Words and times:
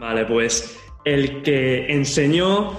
Vale, 0.00 0.24
pues 0.24 0.78
el 1.04 1.42
que 1.42 1.92
enseñó 1.92 2.72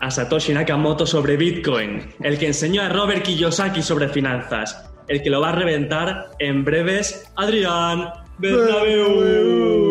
a 0.00 0.10
Satoshi 0.10 0.52
Nakamoto 0.54 1.04
sobre 1.04 1.36
Bitcoin, 1.36 2.14
el 2.22 2.38
que 2.38 2.46
enseñó 2.46 2.82
a 2.82 2.88
Robert 2.88 3.22
Kiyosaki 3.24 3.82
sobre 3.82 4.08
finanzas, 4.08 4.88
el 5.08 5.20
que 5.22 5.30
lo 5.30 5.40
va 5.40 5.48
a 5.48 5.52
reventar 5.52 6.30
en 6.38 6.64
breves, 6.64 7.30
Adrián 7.36 8.08
Bernabeu. 8.38 9.90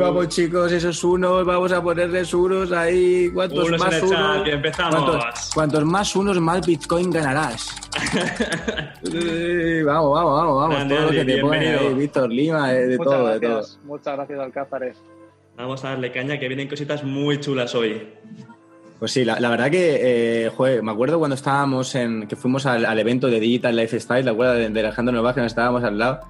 Vamos 0.00 0.28
chicos, 0.28 0.72
esos 0.72 1.04
unos, 1.04 1.44
vamos 1.44 1.70
a 1.70 1.82
ponerles 1.82 2.32
unos 2.32 2.72
ahí. 2.72 3.30
¿Cuántos 3.34 3.68
Unos 3.68 3.72
en 3.80 3.86
más 3.86 3.94
el 3.96 4.04
unos? 4.04 4.36
chat, 4.38 4.46
empezamos. 4.48 4.94
¿Cuántos, 5.04 5.50
cuantos 5.54 5.84
más 5.84 6.16
unos, 6.16 6.40
más 6.40 6.66
Bitcoin 6.66 7.10
ganarás. 7.10 7.76
Vamos, 9.84 10.12
vamos, 10.12 10.34
vamos, 10.34 10.56
vamos. 10.56 10.74
Grande, 10.76 10.94
todo 10.96 11.04
lo 11.06 11.10
que 11.10 11.24
te 11.24 11.38
pone 11.38 11.58
bienvenido. 11.58 11.88
ahí, 11.88 11.94
Víctor 11.94 12.30
Lima, 12.30 12.72
eh, 12.74 12.86
de 12.86 12.96
Muchas 12.98 13.12
todo, 13.12 13.28
de 13.28 13.40
todo. 13.40 13.62
muchas 13.84 14.16
gracias, 14.16 14.38
Alcázares. 14.40 14.96
Vamos 15.58 15.84
a 15.84 15.90
darle 15.90 16.12
caña 16.12 16.38
que 16.38 16.46
vienen 16.48 16.68
cositas 16.68 17.02
muy 17.02 17.40
chulas 17.40 17.74
hoy. 17.74 18.08
Pues 19.00 19.12
sí, 19.12 19.24
la, 19.24 19.38
la 19.40 19.50
verdad 19.50 19.70
que, 19.70 20.44
eh, 20.46 20.50
joder, 20.50 20.82
me 20.82 20.92
acuerdo 20.92 21.18
cuando 21.18 21.34
estábamos 21.34 21.94
en, 21.94 22.26
que 22.26 22.36
fuimos 22.36 22.64
al, 22.66 22.84
al 22.84 22.98
evento 22.98 23.26
de 23.28 23.38
Digital 23.40 23.76
Lifestyle, 23.76 24.24
¿te 24.24 24.30
acuerdas 24.30 24.56
de, 24.58 24.70
de 24.70 24.80
Alejandro 24.80 25.14
Novas 25.14 25.34
que 25.34 25.40
nos 25.40 25.52
estábamos 25.52 25.82
al 25.84 25.98
lado? 25.98 26.20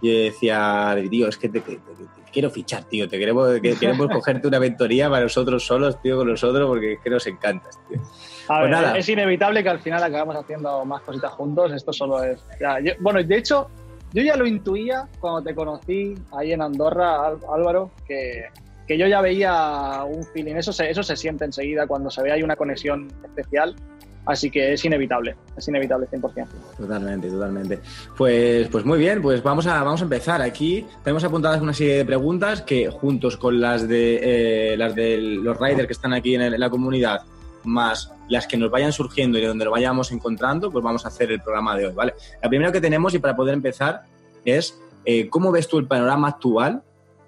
Y 0.00 0.24
decía, 0.24 0.96
tío, 1.10 1.28
es 1.28 1.36
que 1.36 1.48
te, 1.48 1.60
te- 1.60 1.76
te- 1.76 1.78
te 1.80 2.30
quiero 2.32 2.50
fichar, 2.50 2.84
tío, 2.84 3.08
te 3.08 3.18
queremos, 3.18 3.60
que- 3.60 3.74
queremos 3.80 4.08
cogerte 4.08 4.48
una 4.48 4.58
mentoría 4.60 5.08
para 5.08 5.22
nosotros 5.24 5.64
solos, 5.64 6.00
tío, 6.02 6.16
con 6.18 6.28
nosotros, 6.28 6.66
porque 6.68 6.94
es 6.94 7.00
que 7.00 7.10
nos 7.10 7.26
encantas, 7.26 7.78
tío. 7.88 8.00
A 8.48 8.58
Pues 8.58 8.60
ver, 8.62 8.70
nada. 8.70 8.98
es 8.98 9.08
inevitable 9.08 9.62
que 9.62 9.68
al 9.68 9.78
final 9.80 10.02
acabamos 10.02 10.36
haciendo 10.36 10.84
más 10.84 11.02
cositas 11.02 11.30
juntos. 11.32 11.70
Esto 11.72 11.92
solo 11.92 12.22
es. 12.24 12.44
ya, 12.60 12.80
yo- 12.80 12.92
bueno, 13.00 13.22
de 13.22 13.36
hecho, 13.36 13.68
yo 14.12 14.22
ya 14.22 14.36
lo 14.36 14.46
intuía 14.46 15.08
cuando 15.20 15.42
te 15.42 15.54
conocí 15.54 16.14
ahí 16.36 16.52
en 16.52 16.62
Andorra, 16.62 17.28
Álvaro, 17.52 17.90
que, 18.06 18.44
que 18.92 18.98
yo 18.98 19.06
ya 19.06 19.22
veía 19.22 20.04
un 20.04 20.22
feeling. 20.22 20.56
Eso 20.56 20.72
se, 20.72 20.90
eso 20.90 21.02
se 21.02 21.16
siente 21.16 21.46
enseguida 21.46 21.86
cuando 21.86 22.10
se 22.10 22.22
ve 22.22 22.30
ahí 22.30 22.42
una 22.42 22.56
conexión 22.56 23.08
especial. 23.24 23.74
Así 24.26 24.50
que 24.50 24.74
es 24.74 24.84
inevitable, 24.84 25.34
es 25.56 25.66
inevitable 25.66 26.06
100%. 26.06 26.46
Totalmente, 26.76 27.28
totalmente. 27.28 27.80
Pues, 28.16 28.68
pues 28.68 28.84
muy 28.84 28.98
bien, 28.98 29.20
pues 29.20 29.42
vamos 29.42 29.66
a, 29.66 29.82
vamos 29.82 30.00
a 30.00 30.04
empezar. 30.04 30.42
Aquí 30.42 30.86
tenemos 31.02 31.24
apuntadas 31.24 31.60
una 31.60 31.72
serie 31.72 31.96
de 31.96 32.04
preguntas 32.04 32.62
que 32.62 32.88
juntos 32.88 33.36
con 33.36 33.60
las 33.60 33.88
de 33.88 34.72
eh, 34.74 34.76
las 34.76 34.94
de 34.94 35.16
los 35.16 35.58
riders 35.58 35.86
que 35.86 35.92
están 35.92 36.12
aquí 36.12 36.36
en 36.36 36.60
la 36.60 36.70
comunidad, 36.70 37.22
más 37.64 38.12
las 38.28 38.46
que 38.46 38.56
nos 38.56 38.70
vayan 38.70 38.92
surgiendo 38.92 39.38
y 39.38 39.40
de 39.40 39.48
donde 39.48 39.64
lo 39.64 39.72
vayamos 39.72 40.12
encontrando, 40.12 40.70
pues 40.70 40.84
vamos 40.84 41.04
a 41.04 41.08
hacer 41.08 41.32
el 41.32 41.40
programa 41.40 41.76
de 41.76 41.86
hoy, 41.86 41.94
¿vale? 41.94 42.14
La 42.40 42.48
primera 42.48 42.70
que 42.70 42.80
tenemos 42.80 43.12
y 43.14 43.18
para 43.18 43.34
poder 43.34 43.54
empezar 43.54 44.02
es 44.44 44.78
eh, 45.04 45.28
cómo 45.28 45.50
ves 45.50 45.66
tú 45.66 45.78
el 45.78 45.86
panorama 45.86 46.28
actual 46.28 46.82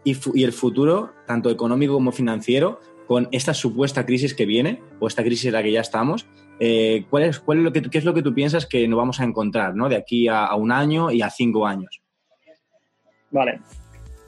y, 0.05 0.43
el 0.43 0.53
futuro, 0.53 1.13
tanto 1.27 1.51
económico 1.51 1.95
como 1.95 2.13
financiero, 2.13 2.81
con 3.07 3.29
esta 3.33 3.55
supuesta 3.55 4.07
crisis 4.07 4.35
que 4.35 4.47
viene, 4.47 4.83
o 5.01 5.07
esta 5.07 5.23
crisis 5.23 5.47
en 5.47 5.53
la 5.55 5.63
que 5.63 5.73
ya 5.73 5.81
estamos, 5.81 6.27
eh, 6.61 7.05
¿cuál 7.11 7.25
es, 7.25 7.41
cuál 7.41 7.59
es 7.59 7.65
lo 7.65 7.73
que, 7.73 7.83
¿qué 7.83 7.99
es 7.99 8.05
lo 8.05 8.15
que 8.15 8.23
tú 8.23 8.33
piensas 8.33 8.67
que 8.67 8.87
nos 8.89 8.97
vamos 8.97 9.21
a 9.21 9.25
encontrar 9.25 9.75
¿no? 9.75 9.89
de 9.89 9.97
aquí 9.97 10.29
a, 10.29 10.47
a 10.47 10.55
un 10.57 10.73
año 10.73 11.11
y 11.11 11.23
a 11.23 11.31
cinco 11.31 11.67
años? 11.67 12.01
Vale. 13.31 13.61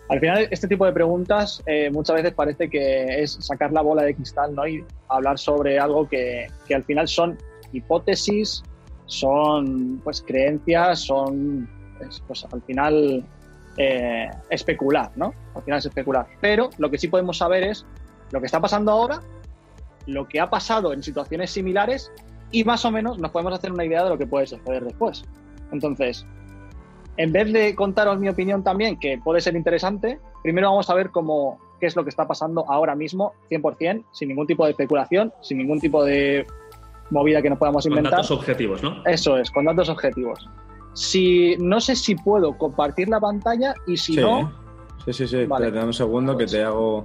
Al 0.08 0.20
final, 0.20 0.48
este 0.50 0.68
tipo 0.68 0.86
de 0.86 0.92
preguntas 0.92 1.62
eh, 1.66 1.90
muchas 1.90 2.16
veces 2.16 2.32
parece 2.32 2.70
que 2.70 3.22
es 3.22 3.32
sacar 3.40 3.72
la 3.72 3.82
bola 3.82 4.02
de 4.02 4.14
cristal 4.14 4.54
¿no? 4.54 4.66
y 4.66 4.84
hablar 5.08 5.38
sobre 5.38 5.78
algo 5.78 6.08
que, 6.08 6.46
que 6.68 6.74
al 6.74 6.84
final 6.84 7.08
son 7.08 7.36
hipótesis, 7.72 8.62
son 9.06 10.00
pues 10.04 10.22
creencias, 10.22 11.00
son 11.00 11.68
pues, 11.98 12.22
pues, 12.26 12.46
al 12.52 12.62
final 12.62 13.24
eh, 13.76 14.28
especular, 14.50 15.10
¿no? 15.16 15.34
Al 15.54 15.62
final 15.62 15.78
es 15.78 15.86
especular. 15.86 16.26
Pero 16.40 16.70
lo 16.78 16.90
que 16.90 16.98
sí 16.98 17.08
podemos 17.08 17.38
saber 17.38 17.62
es 17.62 17.86
lo 18.30 18.40
que 18.40 18.46
está 18.46 18.60
pasando 18.60 18.92
ahora, 18.92 19.20
lo 20.06 20.28
que 20.28 20.40
ha 20.40 20.48
pasado 20.48 20.92
en 20.92 21.02
situaciones 21.02 21.50
similares 21.50 22.12
y 22.50 22.64
más 22.64 22.84
o 22.84 22.90
menos 22.90 23.18
nos 23.18 23.30
podemos 23.30 23.54
hacer 23.54 23.72
una 23.72 23.84
idea 23.84 24.04
de 24.04 24.10
lo 24.10 24.18
que 24.18 24.26
puede 24.26 24.46
suceder 24.46 24.84
después. 24.84 25.24
Entonces, 25.72 26.26
en 27.16 27.32
vez 27.32 27.52
de 27.52 27.74
contaros 27.74 28.18
mi 28.18 28.28
opinión 28.28 28.62
también, 28.62 28.98
que 28.98 29.18
puede 29.18 29.40
ser 29.40 29.56
interesante, 29.56 30.20
primero 30.42 30.70
vamos 30.70 30.88
a 30.90 30.94
ver 30.94 31.10
cómo, 31.10 31.58
qué 31.80 31.86
es 31.86 31.96
lo 31.96 32.04
que 32.04 32.10
está 32.10 32.26
pasando 32.26 32.64
ahora 32.68 32.94
mismo, 32.94 33.32
100%, 33.50 34.04
sin 34.12 34.28
ningún 34.28 34.46
tipo 34.46 34.64
de 34.64 34.70
especulación, 34.70 35.32
sin 35.40 35.58
ningún 35.58 35.80
tipo 35.80 36.04
de 36.04 36.46
movida 37.10 37.42
que 37.42 37.50
nos 37.50 37.58
podamos 37.58 37.84
Con 37.84 37.92
inventar. 37.92 38.12
datos 38.12 38.30
objetivos, 38.30 38.82
¿no? 38.82 39.02
Eso 39.04 39.36
es, 39.38 39.50
con 39.50 39.64
datos 39.64 39.88
objetivos. 39.88 40.48
Si, 40.96 41.56
no 41.58 41.78
sé 41.78 41.94
si 41.94 42.14
puedo 42.14 42.56
compartir 42.56 43.08
la 43.10 43.20
pantalla 43.20 43.74
y 43.86 43.98
si 43.98 44.14
sí, 44.14 44.20
no, 44.20 44.50
sí, 45.04 45.12
sí, 45.12 45.28
sí. 45.28 45.36
Vale. 45.44 45.66
Espérate, 45.66 45.76
dame 45.76 45.86
un 45.88 45.92
segundo 45.92 46.36
que 46.38 46.46
te 46.46 46.64
hago... 46.64 47.04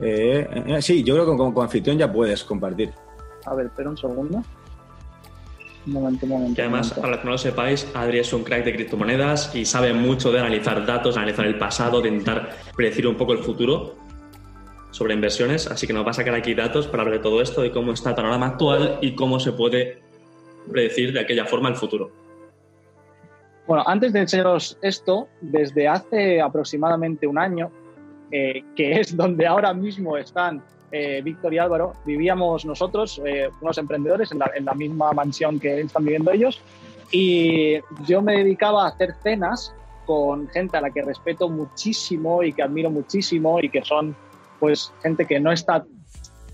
eh, 0.00 0.48
eh, 0.66 0.80
sí, 0.80 1.04
yo 1.04 1.14
creo 1.14 1.30
que 1.30 1.36
con, 1.36 1.52
con 1.52 1.64
anfitrión 1.64 1.98
ya 1.98 2.10
puedes 2.10 2.42
compartir. 2.42 2.90
a 3.44 3.54
ver, 3.54 3.66
espera 3.66 3.90
un 3.90 3.98
segundo. 3.98 4.42
Un 5.86 5.92
momento, 5.92 6.24
un 6.24 6.32
momento. 6.32 6.54
Que 6.54 6.62
además, 6.62 6.86
momento. 6.86 7.00
para 7.02 7.10
los 7.12 7.20
que 7.20 7.24
no 7.26 7.30
lo 7.32 7.38
sepáis, 7.38 7.86
Adri 7.92 8.18
es 8.20 8.32
un 8.32 8.44
crack 8.44 8.64
de 8.64 8.72
criptomonedas 8.72 9.54
y 9.54 9.66
sabe 9.66 9.92
mucho 9.92 10.32
de 10.32 10.38
analizar 10.38 10.86
datos, 10.86 11.18
analizar 11.18 11.44
el 11.44 11.58
pasado, 11.58 12.00
de 12.00 12.08
intentar 12.08 12.56
predecir 12.74 13.06
un 13.06 13.16
poco 13.16 13.34
el 13.34 13.40
futuro 13.40 13.94
sobre 14.90 15.12
inversiones. 15.12 15.66
Así 15.66 15.86
que 15.86 15.92
nos 15.92 16.06
va 16.06 16.12
a 16.12 16.14
sacar 16.14 16.34
aquí 16.34 16.54
datos 16.54 16.86
para 16.86 17.02
hablar 17.02 17.18
de 17.18 17.22
todo 17.22 17.42
esto, 17.42 17.60
de 17.60 17.72
cómo 17.72 17.92
está 17.92 18.10
el 18.10 18.16
panorama 18.16 18.46
actual 18.46 18.98
y 19.02 19.14
cómo 19.14 19.38
se 19.38 19.52
puede 19.52 20.00
predecir 20.70 21.12
de 21.12 21.20
aquella 21.20 21.44
forma 21.44 21.68
el 21.68 21.74
futuro. 21.76 22.21
Bueno, 23.66 23.84
antes 23.86 24.12
de 24.12 24.20
enseñaros 24.20 24.76
esto, 24.82 25.28
desde 25.40 25.86
hace 25.88 26.40
aproximadamente 26.40 27.26
un 27.26 27.38
año, 27.38 27.70
eh, 28.30 28.64
que 28.74 29.00
es 29.00 29.16
donde 29.16 29.46
ahora 29.46 29.72
mismo 29.72 30.16
están 30.16 30.62
eh, 30.90 31.22
Víctor 31.22 31.54
y 31.54 31.58
Álvaro, 31.58 31.94
vivíamos 32.04 32.64
nosotros, 32.64 33.20
eh, 33.24 33.48
unos 33.60 33.78
emprendedores, 33.78 34.32
en 34.32 34.40
la, 34.40 34.50
en 34.54 34.64
la 34.64 34.74
misma 34.74 35.12
mansión 35.12 35.60
que 35.60 35.80
están 35.80 36.04
viviendo 36.04 36.32
ellos, 36.32 36.60
y 37.10 37.78
yo 38.06 38.20
me 38.22 38.38
dedicaba 38.38 38.84
a 38.84 38.88
hacer 38.88 39.14
cenas 39.22 39.74
con 40.06 40.48
gente 40.48 40.76
a 40.76 40.80
la 40.80 40.90
que 40.90 41.02
respeto 41.02 41.48
muchísimo 41.48 42.42
y 42.42 42.52
que 42.52 42.62
admiro 42.62 42.90
muchísimo 42.90 43.60
y 43.60 43.68
que 43.68 43.84
son 43.84 44.16
pues 44.58 44.92
gente 45.02 45.26
que 45.26 45.38
no 45.38 45.52
está 45.52 45.84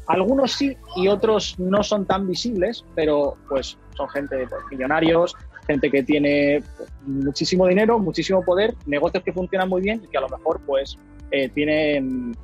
algunos 0.08 0.52
sí 0.52 0.76
y 0.96 1.08
otros 1.08 1.58
no 1.58 1.82
son 1.82 2.06
tan 2.06 2.26
visibles, 2.26 2.84
pero 2.94 3.36
pues 3.48 3.78
son 3.94 4.08
gente 4.08 4.46
pues, 4.48 4.62
millonarios, 4.70 5.36
gente 5.68 5.90
que 5.90 6.02
tiene 6.02 6.62
muchísimo 7.06 7.66
dinero, 7.66 7.98
muchísimo 7.98 8.42
poder, 8.42 8.74
negocios 8.86 9.22
que 9.22 9.32
funcionan 9.32 9.68
muy 9.68 9.82
bien 9.82 10.02
y 10.02 10.08
que 10.08 10.18
a 10.18 10.22
lo 10.22 10.28
mejor 10.28 10.60
pues 10.66 10.98
eh, 11.30 11.48
tienen 11.50 12.34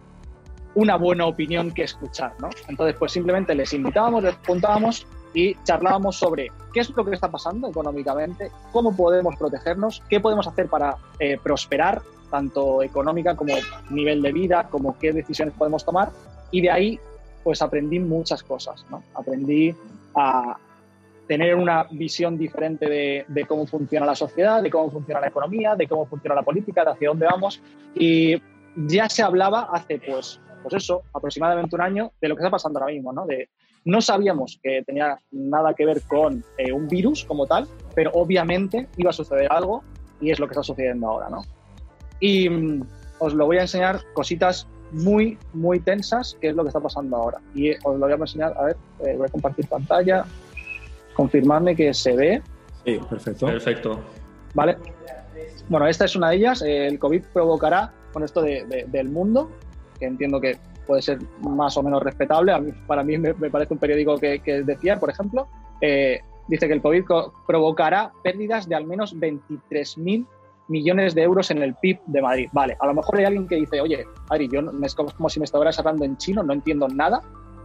una 0.75 0.97
buena 0.97 1.27
opinión 1.27 1.73
que 1.73 1.85
escuchar, 1.85 2.35
¿no? 2.41 2.51
Entonces 2.69 2.97
pues 2.99 3.12
simplemente 3.12 3.55
les 3.55 3.73
invitábamos, 3.73 4.23
les 4.23 4.35
juntábamos 4.47 5.07
y 5.33 5.55
charlábamos 5.65 6.17
sobre 6.17 6.51
qué 6.73 6.81
es 6.81 6.91
lo 6.91 7.05
que 7.05 7.15
está 7.15 7.31
pasando 7.31 7.69
económicamente, 7.69 8.51
cómo 8.73 8.95
podemos 8.95 9.37
protegernos, 9.37 10.03
qué 10.09 10.21
podemos 10.21 10.47
hacer 10.47 10.69
para 10.69 10.97
eh, 11.19 11.39
prosperar, 11.43 12.03
tanto 12.31 12.83
económica 12.83 13.35
como 13.35 13.55
nivel 13.91 14.21
de 14.21 14.33
vida, 14.33 14.69
como 14.69 14.99
qué 14.99 15.12
decisiones 15.12 15.55
podemos 15.55 15.85
tomar. 15.85 16.11
Y 16.51 16.61
de 16.61 16.71
ahí, 16.71 17.01
pues 17.43 17.62
aprendí 17.62 17.99
muchas 18.01 18.43
cosas, 18.43 18.85
¿no? 18.91 19.03
Aprendí 19.15 19.75
a 20.15 20.56
tener 21.27 21.55
una 21.55 21.85
visión 21.91 22.37
diferente 22.37 22.87
de, 22.89 23.25
de 23.29 23.47
cómo 23.47 23.67
funciona 23.67 24.07
la 24.07 24.15
sociedad, 24.15 24.62
de 24.62 24.71
cómo 24.71 24.91
funciona 24.91 25.21
la 25.21 25.29
economía, 25.29 25.75
de 25.75 25.87
cómo 25.87 26.07
funciona 26.07 26.35
la 26.35 26.43
política, 26.43 26.85
de 26.85 26.91
hacia 26.91 27.09
dónde 27.09 27.27
vamos. 27.27 27.62
Y 27.95 28.37
ya 28.77 29.09
se 29.09 29.23
hablaba 29.23 29.69
hace, 29.73 29.99
pues, 29.99 30.41
pues 30.62 30.75
eso, 30.75 31.03
aproximadamente 31.12 31.77
un 31.77 31.83
año, 31.83 32.12
de 32.21 32.29
lo 32.29 32.37
que 32.37 32.41
está 32.41 32.51
pasando 32.51 32.79
ahora 32.79 32.93
mismo, 32.93 33.12
¿no? 33.12 33.27
De, 33.27 33.49
no 33.85 34.01
sabíamos 34.01 34.59
que 34.62 34.83
tenía 34.83 35.19
nada 35.31 35.75
que 35.75 35.85
ver 35.85 36.03
con 36.03 36.43
eh, 36.59 36.73
un 36.73 36.89
virus 36.89 37.25
como 37.25 37.47
tal, 37.47 37.69
pero 37.95 38.11
obviamente 38.15 38.89
iba 38.97 39.11
a 39.11 39.12
suceder 39.12 39.51
algo 39.51 39.83
y 40.21 40.31
es 40.31 40.39
lo 40.39 40.47
que 40.47 40.53
está 40.53 40.62
sucediendo 40.62 41.09
ahora, 41.09 41.29
¿no? 41.29 41.43
Y 42.21 42.49
mm, 42.49 42.87
os 43.19 43.35
lo 43.35 43.47
voy 43.47 43.59
a 43.59 43.62
enseñar 43.62 44.00
cositas 44.15 44.67
muy, 44.93 45.38
muy 45.53 45.81
tensas, 45.81 46.37
que 46.41 46.49
es 46.49 46.55
lo 46.55 46.62
que 46.62 46.69
está 46.69 46.81
pasando 46.81 47.17
ahora. 47.17 47.38
Y 47.55 47.73
os 47.73 47.99
lo 47.99 47.99
voy 47.99 48.12
a 48.12 48.15
enseñar, 48.15 48.55
a 48.56 48.65
ver, 48.65 48.76
eh, 49.00 49.15
voy 49.17 49.26
a 49.26 49.31
compartir 49.31 49.69
pantalla, 49.69 50.25
confirmarme 51.14 51.75
que 51.76 51.93
se 51.94 52.14
ve, 52.16 52.43
Sí, 52.84 53.00
perfecto. 53.08 53.46
Perfecto. 53.46 54.00
¿vale? 54.52 54.76
Bueno, 55.69 55.87
esta 55.87 56.05
es 56.05 56.14
una 56.16 56.31
de 56.31 56.37
ellas. 56.37 56.61
Eh, 56.62 56.87
El 56.87 56.99
COVID 56.99 57.22
provocará, 57.32 57.93
con 58.12 58.22
esto 58.22 58.43
de- 58.43 58.64
de- 58.66 58.84
del 58.88 59.08
mundo, 59.08 59.50
que 59.99 60.05
entiendo 60.05 60.38
que 60.40 60.58
puede 60.87 61.00
ser 61.00 61.19
más 61.40 61.76
o 61.78 61.82
menos 61.82 62.02
respetable. 62.02 62.52
A 62.52 62.58
mí- 62.58 62.72
para 62.87 63.02
mí 63.02 63.16
me, 63.16 63.32
me 63.32 63.49
parece 63.49 63.72
un 63.72 63.78
periódico 63.81 64.19
que, 64.19 64.40
que 64.40 64.58
es 64.58 64.66
de 64.66 64.76
fiar, 64.76 65.00
por 65.00 65.08
ejemplo. 65.08 65.49
Eh, 65.81 66.20
dice 66.46 66.66
que 66.69 66.75
el 66.75 66.82
COVID 66.82 67.05
co- 67.06 67.32
provocará 67.46 68.12
pérdidas 68.22 68.69
de 68.69 68.75
al 68.75 68.84
menos 68.87 69.19
23.000 69.19 70.26
millones 70.69 71.14
de 71.14 71.22
euros 71.22 71.50
en 71.50 71.62
el 71.62 71.75
PIB 71.76 72.00
de 72.06 72.20
Madrid. 72.22 72.49
Vale, 72.52 72.76
a 72.81 72.87
lo 72.87 72.93
mejor 72.94 73.16
hay 73.19 73.25
alguien 73.25 73.49
que 73.49 73.56
dice, 73.56 73.81
oye, 73.81 74.05
Ari, 74.28 74.49
yo 74.52 74.61
no, 74.61 74.84
es 74.84 74.94
como, 74.94 75.11
como 75.12 75.28
si 75.31 75.38
me 75.40 75.44
estuvieras 75.44 75.78
hablando 75.78 76.05
en 76.05 76.16
chino, 76.19 76.43
no 76.43 76.52
entiendo 76.52 76.87
nada, 76.88 77.22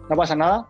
no 0.09 0.15
pasa 0.15 0.35
nada. 0.35 0.65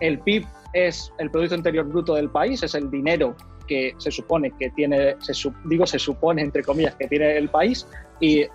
El 0.00 0.18
PIB 0.20 0.46
es 0.72 1.12
el 1.18 1.30
Producto 1.30 1.54
Interior 1.54 1.86
Bruto 1.86 2.14
del 2.14 2.30
país, 2.30 2.62
es 2.62 2.74
el 2.74 2.90
dinero 2.90 3.34
que 3.66 3.94
se 3.98 4.10
supone 4.10 4.50
que 4.58 4.70
tiene, 4.70 5.16
digo 5.64 5.86
se 5.86 5.98
supone 5.98 6.42
entre 6.42 6.64
comillas 6.64 6.94
que 6.94 7.06
tiene 7.06 7.36
el 7.36 7.48
país 7.48 7.86
y 8.18 8.46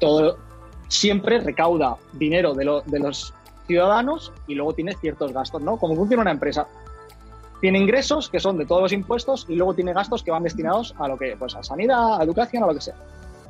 todo, 0.00 0.38
siempre 0.88 1.38
recauda 1.40 1.96
dinero 2.12 2.52
de, 2.54 2.82
de 2.86 2.98
los 2.98 3.32
ciudadanos 3.66 4.32
y 4.46 4.54
luego 4.54 4.74
tiene 4.74 4.94
ciertos 4.94 5.32
gastos, 5.32 5.62
¿no? 5.62 5.76
Como 5.76 5.94
funciona 5.96 6.22
una 6.22 6.32
empresa. 6.32 6.66
Tiene 7.60 7.78
ingresos 7.78 8.28
que 8.28 8.38
son 8.38 8.58
de 8.58 8.66
todos 8.66 8.82
los 8.82 8.92
impuestos 8.92 9.46
y 9.48 9.54
luego 9.54 9.74
tiene 9.74 9.92
gastos 9.92 10.22
que 10.22 10.30
van 10.30 10.42
destinados 10.42 10.94
a 10.98 11.08
lo 11.08 11.16
que, 11.16 11.36
pues 11.38 11.54
a 11.54 11.62
sanidad, 11.62 12.20
a 12.20 12.24
educación, 12.24 12.64
a 12.64 12.66
lo 12.66 12.74
que 12.74 12.82
sea. 12.82 12.94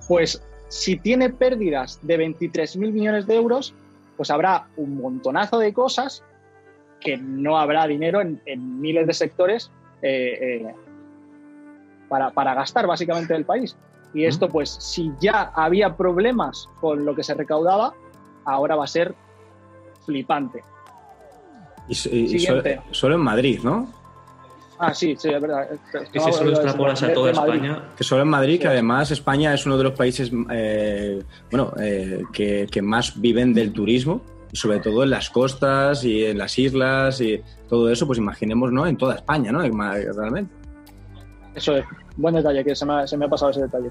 Pues 0.06 0.40
si 0.68 0.96
tiene 0.96 1.30
pérdidas 1.30 1.98
de 2.02 2.18
23.000 2.18 2.92
millones 2.92 3.26
de 3.26 3.34
euros, 3.34 3.74
pues 4.16 4.30
habrá 4.30 4.68
un 4.76 5.00
montonazo 5.00 5.58
de 5.58 5.72
cosas 5.72 6.22
que 7.00 7.16
no 7.16 7.58
habrá 7.58 7.86
dinero 7.86 8.20
en, 8.20 8.80
miles 8.80 9.06
de 9.06 9.12
sectores 9.14 9.70
eh, 10.02 10.62
eh, 10.62 10.74
para, 12.08 12.30
para, 12.30 12.54
gastar 12.54 12.86
básicamente 12.86 13.34
del 13.34 13.44
país. 13.44 13.76
Y 14.14 14.24
esto, 14.24 14.48
pues, 14.48 14.70
si 14.70 15.12
ya 15.20 15.52
había 15.54 15.96
problemas 15.96 16.68
con 16.80 17.04
lo 17.04 17.14
que 17.14 17.22
se 17.22 17.34
recaudaba, 17.34 17.94
ahora 18.44 18.76
va 18.76 18.84
a 18.84 18.88
ser 18.88 19.14
flipante. 20.04 20.62
Y, 21.88 21.94
solo, 21.94 23.14
en 23.14 23.20
Madrid, 23.20 23.60
¿no? 23.62 23.92
Ah, 24.78 24.92
sí, 24.92 25.16
sí, 25.18 25.28
es 25.28 25.40
verdad. 25.40 25.68
Y 26.12 26.18
si 26.18 26.32
solo 26.32 26.50
extrapolas 26.50 27.02
a 27.02 27.12
toda 27.12 27.30
España. 27.30 27.82
Que 27.96 28.04
solo 28.04 28.22
en 28.22 28.28
Madrid, 28.28 28.60
que 28.60 28.68
además 28.68 29.10
España 29.10 29.54
es 29.54 29.64
uno 29.66 29.78
de 29.78 29.84
los 29.84 29.92
países 29.92 30.30
eh, 30.50 31.22
bueno, 31.50 31.72
eh, 31.80 32.22
que, 32.32 32.82
más 32.82 33.18
viven 33.20 33.54
del 33.54 33.72
turismo, 33.72 34.20
sobre 34.56 34.80
todo 34.80 35.02
en 35.02 35.10
las 35.10 35.30
costas 35.30 36.04
y 36.04 36.24
en 36.24 36.38
las 36.38 36.58
islas 36.58 37.20
y 37.20 37.42
todo 37.68 37.90
eso, 37.90 38.06
pues 38.06 38.18
imaginemos, 38.18 38.72
¿no? 38.72 38.86
En 38.86 38.96
toda 38.96 39.14
España, 39.14 39.52
¿no? 39.52 39.60
Realmente. 39.60 40.52
Eso 41.54 41.76
es, 41.76 41.84
buen 42.16 42.34
detalle, 42.34 42.64
que 42.64 42.74
se 42.74 42.84
me 42.84 42.94
ha, 42.94 43.28
pasado 43.28 43.50
ese 43.50 43.62
detalle. 43.62 43.90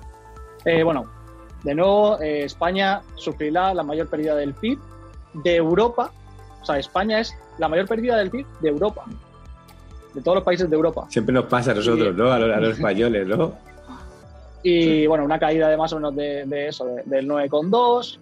Eh, 0.65 0.83
bueno, 0.83 1.05
de 1.63 1.73
nuevo, 1.73 2.19
España 2.19 3.01
sufrirá 3.15 3.73
la 3.73 3.83
mayor 3.83 4.07
pérdida 4.07 4.35
del 4.35 4.53
PIB 4.53 4.79
de 5.35 5.55
Europa. 5.55 6.11
O 6.61 6.65
sea, 6.65 6.77
España 6.77 7.19
es 7.19 7.33
la 7.57 7.67
mayor 7.67 7.87
pérdida 7.87 8.17
del 8.17 8.29
PIB 8.29 8.45
de 8.61 8.69
Europa 8.69 9.05
de 10.15 10.21
todos 10.21 10.35
los 10.35 10.43
países 10.43 10.69
de 10.69 10.75
Europa. 10.75 11.05
Siempre 11.09 11.33
nos 11.33 11.45
pasa 11.45 11.71
a 11.71 11.75
nosotros, 11.75 12.15
¿no? 12.15 12.31
A 12.31 12.39
los, 12.39 12.69
españoles, 12.77 13.27
¿no? 13.27 13.53
Y 14.63 15.05
bueno, 15.05 15.25
una 15.25 15.37
caída 15.37 15.69
de 15.69 15.77
más 15.77 15.93
o 15.93 15.97
menos 15.97 16.15
de, 16.15 16.67
eso, 16.67 16.85
del 17.05 17.27
9,2. 17.27 18.17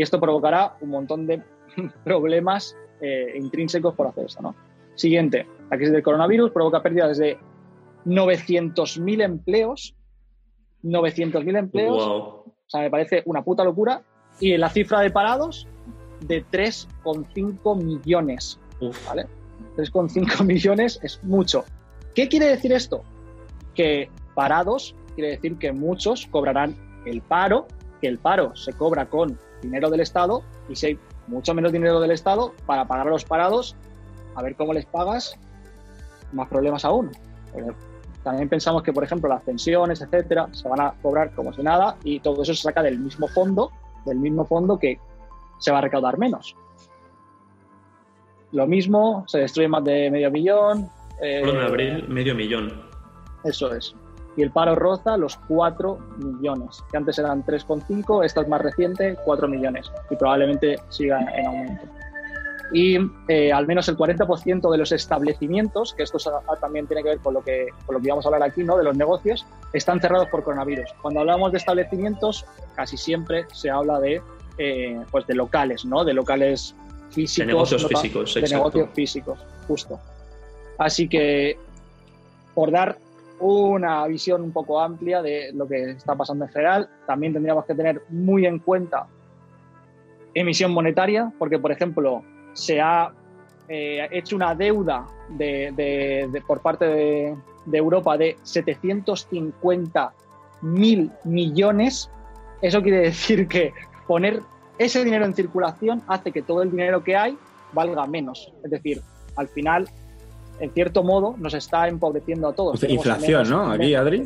Y 0.00 0.02
esto 0.02 0.18
provocará 0.18 0.78
un 0.80 0.88
montón 0.88 1.26
de 1.26 1.42
problemas 2.04 2.74
eh, 3.02 3.34
intrínsecos 3.36 3.94
por 3.94 4.06
hacer 4.06 4.24
esto, 4.24 4.40
¿no? 4.40 4.54
Siguiente, 4.94 5.46
la 5.70 5.76
crisis 5.76 5.92
del 5.92 6.02
coronavirus 6.02 6.52
provoca 6.52 6.82
pérdidas 6.82 7.18
de 7.18 7.36
900.000 8.06 9.22
empleos. 9.22 9.94
900.000 10.84 11.58
empleos. 11.58 12.02
O 12.02 12.54
sea, 12.66 12.80
me 12.80 12.88
parece 12.88 13.22
una 13.26 13.44
puta 13.44 13.62
locura. 13.62 14.02
Y 14.40 14.56
la 14.56 14.70
cifra 14.70 15.00
de 15.00 15.10
parados 15.10 15.68
de 16.26 16.46
3,5 16.46 17.76
millones. 17.76 18.58
¿Vale? 19.06 19.26
3,5 19.76 20.46
millones 20.46 20.98
es 21.02 21.22
mucho. 21.24 21.66
¿Qué 22.14 22.26
quiere 22.26 22.46
decir 22.46 22.72
esto? 22.72 23.02
Que 23.74 24.08
parados 24.34 24.96
quiere 25.14 25.32
decir 25.32 25.58
que 25.58 25.72
muchos 25.72 26.26
cobrarán 26.28 26.74
el 27.04 27.20
paro, 27.20 27.66
que 28.00 28.08
el 28.08 28.18
paro 28.18 28.56
se 28.56 28.72
cobra 28.72 29.04
con 29.10 29.38
dinero 29.62 29.90
del 29.90 30.00
Estado 30.00 30.42
y 30.68 30.76
si 30.76 30.86
hay 30.86 30.98
mucho 31.26 31.54
menos 31.54 31.72
dinero 31.72 32.00
del 32.00 32.10
Estado 32.10 32.52
para 32.66 32.86
pagar 32.86 33.08
a 33.08 33.10
los 33.10 33.24
parados, 33.24 33.76
a 34.34 34.42
ver 34.42 34.56
cómo 34.56 34.72
les 34.72 34.86
pagas, 34.86 35.38
más 36.32 36.48
problemas 36.48 36.84
aún. 36.84 37.10
también 38.22 38.48
pensamos 38.48 38.82
que, 38.82 38.92
por 38.92 39.04
ejemplo, 39.04 39.28
las 39.28 39.42
pensiones, 39.42 40.00
etcétera, 40.00 40.48
se 40.52 40.68
van 40.68 40.80
a 40.80 40.94
cobrar 41.02 41.34
como 41.34 41.52
si 41.52 41.62
nada 41.62 41.96
y 42.04 42.20
todo 42.20 42.42
eso 42.42 42.54
se 42.54 42.62
saca 42.62 42.82
del 42.82 42.98
mismo 42.98 43.28
fondo, 43.28 43.70
del 44.04 44.18
mismo 44.18 44.44
fondo 44.44 44.78
que 44.78 44.98
se 45.58 45.70
va 45.70 45.78
a 45.78 45.82
recaudar 45.82 46.18
menos. 46.18 46.56
Lo 48.52 48.66
mismo, 48.66 49.24
se 49.28 49.38
destruye 49.38 49.68
más 49.68 49.84
de 49.84 50.10
medio 50.10 50.30
millón. 50.30 50.90
Eh, 51.22 51.42
en 51.44 51.56
abril, 51.56 52.08
medio 52.08 52.34
millón. 52.34 52.82
Eso 53.44 53.72
es. 53.74 53.94
Y 54.40 54.42
el 54.42 54.52
paro 54.52 54.74
roza 54.74 55.18
los 55.18 55.36
4 55.48 55.98
millones, 56.16 56.82
que 56.90 56.96
antes 56.96 57.18
eran 57.18 57.44
3,5, 57.44 58.24
esta 58.24 58.40
es 58.40 58.48
más 58.48 58.62
reciente, 58.62 59.18
4 59.22 59.46
millones, 59.48 59.92
y 60.08 60.16
probablemente 60.16 60.78
siga 60.88 61.20
en 61.36 61.46
aumento. 61.46 61.84
Y 62.72 62.96
eh, 63.28 63.52
al 63.52 63.66
menos 63.66 63.86
el 63.90 63.98
40% 63.98 64.72
de 64.72 64.78
los 64.78 64.92
establecimientos, 64.92 65.92
que 65.92 66.04
esto 66.04 66.16
también 66.58 66.86
tiene 66.86 67.02
que 67.02 67.10
ver 67.10 67.18
con 67.18 67.34
lo 67.34 67.44
que, 67.44 67.66
con 67.84 67.96
lo 67.96 68.00
que 68.00 68.06
íbamos 68.06 68.24
a 68.24 68.28
hablar 68.30 68.44
aquí, 68.44 68.64
¿no? 68.64 68.78
de 68.78 68.84
los 68.84 68.96
negocios, 68.96 69.44
están 69.74 70.00
cerrados 70.00 70.28
por 70.30 70.42
coronavirus. 70.42 70.88
Cuando 71.02 71.20
hablamos 71.20 71.52
de 71.52 71.58
establecimientos, 71.58 72.46
casi 72.74 72.96
siempre 72.96 73.44
se 73.52 73.68
habla 73.68 74.00
de, 74.00 74.22
eh, 74.56 75.04
pues 75.10 75.26
de 75.26 75.34
locales, 75.34 75.84
¿no? 75.84 76.02
de 76.02 76.14
locales 76.14 76.74
físicos. 77.10 77.46
De 77.46 77.52
negocios 77.52 77.86
físicos, 77.86 78.34
De 78.36 78.48
negocios 78.48 78.88
físicos, 78.94 79.38
justo. 79.68 80.00
Así 80.78 81.10
que, 81.10 81.58
por 82.54 82.70
dar 82.70 82.96
una 83.40 84.06
visión 84.06 84.42
un 84.42 84.52
poco 84.52 84.80
amplia 84.80 85.22
de 85.22 85.50
lo 85.52 85.66
que 85.66 85.92
está 85.92 86.14
pasando 86.14 86.44
en 86.44 86.50
general, 86.50 86.88
también 87.06 87.32
tendríamos 87.32 87.64
que 87.64 87.74
tener 87.74 88.02
muy 88.08 88.46
en 88.46 88.58
cuenta 88.58 89.06
emisión 90.34 90.72
monetaria, 90.72 91.32
porque, 91.38 91.58
por 91.58 91.72
ejemplo, 91.72 92.22
se 92.52 92.80
ha 92.80 93.12
eh, 93.68 94.08
hecho 94.10 94.36
una 94.36 94.54
deuda 94.54 95.06
de, 95.28 96.42
por 96.46 96.60
parte 96.60 96.84
de, 96.84 97.36
de 97.66 97.78
Europa 97.78 98.16
de 98.16 98.36
750 98.42 100.12
mil 100.62 101.10
millones. 101.24 102.10
Eso 102.62 102.82
quiere 102.82 102.98
decir 102.98 103.48
que 103.48 103.72
poner 104.06 104.42
ese 104.78 105.04
dinero 105.04 105.24
en 105.24 105.34
circulación 105.34 106.02
hace 106.08 106.32
que 106.32 106.42
todo 106.42 106.62
el 106.62 106.70
dinero 106.70 107.02
que 107.02 107.16
hay 107.16 107.36
valga 107.72 108.06
menos. 108.06 108.52
Es 108.64 108.70
decir, 108.70 109.02
al 109.36 109.48
final, 109.48 109.88
en 110.60 110.70
cierto 110.72 111.02
modo, 111.02 111.34
nos 111.38 111.54
está 111.54 111.88
empobreciendo 111.88 112.48
a 112.48 112.52
todos. 112.52 112.82
inflación, 112.84 113.48
¿no? 113.48 113.70
Aquí, 113.70 113.94
Adri. 113.94 114.24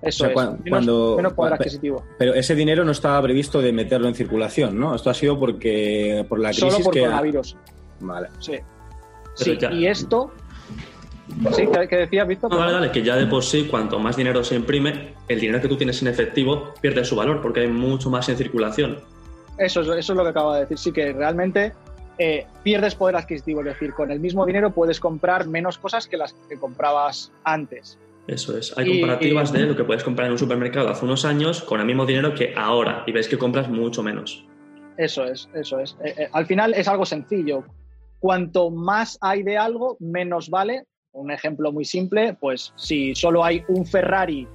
Eso 0.00 0.26
es. 0.26 0.32
Cuando, 0.32 1.16
menos, 1.16 1.32
poder 1.32 1.54
adquisitivo. 1.54 2.04
Pero 2.18 2.34
ese 2.34 2.54
dinero 2.54 2.84
no 2.84 2.92
estaba 2.92 3.20
previsto 3.22 3.60
de 3.60 3.72
meterlo 3.72 4.08
en 4.08 4.14
circulación, 4.14 4.78
¿no? 4.78 4.94
Esto 4.94 5.10
ha 5.10 5.14
sido 5.14 5.38
porque 5.38 6.24
por 6.28 6.38
la 6.38 6.50
crisis 6.50 6.72
Solo 6.72 6.84
por 6.84 6.94
que... 6.94 7.00
coronavirus. 7.00 7.56
Vale. 8.00 8.28
Sí. 8.38 8.54
sí 9.34 9.58
y 9.72 9.86
esto... 9.86 10.30
Sí, 11.52 11.68
¿qué 11.90 11.96
decías, 11.96 12.26
Víctor? 12.26 12.50
No, 12.50 12.58
vale, 12.58 12.72
vale, 12.72 12.90
que 12.90 13.02
ya 13.02 13.14
de 13.14 13.26
por 13.26 13.44
sí, 13.44 13.66
cuanto 13.70 13.98
más 13.98 14.16
dinero 14.16 14.42
se 14.42 14.54
imprime, 14.54 15.12
el 15.28 15.38
dinero 15.38 15.60
que 15.60 15.68
tú 15.68 15.76
tienes 15.76 16.00
en 16.00 16.08
efectivo 16.08 16.72
pierde 16.80 17.04
su 17.04 17.16
valor 17.16 17.42
porque 17.42 17.60
hay 17.60 17.68
mucho 17.68 18.08
más 18.08 18.30
en 18.30 18.36
circulación. 18.38 18.98
Eso, 19.58 19.82
eso 19.82 19.92
es 19.94 20.08
lo 20.08 20.22
que 20.22 20.30
acabo 20.30 20.54
de 20.54 20.60
decir. 20.60 20.78
Sí 20.78 20.92
que 20.92 21.12
realmente 21.12 21.74
eh, 22.18 22.46
pierdes 22.62 22.94
poder 22.94 23.16
adquisitivo. 23.16 23.60
Es 23.60 23.66
decir, 23.66 23.94
con 23.94 24.10
el 24.10 24.20
mismo 24.20 24.44
dinero 24.44 24.72
puedes 24.72 25.00
comprar 25.00 25.46
menos 25.46 25.78
cosas 25.78 26.06
que 26.06 26.16
las 26.16 26.32
que 26.48 26.56
comprabas 26.58 27.32
antes. 27.44 27.98
Eso 28.26 28.58
es. 28.58 28.76
Hay 28.76 29.00
comparativas 29.00 29.52
de 29.52 29.60
lo 29.60 29.76
que 29.76 29.84
puedes 29.84 30.04
comprar 30.04 30.26
en 30.26 30.32
un 30.32 30.38
supermercado 30.38 30.90
hace 30.90 31.04
unos 31.04 31.24
años 31.24 31.62
con 31.62 31.80
el 31.80 31.86
mismo 31.86 32.04
dinero 32.04 32.34
que 32.34 32.52
ahora 32.56 33.04
y 33.06 33.12
ves 33.12 33.26
que 33.26 33.38
compras 33.38 33.68
mucho 33.68 34.02
menos. 34.02 34.44
Eso 34.98 35.24
es, 35.24 35.48
eso 35.54 35.80
es. 35.80 35.96
Eh, 36.04 36.14
eh, 36.18 36.28
al 36.32 36.46
final 36.46 36.74
es 36.74 36.88
algo 36.88 37.06
sencillo. 37.06 37.64
Cuanto 38.18 38.70
más 38.70 39.16
hay 39.20 39.42
de 39.44 39.56
algo, 39.56 39.96
menos 40.00 40.50
vale. 40.50 40.84
Un 41.12 41.30
ejemplo 41.30 41.72
muy 41.72 41.84
simple, 41.84 42.36
pues 42.38 42.72
si 42.76 43.14
solo 43.14 43.44
hay 43.44 43.64
un 43.68 43.86
Ferrari 43.86 44.46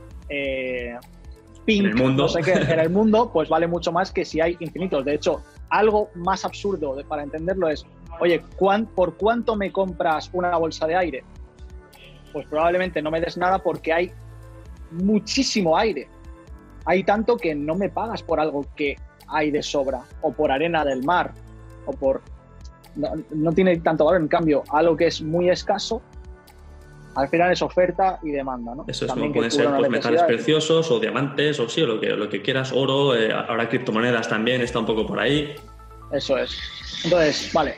en 1.68 1.86
el 1.86 1.96
mundo. 1.96 2.24
no 2.24 2.30
sé 2.30 2.42
qué, 2.42 2.54
en 2.54 2.80
el 2.80 2.90
mundo, 2.90 3.30
pues 3.32 3.50
vale 3.50 3.68
mucho 3.68 3.92
más 3.92 4.12
que 4.12 4.26
si 4.26 4.42
hay 4.42 4.58
infinitos. 4.60 5.06
De 5.06 5.16
hecho, 5.16 5.42
algo 5.70 6.10
más 6.16 6.46
absurdo 6.46 6.96
para 7.08 7.24
entenderlo 7.24 7.68
es, 7.68 7.86
oye, 8.20 8.44
¿por 8.96 9.16
cuánto 9.16 9.56
me 9.56 9.72
compras 9.72 10.30
una 10.34 10.56
bolsa 10.58 10.88
de 10.88 10.96
aire? 10.96 11.24
Pues 12.32 12.46
probablemente 12.48 13.02
no 13.02 13.12
me 13.12 13.22
des 13.22 13.38
nada 13.38 13.60
porque 13.60 13.94
hay 13.94 14.12
muchísimo 14.92 15.78
aire. 15.78 16.08
Hay 16.86 17.04
tanto 17.04 17.38
que 17.38 17.56
no 17.56 17.76
me 17.76 17.90
pagas 17.90 18.22
por 18.24 18.40
algo 18.40 18.66
que 18.76 18.98
hay 19.28 19.52
de 19.52 19.64
sobra, 19.64 20.04
o 20.22 20.32
por 20.32 20.52
arena 20.52 20.84
del 20.84 21.04
mar, 21.04 21.34
o 21.86 21.92
por... 21.92 22.22
No, 22.96 23.10
no 23.32 23.52
tiene 23.52 23.78
tanto 23.78 24.06
valor, 24.06 24.22
en 24.22 24.28
cambio, 24.28 24.64
algo 24.70 24.96
que 24.96 25.08
es 25.08 25.22
muy 25.22 25.50
escaso, 25.50 26.02
al 27.16 27.28
final 27.28 27.52
es 27.52 27.62
oferta 27.62 28.20
y 28.24 28.32
demanda, 28.32 28.74
¿no? 28.76 28.86
Eso 28.88 29.06
es, 29.06 29.12
como 29.12 29.32
pueden 29.32 29.52
ser 29.52 29.70
pues, 29.70 29.90
metales 29.90 30.24
preciosos 30.24 30.90
o 30.92 31.00
diamantes 31.00 31.60
o 31.60 31.70
sí, 31.70 31.82
o 31.82 31.88
lo 31.88 32.00
que, 32.00 32.10
lo 32.10 32.30
que 32.30 32.42
quieras, 32.42 32.72
oro, 32.72 33.16
eh, 33.16 33.32
ahora 33.32 33.70
criptomonedas 33.70 34.28
también 34.28 34.62
está 34.62 34.80
un 34.80 34.86
poco 34.86 35.06
por 35.06 35.20
ahí. 35.20 35.56
Eso 36.12 36.38
es. 36.38 36.58
Entonces, 37.04 37.52
vale. 37.54 37.78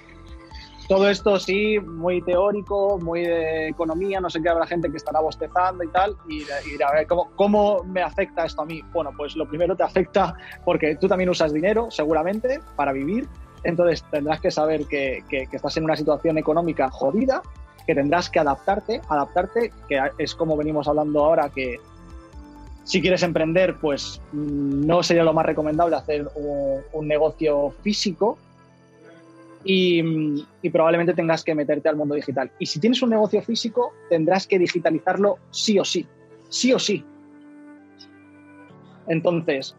Todo 0.88 1.10
esto 1.10 1.40
sí, 1.40 1.80
muy 1.80 2.22
teórico, 2.22 3.00
muy 3.00 3.24
de 3.24 3.70
economía, 3.70 4.22
no 4.22 4.30
sé 4.30 4.40
qué, 4.42 4.50
habrá 4.50 4.68
gente 4.68 4.90
que 4.92 4.98
estará 4.98 5.20
bostezando 5.20 5.84
y 5.84 5.88
tal, 5.88 6.16
y, 6.30 6.44
a 6.84 6.92
ver, 6.92 7.08
¿cómo, 7.08 7.32
¿cómo 7.36 7.84
me 7.86 8.04
afecta 8.04 8.46
esto 8.46 8.62
a 8.62 8.66
mí? 8.66 8.84
Bueno, 8.94 9.12
pues 9.18 9.36
lo 9.36 9.48
primero 9.48 9.76
te 9.76 9.82
afecta 9.82 10.36
porque 10.64 10.96
tú 10.96 11.08
también 11.08 11.32
usas 11.32 11.52
dinero, 11.52 11.88
seguramente, 11.90 12.60
para 12.76 12.92
vivir, 12.92 13.28
entonces 13.64 14.06
tendrás 14.12 14.40
que 14.40 14.52
saber 14.52 14.86
que, 14.86 15.24
que, 15.28 15.48
que 15.48 15.56
estás 15.56 15.76
en 15.78 15.86
una 15.86 15.96
situación 15.96 16.38
económica 16.38 16.92
jodida 16.92 17.42
que 17.86 17.96
tendrás 17.96 18.30
que 18.30 18.40
adaptarte, 18.40 19.02
adaptarte, 19.10 19.72
que 19.88 20.00
es 20.18 20.36
como 20.36 20.58
venimos 20.58 20.88
hablando 20.88 21.24
ahora, 21.24 21.50
que 21.50 21.80
Si 22.84 23.02
quieres 23.02 23.24
emprender, 23.24 23.78
pues 23.80 24.22
mm, 24.32 24.86
no 24.86 25.02
sería 25.02 25.24
lo 25.24 25.34
más 25.34 25.46
recomendable 25.46 25.96
hacer 25.96 26.30
un, 26.36 27.08
negocio 27.08 27.74
físico 27.82 28.38
y, 29.64 30.46
y, 30.62 30.70
probablemente 30.70 31.16
tengas 31.16 31.44
que 31.44 31.56
meterte 31.56 31.90
al 31.90 31.96
mundo 31.96 32.14
digital. 32.14 32.52
Y 32.60 32.68
si 32.68 32.80
tienes 32.80 33.02
un 33.02 33.10
negocio 33.10 33.42
físico, 33.42 33.94
tendrás 34.10 34.46
que 34.46 34.60
digitalizarlo 34.60 35.40
sí 35.50 35.80
o 35.80 35.84
sí, 35.84 36.06
sí 36.50 36.74
o 36.74 36.80
sí. 36.80 37.04
Entonces, 39.08 39.76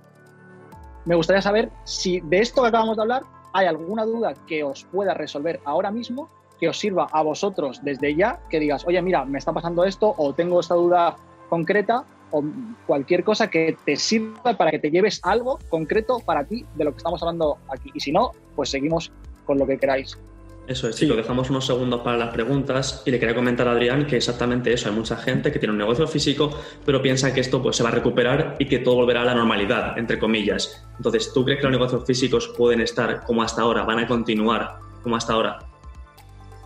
me 1.05 1.15
gustaría 1.15 1.43
saber 1.43 1.71
si 1.85 2.21
de 2.21 2.41
esto 2.41 2.63
que 2.63 2.69
acabamos 2.69 2.97
de 2.97 3.03
hablar 3.03 3.23
hay 3.53 3.67
alguna 3.67 4.05
duda 4.05 4.35
que 4.47 4.63
os 4.65 4.85
pueda 4.85 5.15
resolver 5.15 5.61
ahora 5.65 5.91
mismo, 5.91 6.29
que 6.59 6.69
os 6.69 6.79
sirva 6.79 7.09
a 7.13 7.23
vosotros 7.23 7.81
desde 7.83 8.15
ya, 8.15 8.41
que 8.51 8.61
digas, 8.61 8.87
oye, 8.87 9.01
mira, 9.03 9.25
me 9.25 9.39
está 9.39 9.53
pasando 9.53 9.85
esto 9.85 10.15
o 10.17 10.33
tengo 10.35 10.61
esta 10.61 10.75
duda 10.75 11.17
concreta 11.49 12.05
o 12.31 12.43
cualquier 12.87 13.25
cosa 13.25 13.49
que 13.49 13.77
te 13.85 13.97
sirva 13.97 14.57
para 14.57 14.71
que 14.71 14.79
te 14.79 14.91
lleves 14.91 15.21
algo 15.23 15.59
concreto 15.69 16.19
para 16.25 16.45
ti 16.45 16.65
de 16.75 16.85
lo 16.85 16.93
que 16.93 16.99
estamos 16.99 17.23
hablando 17.23 17.59
aquí. 17.69 17.91
Y 17.95 18.01
si 18.01 18.13
no, 18.13 18.33
pues 18.55 18.71
seguimos 18.71 19.13
con 19.45 19.59
lo 19.59 19.67
que 19.67 19.79
queráis. 19.79 20.19
Eso 20.67 20.89
es, 20.89 20.97
chicos, 20.97 21.17
dejamos 21.17 21.49
unos 21.49 21.65
segundos 21.65 22.01
para 22.01 22.17
las 22.17 22.35
preguntas 22.35 23.05
y 23.07 23.13
le 23.13 23.21
quería 23.21 23.37
comentar 23.37 23.69
a 23.69 23.71
Adrián 23.71 24.05
que 24.05 24.17
exactamente 24.17 24.73
eso, 24.73 24.89
hay 24.89 24.97
mucha 24.97 25.17
gente 25.17 25.53
que 25.53 25.61
tiene 25.61 25.71
un 25.71 25.79
negocio 25.79 26.09
físico, 26.09 26.51
pero 26.85 27.01
piensa 27.01 27.33
que 27.33 27.39
esto 27.41 27.63
pues, 27.63 27.77
se 27.77 27.85
va 27.85 27.91
a 27.91 27.93
recuperar 27.93 28.57
y 28.59 28.67
que 28.67 28.81
todo 28.81 28.97
volverá 28.97 29.23
a 29.23 29.27
la 29.27 29.35
normalidad, 29.35 29.97
entre 29.97 30.19
comillas. 30.19 30.85
Entonces, 30.97 31.33
¿tú 31.33 31.45
crees 31.45 31.61
que 31.61 31.69
los 31.69 31.73
negocios 31.73 32.05
físicos 32.05 32.49
pueden 32.49 32.81
estar 32.81 33.23
como 33.23 33.45
hasta 33.45 33.63
ahora, 33.63 33.85
van 33.85 34.01
a 34.01 34.09
continuar 34.09 34.81
como 35.05 35.15
hasta 35.15 35.35
ahora? 35.35 35.59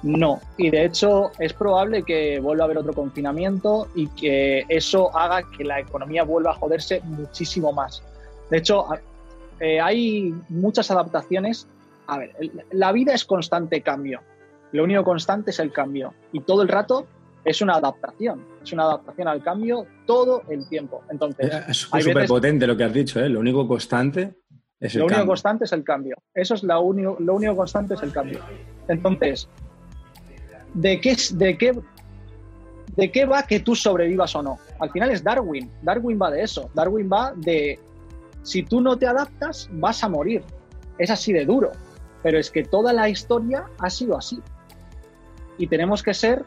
No, 0.03 0.41
y 0.57 0.71
de 0.71 0.87
hecho 0.87 1.31
es 1.39 1.53
probable 1.53 2.03
que 2.03 2.41
vuelva 2.41 2.65
a 2.65 2.67
haber 2.67 2.79
otro 2.79 2.95
confinamiento 2.95 3.89
y 3.95 4.09
que 4.09 4.65
eso 4.69 5.15
haga 5.15 5.43
que 5.57 5.63
la 5.65 5.81
economía 5.81 6.23
vuelva 6.25 6.53
a 6.53 6.55
joderse 6.55 7.01
muchísimo 7.05 7.73
más. 7.73 8.03
De 8.51 8.59
hecho, 8.59 8.87
eh, 9.59 9.79
hay 9.79 10.35
muchas 10.49 10.91
adaptaciones 10.91 11.67
a 12.11 12.19
ver, 12.19 12.33
la 12.73 12.91
vida 12.91 13.15
es 13.15 13.25
constante 13.25 13.83
cambio. 13.83 14.21
Lo 14.73 14.83
único 14.83 15.05
constante 15.05 15.53
es 15.53 15.61
el 15.61 15.73
cambio. 15.73 16.13
Y 16.33 16.41
todo 16.41 16.63
el 16.63 16.69
rato 16.69 17.07
es 17.45 17.63
una 17.63 17.75
adaptación. 17.75 18.45
Es 18.63 18.73
una 18.73 18.83
adaptación 18.83 19.29
al 19.29 19.43
cambio 19.45 19.87
todo 20.07 20.43
el 20.49 20.69
tiempo. 20.69 21.03
Entonces, 21.09 21.53
es 21.69 21.77
súper 21.77 22.27
potente 22.27 22.67
lo 22.67 22.77
que 22.77 22.83
has 22.83 22.93
dicho, 22.93 23.21
¿eh? 23.21 23.29
Lo 23.29 23.39
único 23.39 23.67
constante 23.67 24.35
es 24.81 24.95
el 24.97 25.03
Lo 25.03 25.07
único 25.07 25.25
constante 25.25 25.67
es 25.67 25.73
el 25.73 25.85
cambio. 25.85 26.17
Eso 26.35 26.55
es 26.55 26.65
lo 26.65 26.81
único, 26.81 27.17
lo 27.21 27.37
único 27.37 27.55
constante 27.55 27.95
es 27.95 28.03
el 28.03 28.13
cambio. 28.13 28.41
Entonces, 28.89 29.49
¿de 30.75 31.01
qué, 31.01 31.17
de, 31.33 31.59
qué, 31.59 31.79
¿de 32.97 33.11
qué 33.11 33.25
va 33.25 33.43
que 33.43 33.61
tú 33.61 33.75
sobrevivas 33.75 34.35
o 34.35 34.43
no? 34.43 34.59
Al 34.79 34.91
final 34.91 35.11
es 35.11 35.23
Darwin. 35.23 35.71
Darwin 35.83 36.19
va 36.21 36.31
de 36.31 36.43
eso. 36.43 36.71
Darwin 36.75 37.09
va 37.13 37.33
de 37.37 37.79
si 38.43 38.63
tú 38.63 38.81
no 38.81 38.97
te 38.97 39.07
adaptas, 39.07 39.69
vas 39.73 40.03
a 40.03 40.09
morir. 40.09 40.43
Es 40.99 41.11
así 41.11 41.33
de 41.33 41.45
duro. 41.45 41.73
Pero 42.23 42.39
es 42.39 42.51
que 42.51 42.65
toda 42.65 42.93
la 42.93 43.09
historia 43.09 43.67
ha 43.79 43.91
sido 43.91 44.17
así. 44.17 44.41
Y 45.59 45.67
tenemos 45.67 46.03
que 46.03 46.15
ser, 46.15 46.45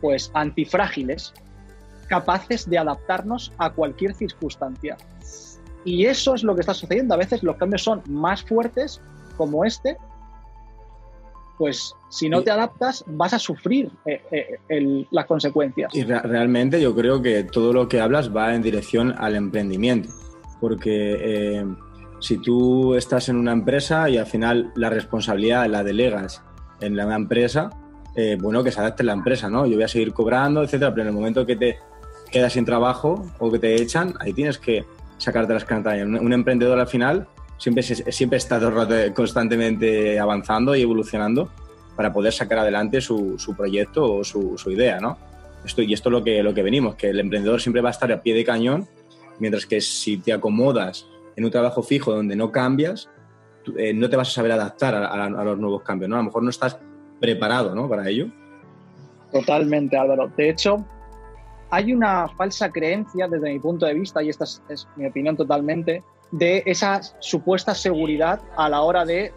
pues, 0.00 0.30
antifrágiles, 0.34 1.32
capaces 2.08 2.68
de 2.68 2.78
adaptarnos 2.78 3.52
a 3.58 3.70
cualquier 3.70 4.14
circunstancia. 4.14 4.96
Y 5.84 6.06
eso 6.06 6.34
es 6.34 6.44
lo 6.44 6.54
que 6.54 6.60
está 6.60 6.74
sucediendo. 6.74 7.14
A 7.14 7.18
veces 7.18 7.42
los 7.42 7.56
cambios 7.56 7.82
son 7.82 8.02
más 8.06 8.42
fuertes, 8.42 9.00
como 9.36 9.64
este, 9.64 9.96
pues 11.58 11.94
si 12.08 12.28
no 12.28 12.42
te 12.42 12.50
adaptas 12.50 13.04
vas 13.06 13.34
a 13.34 13.38
sufrir 13.38 13.90
eh, 14.06 14.22
eh, 14.68 15.06
las 15.10 15.26
consecuencias. 15.26 15.94
Y 15.94 16.04
realmente 16.04 16.80
yo 16.80 16.94
creo 16.94 17.22
que 17.22 17.44
todo 17.44 17.72
lo 17.72 17.88
que 17.88 18.00
hablas 18.00 18.34
va 18.34 18.54
en 18.54 18.62
dirección 18.62 19.14
al 19.18 19.36
emprendimiento, 19.36 20.10
porque 20.60 21.16
eh, 21.20 21.66
si 22.20 22.38
tú 22.38 22.94
estás 22.94 23.28
en 23.28 23.36
una 23.36 23.52
empresa 23.52 24.08
y 24.08 24.18
al 24.18 24.26
final 24.26 24.72
la 24.74 24.90
responsabilidad 24.90 25.66
la 25.68 25.84
delegas 25.84 26.42
en 26.80 26.96
la 26.96 27.14
empresa, 27.14 27.70
bueno, 28.40 28.62
que 28.62 28.70
se 28.70 28.78
adapte 28.78 29.04
la 29.04 29.14
empresa, 29.14 29.48
¿no? 29.48 29.64
Yo 29.64 29.76
voy 29.76 29.84
a 29.84 29.88
seguir 29.88 30.12
cobrando, 30.12 30.62
etcétera, 30.62 30.90
pero 30.90 31.02
en 31.02 31.08
el 31.08 31.14
momento 31.14 31.46
que 31.46 31.56
te 31.56 31.78
quedas 32.30 32.52
sin 32.52 32.64
trabajo 32.64 33.24
o 33.38 33.50
que 33.50 33.58
te 33.58 33.80
echan, 33.80 34.14
ahí 34.20 34.32
tienes 34.32 34.58
que 34.58 34.84
sacarte 35.18 35.54
las 35.54 35.64
cantallas. 35.64 36.06
Un, 36.06 36.32
emprendedor 36.32 36.78
al 36.78 36.88
final 36.88 37.28
siempre, 37.62 37.82
siempre 37.82 38.38
está 38.38 38.60
constantemente 39.14 40.18
avanzando 40.18 40.74
y 40.74 40.82
evolucionando 40.82 41.48
para 41.94 42.12
poder 42.12 42.32
sacar 42.32 42.58
adelante 42.58 43.00
su, 43.00 43.36
proyecto 43.56 44.14
o 44.14 44.24
su, 44.24 44.70
idea, 44.70 44.98
¿no? 44.98 45.16
Esto, 45.64 45.82
y 45.82 45.92
esto 45.92 46.08
es 46.08 46.12
lo 46.12 46.24
que, 46.24 46.42
lo 46.42 46.52
que 46.52 46.62
venimos, 46.62 46.96
que 46.96 47.10
el 47.10 47.20
emprendedor 47.20 47.60
siempre 47.60 47.80
va 47.80 47.90
a 47.90 47.92
estar 47.92 48.10
a 48.10 48.20
pie 48.20 48.34
de 48.34 48.44
cañón, 48.44 48.88
mientras 49.38 49.64
que 49.64 49.80
si 49.80 50.16
te 50.16 50.32
acomodas 50.32 51.06
en 51.36 51.44
un 51.44 51.52
trabajo 51.52 51.84
fijo 51.84 52.12
donde 52.12 52.34
no 52.34 52.50
cambias, 52.50 53.08
eh, 53.78 53.94
no 53.94 54.10
te 54.10 54.16
vas 54.16 54.28
a 54.28 54.32
saber 54.32 54.50
adaptar 54.50 54.96
a, 54.96 55.28
los 55.28 55.58
nuevos 55.58 55.82
cambios, 55.82 56.08
¿no? 56.08 56.16
A 56.16 56.18
lo 56.18 56.24
mejor 56.24 56.42
no 56.42 56.50
estás 56.50 56.80
preparado, 57.20 57.76
¿no? 57.76 57.88
Para 57.88 58.08
ello. 58.08 58.26
Totalmente, 59.30 59.96
Álvaro. 59.96 60.32
De 60.36 60.50
hecho, 60.50 60.84
hay 61.70 61.92
una 61.92 62.26
falsa 62.36 62.72
creencia 62.72 63.28
desde 63.28 63.52
mi 63.52 63.60
punto 63.60 63.86
de 63.86 63.94
vista, 63.94 64.20
y 64.20 64.30
esta 64.30 64.44
es, 64.44 64.88
mi 64.96 65.06
opinión 65.06 65.36
totalmente, 65.36 66.02
de 66.32 66.62
esa 66.66 67.00
supuesta 67.20 67.74
seguridad 67.74 68.40
a 68.56 68.68
la 68.68 68.82
hora 68.82 69.04
de 69.04 69.32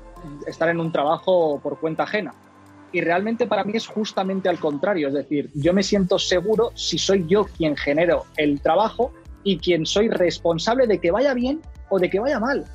estar 0.47 0.69
en 0.69 0.79
un 0.79 0.91
trabajo 0.91 1.59
por 1.61 1.79
cuenta 1.79 2.03
ajena. 2.03 2.33
Y 2.91 3.01
realmente 3.01 3.45
para 3.45 3.63
mí 3.63 3.73
es 3.75 3.87
justamente 3.87 4.47
al 4.47 4.57
contrario, 4.57 5.09
es 5.09 5.13
decir, 5.13 5.51
yo 5.53 5.73
me 5.73 5.83
siento 5.83 6.17
seguro 6.17 6.71
si 6.75 6.97
soy 6.97 7.25
yo 7.27 7.45
quien 7.45 7.75
genero 7.75 8.25
el 8.37 8.61
trabajo 8.61 9.11
y 9.43 9.57
quien 9.57 9.85
soy 9.85 10.07
responsable 10.07 10.87
de 10.87 10.99
que 10.99 11.11
vaya 11.11 11.33
bien 11.33 11.61
o 11.89 11.99
de 11.99 12.09
que 12.09 12.19
vaya 12.19 12.39
mal. 12.39 12.65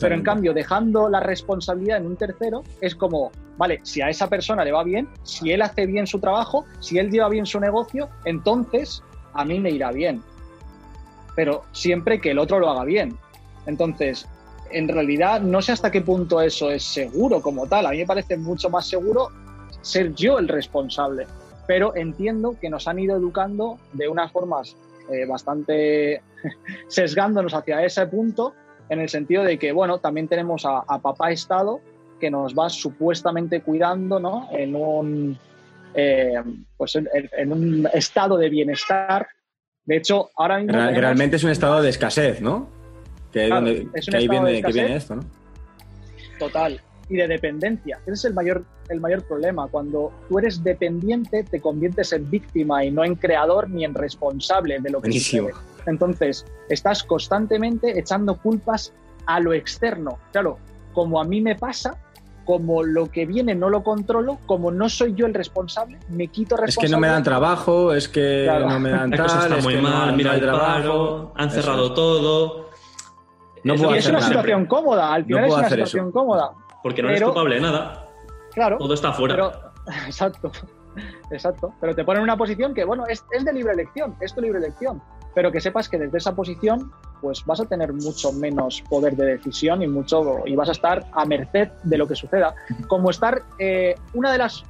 Pero 0.00 0.14
en 0.14 0.22
cambio, 0.22 0.52
dejando 0.52 1.08
la 1.08 1.20
responsabilidad 1.20 1.98
en 1.98 2.06
un 2.06 2.16
tercero, 2.16 2.64
es 2.80 2.94
como, 2.94 3.30
vale, 3.56 3.80
si 3.84 4.02
a 4.02 4.08
esa 4.08 4.28
persona 4.28 4.64
le 4.64 4.72
va 4.72 4.82
bien, 4.82 5.08
si 5.22 5.52
él 5.52 5.62
hace 5.62 5.86
bien 5.86 6.06
su 6.06 6.18
trabajo, 6.18 6.64
si 6.80 6.98
él 6.98 7.10
lleva 7.10 7.28
bien 7.28 7.46
su 7.46 7.60
negocio, 7.60 8.08
entonces 8.24 9.02
a 9.32 9.44
mí 9.44 9.60
me 9.60 9.70
irá 9.70 9.92
bien. 9.92 10.22
Pero 11.36 11.64
siempre 11.72 12.20
que 12.20 12.32
el 12.32 12.38
otro 12.38 12.58
lo 12.58 12.68
haga 12.70 12.84
bien. 12.84 13.16
Entonces, 13.66 14.26
en 14.70 14.88
realidad, 14.88 15.40
no 15.40 15.62
sé 15.62 15.72
hasta 15.72 15.90
qué 15.90 16.00
punto 16.00 16.40
eso 16.40 16.70
es 16.70 16.82
seguro 16.82 17.40
como 17.40 17.66
tal. 17.66 17.86
A 17.86 17.90
mí 17.90 17.98
me 17.98 18.06
parece 18.06 18.36
mucho 18.36 18.70
más 18.70 18.88
seguro 18.88 19.28
ser 19.80 20.14
yo 20.14 20.38
el 20.38 20.48
responsable. 20.48 21.26
Pero 21.66 21.94
entiendo 21.96 22.56
que 22.60 22.70
nos 22.70 22.86
han 22.88 22.98
ido 22.98 23.16
educando 23.16 23.78
de 23.92 24.08
unas 24.08 24.30
formas 24.30 24.76
eh, 25.10 25.24
bastante 25.26 26.22
sesgándonos 26.88 27.54
hacia 27.54 27.84
ese 27.84 28.06
punto, 28.06 28.54
en 28.88 29.00
el 29.00 29.08
sentido 29.08 29.42
de 29.42 29.58
que, 29.58 29.72
bueno, 29.72 29.98
también 29.98 30.28
tenemos 30.28 30.64
a, 30.64 30.82
papá 31.00 31.30
Estado 31.32 31.80
que 32.20 32.30
nos 32.30 32.54
va 32.54 32.68
supuestamente 32.68 33.60
cuidando, 33.60 34.18
¿no? 34.20 34.48
En 34.52 34.74
un, 34.74 35.38
eh, 35.94 36.34
pues 36.76 36.96
en, 36.96 37.52
un 37.52 37.88
estado 37.92 38.36
de 38.38 38.48
bienestar. 38.48 39.26
De 39.84 39.96
hecho, 39.96 40.30
ahora 40.36 40.58
mismo... 40.58 40.72
Realmente 40.72 41.36
es 41.36 41.44
un 41.44 41.50
estado 41.50 41.82
de 41.82 41.90
escasez, 41.90 42.40
¿no? 42.40 42.68
Que, 43.32 43.52
ahí 43.52 44.28
viene, 44.28 44.62
que 44.62 44.72
viene 44.72 44.96
esto, 44.96 45.16
¿no? 45.16 45.22
Total 46.38 46.80
y 47.08 47.16
de 47.16 47.28
dependencia. 47.28 47.98
Ese 48.02 48.12
es 48.12 48.24
el 48.24 48.34
mayor, 48.34 48.64
el 48.88 49.00
mayor 49.00 49.22
problema. 49.22 49.68
Cuando 49.68 50.12
tú 50.28 50.38
eres 50.38 50.62
dependiente, 50.62 51.44
te 51.44 51.60
conviertes 51.60 52.12
en 52.12 52.28
víctima 52.30 52.84
y 52.84 52.90
no 52.90 53.04
en 53.04 53.14
creador 53.14 53.70
ni 53.70 53.84
en 53.84 53.94
responsable 53.94 54.78
de 54.80 54.90
lo 54.90 55.00
que 55.00 55.12
sucede. 55.12 55.52
Entonces, 55.86 56.44
estás 56.68 57.04
constantemente 57.04 57.98
echando 57.98 58.36
culpas 58.36 58.92
a 59.26 59.40
lo 59.40 59.52
externo. 59.52 60.18
Claro, 60.32 60.58
como 60.92 61.20
a 61.20 61.24
mí 61.24 61.40
me 61.40 61.54
pasa, 61.54 61.96
como 62.44 62.82
lo 62.82 63.10
que 63.10 63.24
viene 63.24 63.54
no 63.54 63.70
lo 63.70 63.84
controlo, 63.84 64.38
como 64.46 64.72
no 64.72 64.88
soy 64.88 65.14
yo 65.14 65.26
el 65.26 65.34
responsable, 65.34 65.98
me 66.08 66.28
quito 66.28 66.56
responsabilidad. 66.56 66.84
Es 66.84 66.90
que 66.90 66.92
no 66.92 67.00
me 67.00 67.08
dan 67.08 67.22
trabajo, 67.22 67.94
es 67.94 68.08
que 68.08 68.48
no 68.68 68.80
me 68.80 68.90
dan 68.90 69.10
tal, 69.10 69.52
está 69.52 69.62
muy 69.62 69.76
mal, 69.76 70.16
mira 70.16 70.34
el 70.34 70.40
trabajo, 70.40 71.32
han 71.36 71.50
cerrado 71.50 71.94
todo. 71.94 72.66
No 73.66 73.74
puedo 73.74 73.96
y 73.96 73.98
es 73.98 74.06
una 74.06 74.20
situación 74.20 74.66
cómoda, 74.66 75.12
al 75.12 75.24
final 75.24 75.44
es 75.46 75.54
una 75.54 75.68
situación 75.68 76.12
cómoda. 76.12 76.52
Porque 76.84 77.02
no 77.02 77.08
eres 77.08 77.22
culpable 77.22 77.56
de 77.56 77.60
nada. 77.60 78.06
Claro. 78.54 78.78
Todo 78.78 78.94
está 78.94 79.12
fuera. 79.12 79.72
exacto. 80.06 80.52
Exacto. 81.32 81.74
Pero 81.80 81.94
te 81.94 82.04
ponen 82.04 82.20
en 82.20 82.24
una 82.24 82.36
posición 82.36 82.72
que, 82.74 82.84
bueno, 82.84 83.04
es, 83.08 83.24
de 83.28 83.52
libre 83.52 83.72
elección, 83.72 84.16
es 84.20 84.32
tu 84.32 84.40
libre 84.40 84.60
elección. 84.60 85.02
Pero 85.34 85.50
que 85.50 85.60
sepas 85.60 85.88
que 85.88 85.98
desde 85.98 86.16
esa 86.16 86.34
posición, 86.34 86.92
pues 87.20 87.44
vas 87.44 87.60
a 87.60 87.64
tener 87.64 87.92
mucho 87.92 88.32
menos 88.32 88.82
poder 88.88 89.16
de 89.16 89.26
decisión 89.26 89.82
y 89.82 89.88
mucho 89.88 90.44
y 90.46 90.54
vas 90.54 90.68
a 90.68 90.72
estar 90.72 91.04
a 91.12 91.24
merced 91.24 91.68
de 91.82 91.98
lo 91.98 92.06
que 92.06 92.14
suceda. 92.14 92.54
Como 92.86 93.10
estar, 93.10 93.42
eh, 93.58 93.96
una 94.14 94.30
de 94.30 94.38
las, 94.38 94.62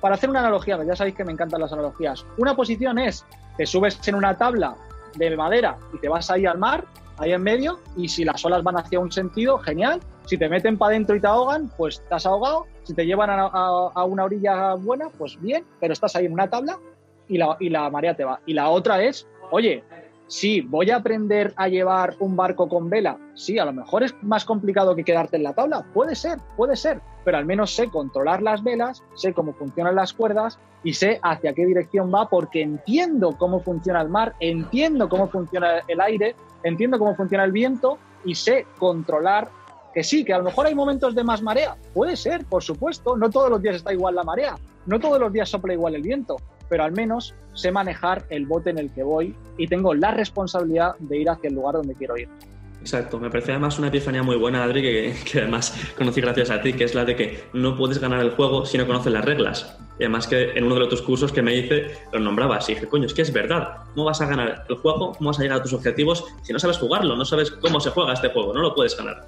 para 0.00 0.14
hacer 0.14 0.30
una 0.30 0.38
analogía, 0.38 0.78
ya 0.84 0.94
sabéis 0.94 1.16
que 1.16 1.24
me 1.24 1.32
encantan 1.32 1.60
las 1.60 1.72
analogías. 1.72 2.24
Una 2.38 2.54
posición 2.54 2.98
es, 2.98 3.26
te 3.56 3.66
subes 3.66 4.06
en 4.06 4.14
una 4.14 4.38
tabla 4.38 4.76
de 5.16 5.36
madera 5.36 5.76
y 5.92 5.98
te 5.98 6.08
vas 6.08 6.30
ahí 6.30 6.46
al 6.46 6.58
mar, 6.58 6.84
ahí 7.18 7.32
en 7.32 7.42
medio, 7.42 7.80
y 7.96 8.08
si 8.08 8.24
las 8.24 8.44
olas 8.44 8.62
van 8.62 8.76
hacia 8.78 9.00
un 9.00 9.10
sentido, 9.10 9.58
genial. 9.58 10.00
Si 10.26 10.36
te 10.36 10.48
meten 10.48 10.76
para 10.76 10.90
adentro 10.90 11.16
y 11.16 11.20
te 11.20 11.26
ahogan, 11.26 11.70
pues 11.76 12.00
estás 12.00 12.26
ahogado. 12.26 12.66
Si 12.82 12.94
te 12.94 13.06
llevan 13.06 13.30
a, 13.30 14.04
una 14.04 14.24
orilla 14.24 14.74
buena, 14.74 15.08
pues 15.10 15.40
bien, 15.40 15.64
pero 15.80 15.92
estás 15.92 16.16
ahí 16.16 16.26
en 16.26 16.32
una 16.32 16.48
tabla 16.48 16.78
y 17.28 17.38
la, 17.38 17.56
y 17.60 17.68
la 17.68 17.88
marea 17.90 18.14
te 18.14 18.24
va. 18.24 18.40
Y 18.46 18.54
la 18.54 18.68
otra 18.68 19.02
es, 19.02 19.26
oye, 19.50 19.82
Sí, 20.28 20.60
voy 20.60 20.90
a 20.90 20.96
aprender 20.96 21.52
a 21.56 21.68
llevar 21.68 22.16
un 22.18 22.34
barco 22.34 22.68
con 22.68 22.90
vela. 22.90 23.16
Sí, 23.34 23.60
a 23.60 23.64
lo 23.64 23.72
mejor 23.72 24.02
es 24.02 24.14
más 24.22 24.44
complicado 24.44 24.96
que 24.96 25.04
quedarte 25.04 25.36
en 25.36 25.44
la 25.44 25.52
tabla. 25.52 25.86
Puede 25.94 26.16
ser, 26.16 26.38
puede 26.56 26.74
ser. 26.74 27.00
Pero 27.24 27.38
al 27.38 27.46
menos 27.46 27.74
sé 27.74 27.88
controlar 27.88 28.42
las 28.42 28.64
velas, 28.64 29.04
sé 29.14 29.32
cómo 29.32 29.52
funcionan 29.52 29.94
las 29.94 30.12
cuerdas 30.12 30.58
y 30.82 30.94
sé 30.94 31.20
hacia 31.22 31.52
qué 31.52 31.64
dirección 31.64 32.12
va 32.12 32.28
porque 32.28 32.60
entiendo 32.60 33.36
cómo 33.38 33.60
funciona 33.60 34.00
el 34.00 34.08
mar, 34.08 34.34
entiendo 34.40 35.08
cómo 35.08 35.28
funciona 35.28 35.82
el 35.86 36.00
aire, 36.00 36.34
entiendo 36.64 36.98
cómo 36.98 37.14
funciona 37.14 37.44
el 37.44 37.52
viento 37.52 37.98
y 38.24 38.34
sé 38.34 38.66
controlar 38.78 39.48
que 39.94 40.02
sí, 40.02 40.24
que 40.24 40.34
a 40.34 40.38
lo 40.38 40.44
mejor 40.44 40.66
hay 40.66 40.74
momentos 40.74 41.14
de 41.14 41.22
más 41.22 41.40
marea. 41.40 41.76
Puede 41.94 42.16
ser, 42.16 42.44
por 42.44 42.62
supuesto. 42.62 43.16
No 43.16 43.30
todos 43.30 43.48
los 43.48 43.62
días 43.62 43.76
está 43.76 43.92
igual 43.92 44.16
la 44.16 44.24
marea. 44.24 44.56
No 44.86 44.98
todos 44.98 45.20
los 45.20 45.32
días 45.32 45.48
sopla 45.48 45.72
igual 45.72 45.94
el 45.94 46.02
viento 46.02 46.36
pero 46.68 46.84
al 46.84 46.92
menos 46.92 47.34
sé 47.54 47.72
manejar 47.72 48.24
el 48.30 48.46
bote 48.46 48.70
en 48.70 48.78
el 48.78 48.92
que 48.92 49.02
voy 49.02 49.34
y 49.56 49.66
tengo 49.66 49.94
la 49.94 50.10
responsabilidad 50.10 50.96
de 50.98 51.18
ir 51.18 51.30
hacia 51.30 51.48
el 51.48 51.54
lugar 51.54 51.74
donde 51.74 51.94
quiero 51.94 52.16
ir. 52.16 52.28
Exacto, 52.80 53.18
me 53.18 53.30
parece 53.30 53.50
además 53.50 53.78
una 53.80 53.88
epifanía 53.88 54.22
muy 54.22 54.36
buena, 54.36 54.62
Adri, 54.62 54.80
que, 54.80 55.38
además 55.40 55.74
conocí 55.96 56.20
gracias 56.20 56.50
a 56.50 56.60
ti, 56.60 56.72
que 56.72 56.84
es 56.84 56.94
la 56.94 57.04
de 57.04 57.16
que 57.16 57.44
no 57.52 57.76
puedes 57.76 57.98
ganar 57.98 58.20
el 58.20 58.30
juego 58.30 58.64
si 58.64 58.78
no 58.78 58.86
conoces 58.86 59.12
las 59.12 59.24
reglas. 59.24 59.76
Y 59.98 60.04
además 60.04 60.28
que 60.28 60.50
en 60.50 60.64
uno 60.64 60.78
de 60.78 60.86
tus 60.86 61.02
cursos 61.02 61.32
que 61.32 61.42
me 61.42 61.56
hice 61.56 61.90
lo 62.12 62.20
nombrabas 62.20 62.68
y 62.68 62.74
dije, 62.74 62.86
coño, 62.86 63.06
es 63.06 63.14
que 63.14 63.22
es 63.22 63.32
verdad, 63.32 63.78
¿cómo 63.94 64.04
vas 64.04 64.20
a 64.20 64.26
ganar 64.26 64.64
el 64.68 64.76
juego? 64.76 65.12
¿Cómo 65.12 65.30
vas 65.30 65.40
a 65.40 65.42
llegar 65.42 65.58
a 65.58 65.62
tus 65.62 65.72
objetivos 65.72 66.24
si 66.42 66.52
no 66.52 66.60
sabes 66.60 66.78
jugarlo? 66.78 67.16
No 67.16 67.24
sabes 67.24 67.50
cómo 67.50 67.80
se 67.80 67.90
juega 67.90 68.12
este 68.12 68.28
juego, 68.28 68.54
no 68.54 68.60
lo 68.60 68.72
puedes 68.72 68.96
ganar. 68.96 69.26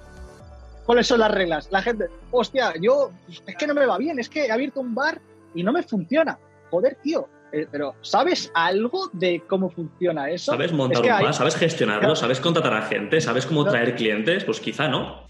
¿Cuáles 0.86 1.06
son 1.06 1.18
las 1.18 1.32
reglas? 1.32 1.68
La 1.72 1.82
gente, 1.82 2.06
hostia, 2.30 2.74
yo, 2.80 3.10
es 3.28 3.56
que 3.56 3.66
no 3.66 3.74
me 3.74 3.86
va 3.86 3.98
bien, 3.98 4.20
es 4.20 4.28
que 4.28 4.46
he 4.46 4.52
abierto 4.52 4.80
un 4.80 4.94
bar 4.94 5.20
y 5.54 5.62
no 5.62 5.72
me 5.72 5.82
funciona. 5.82 6.38
Joder, 6.70 6.96
tío, 7.02 7.28
eh, 7.52 7.66
pero 7.70 7.94
¿sabes 8.02 8.50
algo 8.54 9.10
de 9.12 9.42
cómo 9.46 9.70
funciona 9.70 10.30
eso? 10.30 10.52
¿Sabes 10.52 10.72
montar 10.72 11.02
un 11.02 11.08
bar? 11.08 11.34
¿Sabes 11.34 11.56
gestionarlo? 11.56 12.14
¿Sabes 12.14 12.40
contratar 12.40 12.74
a 12.74 12.82
gente? 12.82 13.20
¿Sabes 13.20 13.46
cómo 13.46 13.64
traer 13.64 13.94
clientes? 13.94 14.44
Pues 14.44 14.60
quizá 14.60 14.88
no. 14.88 15.26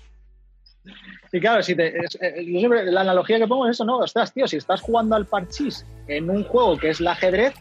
Y 1.33 1.40
claro, 1.40 1.62
si 1.62 1.75
te, 1.75 1.95
eh, 1.99 2.85
la 2.87 3.02
analogía 3.02 3.38
que 3.38 3.47
pongo 3.47 3.66
es 3.66 3.73
eso, 3.73 3.85
¿no? 3.85 3.99
Ostras, 3.99 4.33
tío, 4.33 4.49
si 4.49 4.57
estás 4.57 4.80
jugando 4.80 5.14
al 5.14 5.26
parchís 5.26 5.85
en 6.07 6.30
un 6.30 6.42
juego 6.45 6.78
que 6.78 6.90
es 6.90 7.00
el 7.00 7.07
ajedrez, 7.09 7.54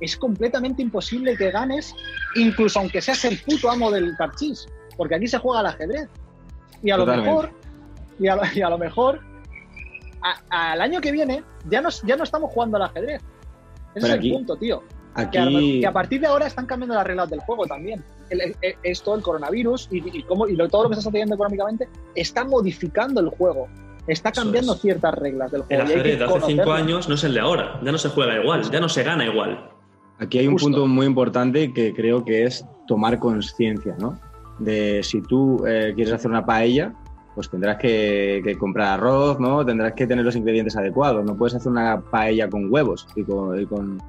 es 0.00 0.16
completamente 0.16 0.82
imposible 0.82 1.36
que 1.36 1.50
ganes, 1.50 1.94
incluso 2.36 2.78
aunque 2.78 3.00
seas 3.00 3.24
el 3.24 3.38
puto 3.38 3.70
amo 3.70 3.90
del 3.90 4.16
parchís, 4.16 4.68
porque 4.96 5.16
aquí 5.16 5.26
se 5.26 5.38
juega 5.38 5.60
al 5.60 5.66
ajedrez. 5.66 6.08
Y 6.82 6.90
a 6.90 6.96
lo 6.96 7.06
mejor, 7.06 7.50
y 8.20 8.28
a, 8.28 8.70
lo 8.70 8.78
mejor, 8.78 9.20
al 10.50 10.80
año 10.80 11.00
que 11.00 11.12
viene 11.12 11.42
ya 11.68 11.80
no, 11.80 11.88
ya 12.04 12.16
no 12.16 12.24
estamos 12.24 12.52
jugando 12.52 12.76
al 12.76 12.84
ajedrez, 12.84 13.22
ese 13.94 14.06
es 14.06 14.12
el 14.14 14.32
punto, 14.32 14.56
tío. 14.56 14.82
Que, 15.32 15.84
a, 15.84 15.92
partir 15.92 16.20
de 16.20 16.28
ahora 16.28 16.46
están 16.46 16.66
cambiando 16.66 16.94
las 16.94 17.04
reglas 17.04 17.28
del 17.28 17.40
juego 17.40 17.66
también. 17.66 18.04
esto, 18.82 19.14
el 19.16 19.22
coronavirus 19.22 19.88
y, 19.90 20.22
cómo, 20.22 20.46
y 20.46 20.56
todo 20.68 20.84
lo 20.84 20.88
que 20.90 20.94
está 20.94 21.02
sucediendo 21.02 21.34
económicamente 21.34 21.88
está 22.14 22.44
modificando 22.44 23.20
el 23.20 23.28
juego. 23.30 23.66
Está 24.06 24.30
cambiando 24.30 24.74
ciertas 24.74 25.14
reglas 25.14 25.50
del 25.50 25.62
juego. 25.62 25.82
El 25.82 25.88
ajedrez 25.88 26.18
de 26.18 26.24
hace 26.24 26.40
cinco 26.46 26.72
años 26.72 27.08
no 27.08 27.16
es 27.16 27.24
el 27.24 27.34
de 27.34 27.40
ahora. 27.40 27.80
Ya 27.82 27.90
no 27.90 27.98
se 27.98 28.10
juega 28.10 28.40
igual, 28.40 28.70
ya 28.70 28.80
no 28.80 28.88
se 28.88 29.02
gana 29.02 29.26
igual. 29.26 29.70
Aquí 30.18 30.38
hay 30.38 30.46
un 30.46 30.56
punto 30.56 30.86
muy 30.86 31.06
importante 31.06 31.72
que 31.72 31.92
creo 31.94 32.24
que 32.24 32.44
es 32.44 32.64
tomar 32.86 33.18
conciencia, 33.18 33.96
¿no? 33.98 34.18
De 34.58 35.02
si 35.02 35.20
tú 35.22 35.64
eh, 35.66 35.92
quieres 35.94 36.14
hacer 36.14 36.30
una 36.30 36.44
paella, 36.46 36.94
pues 37.38 37.50
tendrás 37.50 37.76
que, 37.76 38.56
comprar 38.58 38.94
arroz, 38.94 39.38
¿no? 39.38 39.64
Tendrás 39.64 39.92
que 39.92 40.08
tener 40.08 40.24
los 40.24 40.34
ingredientes 40.34 40.76
adecuados. 40.76 41.24
No 41.24 41.36
puedes 41.36 41.54
hacer 41.54 41.70
una 41.70 42.00
paella 42.00 42.50
con 42.50 42.66
huevos 42.68 43.06
y 43.14 43.22
con, 43.22 44.02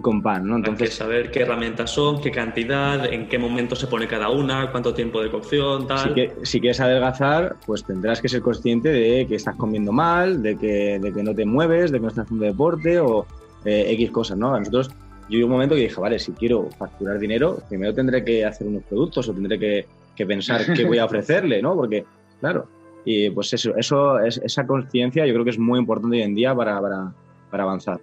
con, 0.00 0.20
pan, 0.20 0.48
¿no? 0.48 0.56
Entonces... 0.56 0.80
Hay 0.80 0.88
que 0.88 0.92
saber 0.92 1.30
qué 1.30 1.42
herramientas 1.42 1.92
son, 1.92 2.20
qué 2.20 2.32
cantidad, 2.32 3.06
en 3.06 3.28
qué 3.28 3.38
momento 3.38 3.76
se 3.76 3.86
pone 3.86 4.08
cada 4.08 4.30
una, 4.30 4.72
cuánto 4.72 4.92
tiempo 4.92 5.22
de 5.22 5.30
cocción, 5.30 5.86
tal. 5.86 6.08
Si, 6.08 6.12
que, 6.12 6.32
si 6.42 6.58
quieres 6.58 6.80
adelgazar, 6.80 7.54
pues 7.64 7.84
tendrás 7.84 8.20
que 8.20 8.28
ser 8.28 8.42
consciente 8.42 8.88
de 8.88 9.28
que 9.28 9.36
estás 9.36 9.54
comiendo 9.54 9.92
mal, 9.92 10.42
de 10.42 10.56
que, 10.56 10.98
de 10.98 11.12
que 11.12 11.22
no 11.22 11.36
te 11.36 11.46
mueves, 11.46 11.92
de 11.92 11.98
que 11.98 12.02
no 12.02 12.08
estás 12.08 12.24
haciendo 12.24 12.46
deporte 12.46 12.98
o 12.98 13.28
eh, 13.64 13.92
X 13.92 14.10
cosas, 14.10 14.36
¿no? 14.36 14.56
A 14.56 14.58
nosotros 14.58 14.90
yo 15.28 15.38
hubo 15.38 15.46
un 15.46 15.52
momento 15.52 15.76
que 15.76 15.82
dije, 15.82 16.00
vale, 16.00 16.18
si 16.18 16.32
quiero 16.32 16.68
facturar 16.76 17.20
dinero, 17.20 17.60
primero 17.68 17.94
tendré 17.94 18.24
que 18.24 18.44
hacer 18.44 18.66
unos 18.66 18.82
productos 18.82 19.28
o 19.28 19.32
tendré 19.32 19.56
que, 19.56 19.86
que 20.16 20.26
pensar 20.26 20.74
qué 20.74 20.84
voy 20.84 20.98
a 20.98 21.04
ofrecerle, 21.06 21.62
¿no? 21.62 21.76
Porque 21.76 22.04
Claro. 22.42 22.66
Y 23.04 23.30
pues 23.30 23.52
eso, 23.52 23.72
eso 23.76 24.18
es, 24.18 24.38
esa 24.38 24.66
conciencia 24.66 25.24
yo 25.24 25.32
creo 25.32 25.44
que 25.44 25.50
es 25.50 25.58
muy 25.60 25.78
importante 25.78 26.16
hoy 26.16 26.22
en 26.22 26.34
día 26.34 26.52
para, 26.54 26.80
para, 26.80 27.12
para 27.50 27.62
avanzar. 27.62 28.00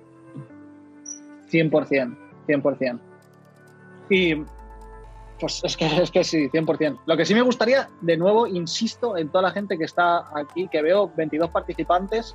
100%, 1.51 2.15
100%. 2.47 2.99
Y 4.09 4.35
pues 5.41 5.61
es 5.61 5.75
que, 5.75 5.85
es 5.85 6.09
que 6.09 6.23
sí, 6.23 6.47
100%. 6.47 6.99
Lo 7.05 7.17
que 7.17 7.25
sí 7.25 7.33
me 7.33 7.41
gustaría, 7.41 7.89
de 7.99 8.15
nuevo, 8.15 8.47
insisto 8.47 9.17
en 9.17 9.27
toda 9.27 9.41
la 9.41 9.51
gente 9.51 9.77
que 9.77 9.83
está 9.83 10.25
aquí, 10.33 10.69
que 10.69 10.81
veo 10.81 11.11
22 11.17 11.49
participantes, 11.49 12.33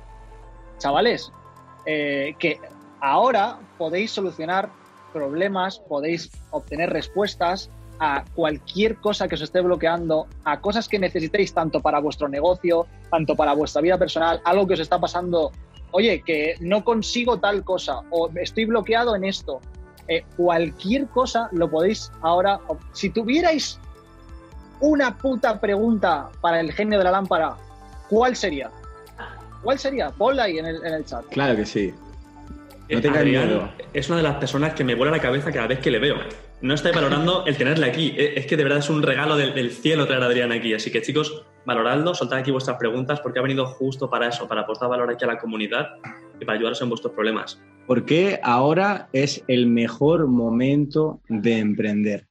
chavales, 0.77 1.33
eh, 1.87 2.35
que 2.37 2.59
ahora 3.01 3.57
podéis 3.79 4.11
solucionar 4.11 4.69
problemas, 5.11 5.79
podéis 5.79 6.29
obtener 6.51 6.91
respuestas 6.91 7.71
a 7.99 8.25
cualquier 8.35 8.97
cosa 8.97 9.27
que 9.27 9.35
os 9.35 9.41
esté 9.41 9.61
bloqueando, 9.61 10.27
a 10.43 10.59
cosas 10.59 10.87
que 10.87 10.99
necesitéis 10.99 11.53
tanto 11.53 11.81
para 11.81 11.99
vuestro 11.99 12.27
negocio, 12.27 12.87
tanto 13.09 13.35
para 13.35 13.53
vuestra 13.53 13.81
vida 13.81 13.97
personal, 13.97 14.41
algo 14.43 14.67
que 14.67 14.73
os 14.73 14.79
está 14.79 14.99
pasando, 14.99 15.51
oye, 15.91 16.21
que 16.21 16.55
no 16.59 16.83
consigo 16.83 17.39
tal 17.39 17.63
cosa 17.63 18.01
o 18.09 18.29
estoy 18.35 18.65
bloqueado 18.65 19.15
en 19.15 19.25
esto. 19.25 19.61
Eh, 20.07 20.23
cualquier 20.37 21.07
cosa 21.07 21.49
lo 21.51 21.69
podéis 21.69 22.11
ahora, 22.21 22.59
si 22.93 23.09
tuvierais 23.09 23.79
una 24.79 25.17
puta 25.17 25.59
pregunta 25.59 26.29
para 26.41 26.59
el 26.59 26.71
genio 26.73 26.99
de 26.99 27.05
la 27.05 27.11
lámpara, 27.11 27.55
¿cuál 28.09 28.35
sería? 28.35 28.69
¿Cuál 29.63 29.79
sería? 29.79 30.11
Ponla 30.11 30.43
ahí 30.43 30.59
en 30.59 30.67
el, 30.67 30.85
en 30.85 30.93
el 30.93 31.05
chat. 31.05 31.25
Claro 31.29 31.55
que 31.55 31.65
sí. 31.65 31.93
No 32.89 33.23
miedo. 33.23 33.69
Es 33.93 34.09
una 34.09 34.17
de 34.17 34.23
las 34.23 34.35
personas 34.35 34.73
que 34.73 34.83
me 34.83 34.95
vuela 34.95 35.11
la 35.11 35.19
cabeza 35.19 35.51
cada 35.51 35.67
vez 35.67 35.79
que 35.79 35.91
le 35.91 35.99
veo 35.99 36.17
no 36.61 36.73
estáis 36.73 36.95
valorando 36.95 37.45
el 37.47 37.57
tenerle 37.57 37.85
aquí. 37.85 38.13
Eh, 38.17 38.33
es 38.37 38.45
que 38.45 38.57
de 38.57 38.63
verdad 38.63 38.79
es 38.79 38.89
un 38.89 39.01
regalo 39.01 39.37
del, 39.37 39.71
cielo 39.71 40.07
traer 40.07 40.23
a 40.23 40.25
Adrián 40.27 40.51
aquí. 40.51 40.73
Así 40.73 40.91
que 40.91 41.01
chicos, 41.01 41.45
valoradlo, 41.65 42.13
soltad 42.13 42.39
aquí 42.39 42.51
vuestras 42.51 42.77
preguntas 42.77 43.19
porque 43.21 43.39
ha 43.39 43.41
venido 43.41 43.65
justo 43.65 44.09
para 44.09 44.27
eso, 44.27 44.47
para 44.47 44.61
aportar 44.61 44.89
valor 44.89 45.11
aquí 45.11 45.23
a 45.23 45.27
la 45.27 45.37
comunidad 45.37 45.87
y 46.39 46.45
para 46.45 46.57
ayudaros 46.57 46.81
en 46.81 46.89
vuestros 46.89 47.13
problemas. 47.13 47.61
¿Por 47.87 48.05
qué 48.05 48.39
ahora 48.43 49.09
es 49.13 49.43
el 49.47 49.67
mejor 49.67 50.27
momento 50.27 51.21
de 51.29 51.59
emprender? 51.59 52.27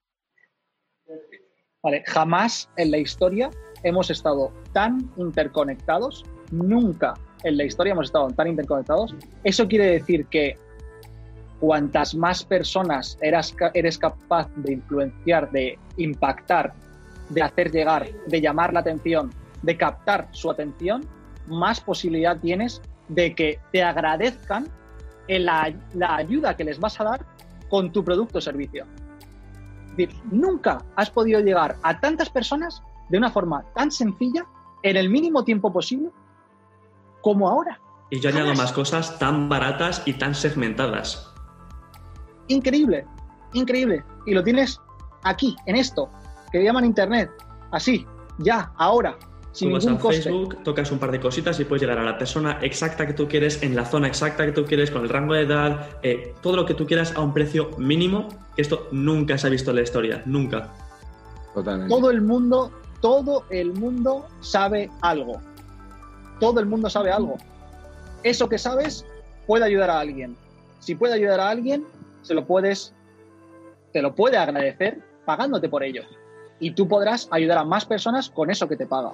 Vale, 1.83 2.03
jamás 2.07 2.71
en 2.77 2.91
la 2.91 2.99
historia 2.99 3.51
hemos 3.83 4.11
estado 4.11 4.51
tan 4.73 5.11
interconectados, 5.17 6.25
nunca 6.51 7.15
en 7.45 7.57
la 7.57 7.65
historia 7.65 7.93
hemos 7.93 8.07
estado 8.07 8.29
tan 8.31 8.49
interconectados. 8.49 9.15
Eso 9.45 9.69
quiere 9.69 9.87
decir 9.87 10.27
que 10.27 10.59
cuantas 11.61 12.15
más 12.15 12.45
personas 12.45 13.17
eras, 13.21 13.55
eres 13.75 13.99
capaz 13.99 14.49
de 14.57 14.73
influenciar, 14.73 15.51
de 15.51 15.79
impactar, 15.97 16.75
de 17.29 17.43
hacer 17.43 17.71
llegar, 17.71 18.09
de 18.27 18.41
llamar 18.41 18.73
la 18.73 18.81
atención, 18.81 19.31
de 19.63 19.77
captar 19.77 20.29
su 20.33 20.51
atención, 20.51 21.07
más 21.47 21.81
posibilidad 21.81 22.39
tienes 22.41 22.83
de 23.09 23.35
que 23.35 23.61
te 23.73 23.83
agradezcan 23.83 24.67
la, 25.29 25.73
la 25.95 26.17
ayuda 26.17 26.57
que 26.57 26.65
les 26.65 26.79
vas 26.79 27.01
a 27.01 27.05
dar 27.05 27.27
con 27.69 27.93
tu 27.93 28.05
producto 28.05 28.39
o 28.39 28.41
servicio. 28.41 28.87
nunca 30.31 30.83
has 30.97 31.11
podido 31.11 31.41
llegar 31.41 31.77
a 31.83 32.01
tantas 32.01 32.29
personas 32.31 32.83
de 33.09 33.19
una 33.19 33.31
forma 33.31 33.65
tan 33.75 33.91
sencilla, 33.91 34.47
en 34.83 34.97
el 34.97 35.09
mínimo 35.09 35.45
tiempo 35.45 35.73
posible, 35.73 36.11
como 37.25 37.49
ahora. 37.49 37.81
Y 38.11 38.21
yo 38.21 38.31
añado 38.31 38.55
más 38.55 38.73
cosas 38.73 39.19
tan 39.19 39.49
baratas 39.49 40.03
y 40.07 40.13
tan 40.13 40.37
segmentadas 40.37 41.35
increíble, 42.49 43.07
increíble. 43.53 44.05
Y 44.27 44.35
lo 44.35 44.43
tienes 44.43 44.81
aquí, 45.23 45.57
en 45.67 45.77
esto, 45.77 46.11
que 46.53 46.63
llaman 46.63 46.85
Internet, 46.85 47.31
así, 47.71 48.07
ya, 48.39 48.73
ahora, 48.77 49.17
sin 49.53 49.73
ningún 49.73 49.95
a 49.95 49.99
Facebook, 49.99 50.63
tocas 50.65 50.91
un 50.91 50.99
par 50.99 51.13
de 51.13 51.21
cositas 51.21 51.59
y 51.61 51.65
puedes 51.65 51.83
llegar 51.83 51.99
a 51.99 52.03
la 52.03 52.19
persona 52.19 52.59
exacta 52.63 53.07
que 53.07 53.13
tú 53.13 53.29
quieres, 53.29 53.63
en 53.63 53.77
la 53.77 53.85
zona 53.85 54.09
exacta 54.09 54.45
que 54.47 54.53
tú 54.53 54.65
quieres, 54.65 54.91
con 54.91 55.03
el 55.03 55.09
rango 55.09 55.35
de 55.35 55.43
edad, 55.43 55.99
eh, 56.03 56.35
todo 56.43 56.57
lo 56.57 56.67
que 56.67 56.75
tú 56.75 56.87
quieras 56.87 57.15
a 57.17 57.21
un 57.21 57.33
precio 57.33 57.71
mínimo, 57.79 58.29
que 58.57 58.63
esto 58.63 58.89
nunca 58.91 59.39
se 59.39 59.47
ha 59.47 59.51
visto 59.51 59.71
en 59.71 59.77
la 59.77 59.83
historia, 59.83 60.23
nunca. 60.27 60.73
Totalmente. 61.55 61.95
Todo 61.95 62.11
el 62.11 62.21
mundo, 62.21 62.73
todo 63.01 63.45
el 63.51 63.73
mundo 63.75 64.27
sabe 64.41 64.91
algo. 65.03 65.41
Todo 66.41 66.61
el 66.61 66.67
mundo 66.67 66.91
sabe 66.91 67.11
algo. 67.11 67.37
Eso 68.23 68.49
que 68.49 68.59
sabes 68.59 69.05
puede 69.47 69.65
ayudar 69.65 69.91
a 69.91 70.01
alguien. 70.01 70.37
Si 70.81 70.95
puede 70.95 71.15
ayudar 71.15 71.41
a 71.41 71.49
alguien, 71.49 71.85
se 72.23 72.35
lo 72.35 72.47
puedes, 72.47 72.95
te 73.93 74.03
lo 74.03 74.15
puede 74.15 74.37
agradecer 74.37 75.01
pagándote 75.25 75.69
por 75.69 75.83
ello. 75.83 76.03
Y 76.61 76.73
tú 76.73 76.89
podrás 76.89 77.29
ayudar 77.31 77.59
a 77.59 77.65
más 77.65 77.85
personas 77.85 78.31
con 78.31 78.51
eso 78.51 78.69
que 78.69 78.77
te 78.77 78.87
paga. 78.87 79.13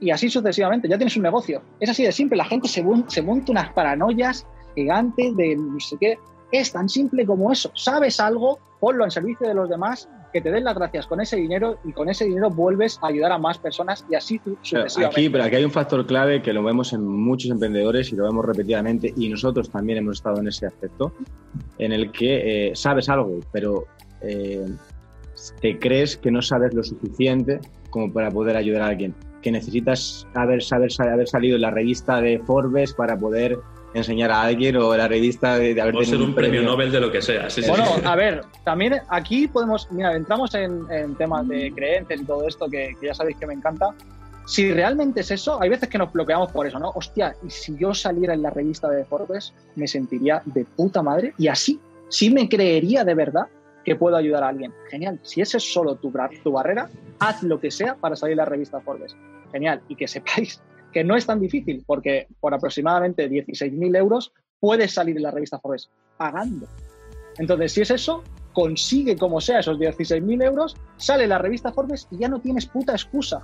Y 0.00 0.10
así 0.10 0.28
sucesivamente, 0.30 0.88
ya 0.88 0.96
tienes 0.96 1.16
un 1.16 1.24
negocio. 1.24 1.62
Es 1.80 1.90
así 1.90 2.04
de 2.04 2.12
simple, 2.12 2.36
la 2.36 2.44
gente 2.44 2.68
se, 2.68 2.84
se 3.08 3.22
monta 3.22 3.52
unas 3.52 3.72
paranoias 3.72 4.46
gigantes 4.74 5.36
de 5.36 5.56
no 5.56 5.80
sé 5.80 5.96
qué. 5.98 6.18
Es 6.52 6.72
tan 6.72 6.88
simple 6.88 7.26
como 7.26 7.52
eso. 7.52 7.70
Sabes 7.74 8.20
algo, 8.20 8.58
ponlo 8.80 9.04
en 9.04 9.10
servicio 9.10 9.48
de 9.48 9.54
los 9.54 9.68
demás, 9.68 10.08
que 10.32 10.40
te 10.40 10.50
den 10.50 10.64
las 10.64 10.74
gracias 10.74 11.06
con 11.06 11.20
ese 11.20 11.36
dinero 11.36 11.78
y 11.84 11.92
con 11.92 12.08
ese 12.08 12.24
dinero 12.24 12.50
vuelves 12.50 12.98
a 13.02 13.08
ayudar 13.08 13.32
a 13.32 13.38
más 13.38 13.58
personas 13.58 14.04
y 14.10 14.14
así 14.14 14.40
sucesivamente. 14.62 15.06
Aquí, 15.06 15.28
pero 15.28 15.44
aquí 15.44 15.56
hay 15.56 15.64
un 15.64 15.70
factor 15.70 16.06
clave 16.06 16.42
que 16.42 16.52
lo 16.52 16.62
vemos 16.62 16.92
en 16.92 17.06
muchos 17.06 17.50
emprendedores 17.50 18.12
y 18.12 18.16
lo 18.16 18.24
vemos 18.24 18.44
repetidamente 18.44 19.12
y 19.16 19.28
nosotros 19.28 19.70
también 19.70 19.98
hemos 19.98 20.16
estado 20.16 20.40
en 20.40 20.48
ese 20.48 20.66
aspecto, 20.66 21.12
en 21.78 21.92
el 21.92 22.12
que 22.12 22.68
eh, 22.68 22.76
sabes 22.76 23.08
algo, 23.08 23.40
pero 23.52 23.84
eh, 24.20 24.66
te 25.60 25.78
crees 25.78 26.16
que 26.16 26.30
no 26.30 26.42
sabes 26.42 26.74
lo 26.74 26.82
suficiente 26.82 27.60
como 27.90 28.12
para 28.12 28.30
poder 28.30 28.56
ayudar 28.56 28.82
a 28.82 28.86
alguien, 28.88 29.14
que 29.42 29.50
necesitas 29.50 30.26
haber, 30.34 30.62
saber, 30.62 30.90
haber 30.98 31.28
salido 31.28 31.56
en 31.56 31.62
la 31.62 31.70
revista 31.70 32.20
de 32.20 32.38
Forbes 32.40 32.92
para 32.92 33.16
poder 33.16 33.58
enseñar 33.94 34.30
a 34.30 34.42
alguien 34.42 34.76
o 34.76 34.96
la 34.96 35.08
revista 35.08 35.58
de, 35.58 35.80
haber 35.80 35.94
tenido 35.94 36.18
ser 36.18 36.22
un, 36.22 36.34
premio, 36.34 36.62
Nobel 36.62 36.92
de 36.92 37.00
lo 37.00 37.10
que 37.10 37.22
sea. 37.22 37.48
bueno, 37.68 37.84
a 38.04 38.16
ver, 38.16 38.42
también 38.64 39.00
aquí 39.08 39.48
podemos, 39.48 39.90
mira, 39.90 40.14
entramos 40.14 40.54
en, 40.54 41.14
temas 41.16 41.46
de 41.48 41.72
creencias 41.72 42.20
y 42.20 42.24
todo 42.24 42.46
esto 42.46 42.68
que, 42.68 42.94
ya 43.02 43.14
sabéis 43.14 43.36
que 43.38 43.46
me 43.46 43.54
encanta. 43.54 43.94
Si 44.46 44.72
realmente 44.72 45.20
es 45.20 45.30
eso, 45.30 45.60
hay 45.60 45.68
veces 45.68 45.90
que 45.90 45.98
nos 45.98 46.10
bloqueamos 46.10 46.50
por 46.52 46.66
eso, 46.66 46.78
¿no? 46.78 46.90
Hostia, 46.94 47.34
y 47.46 47.50
si 47.50 47.76
yo 47.76 47.92
saliera 47.92 48.32
en 48.32 48.42
la 48.42 48.48
revista 48.48 48.88
de 48.88 49.04
Forbes, 49.04 49.52
me 49.76 49.86
sentiría 49.86 50.40
de 50.46 50.64
puta 50.64 51.02
madre 51.02 51.34
y 51.36 51.48
así 51.48 51.78
sí 52.08 52.30
me 52.30 52.48
creería 52.48 53.04
de 53.04 53.14
verdad 53.14 53.46
que 53.84 53.96
puedo 53.96 54.16
ayudar 54.16 54.42
a 54.44 54.48
alguien. 54.48 54.72
Genial. 54.90 55.18
Si 55.22 55.40
ese 55.40 55.58
es 55.58 55.72
solo 55.72 55.96
tu, 55.96 56.12
tu 56.42 56.52
barrera, 56.52 56.90
haz 57.20 57.42
lo 57.42 57.60
que 57.60 57.70
sea 57.70 57.94
para 57.94 58.16
salir 58.16 58.32
en 58.32 58.38
la 58.38 58.44
revista 58.44 58.80
Forbes. 58.80 59.16
Genial. 59.52 59.80
Y 59.88 59.96
que 59.96 60.08
sepáis 60.08 60.60
que 60.92 61.04
no 61.04 61.16
es 61.16 61.26
tan 61.26 61.40
difícil, 61.40 61.84
porque 61.86 62.28
por 62.40 62.54
aproximadamente 62.54 63.28
16.000 63.28 63.96
euros 63.96 64.32
puedes 64.60 64.92
salir 64.92 65.16
en 65.16 65.22
la 65.22 65.30
revista 65.30 65.58
Forbes 65.58 65.90
pagando. 66.16 66.66
Entonces, 67.38 67.72
si 67.72 67.82
es 67.82 67.90
eso, 67.90 68.24
consigue 68.52 69.16
como 69.16 69.40
sea 69.40 69.60
esos 69.60 69.78
16.000 69.78 70.44
euros, 70.44 70.76
sale 70.96 71.26
la 71.26 71.38
revista 71.38 71.72
Forbes 71.72 72.08
y 72.10 72.18
ya 72.18 72.28
no 72.28 72.40
tienes 72.40 72.66
puta 72.66 72.92
excusa. 72.92 73.42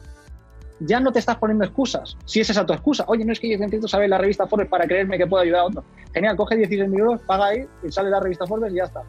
Ya 0.80 0.98
no 0.98 1.12
te 1.12 1.20
estás 1.20 1.37
poniendo 1.37 1.64
excusas. 1.64 2.16
Si 2.24 2.40
es 2.40 2.50
esa 2.50 2.66
tu 2.66 2.72
excusa, 2.72 3.04
oye, 3.07 3.24
no 3.24 3.33
es 3.33 3.38
que 3.38 3.48
yo 3.48 3.57
necesito 3.59 3.87
saber 3.87 4.11
la 4.11 4.18
revista 4.18 4.46
Forbes 4.46 4.68
para 4.68 4.87
creerme 4.87 5.16
que 5.16 5.26
puedo 5.26 5.42
ayudar 5.42 5.61
a 5.61 5.64
otro. 5.66 5.85
Genial, 6.12 6.37
coge 6.37 6.57
16.000 6.57 6.98
euros, 6.98 7.20
paga 7.22 7.46
ahí, 7.46 7.66
y 7.87 7.92
sale 7.92 8.11
la 8.11 8.20
revista 8.20 8.46
Forbes 8.46 8.72
y 8.72 8.76
ya 8.76 8.85
está. 8.85 9.02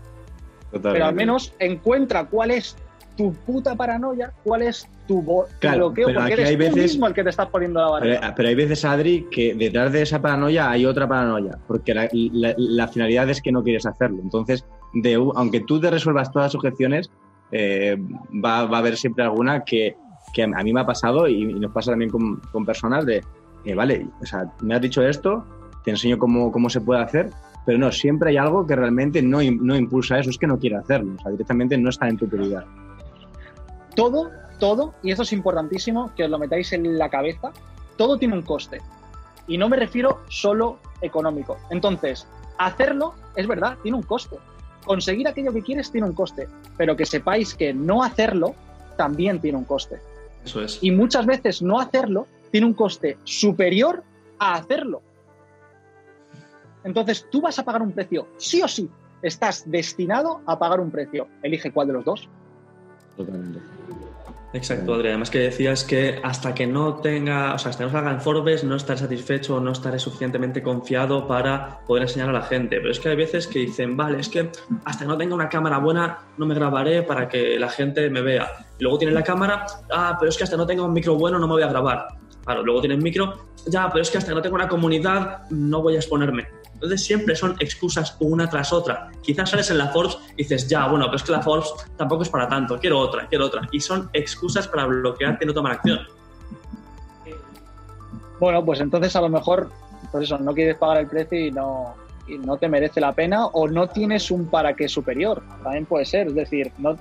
Pero 0.72 1.06
al 1.06 1.16
menos 1.16 1.54
encuentra 1.58 2.26
cuál 2.26 2.52
es 2.52 2.76
tu 3.16 3.34
puta 3.34 3.76
paranoia, 3.76 4.32
cuál 4.44 4.64
es 4.64 4.88
tu, 5.08 5.22
bloqueo, 5.22 6.08
porque 6.14 6.34
eres 6.34 6.50
hay 6.50 6.56
veces, 6.56 6.76
mismo 6.76 7.08
el 7.08 7.14
que 7.14 7.24
te 7.24 7.30
estás 7.30 7.48
poniendo 7.48 7.80
la 7.80 7.90
barrera. 7.90 8.34
Pero, 8.36 8.50
hay 8.50 8.56
veces, 8.56 8.84
Adri, 8.86 9.28
que 9.32 9.56
detrás 9.56 9.92
de 9.92 10.02
esa 10.02 10.22
paranoia 10.22 10.70
hay 10.70 10.86
otra 10.86 11.08
paranoia, 11.08 11.58
porque 11.68 11.94
la, 11.94 12.88
finalidad 12.88 13.30
es 13.30 13.42
que 13.42 13.52
no 13.52 13.64
quieres 13.64 13.86
hacerlo. 13.86 14.20
Entonces, 14.22 14.66
de, 14.94 15.14
aunque 15.14 15.62
tú 15.62 15.80
te 15.80 15.90
resuelvas 15.90 16.32
todas 16.32 16.48
las 16.48 16.56
objeciones, 16.56 17.12
eh, 17.52 17.98
va, 18.44 18.60
a 18.60 18.78
haber 18.78 18.98
siempre 18.98 19.24
alguna 19.24 19.64
que, 19.64 19.96
a 20.42 20.64
mí 20.64 20.74
me 20.74 20.82
ha 20.82 20.86
pasado 20.86 21.28
y, 21.28 21.46
nos 21.46 21.72
pasa 21.72 21.92
también 21.92 22.12
con, 22.12 22.66
personas 22.66 23.06
de, 23.06 23.24
eh, 23.64 23.76
vale, 23.76 24.08
o 24.22 24.26
sea, 24.26 24.52
me 24.62 24.76
has 24.76 24.82
dicho 24.82 25.02
esto, 25.04 25.46
te 25.84 25.92
enseño 25.92 26.18
cómo, 26.18 26.52
cómo 26.52 26.70
se 26.70 26.82
puede 26.82 27.02
hacer, 27.02 27.30
pero 27.66 27.78
no, 27.78 27.92
siempre 27.92 28.32
hay 28.32 28.38
algo 28.38 28.66
que 28.66 28.76
realmente 28.76 29.22
no, 29.22 29.40
no 29.42 29.76
impulsa 29.76 30.20
eso, 30.20 30.30
es 30.30 30.38
que 30.38 30.48
no 30.48 30.60
quiere 30.60 30.76
hacerlo, 30.76 31.14
o 31.18 31.22
sea, 31.22 31.32
directamente 31.32 31.78
no 31.78 31.90
está 31.90 32.10
en 32.10 32.18
tu 32.18 32.28
prioridad 32.28 32.66
todo, 33.96 34.32
todo, 34.60 34.94
y 35.04 35.12
eso 35.12 35.24
es 35.24 35.34
importantísimo 35.34 36.14
que 36.16 36.26
os 36.26 36.30
lo 36.30 36.40
metáis 36.40 36.74
en 36.74 36.98
la 36.98 37.10
cabeza, 37.10 37.52
todo 37.98 38.18
tiene 38.18 38.36
un 38.36 38.44
coste. 38.44 38.82
Y 39.48 39.58
no 39.58 39.70
me 39.70 39.78
refiero 39.78 40.22
solo 40.30 40.80
económico. 41.02 41.58
Entonces, 41.70 42.28
hacerlo 42.58 43.14
es 43.36 43.48
verdad, 43.48 43.78
tiene 43.84 43.98
un 43.98 44.04
coste. 44.04 44.38
Conseguir 44.86 45.28
aquello 45.28 45.54
que 45.54 45.62
quieres 45.62 45.92
tiene 45.92 46.08
un 46.08 46.14
coste, 46.14 46.48
pero 46.78 46.96
que 46.96 47.06
sepáis 47.06 47.54
que 47.54 47.74
no 47.74 48.04
hacerlo 48.04 48.56
también 48.98 49.40
tiene 49.40 49.58
un 49.58 49.66
coste. 49.66 50.00
Eso 50.44 50.62
es. 50.62 50.80
Y 50.82 50.92
muchas 50.92 51.26
veces 51.26 51.62
no 51.62 51.80
hacerlo 51.80 52.28
tiene 52.52 52.68
un 52.68 52.74
coste 52.74 53.18
superior 53.24 54.04
a 54.40 54.56
hacerlo. 54.56 55.02
Entonces, 56.84 57.28
tú 57.32 57.42
vas 57.42 57.58
a 57.58 57.66
pagar 57.66 57.82
un 57.82 57.92
precio, 57.92 58.28
sí 58.38 58.62
o 58.62 58.68
sí. 58.68 58.90
Estás 59.22 59.70
destinado 59.70 60.42
a 60.46 60.60
pagar 60.60 60.80
un 60.80 60.92
precio. 60.92 61.28
Elige 61.42 61.72
cuál 61.72 61.88
de 61.88 61.94
los 61.94 62.06
dos. 62.06 62.30
Totalmente. 63.16 63.60
Exacto, 64.56 64.94
Adri. 64.94 65.10
Además 65.10 65.30
que 65.30 65.40
decías 65.40 65.84
que 65.84 66.22
hasta 66.24 66.56
que 66.56 66.66
no 66.66 66.96
tenga, 66.96 67.54
o 67.54 67.60
sea, 67.60 67.72
hasta 67.72 67.84
que 67.84 67.88
no 67.88 67.92
salga 67.92 68.12
en 68.12 68.22
Forbes, 68.22 68.64
no 68.64 68.76
estaré 68.76 69.00
satisfecho 69.00 69.58
o 69.58 69.60
no 69.60 69.74
estaré 69.74 70.00
suficientemente 70.00 70.64
confiado 70.64 71.28
para 71.28 71.82
poder 71.86 72.04
enseñar 72.04 72.30
a 72.30 72.32
la 72.32 72.42
gente. 72.42 72.78
Pero 72.78 72.90
es 72.90 73.00
que 73.00 73.10
hay 73.10 73.18
veces 73.18 73.48
que 73.48 73.60
dicen, 73.60 73.98
vale, 73.98 74.20
es 74.22 74.30
que 74.30 74.50
hasta 74.86 75.04
que 75.04 75.10
no 75.10 75.18
tenga 75.18 75.36
una 75.36 75.50
cámara 75.50 75.78
buena, 75.80 76.20
no 76.38 76.46
me 76.46 76.56
grabaré 76.56 77.04
para 77.04 77.28
que 77.28 77.60
la 77.60 77.70
gente 77.70 78.10
me 78.10 78.22
vea. 78.22 78.50
Y 78.80 78.84
luego 78.84 78.98
tienes 78.98 79.14
la 79.14 79.24
cámara, 79.24 79.66
ah, 79.92 80.16
pero 80.18 80.30
es 80.30 80.38
que 80.38 80.46
hasta 80.46 80.56
que 80.56 80.62
no 80.62 80.66
tenga 80.68 80.84
un 80.84 80.94
micro 80.94 81.16
bueno, 81.16 81.38
no 81.38 81.48
me 81.48 81.54
voy 81.54 81.64
a 81.64 81.68
grabar. 81.68 82.08
Claro, 82.46 82.64
luego 82.64 82.80
tienes 82.80 83.00
micro, 83.00 83.48
ya, 83.68 83.90
pero 83.90 84.04
es 84.04 84.10
que 84.10 84.20
hasta 84.20 84.30
que 84.30 84.36
no 84.36 84.42
tenga 84.42 84.56
una 84.56 84.70
comunidad, 84.70 85.50
no 85.50 85.82
voy 85.82 85.96
a 85.96 85.98
exponerme. 85.98 86.48
Entonces 86.76 87.04
siempre 87.04 87.36
son 87.36 87.56
excusas 87.60 88.16
una 88.20 88.50
tras 88.50 88.72
otra. 88.72 89.10
Quizás 89.22 89.50
sales 89.50 89.72
en 89.72 89.78
la 89.78 89.88
Forbes 89.88 90.18
y 90.34 90.44
dices, 90.44 90.68
ya, 90.68 90.88
bueno, 90.88 91.06
pero 91.06 91.18
es 91.18 91.24
que 91.24 91.32
la 91.32 91.42
Forbes 91.42 91.74
tampoco 91.98 92.24
es 92.24 92.30
para 92.30 92.48
tanto, 92.48 92.78
quiero 92.80 93.00
otra, 93.00 93.28
quiero 93.28 93.46
otra. 93.46 93.68
Y 93.72 93.80
son 93.80 94.10
excusas 94.14 94.68
para 94.68 94.86
bloquearte 94.86 95.46
y 95.46 95.48
no 95.48 95.54
tomar 95.54 95.74
acción. 95.74 96.00
Bueno, 98.40 98.64
pues 98.64 98.82
entonces 98.82 99.16
a 99.16 99.22
lo 99.22 99.30
mejor, 99.30 99.72
pues 100.12 100.26
eso, 100.26 100.38
no 100.38 100.54
quieres 100.54 100.78
pagar 100.78 100.98
el 100.98 101.08
precio 101.08 101.40
y 101.40 101.52
no, 101.52 101.96
y 102.28 102.38
no 102.38 102.58
te 102.58 102.68
merece 102.68 103.00
la 103.00 103.14
pena 103.14 103.48
o 103.48 103.68
no 103.68 103.88
tienes 103.88 104.30
un 104.30 104.48
para 104.48 104.76
qué 104.76 104.90
superior. 104.90 105.42
También 105.64 105.86
puede 105.86 106.06
ser, 106.06 106.28
es 106.28 106.36
decir, 106.36 106.72
no, 106.78 106.98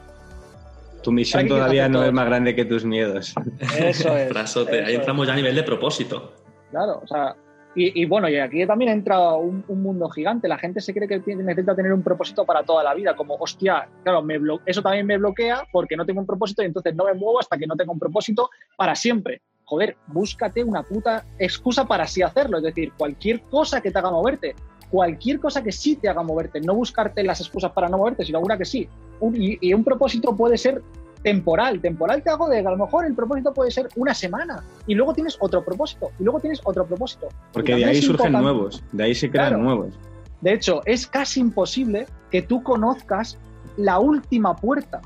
tu 1.03 1.13
misión 1.13 1.47
todavía 1.47 1.89
no 1.89 2.03
es 2.03 2.13
más 2.13 2.25
grande 2.25 2.55
que 2.55 2.65
tus 2.65 2.85
miedos. 2.85 3.35
Eso 3.79 4.17
es. 4.17 4.57
ahí 4.69 4.95
entramos 4.95 5.27
ya 5.27 5.35
a 5.35 5.37
nivel 5.37 5.55
de 5.55 5.63
propósito. 5.63 6.33
Claro, 6.71 7.01
o 7.05 7.07
sea, 7.07 7.37
y, 7.77 8.05
bueno, 8.07 8.29
y 8.29 8.37
aquí 8.37 8.67
también 8.67 8.93
entra 8.93 9.35
un, 9.35 9.65
mundo 9.69 10.09
gigante. 10.09 10.49
La 10.49 10.59
gente 10.59 10.81
se 10.81 10.95
cree 10.95 11.09
que 11.09 11.19
necesita 11.35 11.75
tener 11.75 11.93
un 11.93 12.03
propósito 12.03 12.45
para 12.45 12.63
toda 12.63 12.85
la 12.85 12.95
vida, 12.95 13.17
como, 13.17 13.35
hostia, 13.35 13.89
claro, 14.03 14.23
me 14.23 14.39
eso 14.67 14.83
también 14.83 15.07
me 15.07 15.19
bloquea 15.19 15.67
porque 15.73 15.97
no 15.97 16.07
tengo 16.07 16.21
un 16.21 16.27
propósito 16.27 16.63
y 16.63 16.67
entonces 16.67 16.95
no 16.95 17.05
me 17.05 17.15
muevo 17.15 17.41
hasta 17.41 17.59
que 17.59 17.67
no 17.67 17.77
tenga 17.77 17.93
un 17.93 17.99
propósito 17.99 18.51
para 18.77 18.95
siempre. 18.95 19.43
Joder, 19.65 19.97
búscate 20.07 20.63
una 20.63 20.83
puta 20.83 21.25
excusa 21.39 21.87
para 21.87 22.05
así 22.05 22.23
hacerlo. 22.23 22.59
Es 22.59 22.65
decir, 22.65 22.93
cualquier 22.97 23.41
cosa 23.43 23.81
que 23.81 23.91
te 23.91 23.99
haga 23.99 24.11
moverte, 24.11 24.55
cualquier 24.91 25.41
cosa 25.41 25.63
que 25.63 25.73
sí 25.73 25.97
te 25.97 26.09
haga 26.09 26.23
moverte, 26.23 26.61
no 26.61 26.75
buscarte 26.75 27.25
las 27.25 27.41
excusas 27.41 27.73
para 27.73 27.89
no 27.89 27.99
moverte, 27.99 28.25
sino 28.25 28.39
alguna 28.39 28.59
que 28.59 28.65
sí. 28.65 28.89
y 29.21 29.75
un 29.75 29.83
propósito 29.83 30.37
puede 30.37 30.59
ser 30.59 30.83
temporal. 31.25 31.81
Temporal 31.81 32.23
te 32.23 32.31
hago 32.31 32.49
de 32.49 32.61
que 32.63 32.69
a 32.69 32.71
lo 32.71 32.77
mejor 32.77 33.07
el 33.07 33.15
propósito 33.15 33.53
puede 33.53 33.73
ser 33.73 33.89
una 33.97 34.15
semana 34.15 34.63
y 34.87 34.95
luego 34.95 35.13
tienes 35.15 35.37
otro 35.41 35.65
propósito 35.65 36.11
y 36.21 36.23
luego 36.23 36.39
tienes 36.39 36.61
otro 36.63 36.87
propósito. 36.87 37.29
Porque 37.53 37.75
de 37.75 37.87
ahí 37.87 38.01
surgen 38.01 38.33
nuevos, 38.33 38.85
de 38.93 39.05
ahí 39.05 39.15
se 39.15 39.29
crean 39.29 39.61
nuevos. 39.61 39.99
De 40.43 40.53
hecho, 40.53 40.83
es 40.85 41.07
casi 41.07 41.41
imposible 41.41 42.07
que 42.31 42.43
tú 42.43 42.63
conozcas 42.63 43.39
la 43.79 43.99
última 43.99 44.55
puerta. 44.55 45.01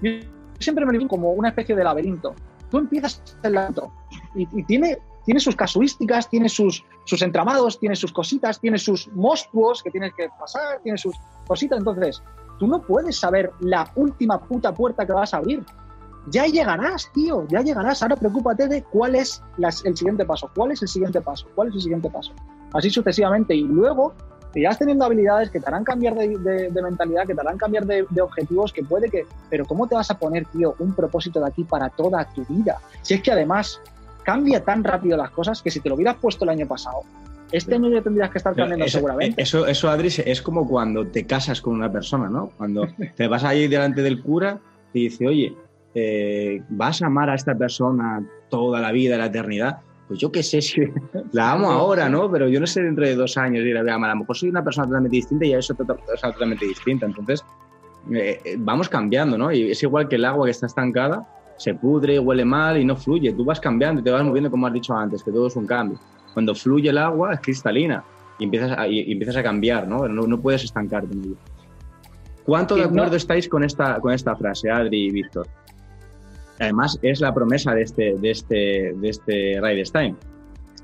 Yo 0.00 0.12
siempre 0.60 0.86
me 0.86 0.92
lo 0.92 0.98
digo 0.98 1.10
como 1.10 1.32
una 1.32 1.48
especie 1.48 1.74
de 1.74 1.82
laberinto. 1.82 2.34
Tú 2.70 2.78
empiezas 2.78 3.20
el 3.42 3.52
laberinto 3.52 3.92
y, 4.36 4.48
y 4.52 4.62
tiene, 4.62 4.98
tiene 5.24 5.40
sus 5.40 5.56
casuísticas, 5.56 6.30
tiene 6.30 6.48
sus, 6.48 6.84
sus 7.04 7.20
entramados, 7.22 7.80
tiene 7.80 7.96
sus 7.96 8.12
cositas, 8.12 8.60
tiene 8.60 8.78
sus 8.78 9.08
monstruos 9.08 9.82
que 9.82 9.90
tienes 9.90 10.14
que 10.14 10.28
pasar, 10.38 10.80
tiene 10.84 10.96
sus 10.96 11.16
cositas. 11.48 11.78
Entonces, 11.78 12.22
tú 12.58 12.66
no 12.66 12.82
puedes 12.82 13.16
saber 13.18 13.52
la 13.60 13.90
última 13.96 14.40
puta 14.40 14.72
puerta 14.72 15.06
que 15.06 15.12
vas 15.12 15.34
a 15.34 15.38
abrir. 15.38 15.64
Ya 16.30 16.46
llegarás, 16.46 17.10
tío, 17.12 17.46
ya 17.48 17.60
llegarás. 17.60 18.02
Ahora 18.02 18.16
preocúpate 18.16 18.66
de 18.66 18.82
cuál 18.82 19.14
es 19.14 19.42
el 19.84 19.96
siguiente 19.96 20.24
paso, 20.24 20.50
cuál 20.54 20.72
es 20.72 20.80
el 20.82 20.88
siguiente 20.88 21.20
paso, 21.20 21.46
cuál 21.54 21.68
es 21.68 21.74
el 21.74 21.82
siguiente 21.82 22.08
paso. 22.10 22.32
Así 22.72 22.88
sucesivamente. 22.88 23.54
Y 23.54 23.64
luego 23.64 24.14
te 24.52 24.60
irás 24.60 24.78
teniendo 24.78 25.04
habilidades 25.04 25.50
que 25.50 25.60
te 25.60 25.66
harán 25.66 25.84
cambiar 25.84 26.14
de, 26.14 26.70
mentalidad, 26.82 27.26
que 27.26 27.34
te 27.34 27.40
harán 27.40 27.58
cambiar 27.58 27.84
de, 27.84 28.06
de, 28.08 28.22
objetivos, 28.22 28.72
que 28.72 28.84
puede 28.84 29.10
que... 29.10 29.26
Pero 29.50 29.66
¿cómo 29.66 29.86
te 29.86 29.96
vas 29.96 30.10
a 30.10 30.18
poner, 30.18 30.46
tío, 30.46 30.76
un 30.78 30.94
propósito 30.94 31.40
de 31.40 31.48
aquí 31.48 31.64
para 31.64 31.90
toda 31.90 32.24
tu 32.32 32.44
vida? 32.46 32.78
Si 33.02 33.14
es 33.14 33.22
que 33.22 33.32
además 33.32 33.80
cambia 34.22 34.64
tan 34.64 34.82
rápido 34.82 35.16
las 35.16 35.30
cosas 35.30 35.60
que 35.60 35.70
si 35.70 35.80
te 35.80 35.88
lo 35.88 35.96
hubieras 35.96 36.16
puesto 36.16 36.44
el 36.44 36.50
año 36.50 36.66
pasado, 36.66 37.02
este 37.56 37.76
año 37.76 37.88
ya 37.88 38.02
tendrías 38.02 38.30
que 38.30 38.38
estar 38.38 38.54
cambiando 38.54 38.88
seguramente. 38.88 39.40
Eso, 39.40 39.66
eso, 39.66 39.88
Adri, 39.88 40.08
es 40.24 40.42
como 40.42 40.68
cuando 40.68 41.06
te 41.06 41.24
casas 41.24 41.60
con 41.60 41.74
una 41.74 41.90
persona, 41.90 42.28
¿no? 42.28 42.50
Cuando 42.56 42.86
te 43.16 43.28
vas 43.28 43.44
ahí 43.44 43.68
delante 43.68 44.02
del 44.02 44.22
cura 44.22 44.58
y 44.92 45.04
dice, 45.04 45.26
oye, 45.26 45.54
eh, 45.94 46.62
¿vas 46.70 47.02
a 47.02 47.06
amar 47.06 47.30
a 47.30 47.34
esta 47.34 47.54
persona 47.54 48.24
toda 48.48 48.80
la 48.80 48.90
vida, 48.90 49.16
la 49.16 49.26
eternidad? 49.26 49.78
Pues 50.08 50.18
yo 50.18 50.30
qué 50.32 50.42
sé 50.42 50.60
si 50.60 50.82
la 51.32 51.52
amo 51.52 51.70
ahora, 51.70 52.08
¿no? 52.08 52.30
Pero 52.30 52.48
yo 52.48 52.60
no 52.60 52.66
sé 52.66 52.82
dentro 52.82 53.06
de 53.06 53.14
dos 53.14 53.36
años 53.36 53.64
y 53.64 53.72
la 53.72 53.82
voy 53.82 53.90
a 53.90 53.94
amar. 53.94 54.10
A 54.10 54.14
lo 54.14 54.20
mejor 54.20 54.36
soy 54.36 54.48
una 54.48 54.64
persona 54.64 54.86
totalmente 54.86 55.16
distinta 55.16 55.46
y 55.46 55.50
ya 55.50 55.58
es 55.58 55.70
otra 55.70 55.86
persona 55.94 56.32
totalmente 56.32 56.66
distinta. 56.66 57.06
Entonces, 57.06 57.44
eh, 58.12 58.40
eh, 58.44 58.56
vamos 58.58 58.88
cambiando, 58.88 59.38
¿no? 59.38 59.52
Y 59.52 59.70
es 59.70 59.82
igual 59.82 60.08
que 60.08 60.16
el 60.16 60.24
agua 60.24 60.46
que 60.46 60.50
está 60.50 60.66
estancada, 60.66 61.26
se 61.56 61.74
pudre, 61.74 62.18
huele 62.18 62.44
mal 62.44 62.78
y 62.78 62.84
no 62.84 62.96
fluye. 62.96 63.32
Tú 63.32 63.44
vas 63.44 63.60
cambiando, 63.60 64.02
te 64.02 64.10
vas 64.10 64.24
moviendo 64.24 64.50
como 64.50 64.66
has 64.66 64.72
dicho 64.72 64.94
antes, 64.94 65.22
que 65.22 65.30
todo 65.30 65.46
es 65.46 65.56
un 65.56 65.66
cambio. 65.66 65.98
Cuando 66.34 66.54
fluye 66.54 66.90
el 66.90 66.98
agua 66.98 67.34
es 67.34 67.40
cristalina. 67.40 68.04
y 68.38 68.44
empiezas 68.44 68.76
a, 68.76 68.86
y 68.88 69.12
empiezas 69.12 69.36
a 69.36 69.42
cambiar, 69.42 69.88
¿no? 69.88 70.06
¿no? 70.08 70.26
No 70.26 70.40
puedes 70.40 70.64
estancarte 70.64 71.14
en 71.14 71.22
ello. 71.22 71.36
¿Cuánto 72.44 72.74
de 72.74 72.84
acuerdo 72.84 73.16
estáis 73.16 73.48
con 73.48 73.64
esta, 73.64 73.98
con 74.00 74.12
esta 74.12 74.36
frase, 74.36 74.70
Adri 74.70 75.06
y 75.06 75.10
Víctor? 75.10 75.46
Además, 76.60 76.98
es 77.02 77.20
la 77.20 77.32
promesa 77.32 77.72
de 77.72 77.82
este, 77.82 78.14
de 78.18 78.30
este, 78.30 78.92
de 78.94 79.08
este 79.08 79.60
Ride 79.60 79.84
Time. 79.84 80.14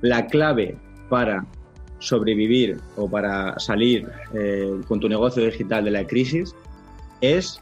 La 0.01 0.27
clave 0.27 0.77
para 1.09 1.45
sobrevivir 1.99 2.79
o 2.97 3.09
para 3.09 3.59
salir 3.59 4.09
eh, 4.35 4.81
con 4.89 5.01
tu 5.01 5.09
negocio 5.09 5.45
digital 5.45 5.85
de 5.85 5.91
la 5.91 6.07
crisis 6.07 6.55
es 7.21 7.61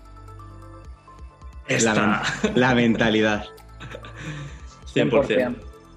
la, 1.84 2.22
la, 2.54 2.74
mentalidad. 2.74 3.44
100%. 4.94 5.56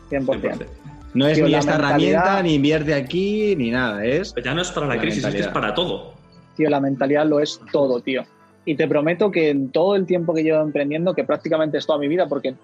100%. 0.09 0.65
No 1.13 1.27
es 1.27 1.41
ni 1.41 1.53
esta 1.53 1.75
herramienta, 1.75 2.41
ni 2.41 2.55
invierte 2.55 2.93
aquí, 2.93 3.55
ni 3.55 3.71
nada. 3.71 4.03
Es 4.05 4.33
ya 4.43 4.53
no 4.53 4.61
es 4.61 4.71
para 4.71 4.87
la, 4.87 4.99
crisis, 4.99 5.23
es 5.23 5.35
que 5.35 5.41
es 5.41 5.47
para 5.49 5.73
todo. 5.73 6.13
Tío, 6.55 6.69
la 6.69 6.79
mentalidad 6.79 7.25
lo 7.25 7.39
es 7.39 7.59
todo, 7.71 8.01
tío. 8.01 8.23
Y 8.63 8.75
te 8.75 8.87
prometo 8.87 9.31
que 9.31 9.49
en 9.49 9.71
todo 9.71 9.95
el 9.95 10.05
tiempo 10.05 10.33
que 10.33 10.43
llevo 10.43 10.61
emprendiendo, 10.61 11.13
que 11.13 11.23
prácticamente 11.23 11.77
es 11.77 11.85
toda 11.85 11.99
mi 11.99 12.07
vida, 12.07 12.27
porque 12.27 12.55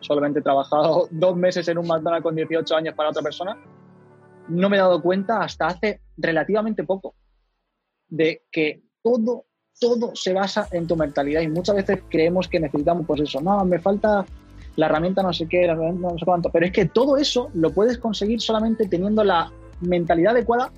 solamente 0.00 0.40
he 0.40 0.42
trabajado 0.42 1.08
dos 1.10 1.36
meses 1.36 1.66
en 1.68 1.78
un 1.78 1.86
McDonald's 1.86 2.22
con 2.22 2.36
18 2.36 2.76
años 2.76 2.94
para 2.94 3.10
otra 3.10 3.22
persona, 3.22 3.56
no 4.48 4.68
me 4.68 4.76
he 4.76 4.80
dado 4.80 5.02
cuenta 5.02 5.42
hasta 5.42 5.66
hace 5.66 6.00
relativamente 6.16 6.84
poco 6.84 7.14
de 8.08 8.42
que 8.52 8.82
todo, 9.02 9.46
todo 9.80 10.14
se 10.14 10.32
basa 10.32 10.68
en 10.70 10.86
tu 10.86 10.96
mentalidad 10.96 11.40
y 11.40 11.48
muchas 11.48 11.76
veces 11.76 12.02
creemos 12.08 12.48
que 12.48 12.60
necesitamos, 12.60 13.04
pues 13.06 13.22
eso, 13.22 13.40
no, 13.40 13.64
me 13.64 13.80
falta 13.80 14.24
la 14.76 14.86
herramienta 14.86 15.22
no 15.22 15.32
sé 15.32 15.46
qué, 15.48 15.66
la 15.66 15.72
herramienta 15.72 16.08
no 16.08 16.18
sé 16.18 16.24
cuánto, 16.24 16.50
pero 16.50 16.66
es 16.66 16.72
que 16.72 16.86
todo 16.86 17.16
eso 17.16 17.50
lo 17.54 17.70
puedes 17.70 17.98
conseguir 17.98 18.40
solamente 18.40 18.86
teniendo 18.86 19.24
la 19.24 19.50
mentalidad 19.80 20.32
adecuada 20.32 20.70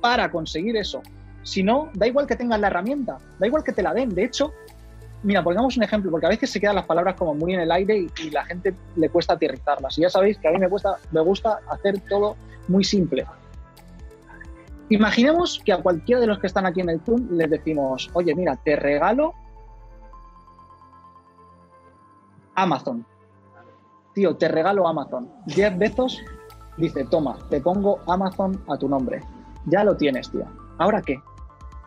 para 0.00 0.30
conseguir 0.30 0.76
eso. 0.76 1.02
Si 1.42 1.62
no, 1.62 1.90
da 1.94 2.06
igual 2.06 2.26
que 2.26 2.36
tengas 2.36 2.60
la 2.60 2.68
herramienta, 2.68 3.18
da 3.38 3.46
igual 3.46 3.64
que 3.64 3.72
te 3.72 3.82
la 3.82 3.92
den. 3.92 4.10
De 4.10 4.24
hecho, 4.24 4.52
mira, 5.22 5.42
pongamos 5.42 5.76
un 5.76 5.82
ejemplo, 5.82 6.10
porque 6.10 6.26
a 6.26 6.30
veces 6.30 6.50
se 6.50 6.60
quedan 6.60 6.76
las 6.76 6.86
palabras 6.86 7.16
como 7.16 7.34
muy 7.34 7.54
en 7.54 7.60
el 7.60 7.70
aire 7.70 7.98
y, 7.98 8.08
y 8.22 8.30
la 8.30 8.44
gente 8.44 8.74
le 8.96 9.08
cuesta 9.08 9.34
aterrizarlas. 9.34 9.98
Y 9.98 10.02
ya 10.02 10.10
sabéis 10.10 10.38
que 10.38 10.48
a 10.48 10.52
mí 10.52 10.58
me, 10.58 10.68
cuesta, 10.68 10.96
me 11.10 11.20
gusta 11.20 11.58
hacer 11.68 12.00
todo 12.08 12.36
muy 12.68 12.84
simple. 12.84 13.26
Imaginemos 14.90 15.60
que 15.64 15.72
a 15.72 15.78
cualquiera 15.78 16.20
de 16.20 16.26
los 16.26 16.38
que 16.38 16.46
están 16.46 16.66
aquí 16.66 16.80
en 16.80 16.90
el 16.90 17.00
Zoom 17.00 17.28
les 17.32 17.50
decimos, 17.50 18.10
oye, 18.12 18.34
mira, 18.34 18.56
te 18.56 18.76
regalo 18.76 19.34
Amazon. 22.54 23.04
Tío, 24.14 24.36
te 24.36 24.48
regalo 24.48 24.86
Amazon. 24.86 25.28
Diez 25.46 25.76
veces 25.76 26.18
dice, 26.76 27.04
toma, 27.04 27.36
te 27.50 27.60
pongo 27.60 27.98
Amazon 28.06 28.60
a 28.68 28.76
tu 28.76 28.88
nombre. 28.88 29.20
Ya 29.66 29.82
lo 29.82 29.96
tienes, 29.96 30.30
tío. 30.30 30.44
¿Ahora 30.78 31.02
qué? 31.02 31.20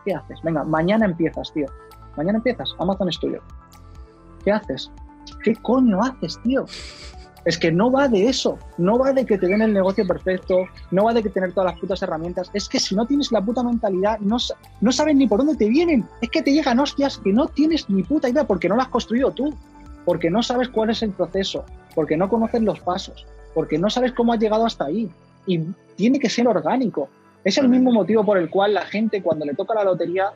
¿Qué 0.04 0.14
haces? 0.14 0.38
Venga, 0.42 0.64
mañana 0.64 1.06
empiezas, 1.06 1.52
tío. 1.52 1.66
Mañana 2.16 2.38
empiezas, 2.38 2.74
Amazon 2.78 3.08
es 3.08 3.18
tuyo. 3.18 3.40
¿Qué 4.44 4.52
haces? 4.52 4.90
¿Qué 5.42 5.54
coño 5.56 6.02
haces, 6.02 6.38
tío? 6.42 6.66
Es 7.44 7.56
que 7.56 7.72
no 7.72 7.90
va 7.90 8.08
de 8.08 8.28
eso, 8.28 8.58
no 8.76 8.98
va 8.98 9.12
de 9.12 9.24
que 9.24 9.38
te 9.38 9.46
den 9.46 9.62
el 9.62 9.72
negocio 9.72 10.06
perfecto, 10.06 10.66
no 10.90 11.04
va 11.04 11.14
de 11.14 11.22
que 11.22 11.30
tener 11.30 11.52
todas 11.54 11.72
las 11.72 11.80
putas 11.80 12.02
herramientas. 12.02 12.50
Es 12.52 12.68
que 12.68 12.78
si 12.78 12.94
no 12.94 13.06
tienes 13.06 13.32
la 13.32 13.40
puta 13.40 13.62
mentalidad, 13.62 14.18
no, 14.18 14.36
no 14.80 14.92
sabes 14.92 15.16
ni 15.16 15.26
por 15.26 15.38
dónde 15.38 15.56
te 15.56 15.68
vienen. 15.68 16.06
Es 16.20 16.28
que 16.28 16.42
te 16.42 16.52
llegan 16.52 16.78
hostias 16.78 17.18
que 17.18 17.32
no 17.32 17.46
tienes 17.46 17.88
ni 17.88 18.02
puta 18.02 18.28
idea 18.28 18.44
porque 18.44 18.68
no 18.68 18.76
las 18.76 18.86
has 18.86 18.92
construido 18.92 19.30
tú, 19.30 19.54
porque 20.08 20.30
no 20.30 20.42
sabes 20.42 20.70
cuál 20.70 20.88
es 20.88 21.02
el 21.02 21.10
proceso, 21.10 21.66
porque 21.94 22.16
no 22.16 22.30
conoces 22.30 22.62
los 22.62 22.80
pasos, 22.80 23.26
porque 23.52 23.76
no 23.76 23.90
sabes 23.90 24.12
cómo 24.12 24.32
has 24.32 24.38
llegado 24.38 24.64
hasta 24.64 24.86
ahí. 24.86 25.10
Y 25.46 25.58
tiene 25.96 26.18
que 26.18 26.30
ser 26.30 26.48
orgánico. 26.48 27.10
Es 27.44 27.58
el 27.58 27.68
mismo 27.68 27.92
motivo 27.92 28.24
por 28.24 28.38
el 28.38 28.48
cual 28.48 28.72
la 28.72 28.86
gente 28.86 29.22
cuando 29.22 29.44
le 29.44 29.52
toca 29.52 29.74
la 29.74 29.84
lotería 29.84 30.32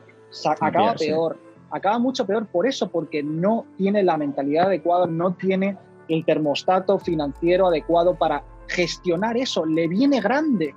acaba 0.59 0.93
peor, 0.93 1.37
acaba 1.71 1.97
mucho 1.97 2.23
peor 2.23 2.45
por 2.45 2.67
eso, 2.67 2.87
porque 2.91 3.23
no 3.23 3.65
tiene 3.75 4.03
la 4.03 4.15
mentalidad 4.15 4.67
adecuada, 4.67 5.07
no 5.07 5.33
tiene 5.33 5.75
el 6.07 6.23
termostato 6.23 6.99
financiero 6.99 7.65
adecuado 7.65 8.13
para 8.13 8.43
gestionar 8.67 9.37
eso. 9.37 9.65
Le 9.65 9.87
viene 9.87 10.21
grande. 10.21 10.75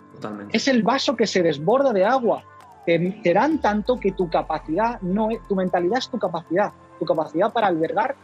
Es 0.54 0.68
el 0.68 0.82
vaso 0.82 1.16
que 1.16 1.26
se 1.26 1.42
desborda 1.42 1.92
de 1.92 2.06
agua. 2.06 2.44
Te, 2.86 3.34
dan 3.34 3.60
tanto 3.60 4.00
que 4.00 4.12
tu 4.12 4.30
capacidad 4.30 5.02
no 5.02 5.28
es, 5.28 5.46
tu 5.48 5.54
mentalidad 5.54 5.98
es 5.98 6.08
tu 6.08 6.18
capacidad, 6.18 6.72
tu 6.98 7.04
capacidad 7.04 7.52
para 7.52 7.66
albergar 7.66 8.16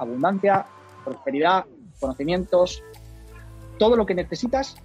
abundancia, 0.00 0.66
prosperidad, 1.04 1.64
conocimientos, 1.98 2.82
todo 3.78 3.96
lo 3.96 4.04
que 4.04 4.14
necesitas 4.14 4.76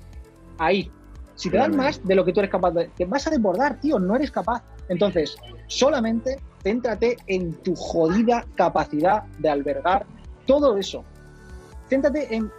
ahí. 0.57 0.91
Si 1.35 1.49
te 1.49 1.57
dan 1.57 1.75
más 1.75 2.05
de 2.05 2.15
lo 2.15 2.23
que 2.23 2.31
tú 2.31 2.39
eres 2.39 2.51
capaz 2.51 2.71
de, 2.71 2.87
te 2.95 3.05
vas 3.05 3.27
a 3.27 3.29
desbordar, 3.29 3.79
tío, 3.79 3.99
no 3.99 4.15
eres 4.15 4.31
capaz. 4.31 4.63
Entonces, 4.87 5.35
solamente 5.67 6.39
céntrate 6.63 7.17
en 7.27 7.53
tu 7.55 7.75
jodida 7.75 8.45
capacidad 8.55 9.23
de 9.39 9.49
albergar 9.49 10.05
todo 10.45 10.77
eso 10.77 11.03
céntrate 11.89 12.33
en 12.35 12.51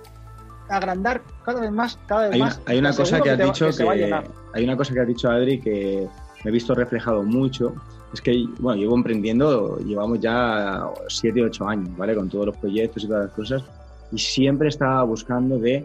agrandar 0.68 1.22
cada 1.44 1.60
vez 1.60 1.70
más, 1.70 1.98
cada 2.06 2.22
vez 2.22 2.32
hay 2.32 2.40
más. 2.40 2.60
Hay 2.66 2.78
una 2.78 2.92
cosa 2.92 3.20
que, 3.20 3.30
has 3.30 3.38
dicho 3.38 3.70
que, 3.70 4.12
hay 4.54 4.64
una 4.64 4.76
cosa 4.76 4.94
que 4.94 5.00
ha 5.00 5.04
dicho 5.04 5.30
Adri 5.30 5.60
que 5.60 6.08
me 6.44 6.50
he 6.50 6.52
visto 6.52 6.74
reflejado 6.74 7.22
mucho. 7.22 7.74
Es 8.12 8.20
que, 8.20 8.46
bueno, 8.60 8.80
llevo 8.80 8.96
emprendiendo, 8.96 9.78
llevamos 9.78 10.20
ya 10.20 10.84
7, 11.08 11.42
8 11.42 11.68
años, 11.68 11.96
¿vale? 11.96 12.14
Con 12.14 12.28
todos 12.28 12.46
los 12.46 12.56
proyectos 12.56 13.04
y 13.04 13.08
todas 13.08 13.26
las 13.26 13.34
cosas. 13.34 13.64
Y 14.12 14.18
siempre 14.18 14.68
estaba 14.68 15.02
buscando 15.02 15.58
de 15.58 15.84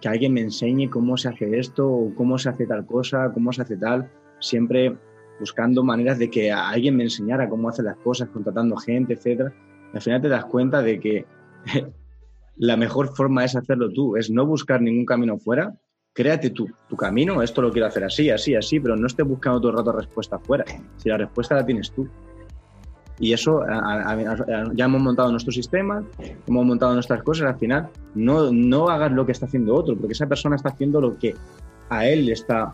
que 0.00 0.08
alguien 0.08 0.32
me 0.32 0.40
enseñe 0.40 0.88
cómo 0.88 1.16
se 1.16 1.28
hace 1.28 1.58
esto, 1.58 1.88
o 1.88 2.14
cómo 2.14 2.38
se 2.38 2.48
hace 2.48 2.66
tal 2.66 2.84
cosa, 2.86 3.30
cómo 3.32 3.52
se 3.52 3.62
hace 3.62 3.76
tal. 3.76 4.10
Siempre 4.40 4.96
buscando 5.40 5.82
maneras 5.82 6.18
de 6.18 6.30
que 6.30 6.52
alguien 6.52 6.96
me 6.96 7.04
enseñara 7.04 7.48
cómo 7.48 7.68
hacer 7.68 7.86
las 7.86 7.96
cosas, 7.96 8.28
contratando 8.28 8.76
gente, 8.76 9.14
etcétera. 9.14 9.52
al 9.92 10.00
final 10.00 10.20
te 10.20 10.28
das 10.28 10.44
cuenta 10.44 10.82
de 10.82 11.00
que 11.00 11.24
la 12.56 12.76
mejor 12.76 13.14
forma 13.16 13.44
es 13.44 13.56
hacerlo 13.56 13.90
tú, 13.90 14.16
es 14.16 14.30
no 14.30 14.46
buscar 14.46 14.82
ningún 14.82 15.06
camino 15.06 15.38
fuera, 15.38 15.74
créate 16.12 16.50
tu 16.50 16.96
camino, 16.96 17.42
esto 17.42 17.62
lo 17.62 17.70
quiero 17.70 17.86
hacer 17.86 18.04
así, 18.04 18.30
así, 18.30 18.54
así, 18.54 18.80
pero 18.80 18.96
no 18.96 19.06
estés 19.06 19.26
buscando 19.26 19.60
todo 19.60 19.70
el 19.70 19.78
rato 19.78 19.92
respuesta 19.92 20.38
fuera, 20.38 20.64
si 20.96 21.08
la 21.08 21.16
respuesta 21.16 21.54
la 21.54 21.64
tienes 21.64 21.90
tú. 21.92 22.08
Y 23.18 23.34
eso, 23.34 23.62
ya 24.74 24.84
hemos 24.86 25.02
montado 25.02 25.30
nuestro 25.30 25.52
sistema, 25.52 26.02
hemos 26.46 26.64
montado 26.64 26.94
nuestras 26.94 27.22
cosas, 27.22 27.48
al 27.48 27.58
final 27.58 27.90
no, 28.14 28.50
no 28.50 28.88
hagas 28.88 29.12
lo 29.12 29.26
que 29.26 29.32
está 29.32 29.44
haciendo 29.44 29.74
otro, 29.74 29.94
porque 29.94 30.14
esa 30.14 30.26
persona 30.26 30.56
está 30.56 30.70
haciendo 30.70 31.02
lo 31.02 31.18
que 31.18 31.34
a 31.90 32.06
él 32.06 32.24
le, 32.24 32.32
está, 32.32 32.72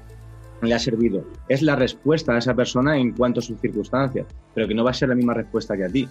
le 0.63 0.73
ha 0.73 0.79
servido. 0.79 1.25
Es 1.49 1.63
la 1.63 1.75
respuesta 1.75 2.33
a 2.33 2.39
esa 2.39 2.55
persona 2.55 2.97
en 2.97 3.11
cuanto 3.13 3.41
a 3.41 3.43
sus 3.43 3.61
circunstancias, 3.61 4.25
pero 4.55 4.69
que 4.69 4.75
no 4.75 4.85
va 4.85 4.93
a 4.93 4.95
ser 4.95 5.09
la 5.09 5.17
misma 5.17 5.35
respuesta 5.35 5.77
que 5.77 5.85
a 5.85 5.89
ti. 5.89 6.09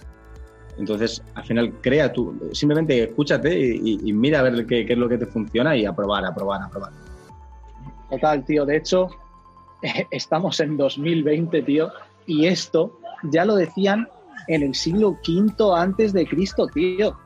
Entonces, 0.78 1.22
al 1.34 1.44
final, 1.44 1.72
crea 1.80 2.12
tú, 2.12 2.38
simplemente 2.52 3.04
escúchate 3.04 3.58
y, 3.58 4.12
mira 4.12 4.40
a 4.40 4.42
ver 4.42 4.66
qué, 4.66 4.84
es 4.86 4.98
lo 4.98 5.08
que 5.08 5.16
te 5.16 5.24
funciona 5.24 5.74
y 5.74 5.86
a 5.86 5.94
probar, 5.94 6.26
a 6.26 6.34
probar, 6.34 6.60
a 6.62 6.68
probar. 6.68 6.92
Total, 8.10 8.44
tío. 8.44 8.64
De 8.64 8.76
hecho, 8.76 9.08
estamos 10.10 10.60
en 10.60 10.76
2020, 10.76 11.62
tío, 11.62 11.90
y 12.26 12.46
esto 12.46 12.98
ya 13.30 13.44
lo 13.44 13.56
decían 13.56 14.08
en 14.48 14.62
el 14.62 14.74
siglo 14.74 15.16
V 15.26 15.54
antes 15.76 16.12
de 16.12 16.26
Cristo, 16.26 16.66
tío. 16.68 17.16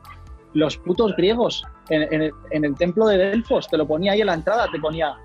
Los 0.53 0.77
putos 0.77 1.15
griegos 1.15 1.63
en, 1.89 2.31
el, 2.51 2.75
templo 2.75 3.07
de 3.07 3.17
Delfos, 3.17 3.67
te 3.69 3.77
lo 3.77 3.87
ponía 3.87 4.13
ahí 4.13 4.21
en 4.21 4.27
la 4.27 4.33
entrada, 4.33 4.67
te 4.71 4.79
ponía 4.79 5.17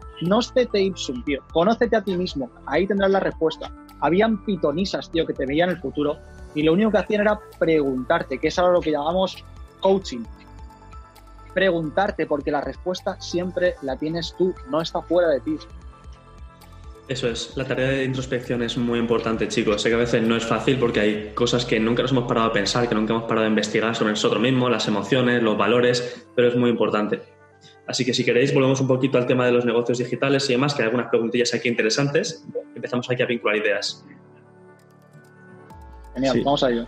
te 0.55 0.81
ipsum, 0.81 1.23
tío, 1.25 1.43
conócete 1.53 1.97
a 1.97 2.03
ti 2.03 2.17
mismo, 2.17 2.51
ahí 2.67 2.87
tendrás 2.87 3.11
la 3.11 3.21
respuesta. 3.21 3.71
Habían 4.01 4.45
pitonisas, 4.45 5.11
tío, 5.11 5.27
que 5.27 5.33
te 5.33 5.47
veían 5.47 5.71
el 5.71 5.79
futuro 5.79 6.17
y 6.55 6.63
lo 6.63 6.73
único 6.73 6.91
que 6.91 6.99
hacían 6.99 7.23
era 7.23 7.41
preguntarte, 7.59 8.39
que 8.39 8.49
es 8.49 8.59
ahora 8.59 8.75
lo 8.75 8.81
que 8.81 8.91
llamamos 8.93 9.45
coaching. 9.81 10.25
Preguntarte, 11.57 12.27
porque 12.27 12.51
la 12.51 12.61
respuesta 12.61 13.19
siempre 13.19 13.77
la 13.81 13.97
tienes 13.97 14.35
tú, 14.37 14.55
no 14.69 14.83
está 14.83 15.01
fuera 15.01 15.31
de 15.31 15.41
ti. 15.41 15.57
Eso 17.09 17.31
es, 17.31 17.57
la 17.57 17.65
tarea 17.65 17.89
de 17.89 18.05
introspección 18.05 18.63
es 18.63 18.77
muy 18.77 18.99
importante, 18.99 19.49
chicos. 19.49 19.81
Sé 19.81 19.89
que 19.89 19.95
a 19.95 19.99
veces 19.99 20.23
no 20.23 20.37
es 20.37 20.45
fácil 20.45 20.79
porque 20.79 21.01
hay 21.01 21.33
cosas 21.33 21.65
que 21.65 21.81
nunca 21.81 22.03
nos 22.03 22.13
hemos 22.13 22.29
parado 22.29 22.49
a 22.49 22.53
pensar, 22.53 22.87
que 22.91 22.95
nunca 22.95 23.15
hemos 23.15 23.25
parado 23.25 23.47
a 23.47 23.49
investigar 23.49 23.97
sobre 23.97 24.11
nosotros 24.11 24.43
mismos, 24.43 24.71
las 24.71 24.87
emociones, 24.87 25.43
los 25.43 25.57
valores, 25.57 26.27
pero 26.35 26.49
es 26.49 26.57
muy 26.57 26.69
importante. 26.69 27.23
Así 27.87 28.05
que 28.05 28.13
si 28.13 28.23
queréis, 28.23 28.53
volvemos 28.53 28.79
un 28.83 28.89
poquito 28.89 29.17
al 29.17 29.25
tema 29.25 29.47
de 29.47 29.53
los 29.53 29.65
negocios 29.65 29.97
digitales 29.97 30.51
y 30.51 30.53
demás, 30.53 30.75
que 30.75 30.83
hay 30.83 30.89
algunas 30.89 31.09
preguntillas 31.09 31.55
aquí 31.55 31.71
interesantes. 31.71 32.45
Empezamos 32.75 33.09
aquí 33.09 33.23
a 33.23 33.27
vincular 33.27 33.57
ideas. 33.57 34.05
Genial, 36.13 36.43
vamos 36.45 36.63
a 36.63 36.71
ello. 36.71 36.87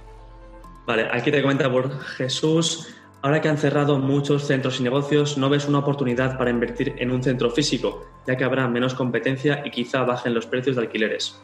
Vale, 0.87 1.09
aquí 1.11 1.31
te 1.31 1.40
comenta 1.40 1.72
por 1.72 1.98
Jesús. 2.00 2.97
Ahora 3.20 3.40
que 3.40 3.48
han 3.48 3.59
cerrado 3.59 3.98
muchos 3.98 4.46
centros 4.46 4.78
y 4.78 4.85
negocios, 4.85 5.38
¿no 5.38 5.48
ves 5.48 5.66
una 5.66 5.78
oportunidad 5.78 6.38
para 6.38 6.50
invertir 6.50 6.94
en 6.98 7.11
un 7.11 7.22
centro 7.22 7.50
físico, 7.50 8.07
ya 8.26 8.37
que 8.37 8.44
habrá 8.44 8.68
menos 8.68 8.94
competencia 8.94 9.62
y 9.64 9.70
quizá 9.70 10.04
bajen 10.04 10.35
los 10.35 10.46
precios 10.46 10.76
de 10.76 10.83
alquileres? 10.83 11.42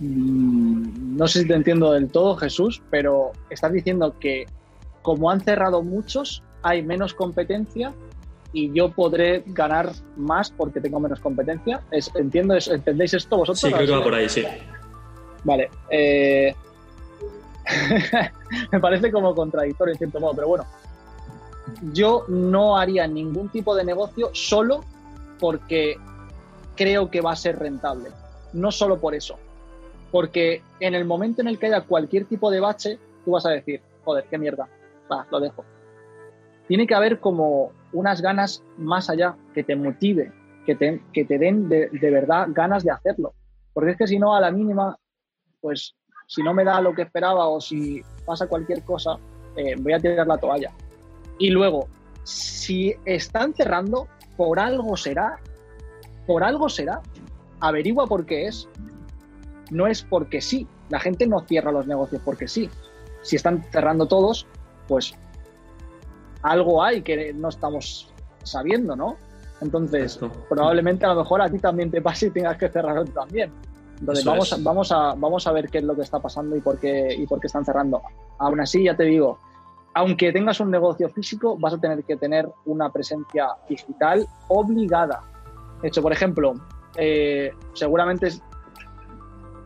Mm, 0.00 1.16
no 1.16 1.26
sé 1.26 1.40
si 1.40 1.48
te 1.48 1.54
entiendo 1.54 1.92
del 1.92 2.10
todo, 2.10 2.36
Jesús, 2.36 2.82
pero 2.90 3.32
estás 3.48 3.72
diciendo 3.72 4.14
que 4.20 4.46
como 5.00 5.30
han 5.30 5.40
cerrado 5.40 5.82
muchos, 5.82 6.42
hay 6.62 6.82
menos 6.82 7.14
competencia 7.14 7.92
y 8.52 8.70
yo 8.72 8.90
podré 8.90 9.44
ganar 9.46 9.92
más 10.16 10.50
porque 10.50 10.80
tengo 10.80 11.00
menos 11.00 11.20
competencia. 11.20 11.82
Entiendo, 12.14 12.54
¿Entendéis 12.54 13.14
esto 13.14 13.38
vosotros? 13.38 13.60
Sí, 13.60 13.72
creo 13.72 13.86
que 13.86 13.92
va 13.92 14.02
por 14.02 14.14
ahí, 14.14 14.28
sí. 14.28 14.44
Vale. 15.42 15.70
Eh, 15.90 16.54
me 18.72 18.80
parece 18.80 19.10
como 19.10 19.34
contradictorio 19.34 19.92
en 19.92 19.98
cierto 19.98 20.20
modo, 20.20 20.34
pero 20.34 20.48
bueno. 20.48 20.64
Yo 21.92 22.24
no 22.28 22.76
haría 22.76 23.06
ningún 23.06 23.48
tipo 23.48 23.74
de 23.74 23.84
negocio 23.84 24.30
solo 24.32 24.84
porque 25.40 25.96
creo 26.76 27.10
que 27.10 27.20
va 27.20 27.32
a 27.32 27.36
ser 27.36 27.58
rentable. 27.58 28.10
No 28.52 28.70
solo 28.70 29.00
por 29.00 29.14
eso. 29.14 29.38
Porque 30.10 30.62
en 30.80 30.94
el 30.94 31.04
momento 31.04 31.40
en 31.40 31.48
el 31.48 31.58
que 31.58 31.66
haya 31.66 31.80
cualquier 31.80 32.26
tipo 32.26 32.50
de 32.50 32.60
bache, 32.60 32.98
tú 33.24 33.32
vas 33.32 33.46
a 33.46 33.50
decir, 33.50 33.80
joder, 34.04 34.24
qué 34.30 34.38
mierda. 34.38 34.68
Va, 35.10 35.26
lo 35.30 35.40
dejo. 35.40 35.64
Tiene 36.68 36.86
que 36.86 36.94
haber 36.94 37.18
como 37.18 37.72
unas 37.92 38.20
ganas 38.20 38.62
más 38.76 39.10
allá 39.10 39.36
que 39.54 39.64
te 39.64 39.76
motive, 39.76 40.32
que 40.66 40.74
te, 40.74 41.02
que 41.12 41.24
te 41.24 41.38
den 41.38 41.68
de, 41.68 41.88
de 41.88 42.10
verdad 42.10 42.48
ganas 42.50 42.84
de 42.84 42.90
hacerlo. 42.90 43.34
Porque 43.72 43.92
es 43.92 43.96
que 43.96 44.06
si 44.06 44.18
no, 44.18 44.34
a 44.34 44.40
la 44.40 44.50
mínima, 44.50 44.98
pues 45.60 45.94
si 46.34 46.42
no 46.42 46.52
me 46.52 46.64
da 46.64 46.80
lo 46.80 46.92
que 46.94 47.02
esperaba 47.02 47.46
o 47.46 47.60
si 47.60 48.02
pasa 48.26 48.48
cualquier 48.48 48.82
cosa, 48.82 49.16
eh, 49.56 49.76
voy 49.78 49.92
a 49.92 50.00
tirar 50.00 50.26
la 50.26 50.36
toalla. 50.36 50.72
Y 51.38 51.50
luego, 51.50 51.86
si 52.24 52.92
están 53.04 53.54
cerrando, 53.54 54.08
por 54.36 54.58
algo 54.58 54.96
será, 54.96 55.38
por 56.26 56.42
algo 56.42 56.68
será, 56.68 57.00
averigua 57.60 58.06
por 58.08 58.26
qué 58.26 58.46
es. 58.46 58.68
No 59.70 59.86
es 59.86 60.02
porque 60.02 60.40
sí, 60.40 60.66
la 60.88 60.98
gente 60.98 61.26
no 61.28 61.40
cierra 61.40 61.70
los 61.70 61.86
negocios 61.86 62.20
porque 62.24 62.48
sí. 62.48 62.68
Si 63.22 63.36
están 63.36 63.62
cerrando 63.70 64.06
todos, 64.06 64.44
pues 64.88 65.14
algo 66.42 66.82
hay 66.82 67.02
que 67.02 67.32
no 67.32 67.48
estamos 67.48 68.12
sabiendo, 68.42 68.96
¿no? 68.96 69.16
Entonces, 69.60 70.18
probablemente 70.48 71.06
a 71.06 71.10
lo 71.14 71.22
mejor 71.22 71.42
a 71.42 71.48
ti 71.48 71.60
también 71.60 71.92
te 71.92 72.02
pase 72.02 72.26
y 72.26 72.30
tengas 72.30 72.58
que 72.58 72.68
cerrarlo 72.68 73.04
también. 73.04 73.52
Entonces 74.00 74.24
vamos, 74.24 74.52
a, 74.52 74.56
vamos, 74.60 74.92
a, 74.92 75.14
vamos 75.16 75.46
a 75.46 75.52
ver 75.52 75.68
qué 75.68 75.78
es 75.78 75.84
lo 75.84 75.94
que 75.94 76.02
está 76.02 76.20
pasando 76.20 76.56
y 76.56 76.60
por, 76.60 76.78
qué, 76.78 77.14
y 77.16 77.26
por 77.26 77.40
qué 77.40 77.46
están 77.46 77.64
cerrando. 77.64 78.02
Aún 78.38 78.60
así, 78.60 78.84
ya 78.84 78.96
te 78.96 79.04
digo, 79.04 79.38
aunque 79.94 80.32
tengas 80.32 80.60
un 80.60 80.70
negocio 80.70 81.08
físico, 81.08 81.56
vas 81.58 81.74
a 81.74 81.78
tener 81.78 82.04
que 82.04 82.16
tener 82.16 82.48
una 82.66 82.90
presencia 82.90 83.48
digital 83.68 84.26
obligada. 84.48 85.22
De 85.80 85.88
hecho, 85.88 86.02
por 86.02 86.12
ejemplo, 86.12 86.54
eh, 86.96 87.52
seguramente 87.74 88.30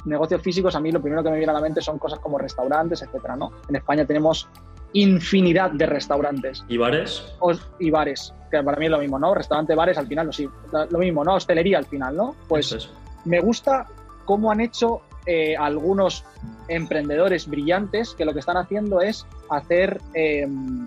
negocios 0.05 0.43
físicos, 0.43 0.75
a 0.75 0.81
mí 0.81 0.93
lo 0.93 1.01
primero 1.01 1.23
que 1.23 1.31
me 1.31 1.39
viene 1.39 1.51
a 1.51 1.55
la 1.55 1.61
mente 1.61 1.81
son 1.81 1.99
cosas 1.99 2.19
como 2.21 2.39
restaurantes, 2.39 3.03
etcétera, 3.03 3.37
¿no? 3.37 3.53
En 3.69 3.77
España 3.77 4.07
tenemos 4.07 4.49
infinidad 4.93 5.71
de 5.73 5.87
restaurantes. 5.87 6.65
¿Y 6.69 6.77
bares? 6.77 7.35
y 7.79 7.91
bares, 7.91 8.35
que 8.51 8.63
para 8.63 8.79
mí 8.79 8.87
es 8.87 8.91
lo 8.91 8.99
mismo, 8.99 9.19
¿no? 9.19 9.35
Restaurante, 9.35 9.75
bares, 9.75 9.99
al 9.99 10.07
final, 10.07 10.33
sí, 10.33 10.49
lo 10.91 10.99
mismo, 10.99 11.25
¿no? 11.25 11.35
Hostelería 11.35 11.79
al 11.79 11.87
final, 11.87 12.17
¿no? 12.17 12.35
Pues 12.49 12.91
me 13.25 13.41
gusta 13.41 13.87
cómo 14.29 14.53
han 14.53 14.61
hecho 14.61 15.01
eh, 15.25 15.57
algunos 15.57 16.23
emprendedores 16.69 17.49
brillantes 17.49 18.15
que 18.15 18.27
lo 18.27 18.35
que 18.35 18.41
están 18.41 18.59
haciendo 18.59 19.01
es 19.01 19.27
hacer 19.49 20.03
em, 20.13 20.87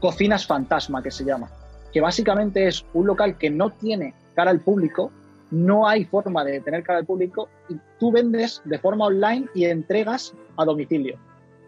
cocinas 0.00 0.46
fantasma, 0.46 1.02
que 1.02 1.10
se 1.10 1.24
llama, 1.24 1.48
que 1.94 2.02
básicamente 2.02 2.68
es 2.68 2.84
un 2.92 3.06
local 3.06 3.38
que 3.38 3.48
no 3.48 3.70
tiene 3.70 4.12
cara 4.34 4.50
al 4.50 4.60
público, 4.60 5.10
no 5.50 5.88
hay 5.88 6.04
forma 6.04 6.44
de 6.44 6.60
tener 6.60 6.82
cara 6.82 6.98
al 6.98 7.06
público 7.06 7.48
y 7.70 7.76
tú 7.98 8.12
vendes 8.12 8.60
de 8.66 8.78
forma 8.78 9.06
online 9.06 9.46
y 9.54 9.64
entregas 9.64 10.34
a 10.58 10.66
domicilio. 10.66 11.18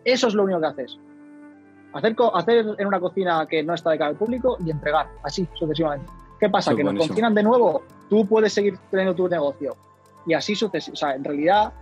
Eso 0.05 0.29
es 0.29 0.35
lo 0.35 0.45
único 0.45 0.61
que 0.61 0.67
haces. 0.67 0.99
Hacer, 1.95 2.15
hacer 2.35 2.67
en 2.77 2.87
una 2.87 3.01
cocina 3.01 3.47
que 3.49 3.63
no 3.63 3.73
está 3.73 3.89
de 3.89 3.97
cara 3.97 4.11
al 4.11 4.17
público 4.17 4.59
y 4.63 4.71
entregar, 4.71 5.07
así 5.23 5.49
sucesivamente. 5.55 6.13
¿Qué 6.39 6.51
pasa? 6.51 6.77
que 6.77 6.85
nos 6.85 7.09
cocinan 7.09 7.35
de 7.35 7.43
nuevo, 7.43 7.85
tú 8.11 8.27
puedes 8.27 8.53
seguir 8.53 8.79
teniendo 8.91 9.15
tu 9.15 9.27
negocio, 9.29 9.75
y 10.27 10.35
así 10.35 10.55
sucesivamente. 10.55 10.93
O 10.93 10.97
sea, 10.97 11.15
en 11.15 11.25
realidad 11.25 11.73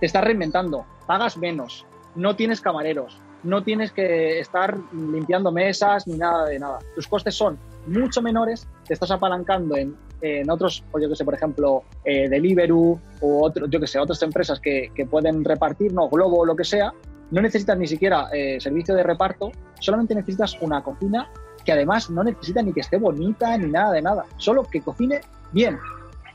te 0.00 0.06
estás 0.06 0.24
reinventando, 0.24 0.84
pagas 1.06 1.36
menos, 1.36 1.86
no 2.14 2.36
tienes 2.36 2.60
camareros, 2.60 3.20
no 3.42 3.62
tienes 3.62 3.92
que 3.92 4.40
estar 4.40 4.76
limpiando 4.92 5.52
mesas 5.52 6.06
ni 6.06 6.16
nada 6.16 6.46
de 6.46 6.58
nada. 6.58 6.78
Tus 6.94 7.06
costes 7.06 7.34
son 7.34 7.58
mucho 7.86 8.22
menores, 8.22 8.66
te 8.86 8.94
estás 8.94 9.10
apalancando 9.10 9.76
en, 9.76 9.96
en 10.20 10.50
otros, 10.50 10.84
pues 10.90 11.02
yo 11.02 11.08
que 11.08 11.16
sé, 11.16 11.24
por 11.24 11.34
ejemplo, 11.34 11.84
eh, 12.04 12.28
Deliveroo 12.28 13.00
o 13.20 13.52
yo 13.68 13.80
que 13.80 13.86
sé, 13.86 13.98
otras 13.98 14.22
empresas 14.22 14.60
que, 14.60 14.90
que, 14.94 15.06
pueden 15.06 15.44
repartir, 15.44 15.92
no, 15.92 16.08
Globo 16.08 16.40
o 16.40 16.46
lo 16.46 16.56
que 16.56 16.64
sea. 16.64 16.92
No 17.30 17.42
necesitas 17.42 17.76
ni 17.76 17.86
siquiera 17.86 18.28
eh, 18.32 18.58
servicio 18.58 18.94
de 18.94 19.02
reparto, 19.02 19.52
solamente 19.80 20.14
necesitas 20.14 20.56
una 20.62 20.82
cocina 20.82 21.28
que 21.64 21.72
además 21.72 22.08
no 22.08 22.24
necesita 22.24 22.62
ni 22.62 22.72
que 22.72 22.80
esté 22.80 22.96
bonita 22.96 23.56
ni 23.58 23.70
nada 23.70 23.92
de 23.92 24.00
nada, 24.00 24.24
solo 24.38 24.64
que 24.64 24.80
cocine 24.80 25.20
bien 25.52 25.78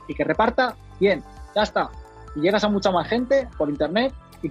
y 0.08 0.16
que 0.16 0.24
reparta 0.24 0.76
bien, 1.00 1.24
ya 1.56 1.64
está. 1.64 1.90
Y 2.36 2.42
llegas 2.42 2.64
a 2.64 2.70
mucha 2.70 2.92
más 2.92 3.08
gente 3.08 3.48
por 3.58 3.70
internet 3.70 4.14
y 4.42 4.50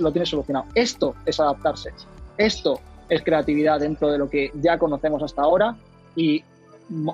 lo 0.00 0.12
tienes 0.12 0.28
solucionado. 0.28 0.66
Esto 0.74 1.14
es 1.24 1.38
adaptarse. 1.38 1.92
Esto 2.36 2.80
es 3.08 3.22
creatividad 3.22 3.80
dentro 3.80 4.10
de 4.10 4.18
lo 4.18 4.28
que 4.28 4.50
ya 4.54 4.78
conocemos 4.78 5.22
hasta 5.22 5.42
ahora 5.42 5.76
y 6.16 6.42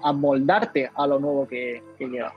amoldarte 0.03 0.91
a 0.95 1.07
lo 1.07 1.19
nuevo 1.19 1.47
que, 1.47 1.83
que 1.99 2.07
llega. 2.07 2.33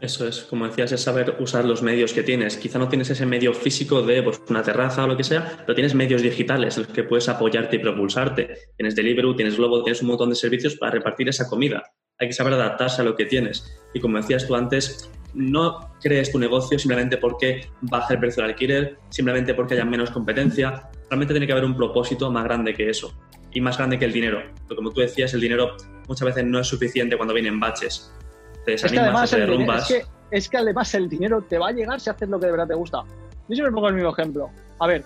Eso 0.00 0.28
es, 0.28 0.42
como 0.42 0.66
decías, 0.66 0.92
es 0.92 1.00
saber 1.00 1.36
usar 1.40 1.64
los 1.64 1.82
medios 1.82 2.12
que 2.12 2.22
tienes. 2.22 2.58
Quizá 2.58 2.78
no 2.78 2.88
tienes 2.88 3.08
ese 3.08 3.24
medio 3.24 3.54
físico 3.54 4.02
de 4.02 4.22
pues, 4.22 4.42
una 4.50 4.62
terraza 4.62 5.04
o 5.04 5.06
lo 5.06 5.16
que 5.16 5.24
sea, 5.24 5.62
pero 5.64 5.74
tienes 5.74 5.94
medios 5.94 6.20
digitales 6.20 6.76
en 6.76 6.82
los 6.84 6.92
que 6.92 7.04
puedes 7.04 7.28
apoyarte 7.30 7.76
y 7.76 7.78
propulsarte. 7.78 8.54
Tienes 8.76 8.94
Deliveroo, 8.94 9.34
tienes 9.34 9.56
Globo, 9.56 9.82
tienes 9.82 10.02
un 10.02 10.08
montón 10.08 10.28
de 10.28 10.36
servicios 10.36 10.76
para 10.76 10.92
repartir 10.92 11.28
esa 11.28 11.48
comida. 11.48 11.82
Hay 12.18 12.28
que 12.28 12.32
saber 12.32 12.54
adaptarse 12.54 13.02
a 13.02 13.04
lo 13.04 13.14
que 13.14 13.26
tienes. 13.26 13.78
Y 13.92 14.00
como 14.00 14.16
decías 14.16 14.46
tú 14.46 14.54
antes, 14.54 15.10
no 15.34 15.90
crees 16.00 16.32
tu 16.32 16.38
negocio 16.38 16.78
simplemente 16.78 17.18
porque 17.18 17.68
baja 17.82 18.14
el 18.14 18.20
precio 18.20 18.42
del 18.42 18.52
alquiler, 18.52 18.98
simplemente 19.10 19.52
porque 19.52 19.74
haya 19.74 19.84
menos 19.84 20.10
competencia. 20.10 20.88
Realmente 21.10 21.34
tiene 21.34 21.46
que 21.46 21.52
haber 21.52 21.66
un 21.66 21.76
propósito 21.76 22.30
más 22.30 22.44
grande 22.44 22.72
que 22.72 22.88
eso 22.88 23.12
y 23.52 23.60
más 23.60 23.76
grande 23.76 23.98
que 23.98 24.06
el 24.06 24.12
dinero. 24.12 24.42
Pero 24.66 24.76
como 24.76 24.92
tú 24.92 25.02
decías, 25.02 25.34
el 25.34 25.40
dinero 25.42 25.76
muchas 26.08 26.26
veces 26.26 26.44
no 26.46 26.58
es 26.58 26.66
suficiente 26.66 27.16
cuando 27.18 27.34
vienen 27.34 27.60
baches. 27.60 28.10
Te 28.64 28.72
desanimas, 28.72 29.30
es 29.32 29.36
que, 29.36 29.42
además 29.42 29.90
es, 29.90 29.96
que, 29.96 30.06
es 30.30 30.48
que 30.48 30.56
además 30.56 30.94
el 30.94 31.08
dinero 31.10 31.42
te 31.42 31.58
va 31.58 31.68
a 31.68 31.72
llegar 31.72 32.00
si 32.00 32.08
haces 32.08 32.28
lo 32.30 32.40
que 32.40 32.46
de 32.46 32.52
verdad 32.52 32.68
te 32.68 32.74
gusta. 32.74 33.02
Yo 33.48 33.54
siempre 33.54 33.72
pongo 33.72 33.88
el 33.88 33.94
mismo 33.94 34.10
ejemplo. 34.10 34.50
A 34.78 34.86
ver, 34.86 35.04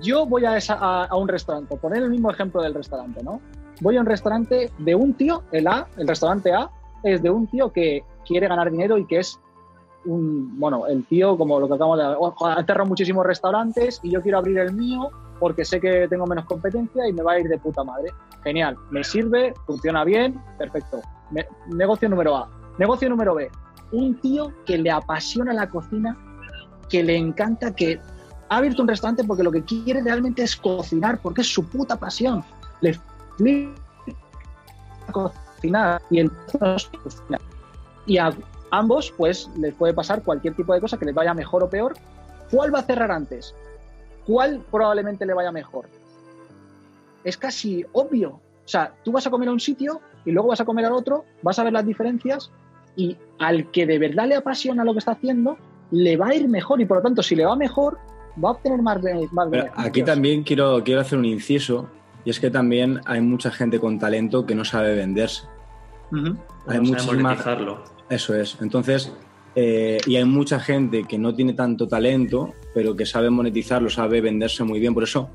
yo 0.00 0.24
voy 0.24 0.46
a, 0.46 0.56
esa, 0.56 0.74
a, 0.74 1.04
a 1.04 1.16
un 1.16 1.28
restaurante, 1.28 1.76
poner 1.76 2.02
el 2.02 2.08
mismo 2.08 2.30
ejemplo 2.30 2.62
del 2.62 2.72
restaurante, 2.72 3.22
¿no? 3.22 3.42
Voy 3.84 3.98
a 3.98 4.00
un 4.00 4.06
restaurante 4.06 4.72
de 4.78 4.94
un 4.94 5.12
tío, 5.12 5.42
el 5.52 5.66
A, 5.66 5.86
el 5.98 6.08
restaurante 6.08 6.54
A, 6.54 6.70
es 7.02 7.22
de 7.22 7.28
un 7.28 7.46
tío 7.46 7.70
que 7.70 8.02
quiere 8.26 8.48
ganar 8.48 8.70
dinero 8.70 8.96
y 8.96 9.04
que 9.04 9.18
es 9.18 9.38
un, 10.06 10.58
bueno, 10.58 10.86
el 10.86 11.04
tío, 11.04 11.36
como 11.36 11.60
lo 11.60 11.68
que 11.68 11.74
acabamos 11.74 11.98
de 11.98 12.04
ha 12.46 12.64
cerrado 12.64 12.86
muchísimos 12.86 13.26
restaurantes 13.26 14.00
y 14.02 14.10
yo 14.10 14.22
quiero 14.22 14.38
abrir 14.38 14.56
el 14.56 14.72
mío 14.72 15.10
porque 15.38 15.66
sé 15.66 15.82
que 15.82 16.08
tengo 16.08 16.26
menos 16.26 16.46
competencia 16.46 17.06
y 17.06 17.12
me 17.12 17.22
va 17.22 17.32
a 17.32 17.40
ir 17.40 17.46
de 17.46 17.58
puta 17.58 17.84
madre. 17.84 18.10
Genial, 18.42 18.74
me 18.90 19.04
sirve, 19.04 19.52
funciona 19.66 20.02
bien, 20.02 20.40
perfecto. 20.56 21.02
negocio 21.66 22.08
número 22.08 22.36
A. 22.38 22.48
Negocio 22.78 23.10
número 23.10 23.34
B. 23.34 23.50
Un 23.92 24.18
tío 24.18 24.50
que 24.64 24.78
le 24.78 24.90
apasiona 24.90 25.52
la 25.52 25.68
cocina, 25.68 26.16
que 26.88 27.02
le 27.02 27.18
encanta, 27.18 27.74
que 27.74 28.00
ha 28.48 28.56
abierto 28.56 28.80
un 28.80 28.88
restaurante 28.88 29.24
porque 29.24 29.42
lo 29.42 29.52
que 29.52 29.62
quiere 29.62 30.00
realmente 30.00 30.42
es 30.42 30.56
cocinar, 30.56 31.18
porque 31.20 31.42
es 31.42 31.52
su 31.52 31.68
puta 31.68 31.96
pasión. 31.96 32.42
Le 32.80 32.98
cocinar 35.12 36.02
y 36.10 36.20
entonces 36.20 36.90
y 38.06 38.18
a 38.18 38.32
ambos 38.70 39.12
pues 39.16 39.48
les 39.56 39.74
puede 39.74 39.94
pasar 39.94 40.22
cualquier 40.22 40.54
tipo 40.54 40.74
de 40.74 40.80
cosa 40.80 40.98
que 40.98 41.06
les 41.06 41.14
vaya 41.14 41.32
mejor 41.34 41.62
o 41.62 41.70
peor. 41.70 41.94
¿Cuál 42.50 42.74
va 42.74 42.80
a 42.80 42.82
cerrar 42.82 43.10
antes? 43.10 43.54
¿Cuál 44.26 44.62
probablemente 44.70 45.24
le 45.26 45.34
vaya 45.34 45.52
mejor? 45.52 45.86
Es 47.22 47.36
casi 47.36 47.84
obvio. 47.92 48.30
O 48.30 48.68
sea, 48.68 48.92
tú 49.02 49.12
vas 49.12 49.26
a 49.26 49.30
comer 49.30 49.48
a 49.48 49.52
un 49.52 49.60
sitio 49.60 50.00
y 50.24 50.32
luego 50.32 50.48
vas 50.48 50.60
a 50.60 50.64
comer 50.64 50.84
al 50.84 50.92
otro, 50.92 51.24
vas 51.42 51.58
a 51.58 51.64
ver 51.64 51.72
las 51.72 51.86
diferencias 51.86 52.50
y 52.96 53.16
al 53.38 53.70
que 53.70 53.86
de 53.86 53.98
verdad 53.98 54.26
le 54.26 54.36
apasiona 54.36 54.84
lo 54.84 54.92
que 54.92 55.00
está 55.00 55.12
haciendo, 55.12 55.58
le 55.90 56.16
va 56.16 56.28
a 56.28 56.34
ir 56.34 56.48
mejor 56.48 56.80
y 56.80 56.86
por 56.86 56.98
lo 56.98 57.02
tanto, 57.02 57.22
si 57.22 57.34
le 57.34 57.44
va 57.44 57.56
mejor, 57.56 57.98
va 58.42 58.50
a 58.50 58.52
obtener 58.52 58.80
más, 58.80 59.00
más 59.32 59.48
Aquí 59.76 60.02
también 60.02 60.42
quiero, 60.42 60.82
quiero 60.82 61.00
hacer 61.00 61.18
un 61.18 61.24
inciso 61.24 61.88
y 62.24 62.30
es 62.30 62.40
que 62.40 62.50
también 62.50 63.00
hay 63.04 63.20
mucha 63.20 63.50
gente 63.50 63.78
con 63.78 63.98
talento 63.98 64.46
que 64.46 64.54
no 64.54 64.64
sabe 64.64 64.94
venderse. 64.94 65.42
Hay 66.66 66.80
muchísima... 66.80 67.36
Eso 68.08 68.34
es. 68.34 68.58
Entonces, 68.60 69.12
eh, 69.54 69.98
y 70.06 70.16
hay 70.16 70.24
mucha 70.24 70.58
gente 70.58 71.04
que 71.04 71.18
no 71.18 71.34
tiene 71.34 71.52
tanto 71.52 71.86
talento, 71.86 72.54
pero 72.74 72.96
que 72.96 73.06
sabe 73.06 73.30
monetizarlo, 73.30 73.88
sabe 73.88 74.20
venderse 74.20 74.64
muy 74.64 74.80
bien. 74.80 74.94
Por 74.94 75.04
eso 75.04 75.30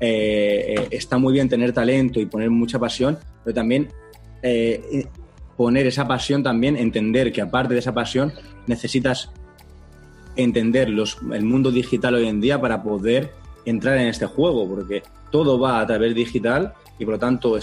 eh, 0.00 0.74
eh, 0.76 0.88
está 0.90 1.18
muy 1.18 1.32
bien 1.32 1.48
tener 1.48 1.72
talento 1.72 2.20
y 2.20 2.26
poner 2.26 2.50
mucha 2.50 2.78
pasión, 2.78 3.18
pero 3.44 3.54
también 3.54 3.88
poner 5.56 5.86
esa 5.86 6.06
pasión 6.06 6.42
también, 6.42 6.76
entender 6.76 7.32
que 7.32 7.40
aparte 7.40 7.72
de 7.72 7.80
esa 7.80 7.94
pasión 7.94 8.34
necesitas 8.66 9.30
entender 10.36 10.90
los, 10.90 11.16
el 11.32 11.44
mundo 11.44 11.70
digital 11.70 12.16
hoy 12.16 12.28
en 12.28 12.42
día 12.42 12.60
para 12.60 12.82
poder 12.82 13.30
entrar 13.64 13.96
en 13.98 14.08
este 14.08 14.26
juego, 14.26 14.68
porque 14.68 15.02
todo 15.30 15.58
va 15.58 15.80
a 15.80 15.86
través 15.86 16.14
digital 16.14 16.74
y 16.98 17.04
por 17.04 17.14
lo 17.14 17.18
tanto 17.18 17.58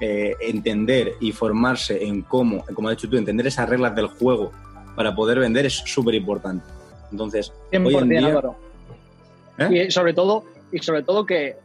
eh, 0.00 0.34
entender 0.40 1.14
y 1.20 1.32
formarse 1.32 2.04
en 2.04 2.22
cómo, 2.22 2.64
como 2.74 2.88
has 2.88 2.96
dicho 2.96 3.08
tú, 3.08 3.16
entender 3.16 3.46
esas 3.46 3.68
reglas 3.68 3.94
del 3.94 4.06
juego 4.06 4.50
para 4.96 5.14
poder 5.14 5.38
vender 5.38 5.66
es 5.66 5.74
súper 5.74 6.14
importante. 6.14 6.64
Entonces, 7.10 7.52
hoy 7.72 7.94
en 7.94 8.08
día, 8.08 8.42
¿Eh? 9.58 9.86
Y 9.86 9.90
sobre 9.90 10.14
todo, 10.14 10.44
y 10.72 10.78
sobre 10.78 11.02
todo 11.02 11.26
que 11.26 11.56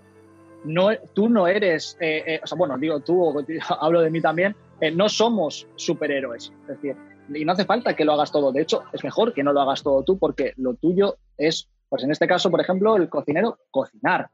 no, 0.66 0.90
tú 1.14 1.30
no 1.30 1.48
eres, 1.48 1.98
eh, 2.00 2.24
eh, 2.28 2.40
o 2.44 2.48
sea, 2.48 2.58
bueno, 2.58 2.78
digo 2.78 3.00
tú, 3.00 3.34
hablo 3.80 4.02
de 4.02 4.10
mí 4.10 4.22
también, 4.22 4.56
no 4.94 5.10
somos 5.10 5.68
superhéroes. 5.76 6.52
Es 6.64 6.68
decir, 6.68 6.96
y 7.34 7.46
no 7.46 7.54
hace 7.54 7.66
falta 7.66 7.96
que 7.96 8.06
lo 8.06 8.14
hagas 8.14 8.32
todo. 8.32 8.52
De 8.52 8.62
hecho, 8.62 8.84
es 8.94 9.04
mejor 9.04 9.34
que 9.34 9.44
no 9.44 9.54
lo 9.54 9.62
hagas 9.62 9.84
todo 9.84 10.04
tú 10.04 10.18
porque 10.18 10.54
lo 10.58 10.76
tuyo 10.76 11.18
es, 11.38 11.68
pues 11.90 12.04
en 12.04 12.12
este 12.12 12.28
caso, 12.28 12.50
por 12.50 12.62
ejemplo, 12.62 12.96
el 12.96 13.10
cocinero, 13.10 13.60
cocinar. 13.72 14.30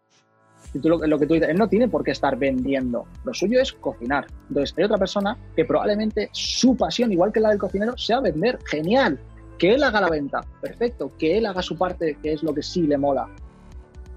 Y 0.74 0.80
tú, 0.80 0.90
lo, 0.90 0.98
lo, 1.06 1.20
que 1.20 1.28
tú 1.28 1.34
dices, 1.34 1.50
él 1.50 1.58
no 1.58 1.68
tiene 1.68 1.88
por 1.88 2.04
qué 2.04 2.12
estar 2.12 2.38
vendiendo. 2.38 3.06
Lo 3.26 3.34
suyo 3.34 3.62
es 3.62 3.74
cocinar. 3.74 4.26
Entonces, 4.48 4.74
hay 4.78 4.86
otra 4.86 4.98
persona 4.98 5.38
que 5.56 5.66
probablemente 5.66 6.30
su 6.32 6.76
pasión, 6.76 7.12
igual 7.12 7.32
que 7.32 7.40
la 7.40 7.50
del 7.50 7.60
cocinero, 7.60 7.98
sea 7.98 8.22
vender. 8.22 8.60
Genial. 8.66 9.20
Que 9.58 9.74
él 9.76 9.84
haga 9.84 10.02
la 10.02 10.10
venta. 10.10 10.42
Perfecto. 10.62 11.12
Que 11.18 11.38
él 11.38 11.46
haga 11.46 11.62
su 11.62 11.78
parte, 11.78 12.18
que 12.24 12.34
es 12.34 12.44
lo 12.44 12.54
que 12.54 12.64
sí 12.64 12.84
le 12.84 12.98
mola 12.98 13.30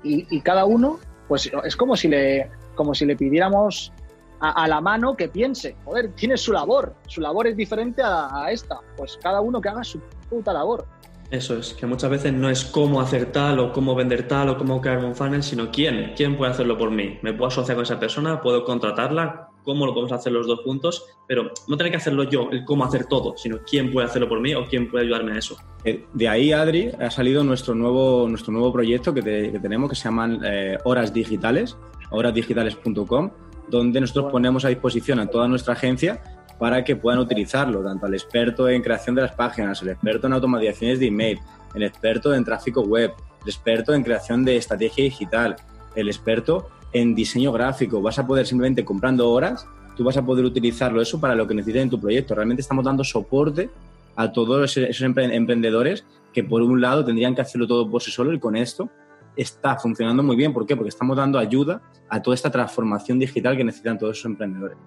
y, 0.07 0.41
cada 0.41 0.65
uno, 0.65 0.99
pues 1.29 1.51
es 1.65 1.77
como 1.77 1.97
si 1.97 2.09
le, 2.09 2.51
como 2.75 2.95
si 2.95 3.05
le 3.05 3.17
pidiéramos 3.17 3.93
a, 4.41 4.69
la 4.69 4.81
mano 4.81 5.17
que 5.17 5.29
piense, 5.29 5.77
joder, 5.85 6.13
tiene 6.13 6.37
su 6.37 6.53
labor, 6.53 6.95
su 7.07 7.21
labor 7.21 7.47
es 7.47 7.57
diferente 7.57 8.03
a, 8.05 8.47
esta, 8.51 8.81
pues 8.97 9.19
cada 9.23 9.41
uno 9.41 9.61
que 9.61 9.69
haga 9.69 9.83
su 9.83 10.01
puta 10.29 10.53
labor. 10.53 10.87
Eso 11.31 11.59
es, 11.59 11.75
que 11.75 11.87
muchas 11.87 12.11
veces 12.11 12.33
no 12.33 12.49
es 12.49 12.65
cómo 12.65 13.01
hacer 13.01 13.33
tal 13.33 13.59
o 13.59 13.73
cómo 13.73 13.95
vender 13.95 14.29
tal 14.29 14.49
o 14.49 14.57
cómo 14.57 14.81
crear 14.81 15.05
un 15.05 15.15
funnel, 15.15 15.43
sino 15.43 15.71
quién, 15.71 16.13
quién 16.17 16.37
puede 16.37 16.53
hacerlo 16.53 16.79
por 16.79 16.91
mí. 16.91 17.19
Me 17.23 17.33
puedo 17.33 17.49
asociar 17.49 17.77
con 17.77 17.83
esa 17.83 17.99
persona, 17.99 18.41
puedo 18.41 18.65
contratarla, 18.65 19.49
cómo 19.65 19.85
lo 19.85 19.93
podemos 19.93 20.13
hacer 20.13 20.33
los 20.33 20.47
dos 20.47 20.61
juntos, 20.61 21.05
pero 21.27 21.51
no 21.67 21.77
tener 21.77 21.91
que 21.91 21.97
hacerlo 21.99 22.23
yo, 22.23 22.49
el 22.53 22.65
cómo 22.65 22.85
hacer 22.85 23.07
todo, 23.07 23.37
sino 23.37 23.59
quién 23.69 23.93
puede 23.93 24.07
hacerlo 24.07 24.29
por 24.29 24.41
mí 24.41 24.55
o 24.55 24.65
quién 24.65 24.89
puede 24.89 25.05
ayudarme 25.05 25.33
a 25.33 25.39
eso. 25.39 25.57
Eh, 25.85 26.07
de 26.15 26.29
ahí, 26.29 26.53
Adri, 26.53 26.93
ha 27.01 27.11
salido 27.11 27.43
nuestro 27.43 27.75
nuevo, 27.75 28.29
nuestro 28.29 28.53
nuevo 28.53 28.73
proyecto 28.73 29.13
que, 29.13 29.23
tenemos 29.23 29.91
que 29.91 29.97
se 29.97 30.05
llaman 30.05 30.41
eh, 30.45 30.79
Horas 30.85 31.13
Digitales, 31.13 31.77
horasdigitales.com, 32.11 33.31
donde 33.69 34.01
nosotros 34.01 34.31
ponemos 34.31 34.65
a 34.65 34.69
disposición 34.69 35.19
a 35.19 35.27
toda 35.27 35.49
nuestra 35.49 35.75
agencia 35.75 36.23
para 36.59 36.85
que 36.85 36.97
puedan 36.97 37.21
utilizarlo, 37.21 37.83
tanto 37.83 38.07
el 38.07 38.15
experto 38.15 38.69
en 38.69 38.83
creación 38.83 39.15
de 39.15 39.23
las 39.23 39.33
páginas, 39.33 39.83
el 39.83 39.91
experto 39.91 40.27
en 40.27 40.33
automatizaciones 40.33 41.01
de 41.01 41.07
email, 41.07 41.39
el 41.75 41.83
experto 41.83 42.35
en 42.35 42.45
tráfico 42.45 42.83
web, 42.83 43.13
el 43.43 43.49
experto 43.49 43.93
en 43.93 44.03
creación 44.03 44.45
de 44.45 44.57
estrategia 44.57 45.05
digital, 45.05 45.57
el 45.95 46.09
experto 46.09 46.69
en 46.93 47.15
diseño 47.15 47.53
gráfico. 47.53 48.01
Vas 48.01 48.19
a 48.19 48.27
poder 48.27 48.47
simplemente 48.47 48.85
comprando 48.85 49.31
horas, 49.31 49.67
tú 49.97 50.05
vas 50.05 50.17
a 50.17 50.25
poder 50.25 50.45
utilizarlo 50.45 51.01
eso 51.03 51.21
para 51.21 51.35
lo 51.35 51.47
que 51.47 51.55
necesites 51.55 51.83
en 51.83 51.91
tu 51.91 52.01
proyecto. 52.01 52.35
Realmente 52.35 52.63
estamos 52.63 52.85
dando 52.85 53.05
soporte 53.05 53.71
a 54.15 54.33
todos 54.33 54.77
esos 54.77 55.03
emprendedores 55.03 56.05
que 56.33 56.43
por 56.43 56.63
un 56.63 56.81
lado 56.81 57.05
tendrían 57.05 57.35
que 57.35 57.43
hacerlo 57.43 57.67
todo 57.67 57.91
por 57.91 58.03
sí 58.03 58.11
solo 58.11 58.33
y 58.33 58.39
con 58.39 58.57
esto 58.57 58.89
está 59.37 59.77
funcionando 59.77 60.23
muy 60.23 60.37
bien. 60.37 60.53
¿Por 60.53 60.67
qué? 60.67 60.75
Porque 60.75 60.89
estamos 60.89 61.17
dando 61.17 61.39
ayuda 61.39 61.83
a 62.09 62.23
toda 62.23 62.35
esta 62.35 62.51
transformación 62.51 63.19
digital 63.19 63.57
que 63.57 63.65
necesitan 63.65 63.99
todos 63.99 64.17
esos 64.17 64.27
emprendedores. 64.27 64.79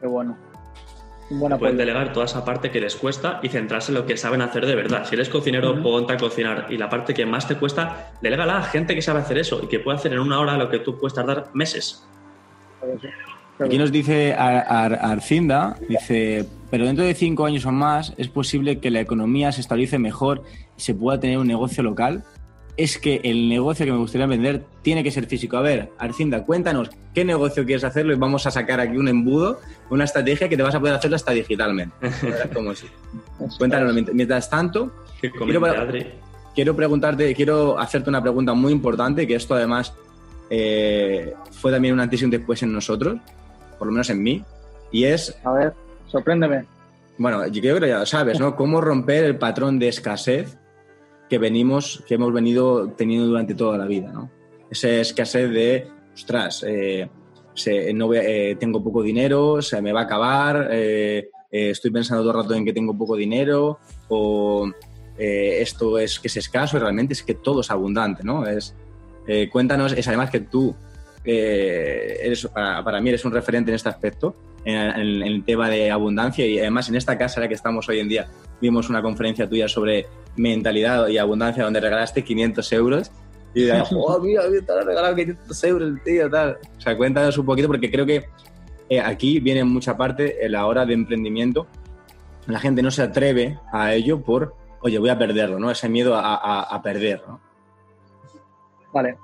Qué 0.00 0.06
bueno. 0.06 0.36
Pueden 1.58 1.76
delegar 1.76 2.12
toda 2.12 2.26
esa 2.26 2.44
parte 2.44 2.70
que 2.70 2.80
les 2.80 2.96
cuesta 2.96 3.40
y 3.42 3.48
centrarse 3.48 3.92
en 3.92 3.98
lo 3.98 4.06
que 4.06 4.16
saben 4.16 4.42
hacer 4.42 4.66
de 4.66 4.74
verdad. 4.74 5.06
Si 5.06 5.14
eres 5.14 5.28
cocinero, 5.28 5.82
ponte 5.82 6.12
a 6.12 6.16
cocinar. 6.16 6.66
Y 6.68 6.76
la 6.76 6.90
parte 6.90 7.14
que 7.14 7.24
más 7.24 7.48
te 7.48 7.56
cuesta, 7.56 8.12
delégala 8.20 8.58
a 8.58 8.62
gente 8.62 8.94
que 8.94 9.02
sabe 9.02 9.20
hacer 9.20 9.38
eso 9.38 9.60
y 9.62 9.68
que 9.68 9.78
puede 9.80 9.96
hacer 9.96 10.12
en 10.12 10.18
una 10.18 10.40
hora 10.40 10.56
lo 10.56 10.68
que 10.68 10.78
tú 10.80 10.98
puedes 10.98 11.14
tardar 11.14 11.46
meses. 11.54 12.06
Aquí 13.58 13.78
nos 13.78 13.92
dice 13.92 14.34
Arcinda, 14.34 15.76
dice, 15.88 16.46
pero 16.70 16.84
dentro 16.84 17.04
de 17.04 17.14
cinco 17.14 17.44
años 17.44 17.64
o 17.64 17.72
más 17.72 18.12
es 18.16 18.28
posible 18.28 18.80
que 18.80 18.90
la 18.90 19.00
economía 19.00 19.52
se 19.52 19.60
estabilice 19.60 19.98
mejor 19.98 20.42
y 20.76 20.80
se 20.80 20.94
pueda 20.94 21.20
tener 21.20 21.38
un 21.38 21.46
negocio 21.46 21.82
local 21.82 22.24
es 22.76 22.98
que 22.98 23.20
el 23.24 23.48
negocio 23.48 23.84
que 23.84 23.92
me 23.92 23.98
gustaría 23.98 24.26
vender 24.26 24.64
tiene 24.82 25.04
que 25.04 25.10
ser 25.10 25.26
físico. 25.26 25.56
A 25.56 25.60
ver, 25.60 25.90
Arcinda, 25.98 26.44
cuéntanos 26.44 26.90
qué 27.14 27.24
negocio 27.24 27.66
quieres 27.66 27.84
hacerlo 27.84 28.14
y 28.14 28.16
vamos 28.16 28.46
a 28.46 28.50
sacar 28.50 28.80
aquí 28.80 28.96
un 28.96 29.08
embudo, 29.08 29.60
una 29.90 30.04
estrategia 30.04 30.48
que 30.48 30.56
te 30.56 30.62
vas 30.62 30.74
a 30.74 30.80
poder 30.80 30.94
hacer 30.94 31.14
hasta 31.14 31.32
digitalmente. 31.32 31.94
Como 32.54 32.72
Cuéntanos. 33.58 33.94
Mientras 34.14 34.48
tanto, 34.48 34.90
quiero, 36.54 36.74
preguntarte, 36.74 37.34
quiero 37.34 37.78
hacerte 37.78 38.08
una 38.08 38.22
pregunta 38.22 38.54
muy 38.54 38.72
importante, 38.72 39.26
que 39.26 39.34
esto 39.34 39.54
además 39.54 39.92
eh, 40.48 41.34
fue 41.50 41.72
también 41.72 41.94
un 41.94 42.00
antes 42.00 42.22
y 42.22 42.24
un 42.24 42.30
después 42.30 42.62
en 42.62 42.72
nosotros, 42.72 43.18
por 43.78 43.86
lo 43.86 43.92
menos 43.92 44.08
en 44.08 44.22
mí, 44.22 44.42
y 44.90 45.04
es... 45.04 45.36
A 45.44 45.52
ver, 45.52 45.72
sorpréndeme. 46.06 46.64
Bueno, 47.18 47.46
yo 47.48 47.60
creo 47.60 47.78
que 47.78 47.88
ya 47.88 47.98
lo 47.98 48.06
sabes, 48.06 48.40
¿no? 48.40 48.56
Cómo 48.56 48.80
romper 48.80 49.24
el 49.24 49.36
patrón 49.36 49.78
de 49.78 49.88
escasez 49.88 50.56
que 51.32 51.38
venimos, 51.38 52.04
que 52.06 52.16
hemos 52.16 52.30
venido 52.30 52.90
teniendo 52.90 53.26
durante 53.26 53.54
toda 53.54 53.78
la 53.78 53.86
vida, 53.86 54.12
¿no? 54.12 54.30
Esa 54.70 54.90
escasez 55.00 55.48
de, 55.48 55.88
ostras, 56.12 56.62
eh, 56.68 57.08
no 57.94 58.12
eh, 58.12 58.54
tengo 58.60 58.84
poco 58.84 59.02
dinero, 59.02 59.62
se 59.62 59.80
me 59.80 59.94
va 59.94 60.00
a 60.00 60.04
acabar, 60.04 60.68
eh, 60.70 61.30
estoy 61.50 61.90
pensando 61.90 62.22
todo 62.22 62.32
el 62.32 62.42
rato 62.42 62.54
en 62.54 62.66
que 62.66 62.74
tengo 62.74 62.92
poco 62.98 63.16
dinero, 63.16 63.78
o 64.08 64.70
esto 65.16 65.98
es 65.98 66.20
que 66.20 66.28
es 66.28 66.36
escaso, 66.36 66.76
y 66.76 66.80
realmente 66.80 67.14
es 67.14 67.22
que 67.22 67.32
todo 67.32 67.62
es 67.62 67.70
abundante, 67.70 68.22
¿no? 68.22 68.46
Es, 68.46 68.74
cuéntanos, 69.50 69.94
es 69.94 70.06
además 70.08 70.28
que 70.28 70.40
tú, 70.40 70.76
eres, 71.24 72.46
para, 72.48 73.00
mí 73.00 73.08
eres 73.08 73.24
un 73.24 73.32
referente 73.32 73.70
en 73.70 73.76
este 73.76 73.88
aspecto, 73.88 74.34
en, 74.64 74.76
en, 74.76 75.22
el 75.22 75.44
tema 75.44 75.68
de 75.68 75.90
abundancia, 75.90 76.46
y 76.46 76.58
además 76.58 76.88
en 76.88 76.96
esta 76.96 77.16
casa 77.18 77.40
en 77.40 77.42
la 77.42 77.48
que 77.48 77.54
estamos 77.54 77.88
hoy 77.88 78.00
en 78.00 78.08
día, 78.08 78.28
vimos 78.60 78.88
una 78.88 79.02
conferencia 79.02 79.48
tuya 79.48 79.68
sobre 79.68 80.06
mentalidad 80.36 81.08
y 81.08 81.18
abundancia 81.18 81.64
donde 81.64 81.80
regalaste 81.80 82.24
500 82.24 82.72
euros 82.72 83.10
y 83.54 83.64
de, 83.64 83.82
oh, 83.96 84.18
mira, 84.20 84.42
te 84.48 84.72
has 84.72 84.84
regalado 84.84 85.14
500 85.14 85.64
euros 85.64 85.88
el 85.88 86.02
tío, 86.02 86.30
tal. 86.30 86.58
O 86.78 86.80
sea, 86.80 86.96
cuéntanos 86.96 87.36
un 87.38 87.46
poquito 87.46 87.68
porque 87.68 87.90
creo 87.90 88.06
que 88.06 88.28
eh, 88.88 89.00
aquí 89.00 89.40
viene 89.40 89.64
mucha 89.64 89.96
parte 89.96 90.44
en 90.44 90.52
la 90.52 90.66
hora 90.66 90.86
de 90.86 90.94
emprendimiento. 90.94 91.66
La 92.46 92.58
gente 92.58 92.82
no 92.82 92.90
se 92.90 93.02
atreve 93.02 93.58
a 93.72 93.94
ello 93.94 94.20
por, 94.20 94.54
oye, 94.80 94.98
voy 94.98 95.10
a 95.10 95.18
perderlo, 95.18 95.58
¿no? 95.58 95.70
Ese 95.70 95.88
miedo 95.88 96.16
a, 96.16 96.62
a, 96.62 96.82
perder, 96.82 97.22
¿no? 97.26 97.40
Vale. 98.92 99.16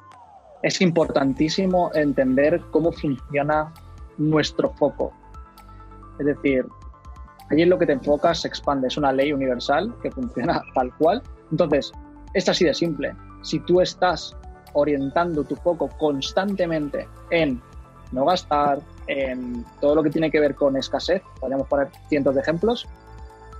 Es 0.62 0.80
importantísimo 0.80 1.90
entender 1.94 2.61
cómo 2.70 2.92
funciona 2.92 3.72
nuestro 4.16 4.70
foco. 4.70 5.12
Es 6.18 6.26
decir, 6.26 6.66
Allí 7.50 7.62
en 7.62 7.70
lo 7.70 7.78
que 7.78 7.86
te 7.86 7.92
enfocas 7.92 8.40
se 8.40 8.48
expande, 8.48 8.88
es 8.88 8.96
una 8.96 9.12
ley 9.12 9.32
universal 9.32 9.94
que 10.02 10.11
funciona 10.11 10.62
tal 10.74 10.94
cual. 10.96 11.22
Entonces, 11.50 11.92
es 12.34 12.48
así 12.48 12.64
de 12.64 12.74
simple. 12.74 13.14
Si 13.42 13.61
tú 13.61 13.80
estás 13.80 14.36
orientando 14.74 15.44
tu 15.44 15.56
foco 15.56 15.88
constantemente 15.98 17.09
en 17.30 17.61
no 18.12 18.26
gastar, 18.26 18.80
en 19.06 19.64
todo 19.80 19.94
lo 19.94 20.02
que 20.02 20.11
tiene 20.11 20.30
que 20.30 20.40
ver 20.40 20.54
con 20.54 20.76
escasez, 20.76 21.22
podríamos 21.40 21.66
poner 21.68 21.88
cientos 22.09 22.34
de 22.34 22.42
ejemplos, 22.42 22.86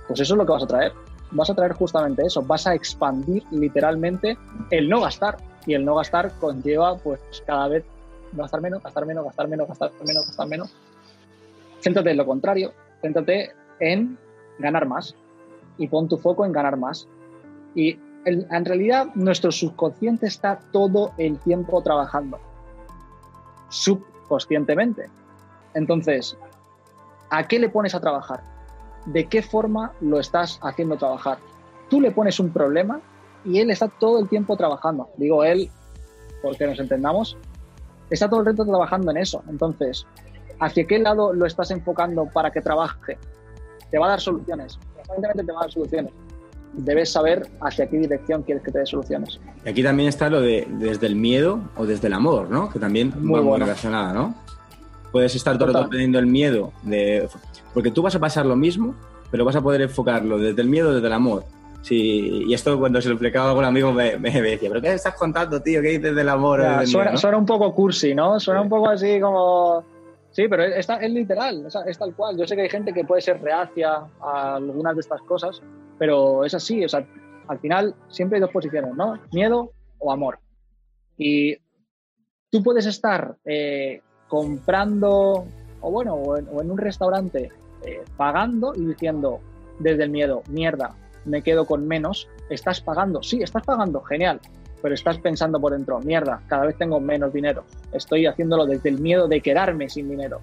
pues 0.07 0.19
eso 0.19 0.33
es 0.35 0.37
lo 0.37 0.45
que 0.45 0.51
vas 0.51 0.63
a 0.63 0.67
traer. 0.67 0.93
Vas 1.31 1.49
a 1.49 1.55
traer 1.55 1.73
justamente 1.73 2.23
eso, 2.25 2.41
vas 2.41 2.65
a 2.65 2.73
expandir 2.73 3.43
literalmente 3.51 4.37
el 4.71 4.89
no 4.89 5.01
gastar. 5.01 5.37
Y 5.65 5.73
el 5.73 5.85
no 5.85 5.95
gastar 5.95 6.31
conlleva 6.39 6.97
pues 6.97 7.19
cada 7.45 7.67
vez 7.67 7.85
gastar 8.33 8.61
menos, 8.61 8.83
gastar 8.83 9.05
menos, 9.05 9.25
gastar 9.25 9.47
menos, 9.47 9.67
gastar 9.67 9.91
menos, 10.05 10.25
gastar 10.27 10.47
menos. 10.47 10.75
Céntrate 11.81 12.11
en 12.11 12.17
lo 12.17 12.25
contrario, 12.25 12.73
céntrate 13.01 13.51
en 13.79 14.17
ganar 14.59 14.85
más 14.85 15.15
y 15.77 15.87
pon 15.87 16.07
tu 16.07 16.17
foco 16.17 16.45
en 16.45 16.51
ganar 16.51 16.77
más. 16.77 17.07
Y 17.75 17.97
en 18.25 18.65
realidad 18.65 19.07
nuestro 19.15 19.51
subconsciente 19.51 20.27
está 20.27 20.59
todo 20.71 21.13
el 21.17 21.39
tiempo 21.39 21.81
trabajando, 21.81 22.39
subconscientemente. 23.69 25.09
Entonces, 25.73 26.37
¿a 27.29 27.47
qué 27.47 27.59
le 27.59 27.69
pones 27.69 27.95
a 27.95 28.01
trabajar? 28.01 28.43
¿De 29.05 29.25
qué 29.27 29.41
forma 29.41 29.93
lo 30.01 30.19
estás 30.19 30.59
haciendo 30.61 30.97
trabajar? 30.97 31.37
Tú 31.89 32.01
le 32.01 32.11
pones 32.11 32.39
un 32.39 32.51
problema 32.51 32.99
y 33.45 33.59
él 33.59 33.71
está 33.71 33.87
todo 33.87 34.19
el 34.19 34.29
tiempo 34.29 34.55
trabajando. 34.57 35.09
Digo 35.17 35.43
él, 35.43 35.69
porque 36.41 36.67
nos 36.67 36.79
entendamos, 36.79 37.37
está 38.09 38.29
todo 38.29 38.39
el 38.41 38.45
tiempo 38.45 38.65
trabajando 38.65 39.11
en 39.11 39.17
eso. 39.17 39.43
Entonces, 39.49 40.05
¿hacia 40.59 40.85
qué 40.85 40.99
lado 40.99 41.33
lo 41.33 41.45
estás 41.45 41.71
enfocando 41.71 42.25
para 42.33 42.51
que 42.51 42.61
trabaje? 42.61 43.17
te 43.91 43.97
va 43.97 44.07
a 44.07 44.09
dar 44.09 44.21
soluciones. 44.21 44.79
Constantemente 44.95 45.43
te 45.43 45.51
va 45.51 45.59
a 45.59 45.63
dar 45.63 45.71
soluciones. 45.71 46.11
Debes 46.73 47.11
saber 47.11 47.49
hacia 47.61 47.87
qué 47.89 47.97
dirección 47.97 48.43
quieres 48.43 48.63
que 48.63 48.71
te 48.71 48.79
dé 48.79 48.85
soluciones. 48.85 49.39
Y 49.65 49.69
aquí 49.69 49.83
también 49.83 50.09
está 50.09 50.29
lo 50.29 50.41
de 50.41 50.67
desde 50.69 51.07
el 51.07 51.15
miedo 51.15 51.61
o 51.75 51.85
desde 51.85 52.07
el 52.07 52.13
amor, 52.13 52.49
¿no? 52.49 52.69
Que 52.69 52.79
también 52.79 53.13
muy 53.19 53.39
va 53.39 53.45
muy 53.45 53.59
relacionada, 53.59 54.13
¿no? 54.13 54.35
Puedes 55.11 55.35
estar 55.35 55.57
todo 55.57 55.69
el 55.69 55.73
rato 55.73 55.89
teniendo 55.89 56.19
el 56.19 56.27
miedo 56.27 56.71
de... 56.83 57.27
Porque 57.73 57.89
tú 57.89 58.03
vas 58.03 58.15
a 58.15 58.19
pasar 58.19 58.45
lo 58.45 58.55
mismo, 58.55 58.93
pero 59.31 59.43
vas 59.43 59.55
a 59.55 59.61
poder 59.61 59.81
enfocarlo 59.81 60.37
desde 60.37 60.61
el 60.61 60.69
miedo 60.69 60.89
o 60.89 60.93
desde 60.93 61.07
el 61.07 61.13
amor. 61.13 61.43
Sí, 61.81 62.45
y 62.47 62.53
esto 62.53 62.77
cuando 62.77 63.01
se 63.01 63.07
lo 63.07 63.15
explicaba 63.15 63.47
a 63.47 63.49
algún 63.49 63.65
amigo 63.65 63.91
me, 63.93 64.17
decía, 64.17 64.69
¿pero 64.69 64.81
qué 64.81 64.93
estás 64.93 65.15
contando, 65.15 65.61
tío? 65.61 65.81
¿Qué 65.81 65.97
dices 65.97 66.15
del 66.15 66.29
amor? 66.29 66.61
suena, 66.85 67.37
un 67.37 67.45
poco 67.45 67.73
cursi, 67.73 68.13
¿no? 68.13 68.39
Suena 68.39 68.61
un 68.61 68.69
poco 68.69 68.89
así 68.89 69.19
como 69.19 69.83
Sí, 70.31 70.47
pero 70.47 70.63
es, 70.63 70.87
es 70.87 71.11
literal, 71.11 71.65
es, 71.65 71.75
es, 71.87 71.97
tal 71.97 72.13
cual. 72.13 72.37
Yo 72.37 72.45
sé 72.45 72.55
que 72.55 72.61
hay 72.61 72.69
gente 72.69 72.93
que 72.93 73.03
puede 73.03 73.21
ser 73.21 73.41
reacia 73.41 74.03
a 74.21 74.55
algunas 74.55 74.95
de 74.95 75.01
estas 75.01 75.21
cosas, 75.23 75.61
pero 75.97 76.45
es 76.45 76.53
así. 76.53 76.85
O 76.85 76.89
sea, 76.89 77.05
al 77.47 77.59
final 77.59 77.95
siempre 78.09 78.37
hay 78.37 78.41
dos 78.41 78.51
posiciones, 78.51 78.93
¿no? 78.95 79.19
Miedo 79.31 79.71
o 79.97 80.11
amor. 80.11 80.39
Y 81.17 81.57
tú 82.51 82.63
puedes 82.63 82.85
estar 82.85 83.35
eh, 83.43 84.01
comprando, 84.27 85.45
o 85.81 85.91
bueno, 85.91 86.13
o 86.13 86.37
en, 86.37 86.71
un 86.71 86.77
restaurante 86.77 87.51
eh, 87.83 88.03
pagando 88.15 88.73
y 88.75 88.85
diciendo 88.85 89.39
desde 89.79 90.03
el 90.03 90.11
miedo, 90.11 90.43
mierda, 90.47 90.95
me 91.25 91.41
quedo 91.41 91.65
con 91.65 91.87
menos. 91.87 92.27
Estás 92.49 92.81
pagando, 92.81 93.21
sí, 93.23 93.41
estás 93.41 93.63
pagando, 93.63 94.01
genial, 94.01 94.39
pero 94.81 94.95
estás 94.95 95.17
pensando 95.19 95.59
por 95.59 95.73
dentro, 95.73 95.99
mierda, 95.99 96.41
cada 96.47 96.65
vez 96.65 96.77
tengo 96.77 96.99
menos 96.99 97.33
dinero. 97.33 97.63
Estoy 97.91 98.25
haciéndolo 98.25 98.65
desde 98.65 98.89
el 98.89 98.99
miedo 98.99 99.27
de 99.27 99.41
quedarme 99.41 99.89
sin 99.89 100.09
dinero. 100.09 100.41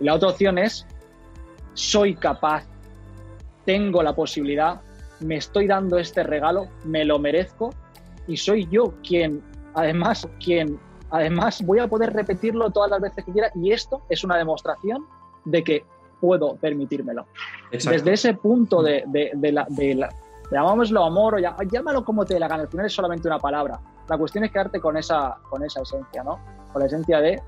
La 0.00 0.14
otra 0.14 0.30
opción 0.30 0.58
es, 0.58 0.86
soy 1.74 2.14
capaz, 2.14 2.64
tengo 3.64 4.02
la 4.02 4.14
posibilidad, 4.14 4.80
me 5.20 5.36
estoy 5.36 5.66
dando 5.66 5.98
este 5.98 6.22
regalo, 6.22 6.68
me 6.84 7.04
lo 7.04 7.18
merezco 7.18 7.70
y 8.26 8.36
soy 8.36 8.68
yo 8.70 8.94
quien, 9.06 9.42
además, 9.74 10.28
quien, 10.42 10.78
además 11.10 11.62
voy 11.64 11.78
a 11.78 11.88
poder 11.88 12.12
repetirlo 12.12 12.70
todas 12.70 12.90
las 12.90 13.00
veces 13.00 13.24
que 13.24 13.32
quiera 13.32 13.50
y 13.54 13.72
esto 13.72 14.02
es 14.08 14.24
una 14.24 14.36
demostración 14.36 15.06
de 15.44 15.64
que 15.64 15.84
puedo 16.20 16.56
permitírmelo. 16.56 17.26
Desde 17.70 18.12
ese 18.12 18.34
punto 18.34 18.82
de, 18.82 19.04
de, 19.06 19.52
la, 19.52 19.66
de 19.68 19.94
la, 19.94 20.08
llamámoslo 20.50 21.04
amor 21.04 21.34
o 21.34 21.38
ya, 21.38 21.56
llámalo 21.70 22.04
como 22.04 22.24
te 22.24 22.38
la 22.38 22.48
gana, 22.48 22.62
al 22.62 22.68
final 22.68 22.86
es 22.86 22.92
solamente 22.92 23.28
una 23.28 23.38
palabra. 23.38 23.80
La 24.08 24.18
cuestión 24.18 24.44
es 24.44 24.52
quedarte 24.52 24.80
con 24.80 24.96
esa, 24.96 25.38
con 25.48 25.64
esa 25.64 25.82
esencia, 25.82 26.22
¿no? 26.22 26.38
Con 26.72 26.80
la 26.80 26.86
esencia 26.86 27.20
de, 27.20 27.42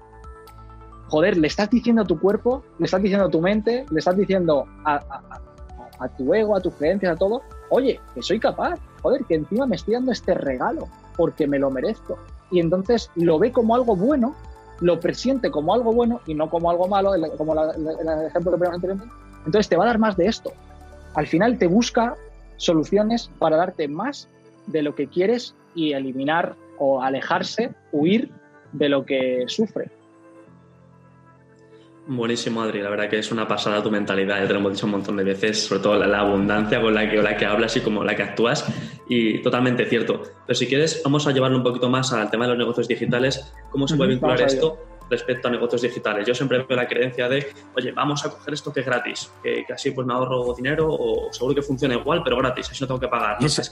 joder, 1.08 1.36
le 1.36 1.46
estás 1.46 1.70
diciendo 1.70 2.02
a 2.02 2.04
tu 2.04 2.18
cuerpo, 2.18 2.64
le 2.78 2.86
estás 2.86 3.02
diciendo 3.02 3.26
a 3.26 3.30
tu 3.30 3.40
mente, 3.40 3.86
le 3.90 3.98
estás 3.98 4.16
diciendo 4.16 4.66
a, 4.84 5.00
a 6.00 6.08
tu 6.08 6.34
ego, 6.34 6.56
a 6.56 6.60
tus 6.60 6.74
creencias, 6.74 7.12
a 7.12 7.16
todo, 7.16 7.42
oye, 7.70 8.00
que 8.14 8.22
soy 8.22 8.40
capaz, 8.40 8.78
joder, 9.02 9.24
que 9.24 9.36
encima 9.36 9.66
me 9.66 9.76
estoy 9.76 9.94
dando 9.94 10.12
este 10.12 10.34
regalo 10.34 10.88
porque 11.16 11.46
me 11.46 11.58
lo 11.58 11.70
merezco. 11.70 12.18
Y 12.50 12.60
entonces 12.60 13.10
lo 13.14 13.38
ve 13.38 13.52
como 13.52 13.74
algo 13.74 13.96
bueno, 13.96 14.34
lo 14.80 15.00
presiente 15.00 15.50
como 15.50 15.74
algo 15.74 15.92
bueno 15.92 16.20
y 16.26 16.34
no 16.34 16.48
como 16.50 16.70
algo 16.70 16.88
malo, 16.88 17.12
como 17.36 17.54
el 17.54 18.26
ejemplo 18.26 18.52
que 18.52 18.58
ponemos 18.58 18.74
anteriormente. 18.74 19.14
Entonces 19.46 19.68
te 19.68 19.76
va 19.76 19.84
a 19.84 19.88
dar 19.88 19.98
más 19.98 20.16
de 20.16 20.26
esto. 20.26 20.52
Al 21.14 21.26
final 21.26 21.58
te 21.58 21.66
busca 21.66 22.16
soluciones 22.56 23.30
para 23.38 23.56
darte 23.56 23.88
más 23.88 24.28
de 24.66 24.82
lo 24.82 24.94
que 24.94 25.08
quieres 25.08 25.54
y 25.74 25.92
eliminar 25.92 26.54
o 26.78 27.02
alejarse, 27.02 27.74
huir 27.92 28.30
de 28.72 28.88
lo 28.88 29.04
que 29.04 29.44
sufre. 29.46 29.90
Buenísimo, 32.10 32.62
Adri. 32.62 32.80
La 32.80 32.88
verdad 32.88 33.10
que 33.10 33.18
es 33.18 33.30
una 33.30 33.46
pasada 33.46 33.82
tu 33.82 33.90
mentalidad. 33.90 34.40
Ya 34.40 34.46
te 34.46 34.54
lo 34.54 34.60
hemos 34.60 34.72
dicho 34.72 34.86
un 34.86 34.92
montón 34.92 35.18
de 35.18 35.24
veces, 35.24 35.66
sobre 35.66 35.82
todo 35.82 35.98
la, 35.98 36.20
abundancia 36.20 36.80
con 36.80 36.94
la, 36.94 37.08
que, 37.08 37.20
la 37.20 37.36
que 37.36 37.44
hablas 37.44 37.76
y 37.76 37.80
como 37.80 38.02
la 38.02 38.16
que 38.16 38.22
actúas. 38.22 38.64
Y 39.10 39.42
totalmente 39.42 39.84
cierto. 39.84 40.22
Pero 40.46 40.58
si 40.58 40.66
quieres, 40.66 41.02
vamos 41.04 41.26
a 41.26 41.32
llevarlo 41.32 41.58
un 41.58 41.62
poquito 41.62 41.90
más 41.90 42.10
al 42.14 42.30
tema 42.30 42.46
de 42.46 42.52
los 42.52 42.58
negocios 42.58 42.88
digitales. 42.88 43.52
¿Cómo 43.70 43.86
se 43.86 43.96
puede 43.96 44.12
vincular 44.12 44.40
esto 44.40 44.78
respecto 45.10 45.48
a 45.48 45.50
negocios 45.50 45.82
digitales? 45.82 46.26
Yo 46.26 46.34
siempre 46.34 46.64
veo 46.66 46.76
la 46.78 46.88
creencia 46.88 47.28
de, 47.28 47.46
oye, 47.76 47.92
vamos 47.92 48.24
a 48.24 48.30
coger 48.30 48.54
esto 48.54 48.72
que 48.72 48.80
es 48.80 48.86
gratis, 48.86 49.30
que, 49.42 49.66
así 49.70 49.90
pues 49.90 50.06
me 50.06 50.14
ahorro 50.14 50.54
dinero 50.54 50.88
o 50.90 51.30
seguro 51.30 51.56
que 51.56 51.62
funciona 51.62 51.94
igual, 51.94 52.22
pero 52.24 52.38
gratis, 52.38 52.70
así 52.70 52.84
no 52.84 52.86
tengo 52.86 53.00
que 53.00 53.08
pagar. 53.08 53.36
Eso, 53.40 53.62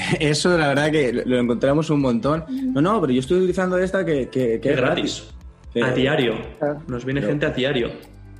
eso, 0.20 0.56
la 0.56 0.68
verdad 0.68 0.92
que 0.92 1.12
lo 1.12 1.36
encontramos 1.36 1.90
un 1.90 2.00
montón. 2.00 2.44
No, 2.48 2.80
no, 2.80 3.00
pero 3.00 3.12
yo 3.12 3.18
estoy 3.18 3.38
utilizando 3.38 3.76
esta 3.76 4.04
que, 4.04 4.28
que, 4.28 4.54
es 4.54 4.76
gratis 4.76 5.32
a 5.80 5.90
diario. 5.92 6.34
Nos 6.86 7.04
viene 7.04 7.22
gente 7.22 7.46
a 7.46 7.50
diario. 7.50 7.90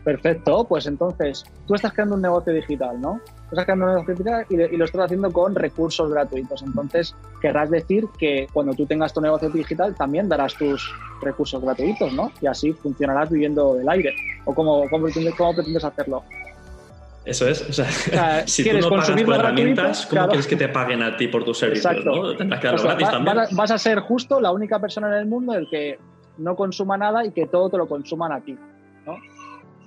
Perfecto, 0.04 0.64
pues 0.64 0.86
entonces 0.86 1.44
tú 1.68 1.74
estás 1.74 1.92
creando 1.92 2.16
un 2.16 2.22
negocio 2.22 2.52
digital, 2.52 3.00
¿no? 3.00 3.20
Estás 3.50 3.64
creando 3.66 3.84
un 3.84 3.92
negocio 3.92 4.14
digital 4.14 4.46
y, 4.50 4.76
lo 4.76 4.84
estás 4.84 5.02
haciendo 5.02 5.30
con 5.30 5.54
recursos 5.54 6.10
gratuitos. 6.10 6.62
Entonces, 6.62 7.14
querrás 7.40 7.70
decir 7.70 8.06
que 8.18 8.48
cuando 8.52 8.74
tú 8.74 8.84
tengas 8.84 9.12
tu 9.12 9.20
negocio 9.20 9.48
digital 9.50 9.94
también 9.94 10.28
darás 10.28 10.54
tus 10.54 10.92
recursos 11.20 11.62
gratuitos, 11.62 12.12
¿no? 12.14 12.32
Y 12.40 12.46
así 12.46 12.72
funcionarás 12.72 13.30
viviendo 13.30 13.74
del 13.74 13.88
aire. 13.88 14.14
¿O 14.44 14.54
cómo, 14.54 14.88
cómo, 14.90 15.04
pretendes, 15.04 15.84
hacerlo? 15.84 16.24
Eso 17.24 17.46
es. 17.46 17.68
O 17.68 17.72
sea, 17.72 18.44
si 18.46 18.68
tú 18.68 18.78
no 18.78 18.88
pagas 18.88 19.10
por 19.10 19.34
herramientas, 19.34 20.06
¿cómo 20.06 20.26
quieres 20.26 20.48
que 20.48 20.56
te 20.56 20.68
paguen 20.68 21.02
a 21.02 21.16
ti 21.16 21.28
por 21.28 21.44
tus 21.44 21.58
servicios? 21.58 22.04
¿no? 22.04 22.36
Tendrás 22.36 22.60
que 22.60 22.66
darlo 22.66 22.82
gratis 22.82 23.08
también. 23.08 23.36
Vas 23.52 23.70
a, 23.70 23.78
ser 23.78 24.00
justo 24.00 24.40
la 24.40 24.50
única 24.50 24.80
persona 24.80 25.06
en 25.08 25.14
el 25.14 25.26
mundo 25.26 25.54
el 25.54 25.68
que 25.70 25.98
no 26.38 26.56
consuma 26.56 26.96
nada 26.96 27.24
y 27.24 27.30
que 27.30 27.46
todo 27.46 27.70
te 27.70 27.78
lo 27.78 27.86
consuman 27.86 28.32
aquí. 28.32 28.56
¿no? 29.06 29.16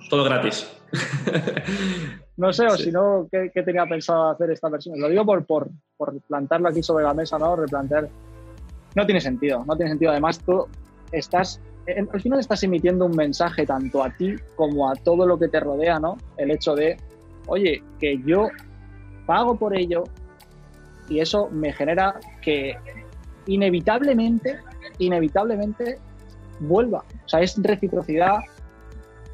Todo 0.08 0.24
gratis. 0.24 0.70
no 2.36 2.52
sé, 2.52 2.66
o 2.66 2.76
si 2.76 2.92
no, 2.92 3.28
¿qué, 3.30 3.62
tenía 3.62 3.86
pensado 3.86 4.30
hacer 4.30 4.50
esta 4.50 4.70
persona? 4.70 4.96
Lo 4.96 5.08
digo 5.08 5.24
por, 5.24 5.44
por, 5.44 5.68
por, 5.96 6.20
plantarlo 6.22 6.68
aquí 6.68 6.82
sobre 6.82 7.04
la 7.04 7.14
mesa, 7.14 7.38
¿no? 7.38 7.56
Replantear. 7.56 8.08
No 8.94 9.04
tiene 9.04 9.20
sentido, 9.20 9.64
no 9.66 9.76
tiene 9.76 9.90
sentido. 9.90 10.12
Además, 10.12 10.38
tú 10.38 10.66
estás, 11.12 11.60
al 12.10 12.20
final 12.20 12.40
estás 12.40 12.62
emitiendo 12.62 13.04
un 13.04 13.16
mensaje 13.16 13.66
tanto 13.66 14.02
a 14.02 14.10
ti 14.10 14.36
como 14.54 14.90
a 14.90 14.94
todo 14.94 15.26
lo 15.26 15.38
que 15.38 15.48
te 15.48 15.60
rodea, 15.60 15.98
¿no? 15.98 16.16
El 16.36 16.50
hecho 16.50 16.74
de, 16.74 16.96
oye, 17.46 17.82
que 17.98 18.20
yo 18.24 18.48
pago 19.26 19.56
por 19.56 19.76
ello 19.76 20.04
y 21.08 21.20
eso 21.20 21.48
me 21.50 21.72
genera 21.72 22.18
que 22.40 22.76
inevitablemente, 23.46 24.58
inevitablemente 24.98 25.98
vuelva. 26.60 27.04
O 27.24 27.28
sea, 27.28 27.40
es 27.40 27.60
reciprocidad. 27.62 28.38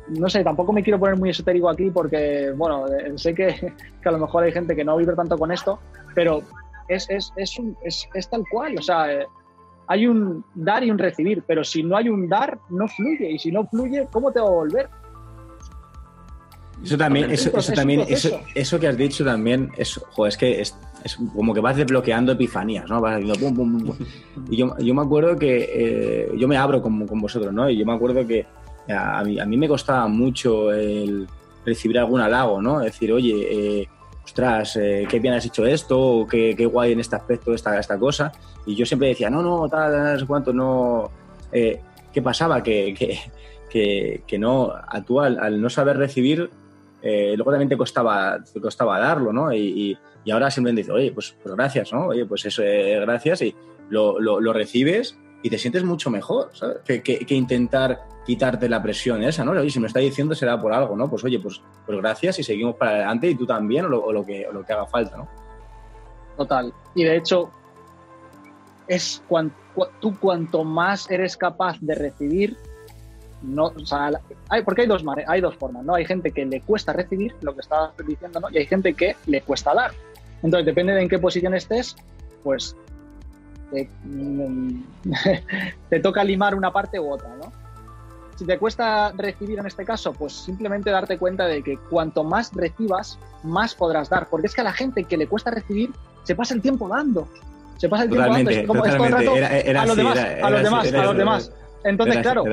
No 0.09 0.29
sé, 0.29 0.43
tampoco 0.43 0.73
me 0.73 0.83
quiero 0.83 0.99
poner 0.99 1.17
muy 1.17 1.31
esotérico 1.31 1.69
aquí 1.69 1.91
porque, 1.91 2.53
bueno, 2.57 2.87
eh, 2.89 3.13
sé 3.17 3.35
que, 3.35 3.73
a 4.05 4.11
lo 4.11 4.19
mejor 4.19 4.45
hay 4.45 4.53
gente 4.53 4.75
que 4.75 4.85
no 4.85 4.97
vive 4.97 5.15
tanto 5.15 5.39
con 5.39 5.53
esto, 5.53 5.79
pero 6.15 6.43
es, 6.89 7.09
es, 7.09 7.33
es, 7.37 8.09
es, 8.15 8.29
tal 8.29 8.45
cual. 8.51 8.77
O 8.79 8.83
sea, 8.83 9.13
eh, 9.13 9.27
hay 9.87 10.07
un 10.07 10.45
dar 10.55 10.83
y 10.85 10.91
un 10.91 10.99
recibir, 10.99 11.43
pero 11.47 11.65
si 11.65 11.83
no 11.83 11.97
hay 11.97 12.09
un 12.09 12.29
dar, 12.29 12.59
no 12.71 12.89
fluye. 12.89 13.31
Y 13.31 13.39
si 13.39 13.53
no 13.53 13.67
fluye, 13.67 14.07
¿cómo 14.11 14.33
te 14.33 14.41
va 14.41 14.47
a 14.47 14.51
volver? 14.51 14.89
Eso 16.83 16.99
también, 16.99 17.31
eso, 17.31 17.57
eso 17.57 17.73
también, 17.73 18.01
eso, 18.09 18.41
eso, 18.57 18.81
que 18.81 18.89
has 18.89 18.97
dicho 18.97 19.25
también, 19.25 19.71
es, 19.77 20.01
es 20.27 20.37
que 20.37 20.61
es, 20.61 20.77
como 21.35 21.55
que 21.55 21.61
vas 21.61 21.77
desbloqueando 21.77 22.33
epifanías, 22.33 22.89
¿no? 22.89 23.01
Vas 23.01 23.15
haciendo 23.15 23.35
pum, 23.35 23.55
pum, 23.55 23.85
pum. 23.85 23.97
Y 24.51 24.57
yo, 24.57 24.77
yo 24.79 24.95
me 24.95 25.03
acuerdo 25.03 25.37
que 25.37 25.69
eh, 25.73 26.33
yo 26.37 26.49
me 26.49 26.57
abro 26.57 26.83
con, 26.83 27.07
con, 27.07 27.21
vosotros, 27.21 27.53
¿no? 27.53 27.69
Y 27.69 27.79
yo 27.79 27.87
me 27.87 27.93
acuerdo 27.93 28.27
que 28.27 28.47
a 28.89 29.23
mí, 29.25 29.39
a 29.39 29.47
mí 29.47 29.57
me 29.57 29.69
costaba 29.69 30.07
mucho 30.09 30.73
el 30.73 31.27
recibir 31.65 31.99
algún 31.99 32.21
halago, 32.21 32.61
¿no? 32.61 32.81
Decir, 32.81 33.13
oye, 33.13 33.81
eh, 33.81 33.89
ostras, 34.25 34.77
eh, 34.77 35.07
qué 35.09 35.19
bien 35.19 35.35
has 35.35 35.47
hecho 35.47 35.65
esto, 35.65 35.99
o 36.01 36.27
qué, 36.27 36.55
qué, 36.57 36.67
guay 36.67 36.93
en 36.93 37.01
este 37.01 37.17
aspecto 37.17 37.55
esta, 37.55 37.79
esta 37.79 37.99
cosa. 37.99 38.33
Y 38.67 38.75
yo 38.75 38.87
siempre 38.87 39.09
decía, 39.09 39.31
no, 39.31 39.43
no, 39.43 39.69
tal, 39.69 40.13
no 40.15 40.19
sé 40.19 40.27
cuánto, 40.27 40.53
no. 40.53 41.11
¿Qué 41.51 42.23
pasaba? 42.23 42.63
Que, 42.63 42.95
que, 42.95 43.19
que, 43.71 44.23
que 44.27 44.39
no, 44.39 44.73
tú 45.07 45.21
al 45.21 45.61
no 45.61 45.71
saber 45.71 45.97
recibir 45.97 46.51
eh, 47.03 47.35
luego 47.37 47.51
también 47.51 47.69
te 47.69 47.77
costaba, 47.77 48.39
te 48.41 48.61
costaba 48.61 48.99
darlo, 49.01 49.33
¿no? 49.33 49.53
Y, 49.53 49.59
y, 49.59 49.99
ahora 50.31 50.51
simplemente 50.51 50.83
dices, 50.83 50.95
oye, 50.95 51.13
pues, 51.13 51.37
pues 51.43 51.55
gracias, 51.55 51.93
¿no? 51.93 52.07
Oye, 52.07 52.25
pues 52.27 52.45
eso, 52.45 52.63
eh, 52.63 53.01
gracias 53.01 53.43
y 53.43 53.55
lo, 53.89 54.21
lo, 54.21 54.53
recibes 54.53 55.19
y 55.43 55.51
te 55.51 55.59
sientes 55.59 55.85
mucho 55.85 56.11
mejor, 56.11 56.51
¿sabes? 56.55 56.79
Que, 56.85 57.27
intentar 57.31 58.01
quitarte 58.25 58.69
la 58.69 58.83
presión 58.83 59.23
esa, 59.25 59.45
¿no? 59.45 59.51
Oye, 59.53 59.71
si 59.71 59.81
me 59.81 59.89
está 59.89 59.99
diciendo 59.99 60.35
será 60.35 60.61
por 60.61 60.73
algo, 60.73 60.97
¿no? 60.97 61.11
Pues 61.11 61.25
oye, 61.25 61.41
pues, 61.41 61.61
pues 61.85 61.99
gracias 61.99 62.39
y 62.39 62.45
seguimos 62.45 62.77
para 62.77 62.93
adelante 62.93 63.29
y 63.29 63.35
tú 63.35 63.47
también 63.47 63.87
o 63.87 64.13
lo, 64.13 64.25
que, 64.25 64.47
lo 64.53 64.65
que 64.65 64.73
haga 64.73 64.87
falta, 64.87 65.17
¿no? 65.17 65.29
Total. 66.37 66.73
Y 66.95 67.05
de 67.05 67.17
hecho, 67.17 67.51
es 68.87 69.23
tú 70.01 70.19
cuanto 70.19 70.65
más 70.65 71.11
eres 71.11 71.37
capaz 71.37 71.77
de 71.81 71.95
recibir, 71.95 72.57
no, 73.43 73.67
o 73.67 73.87
sea, 73.87 74.11
hay, 74.49 74.63
porque 74.63 74.83
hay 74.83 74.87
dos, 74.87 75.05
hay 75.27 75.41
dos 75.41 75.57
formas, 75.57 75.85
¿no? 75.85 75.95
Hay 75.95 76.05
gente 76.05 76.31
que 76.31 76.45
le 76.45 76.61
cuesta 76.61 76.93
recibir 76.93 77.35
lo 77.41 77.55
que 77.55 77.61
estabas 77.61 77.93
diciendo, 78.07 78.39
¿no? 78.39 78.51
Y 78.51 78.59
hay 78.59 78.67
gente 78.67 78.95
que 78.95 79.17
le 79.27 79.41
cuesta 79.43 79.75
dar. 79.75 79.91
Entonces, 80.43 80.67
depende 80.67 80.93
de 80.93 81.03
en 81.03 81.09
qué 81.09 81.19
posición 81.19 81.55
estés, 81.55 81.97
pues 82.43 82.77
te, 83.71 83.89
te 85.91 86.01
toca 86.01 86.25
limar 86.25 86.55
una 86.55 86.73
parte 86.73 86.99
u 87.01 87.13
otra, 87.13 87.35
¿no? 87.37 87.53
Si 88.37 88.47
te 88.47 88.59
cuesta 88.59 89.13
recibir 89.13 89.59
en 89.59 89.67
este 89.67 89.85
caso, 89.85 90.13
pues 90.13 90.33
simplemente 90.33 90.91
darte 90.91 91.19
cuenta 91.19 91.47
de 91.47 91.63
que 91.63 91.77
cuanto 91.77 92.25
más 92.25 92.53
recibas, 92.55 93.19
más 93.43 93.75
podrás 93.75 94.09
dar. 94.09 94.29
Porque 94.29 94.47
es 94.47 94.55
que 94.55 94.63
a 94.63 94.65
la 94.65 94.73
gente 94.73 95.05
que 95.05 95.17
le 95.17 95.27
cuesta 95.27 95.51
recibir, 95.51 95.91
se 96.25 96.35
pasa 96.35 96.55
el 96.55 96.63
tiempo 96.63 96.89
dando. 96.89 97.29
Se 97.77 97.89
pasa 97.89 98.05
el 98.05 98.11
tiempo 98.11 98.33
dando. 98.33 98.51
Es 98.51 98.67
como, 98.67 98.85
es 98.85 98.97
todo 98.97 99.07
el 99.07 99.13
rato 99.13 99.33
a 99.35 99.87
los 99.87 99.97
demás, 99.97 100.19
a 100.19 100.51
los 100.51 100.63
demás, 100.63 100.93
a 100.93 101.05
los 101.05 101.17
demás. 101.17 101.53
Entonces, 101.85 102.19
claro, 102.23 102.45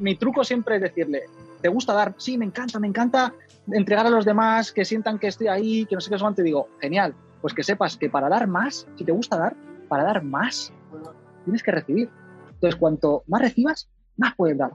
mi 0.00 0.16
truco 0.16 0.44
siempre 0.44 0.76
es 0.76 0.82
decirle, 0.82 1.22
¿te 1.62 1.68
gusta 1.68 1.94
dar? 1.94 2.14
Sí, 2.18 2.36
me 2.36 2.44
encanta, 2.44 2.78
me 2.78 2.88
encanta 2.88 3.32
entregar 3.70 4.06
a 4.06 4.10
los 4.10 4.24
demás, 4.24 4.72
que 4.72 4.84
sientan 4.84 5.18
que 5.18 5.28
estoy 5.28 5.46
ahí, 5.46 5.86
que 5.86 5.94
no 5.94 6.00
sé 6.00 6.10
qué 6.10 6.18
son. 6.18 6.34
Te 6.34 6.42
digo, 6.42 6.68
genial, 6.80 7.14
pues 7.40 7.54
que 7.54 7.62
sepas 7.62 7.96
que 7.96 8.10
para 8.10 8.28
dar 8.28 8.46
más, 8.46 8.86
si 8.96 9.04
te 9.04 9.12
gusta 9.12 9.38
dar, 9.38 9.56
para 9.88 10.04
dar 10.04 10.22
más, 10.22 10.72
tienes 11.44 11.62
que 11.62 11.70
recibir. 11.70 12.10
Entonces, 12.50 12.78
cuanto 12.78 13.22
más 13.28 13.40
recibas, 13.40 13.88
más 14.16 14.34
puedes 14.36 14.58
dar. 14.58 14.72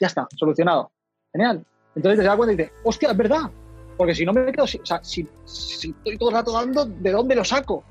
Ya 0.00 0.06
está, 0.06 0.28
solucionado. 0.36 0.92
Genial. 1.32 1.64
Entonces 1.94 2.20
te 2.20 2.26
das 2.26 2.36
cuenta 2.36 2.52
y 2.52 2.56
dices, 2.56 2.72
hostia, 2.84 3.10
es 3.10 3.16
verdad. 3.16 3.50
Porque 3.96 4.14
si 4.14 4.24
no 4.24 4.32
me 4.32 4.50
quedo, 4.52 4.64
o 4.64 4.66
sea, 4.66 5.02
si, 5.02 5.28
estoy 5.44 6.18
todo 6.18 6.30
el 6.30 6.36
rato 6.36 6.52
dando, 6.52 6.86
¿de 6.86 7.10
dónde 7.10 7.34
lo 7.34 7.44
saco? 7.44 7.84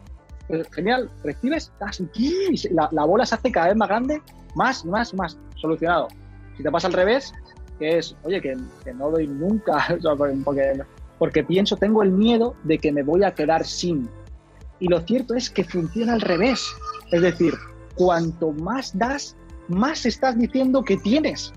Pues, 0.47 0.67
genial, 0.71 1.09
recibes, 1.23 1.71
das, 1.79 2.01
la, 2.71 2.89
la 2.91 3.05
bola 3.05 3.25
se 3.25 3.35
hace 3.35 3.51
cada 3.51 3.67
vez 3.67 3.75
más 3.75 3.87
grande, 3.87 4.21
más, 4.55 4.83
más, 4.85 5.13
más, 5.13 5.37
solucionado. 5.55 6.07
Si 6.57 6.63
te 6.63 6.71
pasa 6.71 6.87
al 6.87 6.93
revés, 6.93 7.33
que 7.81 7.97
es, 7.97 8.15
oye, 8.21 8.39
que, 8.39 8.55
no 8.93 9.09
doy 9.09 9.27
nunca, 9.27 9.97
porque, 10.45 10.83
porque 11.17 11.43
pienso, 11.43 11.75
tengo 11.75 12.03
el 12.03 12.11
miedo 12.11 12.55
de 12.63 12.77
que 12.77 12.91
me 12.91 13.01
voy 13.01 13.23
a 13.23 13.33
quedar 13.33 13.65
sin. 13.65 14.07
Y 14.79 14.87
lo 14.87 15.01
cierto 15.01 15.33
es 15.33 15.49
que 15.49 15.63
funciona 15.63 16.13
al 16.13 16.21
revés. 16.21 16.63
Es 17.11 17.23
decir, 17.23 17.55
cuanto 17.95 18.51
más 18.51 18.95
das, 18.95 19.35
más 19.67 20.05
estás 20.05 20.37
diciendo 20.37 20.83
que 20.83 20.97
tienes. 20.97 21.53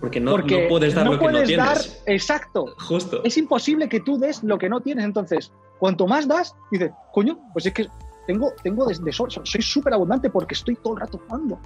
Porque 0.00 0.20
no, 0.20 0.36
puedes 0.68 0.94
dar 0.94 1.06
lo 1.06 1.18
que 1.18 1.32
no 1.32 1.42
tienes. 1.44 1.56
Dar, 1.56 1.78
exacto. 2.04 2.66
Justo. 2.78 3.24
Es 3.24 3.38
imposible 3.38 3.88
que 3.88 4.00
tú 4.00 4.18
des 4.18 4.42
lo 4.44 4.58
que 4.58 4.68
no 4.68 4.80
tienes. 4.82 5.06
Entonces, 5.06 5.50
cuanto 5.78 6.06
más 6.06 6.28
das, 6.28 6.54
dices, 6.70 6.90
coño, 7.14 7.38
pues 7.54 7.64
es 7.64 7.72
que 7.72 7.86
tengo, 8.26 8.52
tengo 8.62 8.84
desde 8.86 9.10
soy 9.12 9.62
súper 9.62 9.94
abundante 9.94 10.28
porque 10.28 10.54
estoy 10.54 10.76
todo 10.76 10.92
el 10.94 11.00
rato 11.00 11.18
jugando. 11.26 11.58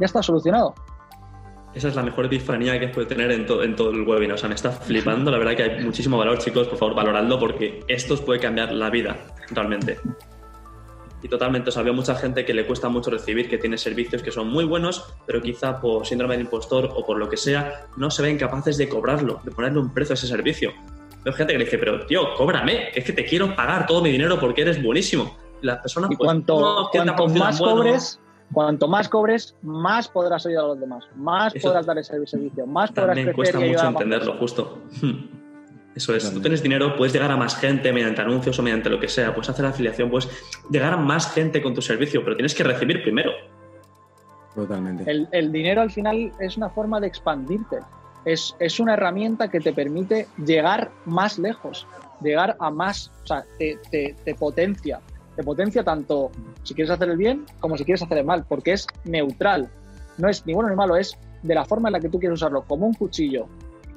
Ya 0.00 0.06
está 0.06 0.22
solucionado. 0.22 0.74
Esa 1.74 1.88
es 1.88 1.96
la 1.96 2.02
mejor 2.02 2.26
epifanía 2.26 2.78
que 2.78 2.88
puede 2.88 3.06
tener 3.06 3.30
en, 3.30 3.46
en 3.48 3.76
todo 3.76 3.90
el 3.90 4.02
webinar. 4.02 4.34
O 4.34 4.38
sea, 4.38 4.48
me 4.48 4.54
está 4.54 4.70
flipando. 4.70 5.30
La 5.30 5.38
verdad 5.38 5.56
que 5.56 5.62
hay 5.62 5.84
muchísimo 5.84 6.18
valor, 6.18 6.38
chicos. 6.38 6.68
Por 6.68 6.78
favor, 6.78 6.94
valoradlo 6.94 7.38
porque 7.38 7.80
esto 7.88 8.14
os 8.14 8.20
puede 8.20 8.40
cambiar 8.40 8.72
la 8.72 8.90
vida, 8.90 9.16
realmente. 9.50 9.98
Y 11.22 11.28
totalmente, 11.28 11.70
o 11.70 11.72
sea, 11.72 11.82
veo 11.82 11.94
mucha 11.94 12.16
gente 12.16 12.44
que 12.44 12.52
le 12.52 12.66
cuesta 12.66 12.88
mucho 12.88 13.10
recibir, 13.10 13.48
que 13.48 13.56
tiene 13.56 13.78
servicios 13.78 14.22
que 14.22 14.32
son 14.32 14.48
muy 14.48 14.64
buenos, 14.64 15.14
pero 15.24 15.40
quizá 15.40 15.80
por 15.80 16.04
síndrome 16.04 16.34
del 16.34 16.46
impostor 16.46 16.90
o 16.96 17.06
por 17.06 17.16
lo 17.16 17.28
que 17.28 17.36
sea, 17.36 17.86
no 17.96 18.10
se 18.10 18.22
ven 18.22 18.36
capaces 18.36 18.76
de 18.76 18.88
cobrarlo, 18.88 19.40
de 19.44 19.52
ponerle 19.52 19.78
un 19.78 19.94
precio 19.94 20.14
a 20.14 20.14
ese 20.14 20.26
servicio. 20.26 20.72
Veo 21.24 21.32
gente 21.32 21.52
que 21.52 21.58
le 21.60 21.64
dice, 21.64 21.78
pero 21.78 22.04
tío, 22.06 22.34
cóbrame, 22.34 22.88
es 22.92 23.04
que 23.04 23.12
te 23.12 23.24
quiero 23.24 23.54
pagar 23.54 23.86
todo 23.86 24.02
mi 24.02 24.10
dinero 24.10 24.40
porque 24.40 24.62
eres 24.62 24.82
buenísimo. 24.82 25.38
Y 25.62 25.66
las 25.66 25.78
personas, 25.78 26.08
pues, 26.08 26.18
cuanto, 26.18 26.88
cuanto 26.90 27.28
más 27.28 27.60
cobres, 27.60 28.20
cuanto 28.52 28.88
más 28.88 29.08
cobres, 29.08 29.56
más 29.62 30.08
podrás 30.08 30.46
ayudar 30.46 30.64
a 30.64 30.68
los 30.68 30.80
demás, 30.80 31.04
más 31.16 31.54
podrás 31.54 31.86
dar 31.86 31.98
ese 31.98 32.26
servicio, 32.26 32.66
más 32.66 32.92
podrás 32.92 33.14
crecer 33.14 33.34
cuesta 33.34 33.60
mucho 33.60 33.86
entenderlo, 33.86 34.34
justo. 34.38 34.78
Eso 35.94 36.14
es, 36.14 36.32
tú 36.32 36.40
tienes 36.40 36.62
dinero, 36.62 36.96
puedes 36.96 37.12
llegar 37.12 37.30
a 37.30 37.36
más 37.36 37.54
gente 37.54 37.92
mediante 37.92 38.22
anuncios 38.22 38.58
o 38.58 38.62
mediante 38.62 38.88
lo 38.88 38.98
que 38.98 39.08
sea, 39.08 39.34
puedes 39.34 39.50
hacer 39.50 39.66
afiliación, 39.66 40.08
puedes 40.08 40.28
llegar 40.70 40.94
a 40.94 40.96
más 40.96 41.30
gente 41.32 41.60
con 41.60 41.74
tu 41.74 41.82
servicio, 41.82 42.24
pero 42.24 42.34
tienes 42.34 42.54
que 42.54 42.64
recibir 42.64 43.02
primero. 43.02 43.30
Totalmente. 44.54 45.04
El, 45.10 45.52
dinero 45.52 45.82
al 45.82 45.90
final 45.90 46.32
es 46.40 46.56
una 46.56 46.70
forma 46.70 46.98
de 46.98 47.08
expandirte, 47.08 47.78
es, 48.24 48.56
es, 48.58 48.80
una 48.80 48.94
herramienta 48.94 49.48
que 49.48 49.60
te 49.60 49.72
permite 49.72 50.28
llegar 50.44 50.90
más 51.04 51.38
lejos, 51.38 51.86
llegar 52.22 52.56
a 52.58 52.70
más, 52.70 53.10
o 53.24 53.26
sea, 53.26 53.44
te, 53.58 53.78
te 53.90 54.34
potencia, 54.34 55.00
te 55.36 55.42
potencia 55.42 55.82
tanto 55.82 56.30
si 56.62 56.74
quieres 56.74 56.90
hacer 56.90 57.08
el 57.08 57.16
bien 57.16 57.44
como 57.60 57.76
si 57.76 57.84
quieres 57.84 58.02
hacer 58.02 58.18
el 58.18 58.24
mal, 58.24 58.44
porque 58.48 58.72
es 58.72 58.86
neutral, 59.04 59.68
no 60.18 60.28
es 60.28 60.44
ni 60.46 60.54
bueno 60.54 60.70
ni 60.70 60.76
malo, 60.76 60.96
es 60.96 61.16
de 61.42 61.54
la 61.54 61.64
forma 61.64 61.88
en 61.88 61.94
la 61.94 62.00
que 62.00 62.08
tú 62.08 62.18
quieres 62.18 62.38
usarlo, 62.38 62.62
como 62.62 62.86
un 62.86 62.94
cuchillo 62.94 63.48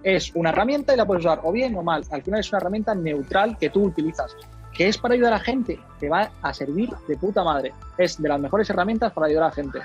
es 0.06 0.32
una 0.36 0.52
herramienta 0.52 0.94
y 0.94 0.98
la 0.98 1.06
puedes 1.06 1.26
usar 1.26 1.42
o 1.44 1.52
bien 1.52 1.76
o 1.76 1.82
mal. 1.82 2.04
Al 2.12 2.22
final 2.22 2.40
es 2.40 2.50
una 2.52 2.60
herramienta 2.60 2.94
neutral 2.94 3.58
que 3.58 3.72
tú 3.72 3.86
utilizas, 3.86 4.38
que 4.72 4.88
es 4.88 5.00
para 5.00 5.16
ayudar 5.16 5.34
a 5.34 5.40
gente, 5.40 5.80
te 6.00 6.08
va 6.08 6.30
a 6.44 6.54
servir 6.54 6.92
de 7.08 7.18
puta 7.18 7.44
madre. 7.44 7.74
Es 7.98 8.22
de 8.22 8.30
las 8.30 8.40
mejores 8.40 8.70
herramientas 8.70 9.12
para 9.14 9.28
ayudar 9.28 9.46
a 9.46 9.52
gente. 9.52 9.80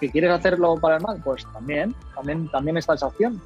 ¿Que 0.00 0.10
quieres 0.10 0.30
hacerlo 0.30 0.76
para 0.80 0.96
el 0.96 1.02
mal? 1.02 1.20
Pues 1.22 1.46
también, 1.52 1.94
también, 2.14 2.48
también 2.48 2.78
está 2.78 2.94
esa 2.94 3.08
opción. 3.08 3.40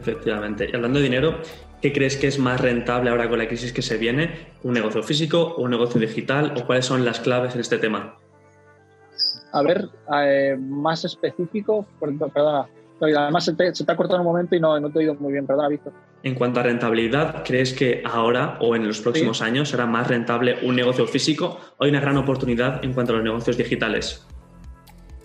Efectivamente. 0.00 0.68
Y 0.68 0.74
hablando 0.74 0.98
de 0.98 1.04
dinero, 1.04 1.38
¿qué 1.82 1.92
crees 1.92 2.16
que 2.16 2.28
es 2.28 2.38
más 2.38 2.60
rentable 2.60 3.10
ahora 3.10 3.28
con 3.28 3.38
la 3.38 3.48
crisis 3.48 3.72
que 3.72 3.82
se 3.82 3.98
viene? 3.98 4.30
¿Un 4.62 4.72
negocio 4.72 5.02
físico 5.02 5.54
o 5.56 5.62
un 5.62 5.70
negocio 5.72 6.00
digital? 6.00 6.54
¿O 6.56 6.64
cuáles 6.64 6.86
son 6.86 7.04
las 7.04 7.20
claves 7.20 7.54
en 7.54 7.60
este 7.60 7.76
tema? 7.76 8.16
A 9.52 9.62
ver, 9.62 9.88
eh, 10.24 10.56
más 10.58 11.04
específico, 11.04 11.84
perdona, 12.00 12.66
además 13.00 13.44
se 13.44 13.54
te, 13.54 13.68
ha 13.68 13.96
cortado 13.96 14.20
un 14.20 14.26
momento 14.26 14.54
y 14.54 14.60
no, 14.60 14.78
no 14.80 14.88
te 14.88 14.98
he 14.98 15.02
oído 15.02 15.14
muy 15.16 15.32
bien, 15.32 15.46
perdona, 15.46 15.68
Víctor. 15.68 15.92
En 16.22 16.36
cuanto 16.36 16.60
a 16.60 16.62
rentabilidad, 16.62 17.42
¿crees 17.44 17.74
que 17.74 18.02
ahora 18.04 18.56
o 18.60 18.76
en 18.76 18.86
los 18.86 19.00
próximos 19.00 19.42
años 19.42 19.68
será 19.68 19.84
más 19.86 20.06
rentable 20.06 20.58
un 20.62 20.76
negocio 20.76 21.06
físico 21.06 21.58
o 21.76 21.84
hay 21.84 21.90
una 21.90 22.00
gran 22.00 22.16
oportunidad 22.16 22.82
en 22.84 22.94
cuanto 22.94 23.12
a 23.12 23.16
los 23.16 23.24
negocios 23.24 23.58
digitales? 23.58 24.24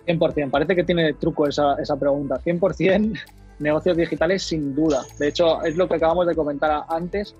100%, 0.06 0.50
parece 0.50 0.74
que 0.74 0.84
tiene 0.84 1.14
truco 1.14 1.46
esa, 1.46 1.74
esa 1.80 1.96
pregunta. 1.96 2.40
100% 2.44 3.18
negocios 3.58 3.96
digitales 3.96 4.42
sin 4.42 4.74
duda. 4.74 5.04
De 5.18 5.28
hecho, 5.28 5.62
es 5.62 5.76
lo 5.76 5.88
que 5.88 5.96
acabamos 5.96 6.26
de 6.26 6.34
comentar 6.34 6.84
antes, 6.88 7.34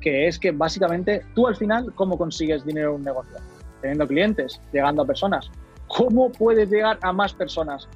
que 0.00 0.28
es 0.28 0.38
que 0.38 0.50
básicamente 0.52 1.24
tú 1.34 1.46
al 1.46 1.56
final, 1.56 1.92
¿cómo 1.94 2.16
consigues 2.18 2.64
dinero 2.64 2.90
en 2.90 2.96
un 2.96 3.02
negocio? 3.02 3.38
Teniendo 3.80 4.06
clientes, 4.06 4.60
llegando 4.72 5.02
a 5.02 5.06
personas. 5.06 5.50
¿Cómo 5.88 6.30
puedes 6.30 6.70
llegar 6.70 6.98
a 7.02 7.12
más 7.12 7.32
personas? 7.32 7.88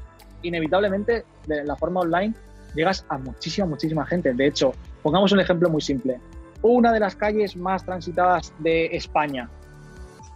inevitablemente 0.43 1.25
de 1.47 1.65
la 1.65 1.77
forma 1.77 2.01
online 2.01 2.35
llegas 2.75 3.05
a 3.09 3.19
muchísima, 3.19 3.67
muchísima 3.67 4.07
gente. 4.07 4.33
De 4.35 4.47
hecho, 4.47 4.73
pongamos 5.03 5.33
un 5.33 5.41
ejemplo 5.41 5.69
muy 5.69 5.81
simple. 5.81 6.21
Una 6.63 6.93
de 6.93 7.01
las 7.01 7.17
calles 7.17 7.57
más 7.57 7.85
transitadas 7.85 8.53
de 8.59 8.87
España, 8.87 9.49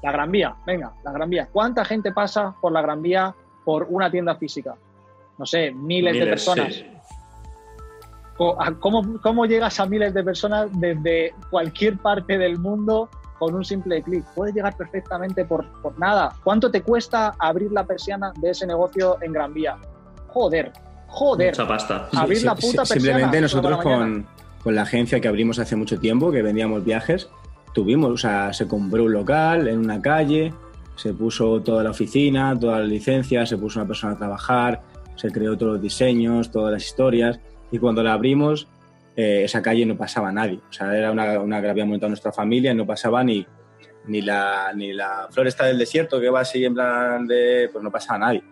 la 0.02 0.12
Gran 0.12 0.30
Vía. 0.30 0.54
Venga, 0.66 0.92
la 1.04 1.12
Gran 1.12 1.30
Vía. 1.30 1.48
¿Cuánta 1.52 1.84
gente 1.84 2.12
pasa 2.12 2.54
por 2.60 2.72
la 2.72 2.80
Gran 2.82 3.02
Vía 3.02 3.34
por 3.64 3.86
una 3.90 4.10
tienda 4.10 4.36
física? 4.36 4.74
No 5.38 5.46
sé, 5.46 5.72
miles, 5.72 6.14
de 6.14 6.26
personas. 6.26 6.84
¿Cómo, 8.36 9.20
¿Cómo 9.20 9.46
llegas 9.46 9.78
a 9.78 9.86
miles 9.86 10.14
de 10.14 10.24
personas 10.24 10.68
desde 10.72 11.34
cualquier 11.50 11.98
parte 11.98 12.38
del 12.38 12.58
mundo 12.58 13.08
con 13.38 13.54
un 13.54 13.64
simple 13.64 14.02
clic. 14.02 14.24
Puedes 14.34 14.54
llegar 14.54 14.76
perfectamente 14.76 15.44
por, 15.44 15.66
por, 15.82 15.98
nada. 15.98 16.32
¿Cuánto 16.44 16.70
te 16.70 16.82
cuesta 16.82 17.34
abrir 17.38 17.72
la 17.72 17.84
persiana 17.84 18.32
de 18.40 18.50
ese 18.50 18.66
negocio 18.68 19.18
en 19.20 19.32
Gran 19.32 19.52
Vía? 19.52 19.76
joder, 20.32 20.72
joder. 21.06 21.50
Mucha 21.50 21.68
pasta. 21.68 22.08
Abrir 22.12 22.42
la 22.42 22.54
puta 22.54 22.84
Simplemente 22.84 23.40
nosotros 23.40 23.82
con, 23.82 24.26
con, 24.62 24.74
la 24.74 24.82
agencia 24.82 25.20
que 25.20 25.28
abrimos 25.28 25.58
hace 25.58 25.76
mucho 25.76 25.98
tiempo, 25.98 26.32
que 26.32 26.42
vendíamos 26.42 26.84
viajes, 26.84 27.28
tuvimos, 27.72 28.10
o 28.10 28.16
sea, 28.16 28.52
se 28.52 28.66
compró 28.66 29.04
un 29.04 29.12
local 29.12 29.68
en 29.68 29.78
una 29.78 30.00
calle, 30.00 30.52
se 30.96 31.12
puso 31.12 31.60
toda 31.60 31.82
la 31.82 31.90
oficina, 31.90 32.58
toda 32.58 32.78
la 32.78 32.86
licencia, 32.86 33.46
se 33.46 33.56
puso 33.56 33.80
una 33.80 33.86
persona 33.86 34.14
a 34.14 34.16
trabajar, 34.16 34.82
se 35.16 35.30
creó 35.30 35.56
todos 35.56 35.74
los 35.74 35.82
diseños, 35.82 36.50
todas 36.50 36.72
las 36.72 36.84
historias, 36.84 37.38
y 37.72 37.78
cuando 37.78 38.02
la 38.02 38.12
abrimos, 38.12 38.68
eh, 39.16 39.42
esa 39.44 39.62
calle 39.62 39.84
no 39.84 39.96
pasaba 39.96 40.30
nadie. 40.30 40.60
O 40.68 40.72
sea, 40.72 40.96
era 40.96 41.10
una, 41.10 41.40
una 41.40 41.60
que 41.60 41.68
había 41.68 41.84
montado 41.84 42.10
nuestra 42.10 42.32
familia, 42.32 42.72
no 42.74 42.86
pasaba 42.86 43.24
ni, 43.24 43.44
ni 44.06 44.20
la, 44.20 44.72
ni 44.74 44.92
la 44.92 45.28
floresta 45.30 45.64
del 45.64 45.78
desierto 45.78 46.20
que 46.20 46.30
va 46.30 46.40
así 46.40 46.64
en 46.64 46.74
plan 46.74 47.26
de. 47.26 47.68
Pues 47.72 47.82
no 47.82 47.90
pasa 47.90 48.14
a 48.14 48.18
nadie. 48.18 48.42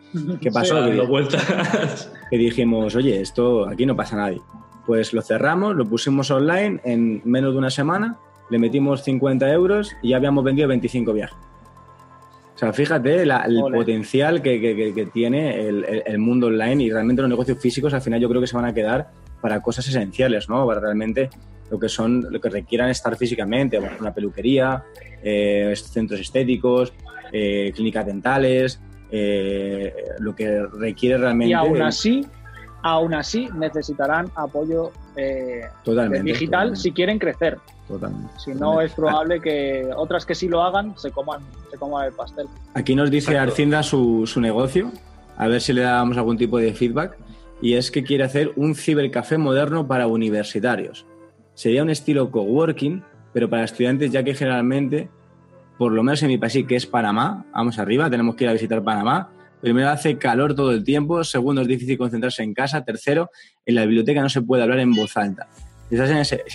¿Qué 0.40 0.50
pasó? 0.52 0.84
que, 0.86 1.00
vueltas. 1.02 2.12
que 2.30 2.38
dijimos, 2.38 2.96
oye, 2.96 3.20
esto 3.20 3.68
aquí 3.68 3.86
no 3.86 3.94
pasa 3.94 4.16
a 4.16 4.18
nadie. 4.18 4.40
Pues 4.86 5.12
lo 5.12 5.22
cerramos, 5.22 5.76
lo 5.76 5.86
pusimos 5.86 6.30
online 6.30 6.80
en 6.84 7.22
menos 7.24 7.52
de 7.52 7.58
una 7.58 7.70
semana, 7.70 8.18
le 8.50 8.58
metimos 8.58 9.04
50 9.04 9.48
euros 9.52 9.92
y 10.02 10.10
ya 10.10 10.16
habíamos 10.16 10.42
vendido 10.42 10.66
25 10.68 11.12
viajes. 11.12 11.49
O 12.60 12.62
sea, 12.62 12.74
fíjate 12.74 13.22
el 13.22 13.32
potencial 13.72 14.42
que, 14.42 14.60
que, 14.60 14.92
que 14.94 15.06
tiene 15.06 15.66
el, 15.66 16.02
el, 16.04 16.18
mundo 16.18 16.48
online 16.48 16.84
y 16.84 16.90
realmente 16.90 17.22
los 17.22 17.30
negocios 17.30 17.58
físicos 17.58 17.94
al 17.94 18.02
final 18.02 18.20
yo 18.20 18.28
creo 18.28 18.42
que 18.42 18.46
se 18.46 18.54
van 18.54 18.66
a 18.66 18.74
quedar 18.74 19.08
para 19.40 19.62
cosas 19.62 19.88
esenciales, 19.88 20.46
¿no? 20.46 20.66
Para 20.66 20.78
realmente 20.78 21.30
lo 21.70 21.80
que 21.80 21.88
son, 21.88 22.26
lo 22.30 22.38
que 22.38 22.50
requieran 22.50 22.90
estar 22.90 23.16
físicamente, 23.16 23.80
una 23.98 24.12
peluquería, 24.12 24.84
eh, 25.22 25.72
centros 25.74 26.20
estéticos, 26.20 26.92
eh, 27.32 27.72
clínicas 27.74 28.04
dentales, 28.04 28.78
eh, 29.10 29.94
lo 30.18 30.36
que 30.36 30.62
requiere 30.66 31.16
realmente. 31.16 31.52
Y 31.52 31.54
aún 31.54 31.80
así, 31.80 32.26
aún 32.82 33.14
así 33.14 33.48
necesitarán 33.54 34.30
apoyo 34.34 34.92
digital 36.22 36.76
si 36.76 36.92
quieren 36.92 37.18
crecer. 37.18 37.58
Totalmente. 37.88 38.32
Si 38.38 38.54
no, 38.54 38.80
es 38.80 38.92
probable 38.92 39.40
que 39.40 39.90
otras 39.96 40.24
que 40.24 40.34
sí 40.34 40.48
lo 40.48 40.62
hagan 40.62 40.96
se 40.96 41.10
coman, 41.10 41.40
se 41.70 41.76
coman 41.76 42.06
el 42.06 42.12
pastel. 42.12 42.46
Aquí 42.74 42.94
nos 42.94 43.10
dice 43.10 43.36
Arcinda 43.36 43.82
su, 43.82 44.26
su 44.26 44.40
negocio, 44.40 44.92
a 45.36 45.48
ver 45.48 45.60
si 45.60 45.72
le 45.72 45.82
damos 45.82 46.16
algún 46.16 46.38
tipo 46.38 46.58
de 46.58 46.72
feedback, 46.72 47.18
y 47.60 47.74
es 47.74 47.90
que 47.90 48.04
quiere 48.04 48.24
hacer 48.24 48.52
un 48.56 48.74
cibercafé 48.74 49.38
moderno 49.38 49.86
para 49.86 50.06
universitarios. 50.06 51.04
Sería 51.54 51.82
un 51.82 51.90
estilo 51.90 52.30
coworking, 52.30 53.02
pero 53.32 53.50
para 53.50 53.64
estudiantes, 53.64 54.10
ya 54.10 54.22
que 54.22 54.34
generalmente, 54.34 55.10
por 55.76 55.92
lo 55.92 56.02
menos 56.02 56.22
en 56.22 56.28
mi 56.28 56.38
país, 56.38 56.64
que 56.66 56.76
es 56.76 56.86
Panamá, 56.86 57.44
vamos 57.52 57.78
arriba, 57.78 58.08
tenemos 58.08 58.34
que 58.36 58.44
ir 58.44 58.50
a 58.50 58.54
visitar 58.54 58.82
Panamá. 58.82 59.30
Primero, 59.60 59.90
hace 59.90 60.16
calor 60.16 60.54
todo 60.54 60.72
el 60.72 60.84
tiempo. 60.84 61.22
Segundo, 61.24 61.62
es 61.62 61.68
difícil 61.68 61.98
concentrarse 61.98 62.42
en 62.42 62.54
casa. 62.54 62.84
Tercero, 62.84 63.30
en 63.66 63.74
la 63.74 63.82
biblioteca 63.82 64.22
no 64.22 64.28
se 64.28 64.42
puede 64.42 64.62
hablar 64.62 64.78
en 64.80 64.94
voz 64.94 65.16
alta. 65.16 65.48
Si 65.88 65.96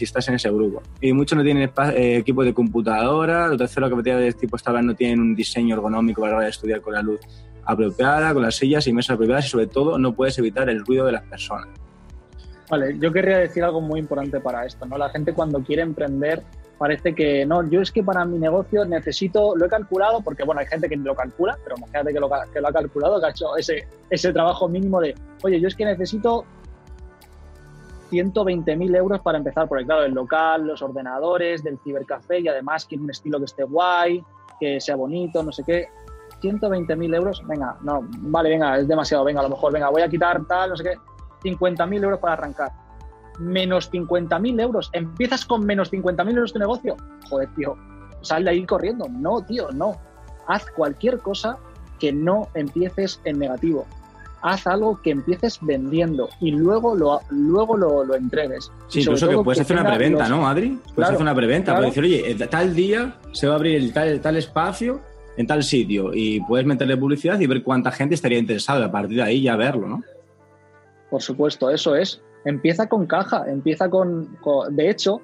estás 0.05 0.27
en 0.29 0.35
ese, 0.35 0.49
grupo. 0.49 0.81
Y 1.01 1.11
muchos 1.11 1.37
no 1.37 1.43
tienen 1.43 1.69
eh, 1.93 2.17
equipo 2.17 2.43
de 2.43 2.53
computadora. 2.53 3.47
Lo 3.47 3.57
tercero, 3.57 3.89
que 3.89 4.01
de 4.01 4.33
tipo 4.33 4.55
esta 4.55 4.81
no 4.81 4.95
tienen 4.95 5.19
un 5.19 5.35
diseño 5.35 5.75
ergonómico 5.75 6.21
para 6.21 6.47
estudiar 6.47 6.81
con 6.81 6.93
la 6.93 7.01
luz 7.01 7.19
apropiada, 7.65 8.33
con 8.33 8.43
las 8.43 8.55
sillas 8.55 8.87
y 8.87 8.93
mesas 8.93 9.15
apropiadas 9.15 9.45
y 9.47 9.49
sobre 9.49 9.67
todo 9.67 9.97
no 9.97 10.13
puedes 10.13 10.37
evitar 10.37 10.69
el 10.69 10.85
ruido 10.85 11.05
de 11.05 11.11
las 11.11 11.23
personas. 11.23 11.67
Vale, 12.69 12.97
yo 12.97 13.11
querría 13.11 13.39
decir 13.39 13.63
algo 13.63 13.81
muy 13.81 13.99
importante 13.99 14.39
para 14.39 14.65
esto, 14.65 14.85
¿no? 14.85 14.97
La 14.97 15.09
gente 15.09 15.33
cuando 15.33 15.61
quiere 15.61 15.81
emprender 15.81 16.43
parece 16.77 17.15
que 17.15 17.45
no, 17.45 17.67
yo 17.69 17.81
es 17.81 17.91
que 17.91 18.03
para 18.03 18.25
mi 18.25 18.37
negocio 18.37 18.85
necesito, 18.85 19.55
lo 19.55 19.65
he 19.65 19.69
calculado, 19.69 20.21
porque 20.21 20.43
bueno, 20.43 20.61
hay 20.61 20.67
gente 20.67 20.89
que 20.89 20.97
lo 20.97 21.15
calcula, 21.15 21.57
pero 21.63 21.77
imagínate 21.77 22.13
que 22.13 22.19
lo, 22.19 22.29
que 22.51 22.61
lo 22.61 22.67
ha 22.67 22.73
calculado, 22.73 23.19
que 23.19 23.25
ha 23.27 23.29
hecho 23.29 23.55
ese, 23.57 23.87
ese 24.09 24.33
trabajo 24.33 24.67
mínimo 24.67 24.99
de, 24.99 25.15
oye, 25.43 25.59
yo 25.59 25.67
es 25.67 25.75
que 25.75 25.85
necesito 25.85 26.45
120.000 28.11 28.95
euros 28.95 29.21
para 29.21 29.37
empezar, 29.37 29.67
porque 29.67 29.85
claro, 29.85 30.03
el 30.03 30.13
local, 30.13 30.67
los 30.67 30.81
ordenadores, 30.81 31.63
del 31.63 31.79
cibercafé 31.79 32.39
y 32.39 32.47
además 32.47 32.85
quiere 32.85 33.03
un 33.03 33.09
estilo 33.09 33.39
que 33.39 33.45
esté 33.45 33.63
guay, 33.63 34.23
que 34.59 34.79
sea 34.79 34.95
bonito, 34.95 35.43
no 35.43 35.51
sé 35.51 35.63
qué. 35.63 35.87
120.000 36.41 37.15
euros, 37.15 37.41
venga, 37.47 37.77
no, 37.81 38.05
vale, 38.09 38.49
venga, 38.49 38.77
es 38.77 38.87
demasiado, 38.87 39.23
venga, 39.23 39.39
a 39.39 39.43
lo 39.43 39.49
mejor, 39.49 39.73
venga, 39.73 39.89
voy 39.89 40.01
a 40.01 40.09
quitar 40.09 40.45
tal, 40.45 40.69
no 40.69 40.77
sé 40.77 40.83
qué, 40.83 41.49
50.000 41.49 42.03
euros 42.03 42.19
para 42.19 42.33
arrancar. 42.33 42.84
Menos 43.39 43.91
50.000 43.91 44.61
euros, 44.61 44.89
empiezas 44.93 45.45
con 45.45 45.65
menos 45.65 45.91
50.000 45.91 46.29
euros 46.29 46.53
tu 46.53 46.59
negocio. 46.59 46.95
Joder, 47.29 47.49
tío, 47.55 47.77
sal 48.21 48.43
de 48.43 48.51
ahí 48.51 48.65
corriendo. 48.65 49.07
No, 49.09 49.41
tío, 49.41 49.69
no. 49.71 49.97
Haz 50.47 50.65
cualquier 50.75 51.19
cosa 51.19 51.57
que 51.99 52.13
no 52.13 52.49
empieces 52.53 53.21
en 53.25 53.39
negativo 53.39 53.85
haz 54.45 54.67
algo 54.67 55.01
que 55.01 55.09
empieces 55.09 55.57
vendiendo 55.61 56.29
y 56.39 56.51
luego 56.51 56.95
lo, 56.95 57.19
luego 57.31 57.75
lo, 57.75 58.15
entregues. 58.15 58.71
Sí, 58.87 58.99
incluso 58.99 59.27
que 59.27 59.37
puedes 59.37 59.61
hacer 59.61 59.75
una 59.79 59.89
preventa, 59.89 60.29
¿no, 60.29 60.47
Adri? 60.47 60.79
Puedes 60.93 61.09
hacer 61.09 61.21
una 61.21 61.33
preventa, 61.33 61.75
puedes 61.75 61.95
decir, 61.95 62.03
oye, 62.03 62.47
tal 62.47 62.75
día 62.75 63.15
se 63.31 63.47
va 63.47 63.53
a 63.53 63.55
abrir 63.55 63.75
el 63.77 63.91
tal, 63.91 64.21
tal 64.21 64.37
espacio 64.37 65.01
en 65.35 65.47
tal 65.47 65.63
sitio 65.63 66.11
y 66.13 66.41
puedes 66.41 66.67
meterle 66.67 66.95
publicidad 66.95 67.39
y 67.39 67.47
ver 67.47 67.63
cuánta 67.63 67.91
gente 67.91 68.13
estaría 68.13 68.37
interesada. 68.37 68.85
A 68.85 68.91
partir 68.91 69.17
de 69.17 69.23
ahí 69.23 69.41
ya 69.41 69.55
verlo, 69.55 69.87
¿no? 69.87 70.03
Por 71.09 71.23
supuesto, 71.23 71.71
eso 71.71 71.95
es. 71.95 72.21
Empieza 72.45 72.87
con 72.87 73.05
caja, 73.05 73.45
empieza 73.47 73.89
con, 73.89 74.37
con, 74.41 74.75
De 74.75 74.89
hecho, 74.89 75.21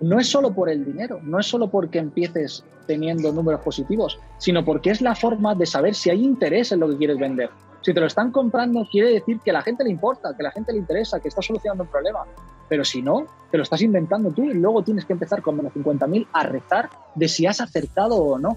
no 0.00 0.18
es 0.18 0.28
solo 0.28 0.52
por 0.52 0.70
el 0.70 0.84
dinero, 0.84 1.20
no 1.22 1.38
es 1.38 1.46
solo 1.46 1.68
porque 1.68 1.98
empieces 1.98 2.64
teniendo 2.86 3.32
números 3.32 3.60
positivos, 3.60 4.18
sino 4.38 4.64
porque 4.64 4.90
es 4.90 5.00
la 5.00 5.14
forma 5.14 5.54
de 5.54 5.66
saber 5.66 5.94
si 5.94 6.10
hay 6.10 6.24
interés 6.24 6.72
en 6.72 6.80
lo 6.80 6.88
que 6.88 6.96
quieres 6.96 7.18
vender. 7.18 7.50
Si 7.82 7.94
te 7.94 8.00
lo 8.00 8.06
están 8.06 8.30
comprando, 8.30 8.86
quiere 8.90 9.12
decir 9.12 9.40
que 9.40 9.50
a 9.50 9.54
la 9.54 9.62
gente 9.62 9.84
le 9.84 9.90
importa, 9.90 10.34
que 10.36 10.42
a 10.42 10.44
la 10.44 10.50
gente 10.50 10.72
le 10.72 10.78
interesa, 10.78 11.20
que 11.20 11.28
está 11.28 11.40
solucionando 11.40 11.84
un 11.84 11.90
problema. 11.90 12.24
Pero 12.68 12.84
si 12.84 13.00
no, 13.00 13.26
te 13.50 13.56
lo 13.56 13.62
estás 13.62 13.80
inventando 13.82 14.30
tú 14.30 14.44
y 14.44 14.54
luego 14.54 14.82
tienes 14.82 15.04
que 15.04 15.12
empezar 15.12 15.40
con 15.42 15.56
menos 15.56 15.72
50.000 15.72 16.26
a 16.32 16.42
rezar 16.44 16.90
de 17.14 17.28
si 17.28 17.46
has 17.46 17.60
acertado 17.60 18.16
o 18.16 18.38
no 18.38 18.56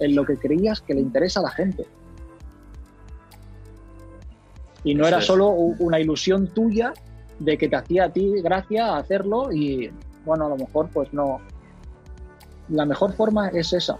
en 0.00 0.14
lo 0.14 0.24
que 0.24 0.36
creías 0.36 0.80
que 0.80 0.94
le 0.94 1.00
interesa 1.00 1.40
a 1.40 1.44
la 1.44 1.50
gente. 1.50 1.86
Y 4.82 4.94
no 4.94 5.06
era 5.06 5.20
solo 5.22 5.48
una 5.48 5.98
ilusión 5.98 6.48
tuya 6.48 6.92
de 7.38 7.58
que 7.58 7.68
te 7.68 7.76
hacía 7.76 8.04
a 8.04 8.08
ti 8.10 8.40
gracia 8.42 8.96
hacerlo 8.96 9.52
y, 9.52 9.90
bueno, 10.24 10.46
a 10.46 10.48
lo 10.50 10.56
mejor 10.56 10.88
pues 10.92 11.12
no. 11.12 11.40
La 12.68 12.86
mejor 12.86 13.12
forma 13.14 13.48
es 13.48 13.72
esa. 13.72 13.96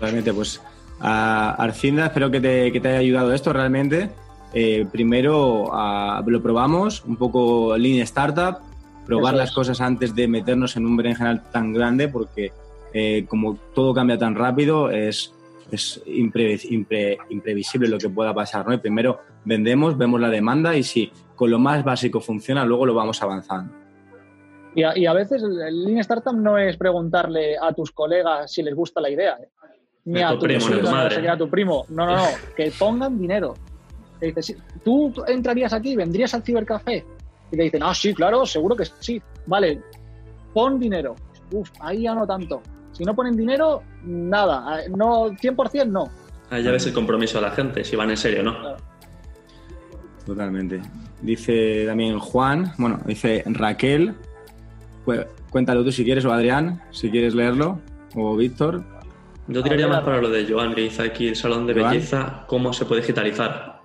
Realmente, 0.00 0.32
pues 0.32 0.60
a 1.00 1.50
Arcinda, 1.54 2.06
espero 2.06 2.30
que 2.30 2.40
te, 2.40 2.88
haya 2.88 2.98
ayudado 2.98 3.32
esto 3.32 3.52
realmente. 3.52 4.10
Eh, 4.52 4.86
primero 4.90 5.70
lo 6.26 6.42
probamos, 6.42 7.04
un 7.04 7.16
poco 7.16 7.76
Lean 7.76 8.00
Startup, 8.00 8.58
probar 9.06 9.34
las 9.34 9.52
cosas 9.52 9.80
antes 9.80 10.14
de 10.14 10.28
meternos 10.28 10.76
en 10.76 10.86
un 10.86 10.98
general 10.98 11.44
tan 11.50 11.72
grande, 11.72 12.08
porque 12.08 12.52
eh, 12.92 13.24
como 13.28 13.56
todo 13.74 13.94
cambia 13.94 14.18
tan 14.18 14.34
rápido, 14.34 14.90
es, 14.90 15.32
es 15.70 16.02
imprevisible 16.06 17.88
lo 17.88 17.98
que 17.98 18.08
pueda 18.08 18.34
pasar. 18.34 18.66
¿no? 18.66 18.80
primero 18.80 19.20
vendemos, 19.44 19.96
vemos 19.96 20.20
la 20.20 20.28
demanda 20.28 20.76
y 20.76 20.82
si 20.82 21.12
con 21.40 21.50
lo 21.50 21.58
más 21.58 21.82
básico 21.82 22.20
funciona, 22.20 22.66
luego 22.66 22.84
lo 22.84 22.92
vamos 22.92 23.22
avanzando. 23.22 23.72
Y 24.74 24.82
a, 24.82 24.94
y 24.94 25.06
a 25.06 25.14
veces 25.14 25.42
el 25.42 25.84
Lean 25.84 25.96
Startup 26.00 26.34
no 26.34 26.58
es 26.58 26.76
preguntarle 26.76 27.56
a 27.56 27.72
tus 27.72 27.92
colegas 27.92 28.52
si 28.52 28.62
les 28.62 28.74
gusta 28.74 29.00
la 29.00 29.08
idea. 29.08 29.38
¿eh? 29.40 29.48
ni 30.04 30.20
a 30.20 30.32
tu, 30.32 30.40
primo, 30.40 30.66
a 31.30 31.38
tu 31.38 31.48
primo. 31.48 31.86
No, 31.88 32.04
no, 32.04 32.16
no, 32.16 32.26
que 32.54 32.70
pongan 32.78 33.18
dinero. 33.18 33.54
dices, 34.20 34.54
¿tú 34.84 35.14
entrarías 35.26 35.72
aquí, 35.72 35.96
vendrías 35.96 36.34
al 36.34 36.42
cibercafé? 36.42 37.06
Y 37.50 37.56
te 37.56 37.62
dicen, 37.62 37.84
ah, 37.84 37.94
sí, 37.94 38.12
claro, 38.12 38.44
seguro 38.44 38.76
que 38.76 38.84
sí. 38.84 39.22
Vale, 39.46 39.80
pon 40.52 40.78
dinero. 40.78 41.16
Uf, 41.52 41.70
ahí 41.80 42.02
ya 42.02 42.14
no 42.14 42.26
tanto. 42.26 42.60
Si 42.92 43.02
no 43.02 43.16
ponen 43.16 43.34
dinero, 43.34 43.82
nada. 44.04 44.82
No, 44.90 45.30
100% 45.30 45.86
no. 45.86 46.10
Ahí 46.50 46.62
ya 46.62 46.70
ves 46.70 46.86
el 46.86 46.92
compromiso 46.92 47.38
de 47.38 47.46
la 47.46 47.52
gente, 47.52 47.82
si 47.82 47.96
van 47.96 48.10
en 48.10 48.18
serio, 48.18 48.42
¿no? 48.42 48.89
Totalmente. 50.30 50.80
Dice 51.22 51.86
también 51.86 52.20
Juan, 52.20 52.72
bueno, 52.78 53.00
dice 53.04 53.42
Raquel, 53.46 54.14
pues, 55.04 55.26
cuéntalo 55.50 55.82
tú 55.82 55.90
si 55.90 56.04
quieres, 56.04 56.24
o 56.24 56.32
Adrián, 56.32 56.80
si 56.92 57.10
quieres 57.10 57.34
leerlo, 57.34 57.80
o 58.14 58.36
Víctor. 58.36 58.84
Yo 59.48 59.60
tiraría 59.60 59.88
más 59.88 60.02
para 60.02 60.20
lo 60.20 60.30
de 60.30 60.46
Joan, 60.48 60.72
que 60.72 60.82
dice 60.82 61.02
aquí 61.02 61.26
el 61.26 61.34
salón 61.34 61.66
de 61.66 61.74
belleza, 61.74 62.44
cómo 62.46 62.72
se 62.72 62.84
puede 62.84 63.00
digitalizar. 63.00 63.80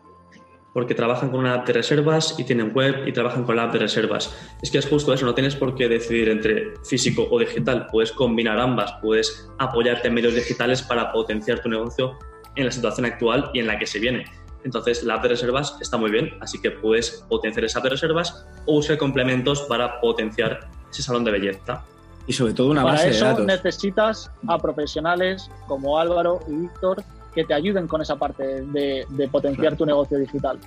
Porque 0.71 0.93
trabajan 0.93 1.31
con 1.31 1.39
una 1.39 1.55
app 1.55 1.65
de 1.65 1.73
reservas 1.73 2.35
y 2.37 2.43
tienen 2.43 2.71
web 2.75 3.07
y 3.07 3.11
trabajan 3.11 3.43
con 3.43 3.55
la 3.55 3.63
app 3.63 3.73
de 3.73 3.79
reservas. 3.79 4.37
Es 4.61 4.69
que 4.69 4.77
es 4.77 4.85
justo 4.85 5.15
eso, 5.15 5.25
no 5.25 5.33
tienes 5.33 5.55
por 5.55 5.73
qué 5.73 5.89
decidir 5.89 6.29
entre 6.29 6.75
físico 6.87 7.27
o 7.31 7.39
digital, 7.39 7.87
puedes 7.91 8.11
combinar 8.11 8.59
ambas, 8.59 8.93
puedes 9.01 9.49
apoyarte 9.57 10.09
en 10.09 10.13
medios 10.13 10.35
digitales 10.35 10.83
para 10.83 11.11
potenciar 11.11 11.59
tu 11.59 11.69
negocio 11.69 12.19
en 12.55 12.65
la 12.65 12.71
situación 12.71 13.07
actual 13.07 13.49
y 13.51 13.61
en 13.61 13.65
la 13.65 13.79
que 13.79 13.87
se 13.87 13.97
viene. 13.97 14.25
Entonces, 14.65 15.03
la 15.03 15.15
app 15.15 15.23
de 15.23 15.29
reservas 15.29 15.77
está 15.79 15.95
muy 15.95 16.09
bien, 16.09 16.31
así 16.41 16.59
que 16.59 16.71
puedes 16.71 17.23
potenciar 17.29 17.63
esa 17.65 17.79
app 17.79 17.85
de 17.85 17.91
reservas 17.91 18.45
o 18.65 18.79
usar 18.79 18.97
complementos 18.97 19.61
para 19.69 20.01
potenciar 20.01 20.67
ese 20.91 21.03
salón 21.03 21.23
de 21.23 21.31
belleza. 21.31 21.85
Y 22.27 22.33
sobre 22.33 22.53
todo 22.53 22.71
una 22.71 22.83
base 22.83 23.11
de 23.11 23.19
datos. 23.19 23.45
necesitas 23.45 24.31
a 24.47 24.57
profesionales 24.57 25.51
como 25.67 25.99
Álvaro 25.99 26.39
y 26.49 26.55
Víctor 26.55 27.03
que 27.35 27.45
te 27.45 27.53
ayuden 27.53 27.87
con 27.87 28.01
esa 28.01 28.15
parte 28.15 28.63
de, 28.63 29.05
potenciar 29.31 29.77
tu 29.77 29.85
negocio 29.85 30.17
digital. 30.17 30.57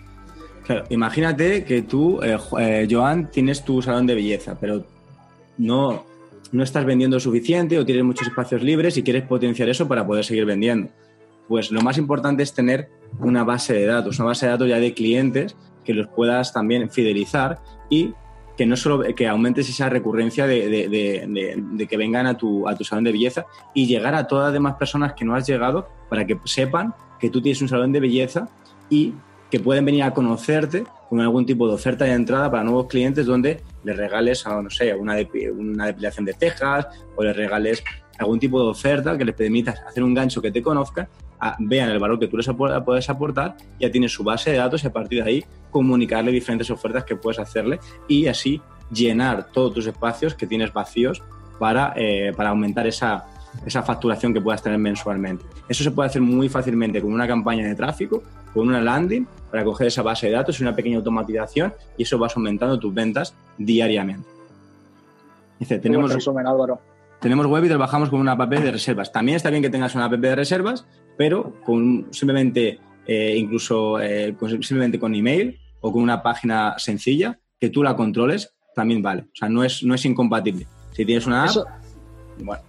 Claro, 0.65 0.85
imagínate 0.91 1.65
que 1.65 1.83
tú, 1.83 2.23
eh, 2.23 2.39
eh, 2.61 2.87
Joan, 2.89 3.31
tienes 3.33 3.65
tu 3.65 3.83
salón 3.83 4.07
de 4.07 4.15
belleza, 4.15 4.57
pero 4.61 4.85
no, 5.57 6.05
no 6.53 6.63
estás 6.63 6.85
vendiendo 6.85 7.19
suficiente 7.19 7.77
o 7.79 7.85
tienes 7.85 8.05
muchos 8.05 8.29
espacios 8.29 8.63
libres 8.63 8.97
y 8.97 9.03
quieres 9.03 9.25
potenciar 9.25 9.69
eso 9.69 9.89
para 9.89 10.07
poder 10.07 10.25
seguir 10.25 10.45
vendiendo. 10.45 10.91
Pues 11.49 11.71
lo 11.71 11.81
más 11.81 11.99
importante 11.99 12.43
es 12.43 12.53
tener 12.53 12.91
una 13.19 13.43
base 13.43 13.73
de 13.73 13.87
datos, 13.87 14.19
una 14.19 14.29
base 14.29 14.47
de 14.47 14.53
datos 14.53 14.69
ya 14.69 14.79
de 14.79 14.95
clientes 14.95 15.57
que 15.85 15.95
los 15.95 16.07
puedas 16.09 16.53
también 16.53 16.91
fidelizar 16.91 17.59
y 17.89 18.13
que 18.59 18.67
no 18.67 18.77
solo 18.77 19.03
que 19.15 19.27
aumentes 19.29 19.69
esa 19.69 19.89
recurrencia 19.89 20.47
de, 20.47 21.87
que 21.89 21.97
vengan 21.97 22.27
a 22.27 22.37
tu, 22.37 22.69
a 22.69 22.75
tu 22.75 22.85
salón 22.85 23.05
de 23.05 23.13
belleza 23.13 23.47
y 23.73 23.87
llegar 23.87 24.15
a 24.15 24.27
todas 24.27 24.47
las 24.47 24.53
demás 24.53 24.75
personas 24.75 25.15
que 25.15 25.25
no 25.25 25.35
has 25.35 25.47
llegado 25.47 25.89
para 26.11 26.27
que 26.27 26.39
sepan 26.45 26.93
que 27.21 27.31
tú 27.31 27.41
tienes 27.41 27.63
un 27.63 27.69
salón 27.69 27.93
de 27.93 28.01
belleza 28.01 28.49
y 28.91 29.15
que 29.51 29.61
pueden 29.61 29.85
venir 29.85 30.03
a 30.03 30.13
conocerte 30.13 30.85
con 31.09 31.21
algún 31.21 31.47
tipo 31.47 31.67
de 31.69 31.75
oferta 31.75 32.05
de 32.05 32.13
entrada 32.13 32.51
para 32.51 32.65
nuevos 32.65 32.87
clientes 32.87 33.25
donde 33.25 33.63
les 33.85 33.97
regales, 33.97 34.45
no 34.47 34.69
sé, 34.69 34.95
una, 34.95 35.17
una 35.57 35.87
depilación 35.87 36.27
de 36.27 36.35
cejas 36.35 36.87
o 37.17 37.23
les 37.23 37.35
regales 37.35 37.83
algún 38.19 38.39
tipo 38.39 38.63
de 38.63 38.71
oferta 38.71 39.17
que 39.17 39.25
les 39.25 39.35
permita 39.35 39.75
hacer 39.89 40.03
un 40.03 40.13
gancho 40.13 40.43
que 40.43 40.51
te 40.51 40.63
vean 41.59 41.91
el 41.91 41.99
valor 41.99 42.19
que 42.19 42.29
tú 42.29 42.37
les 42.37 42.49
puedes 42.85 43.09
aportar, 43.11 43.57
ya 43.79 43.91
tienes 43.91 44.13
su 44.13 44.25
base 44.25 44.51
de 44.51 44.59
datos 44.59 44.85
y 44.85 44.87
a 44.87 44.93
partir 44.93 45.23
de 45.23 45.31
ahí 45.31 45.45
comunicarle 45.71 46.33
diferentes 46.33 46.71
ofertas 46.71 47.05
que 47.05 47.17
puedes 47.17 47.39
hacerle 47.39 47.81
y 48.09 48.27
así 48.27 48.61
llenar 48.91 49.49
todos 49.53 49.75
tus 49.75 49.87
espacios 49.87 50.35
que 50.35 50.47
tienes 50.47 50.73
vacíos 50.73 51.23
para, 51.59 51.93
eh, 51.97 52.33
para 52.37 52.51
aumentar 52.51 52.87
esa, 52.87 53.27
esa 53.67 53.83
facturación 53.83 54.33
que 54.33 54.41
puedas 54.41 54.63
tener 54.63 54.79
mensualmente. 54.79 55.45
Eso 55.69 55.85
se 55.85 55.91
puede 55.91 56.09
hacer 56.09 56.23
muy 56.23 56.49
fácilmente 56.49 57.01
con 57.01 57.13
una 57.13 57.27
campaña 57.27 57.67
de 57.67 57.75
tráfico, 57.75 58.23
con 58.55 58.69
una 58.69 58.81
landing, 58.81 59.27
para 59.51 59.65
coger 59.65 59.89
esa 59.89 60.03
base 60.03 60.27
de 60.27 60.33
datos 60.33 60.59
y 60.59 60.63
una 60.63 60.75
pequeña 60.75 60.99
automatización 60.99 61.73
y 61.97 62.03
eso 62.03 62.19
vas 62.19 62.37
aumentando 62.37 62.79
tus 62.79 62.93
ventas 62.93 63.35
diariamente. 63.57 64.29
Dice, 65.59 65.79
tenemos, 65.79 66.13
resumen, 66.13 66.47
Álvaro. 66.47 66.81
tenemos 67.21 67.47
web 67.47 67.65
y 67.65 67.69
trabajamos 67.69 68.11
con 68.11 68.21
una 68.21 68.33
app 68.33 68.49
de 68.49 68.71
reservas. 68.71 69.11
También 69.11 69.37
está 69.37 69.51
bien 69.51 69.63
que 69.63 69.71
tengas 69.71 69.95
una 69.95 70.05
app 70.05 70.13
de 70.13 70.37
reservas, 70.37 70.87
pero 71.19 71.61
con 71.65 72.07
simplemente 72.11 72.79
eh, 73.07 73.37
incluso 73.37 74.01
eh, 74.01 74.35
simplemente 74.61 74.99
con 74.99 75.15
email 75.15 75.59
o 75.81 75.93
con 75.93 76.03
una 76.03 76.23
página 76.23 76.75
sencilla, 76.79 77.39
que 77.59 77.69
tú 77.69 77.83
la 77.83 77.97
controles, 77.97 78.55
también 78.75 79.03
vale. 79.03 79.23
O 79.23 79.35
sea, 79.35 79.49
no 79.49 79.65
es, 79.65 79.83
no 79.83 79.95
es 79.95 80.05
incompatible. 80.05 80.67
Si 80.93 81.05
tienes 81.05 81.27
una 81.27 81.45
app, 81.45 81.51
eso, 81.51 81.67
bueno. 82.39 82.63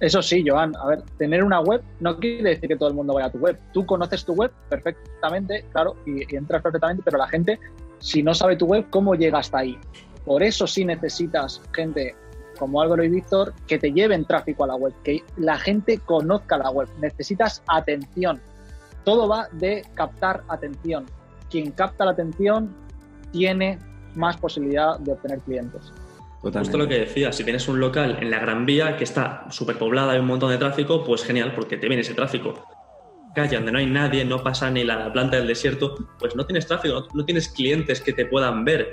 Eso 0.00 0.22
sí, 0.22 0.42
Joan, 0.46 0.74
a 0.76 0.86
ver, 0.86 1.02
tener 1.18 1.44
una 1.44 1.60
web 1.60 1.82
no 2.00 2.18
quiere 2.18 2.50
decir 2.50 2.68
que 2.70 2.76
todo 2.76 2.88
el 2.88 2.94
mundo 2.94 3.14
vaya 3.14 3.26
a 3.26 3.32
tu 3.32 3.38
web. 3.38 3.58
Tú 3.72 3.84
conoces 3.84 4.24
tu 4.24 4.32
web 4.32 4.50
perfectamente, 4.68 5.64
claro, 5.72 5.96
y, 6.06 6.34
entras 6.34 6.62
perfectamente, 6.62 7.02
pero 7.04 7.18
la 7.18 7.28
gente, 7.28 7.60
si 7.98 8.22
no 8.22 8.34
sabe 8.34 8.56
tu 8.56 8.66
web, 8.66 8.86
¿cómo 8.88 9.14
llega 9.14 9.38
hasta 9.38 9.58
ahí? 9.58 9.78
Por 10.24 10.42
eso 10.42 10.66
sí 10.66 10.86
necesitas 10.86 11.60
gente 11.72 12.14
como 12.60 12.80
Álvaro 12.80 13.02
y 13.02 13.08
Víctor 13.08 13.54
que 13.66 13.78
te 13.78 13.90
lleven 13.92 14.24
tráfico 14.24 14.62
a 14.62 14.68
la 14.68 14.76
web, 14.76 14.94
que 15.02 15.24
la 15.36 15.58
gente 15.58 15.98
conozca 15.98 16.56
la 16.56 16.70
web. 16.70 16.88
Necesitas 17.00 17.64
atención 17.66 18.40
todo 19.04 19.28
va 19.28 19.48
de 19.52 19.84
captar 19.94 20.42
atención. 20.48 21.06
Quien 21.50 21.72
capta 21.72 22.04
la 22.04 22.12
atención 22.12 22.74
tiene 23.32 23.78
más 24.14 24.36
posibilidad 24.36 24.98
de 24.98 25.12
obtener 25.12 25.40
clientes. 25.40 25.92
Justo 26.42 26.78
lo 26.78 26.88
que 26.88 27.00
decía, 27.00 27.32
si 27.32 27.44
tienes 27.44 27.68
un 27.68 27.80
local 27.80 28.18
en 28.20 28.30
la 28.30 28.38
Gran 28.38 28.64
Vía 28.64 28.96
que 28.96 29.04
está 29.04 29.46
superpoblada, 29.50 30.12
hay 30.12 30.20
un 30.20 30.26
montón 30.26 30.50
de 30.50 30.58
tráfico, 30.58 31.04
pues 31.04 31.22
genial, 31.22 31.52
porque 31.54 31.76
te 31.76 31.86
viene 31.86 32.00
ese 32.00 32.14
tráfico. 32.14 32.54
Calle 33.34 33.56
donde 33.56 33.72
no 33.72 33.78
hay 33.78 33.86
nadie, 33.86 34.24
no 34.24 34.42
pasa 34.42 34.70
ni 34.70 34.82
la 34.82 35.12
planta 35.12 35.36
del 35.36 35.46
desierto, 35.46 35.96
pues 36.18 36.34
no 36.34 36.46
tienes 36.46 36.66
tráfico, 36.66 37.06
no 37.14 37.24
tienes 37.24 37.48
clientes 37.48 38.00
que 38.00 38.12
te 38.12 38.24
puedan 38.24 38.64
ver. 38.64 38.90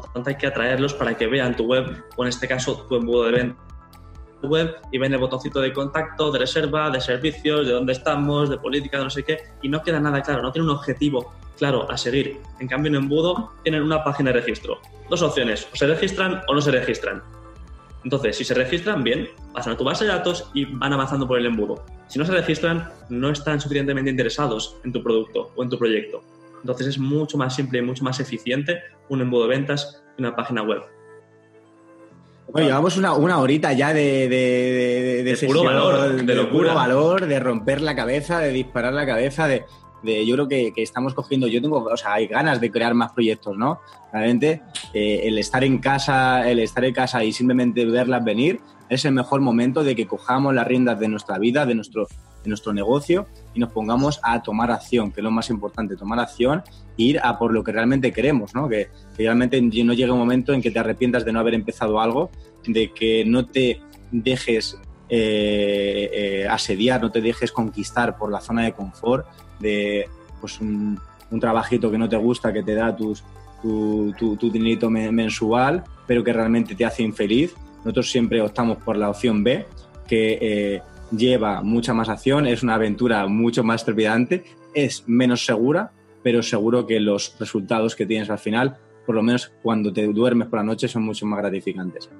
Por 0.00 0.12
tanto, 0.12 0.30
hay 0.30 0.36
que 0.36 0.46
atraerlos 0.46 0.94
para 0.94 1.16
que 1.16 1.26
vean 1.26 1.56
tu 1.56 1.64
web, 1.64 2.04
o 2.16 2.24
en 2.24 2.28
este 2.28 2.46
caso, 2.46 2.86
tu 2.88 2.96
embudo 2.96 3.24
de 3.24 3.32
venta 3.32 3.66
web 4.42 4.76
y 4.92 4.98
ven 4.98 5.12
el 5.12 5.18
botoncito 5.18 5.60
de 5.60 5.72
contacto, 5.72 6.30
de 6.30 6.38
reserva, 6.38 6.90
de 6.90 7.00
servicios, 7.00 7.66
de 7.66 7.72
dónde 7.72 7.92
estamos, 7.92 8.50
de 8.50 8.58
política, 8.58 8.98
de 8.98 9.04
no 9.04 9.10
sé 9.10 9.24
qué, 9.24 9.38
y 9.62 9.68
no 9.68 9.82
queda 9.82 10.00
nada 10.00 10.22
claro, 10.22 10.42
no 10.42 10.52
tiene 10.52 10.68
un 10.68 10.74
objetivo 10.74 11.32
claro 11.56 11.90
a 11.90 11.96
seguir. 11.96 12.40
En 12.60 12.68
cambio, 12.68 12.90
en 12.90 12.96
Embudo 12.96 13.52
tienen 13.62 13.82
una 13.82 14.04
página 14.04 14.30
de 14.30 14.40
registro. 14.40 14.80
Dos 15.08 15.22
opciones, 15.22 15.68
o 15.72 15.76
se 15.76 15.86
registran 15.86 16.42
o 16.48 16.54
no 16.54 16.60
se 16.60 16.70
registran. 16.70 17.22
Entonces, 18.04 18.36
si 18.36 18.44
se 18.44 18.54
registran, 18.54 19.02
bien, 19.02 19.28
pasan 19.52 19.72
a 19.72 19.76
tu 19.76 19.82
base 19.82 20.04
de 20.04 20.10
datos 20.10 20.50
y 20.54 20.64
van 20.64 20.92
avanzando 20.92 21.26
por 21.26 21.38
el 21.38 21.46
embudo. 21.46 21.84
Si 22.06 22.18
no 22.18 22.24
se 22.24 22.32
registran, 22.32 22.88
no 23.08 23.30
están 23.30 23.60
suficientemente 23.60 24.10
interesados 24.10 24.76
en 24.84 24.92
tu 24.92 25.02
producto 25.02 25.50
o 25.56 25.62
en 25.62 25.70
tu 25.70 25.78
proyecto. 25.78 26.22
Entonces 26.60 26.88
es 26.88 26.98
mucho 26.98 27.38
más 27.38 27.54
simple 27.54 27.78
y 27.78 27.82
mucho 27.82 28.04
más 28.04 28.20
eficiente 28.20 28.80
un 29.08 29.20
embudo 29.20 29.44
de 29.44 29.48
ventas 29.48 30.02
que 30.16 30.22
una 30.22 30.34
página 30.34 30.62
web. 30.62 30.82
Bueno, 32.48 32.68
llevamos 32.68 32.96
una, 32.96 33.14
una 33.14 33.38
horita 33.38 33.72
ya 33.72 33.92
de, 33.92 34.28
de, 34.28 35.22
de, 35.24 35.46
puro 35.46 35.64
valor, 35.64 36.24
de, 36.24 36.34
locura. 36.34 36.74
valor, 36.74 37.26
de 37.26 37.40
romper 37.40 37.80
la 37.80 37.96
cabeza, 37.96 38.38
de 38.38 38.52
disparar 38.52 38.92
la 38.92 39.04
cabeza, 39.04 39.48
de, 39.48 39.64
yo 40.04 40.34
creo 40.34 40.48
que, 40.48 40.72
estamos 40.76 41.14
cogiendo, 41.14 41.48
yo 41.48 41.60
tengo, 41.60 41.82
o 41.82 41.96
sea, 41.96 42.14
hay 42.14 42.28
ganas 42.28 42.60
de 42.60 42.70
crear 42.70 42.94
más 42.94 43.12
proyectos, 43.12 43.56
¿no? 43.56 43.80
Realmente 44.12 44.62
eh, 44.94 45.22
el 45.24 45.38
estar 45.38 45.64
en 45.64 45.78
casa, 45.78 46.48
el 46.48 46.60
estar 46.60 46.84
en 46.84 46.94
casa 46.94 47.24
y 47.24 47.32
simplemente 47.32 47.84
verlas 47.84 48.24
venir 48.24 48.60
es 48.88 49.04
el 49.04 49.12
mejor 49.12 49.40
momento 49.40 49.82
de 49.82 49.96
que 49.96 50.06
cojamos 50.06 50.54
las 50.54 50.66
riendas 50.66 51.00
de 51.00 51.08
nuestra 51.08 51.38
vida, 51.38 51.66
de 51.66 51.74
nuestro, 51.74 52.06
nuestro 52.48 52.72
negocio 52.72 53.26
y 53.54 53.60
nos 53.60 53.72
pongamos 53.72 54.20
a 54.22 54.42
tomar 54.42 54.70
acción, 54.70 55.12
que 55.12 55.20
es 55.20 55.24
lo 55.24 55.30
más 55.30 55.50
importante, 55.50 55.96
tomar 55.96 56.20
acción 56.20 56.62
e 56.98 57.02
ir 57.02 57.20
a 57.22 57.38
por 57.38 57.52
lo 57.52 57.62
que 57.64 57.72
realmente 57.72 58.12
queremos, 58.12 58.54
¿no? 58.54 58.68
Que, 58.68 58.88
que 59.16 59.24
realmente 59.24 59.60
no 59.60 59.92
llegue 59.92 60.10
un 60.10 60.18
momento 60.18 60.52
en 60.52 60.62
que 60.62 60.70
te 60.70 60.78
arrepientas 60.78 61.24
de 61.24 61.32
no 61.32 61.40
haber 61.40 61.54
empezado 61.54 62.00
algo, 62.00 62.30
de 62.66 62.92
que 62.92 63.24
no 63.24 63.46
te 63.46 63.80
dejes 64.10 64.78
eh, 65.08 66.10
eh, 66.12 66.48
asediar, 66.48 67.00
no 67.00 67.12
te 67.12 67.20
dejes 67.20 67.52
conquistar 67.52 68.18
por 68.18 68.30
la 68.32 68.40
zona 68.40 68.64
de 68.64 68.72
confort, 68.72 69.26
de 69.60 70.08
pues 70.40 70.60
un, 70.60 71.00
trabajito 71.40 71.90
que 71.90 71.98
no 71.98 72.08
te 72.08 72.16
gusta, 72.16 72.52
que 72.52 72.62
te 72.62 72.74
da 72.74 72.96
tus, 72.96 73.22
tu, 73.62 74.12
tu, 74.18 74.50
dinerito 74.50 74.88
mensual, 74.90 75.84
pero 76.06 76.24
que 76.24 76.32
realmente 76.32 76.74
te 76.74 76.84
hace 76.84 77.02
infeliz. 77.02 77.54
Nosotros 77.78 78.10
siempre 78.10 78.40
optamos 78.40 78.78
por 78.78 78.96
la 78.96 79.10
opción 79.10 79.44
B, 79.44 79.66
que 80.08 80.38
eh, 80.40 80.82
lleva 81.10 81.62
mucha 81.62 81.94
más 81.94 82.08
acción, 82.08 82.46
es 82.46 82.62
una 82.62 82.74
aventura 82.74 83.26
mucho 83.26 83.64
más 83.64 83.84
trepidante, 83.84 84.44
es 84.74 85.04
menos 85.06 85.44
segura, 85.44 85.92
pero 86.22 86.42
seguro 86.42 86.86
que 86.86 87.00
los 87.00 87.36
resultados 87.38 87.94
que 87.94 88.06
tienes 88.06 88.30
al 88.30 88.38
final, 88.38 88.76
por 89.04 89.14
lo 89.14 89.22
menos 89.22 89.52
cuando 89.62 89.92
te 89.92 90.06
duermes 90.06 90.48
por 90.48 90.58
la 90.58 90.64
noche, 90.64 90.88
son 90.88 91.04
mucho 91.04 91.26
más 91.26 91.38
gratificantes. 91.38 92.10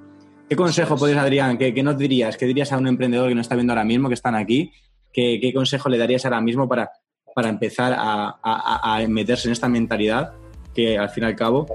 ¿Qué 0.48 0.54
consejo 0.54 0.96
podrías, 0.96 1.22
Adrián? 1.22 1.58
¿Qué, 1.58 1.82
nos 1.82 1.98
dirías? 1.98 2.36
¿Qué 2.36 2.46
dirías 2.46 2.72
a 2.72 2.78
un 2.78 2.86
emprendedor 2.86 3.28
que 3.28 3.34
no 3.34 3.40
está 3.40 3.56
viendo 3.56 3.72
ahora 3.72 3.84
mismo, 3.84 4.08
que 4.08 4.14
están 4.14 4.36
aquí? 4.36 4.70
¿Qué, 5.12 5.38
qué 5.40 5.52
consejo 5.52 5.88
le 5.88 5.98
darías 5.98 6.24
ahora 6.24 6.40
mismo 6.40 6.68
para 6.68 6.90
para 7.36 7.50
empezar 7.50 7.94
a, 7.94 9.04
meterse 9.10 9.48
en 9.48 9.52
esta 9.52 9.68
mentalidad 9.68 10.32
que 10.74 10.96
al 10.96 11.10
fin 11.10 11.24
y 11.24 11.26
al 11.26 11.36
cabo 11.36 11.66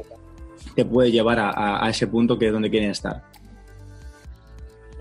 te 0.76 0.84
puede 0.86 1.12
llevar 1.12 1.38
a, 1.40 1.88
ese 1.88 2.08
punto 2.08 2.40
que 2.40 2.48
es 2.48 2.52
donde 2.52 2.72
quieren 2.72 2.90
estar. 2.90 3.22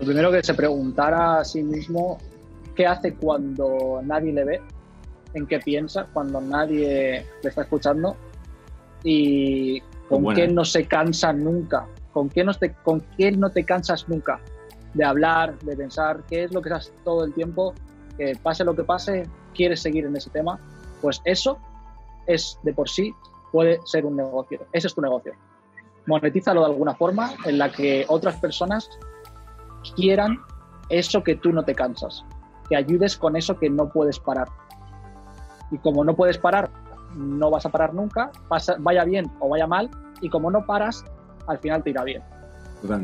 Lo 0.01 0.07
primero 0.07 0.31
que 0.31 0.41
se 0.41 0.55
preguntara 0.55 1.41
a 1.41 1.45
sí 1.45 1.61
mismo 1.61 2.17
qué 2.75 2.87
hace 2.87 3.13
cuando 3.13 4.01
nadie 4.03 4.33
le 4.33 4.43
ve, 4.43 4.61
en 5.35 5.45
qué 5.45 5.59
piensa, 5.59 6.07
cuando 6.11 6.41
nadie 6.41 7.23
le 7.43 7.49
está 7.49 7.61
escuchando 7.61 8.15
y 9.03 9.79
con 10.09 10.33
qué 10.33 10.47
no 10.47 10.65
se 10.65 10.85
cansa 10.87 11.31
nunca, 11.33 11.85
con 12.13 12.29
qué, 12.29 12.43
no 12.43 12.51
te, 12.55 12.73
con 12.83 13.01
qué 13.15 13.31
no 13.31 13.51
te 13.51 13.63
cansas 13.63 14.09
nunca 14.09 14.39
de 14.95 15.05
hablar, 15.05 15.59
de 15.59 15.77
pensar, 15.77 16.23
qué 16.27 16.45
es 16.45 16.51
lo 16.51 16.63
que 16.63 16.69
estás 16.69 16.91
todo 17.03 17.23
el 17.23 17.31
tiempo, 17.35 17.75
que 18.17 18.35
pase 18.41 18.63
lo 18.63 18.75
que 18.75 18.83
pase, 18.83 19.29
quieres 19.53 19.81
seguir 19.81 20.05
en 20.05 20.15
ese 20.15 20.31
tema, 20.31 20.59
pues 20.99 21.21
eso 21.25 21.59
es 22.25 22.57
de 22.63 22.73
por 22.73 22.89
sí 22.89 23.13
puede 23.51 23.79
ser 23.85 24.07
un 24.07 24.15
negocio. 24.15 24.65
Ese 24.73 24.87
es 24.87 24.95
tu 24.95 25.01
negocio. 25.01 25.33
Monetízalo 26.07 26.61
de 26.61 26.71
alguna 26.71 26.95
forma 26.95 27.35
en 27.45 27.59
la 27.59 27.71
que 27.71 28.03
otras 28.07 28.37
personas 28.37 28.89
quieran 29.95 30.39
eso 30.89 31.23
que 31.23 31.35
tú 31.35 31.51
no 31.51 31.63
te 31.63 31.73
cansas, 31.73 32.23
que 32.69 32.75
ayudes 32.75 33.17
con 33.17 33.35
eso 33.35 33.57
que 33.57 33.69
no 33.69 33.89
puedes 33.89 34.19
parar. 34.19 34.47
Y 35.71 35.77
como 35.77 36.03
no 36.03 36.15
puedes 36.15 36.37
parar, 36.37 36.69
no 37.15 37.49
vas 37.49 37.65
a 37.65 37.69
parar 37.69 37.93
nunca, 37.93 38.31
vaya 38.79 39.03
bien 39.05 39.31
o 39.39 39.49
vaya 39.49 39.67
mal, 39.67 39.89
y 40.21 40.29
como 40.29 40.51
no 40.51 40.65
paras, 40.65 41.03
al 41.47 41.59
final 41.59 41.83
te 41.83 41.91
irá 41.91 42.03
bien. 42.03 42.21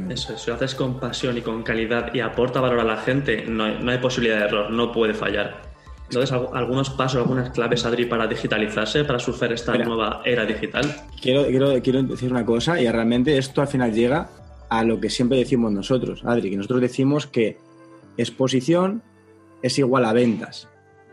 Eso, 0.10 0.36
si 0.38 0.50
lo 0.50 0.56
haces 0.56 0.74
con 0.74 1.00
pasión 1.00 1.38
y 1.38 1.42
con 1.42 1.62
calidad 1.62 2.14
y 2.14 2.20
aporta 2.20 2.60
valor 2.60 2.80
a 2.80 2.84
la 2.84 2.98
gente, 2.98 3.46
no 3.48 3.66
hay, 3.66 3.78
no 3.80 3.92
hay 3.92 4.00
posibilidad 4.00 4.40
de 4.40 4.46
error, 4.46 4.72
no 4.72 4.92
puede 4.92 5.14
fallar. 5.14 5.62
Entonces, 6.06 6.32
algunos 6.32 6.90
pasos, 6.90 7.22
algunas 7.22 7.50
claves, 7.52 7.86
Adri, 7.86 8.06
para 8.06 8.28
digitalizarse, 8.28 9.04
para 9.04 9.20
surfear 9.20 9.52
esta 9.52 9.78
nueva 9.78 10.22
era 10.24 10.46
digital. 10.46 10.86
Quiero, 11.22 11.46
quiero, 11.46 11.82
quiero 11.82 12.02
decir 12.04 12.32
una 12.32 12.46
cosa, 12.46 12.80
y 12.82 12.90
realmente 12.90 13.38
esto 13.38 13.62
al 13.62 13.68
final 13.68 13.94
llega 13.94 14.30
a 14.70 14.84
lo 14.84 15.00
que 15.00 15.10
siempre 15.10 15.38
decimos 15.38 15.72
nosotros, 15.72 16.24
Adri, 16.26 16.50
que 16.50 16.58
nosotros 16.58 16.82
decimos 16.82 17.28
que 17.28 17.58
exposición 18.18 19.02
es 19.62 19.78
igual 19.80 20.06
a 20.06 20.14
ventas. 20.14 20.68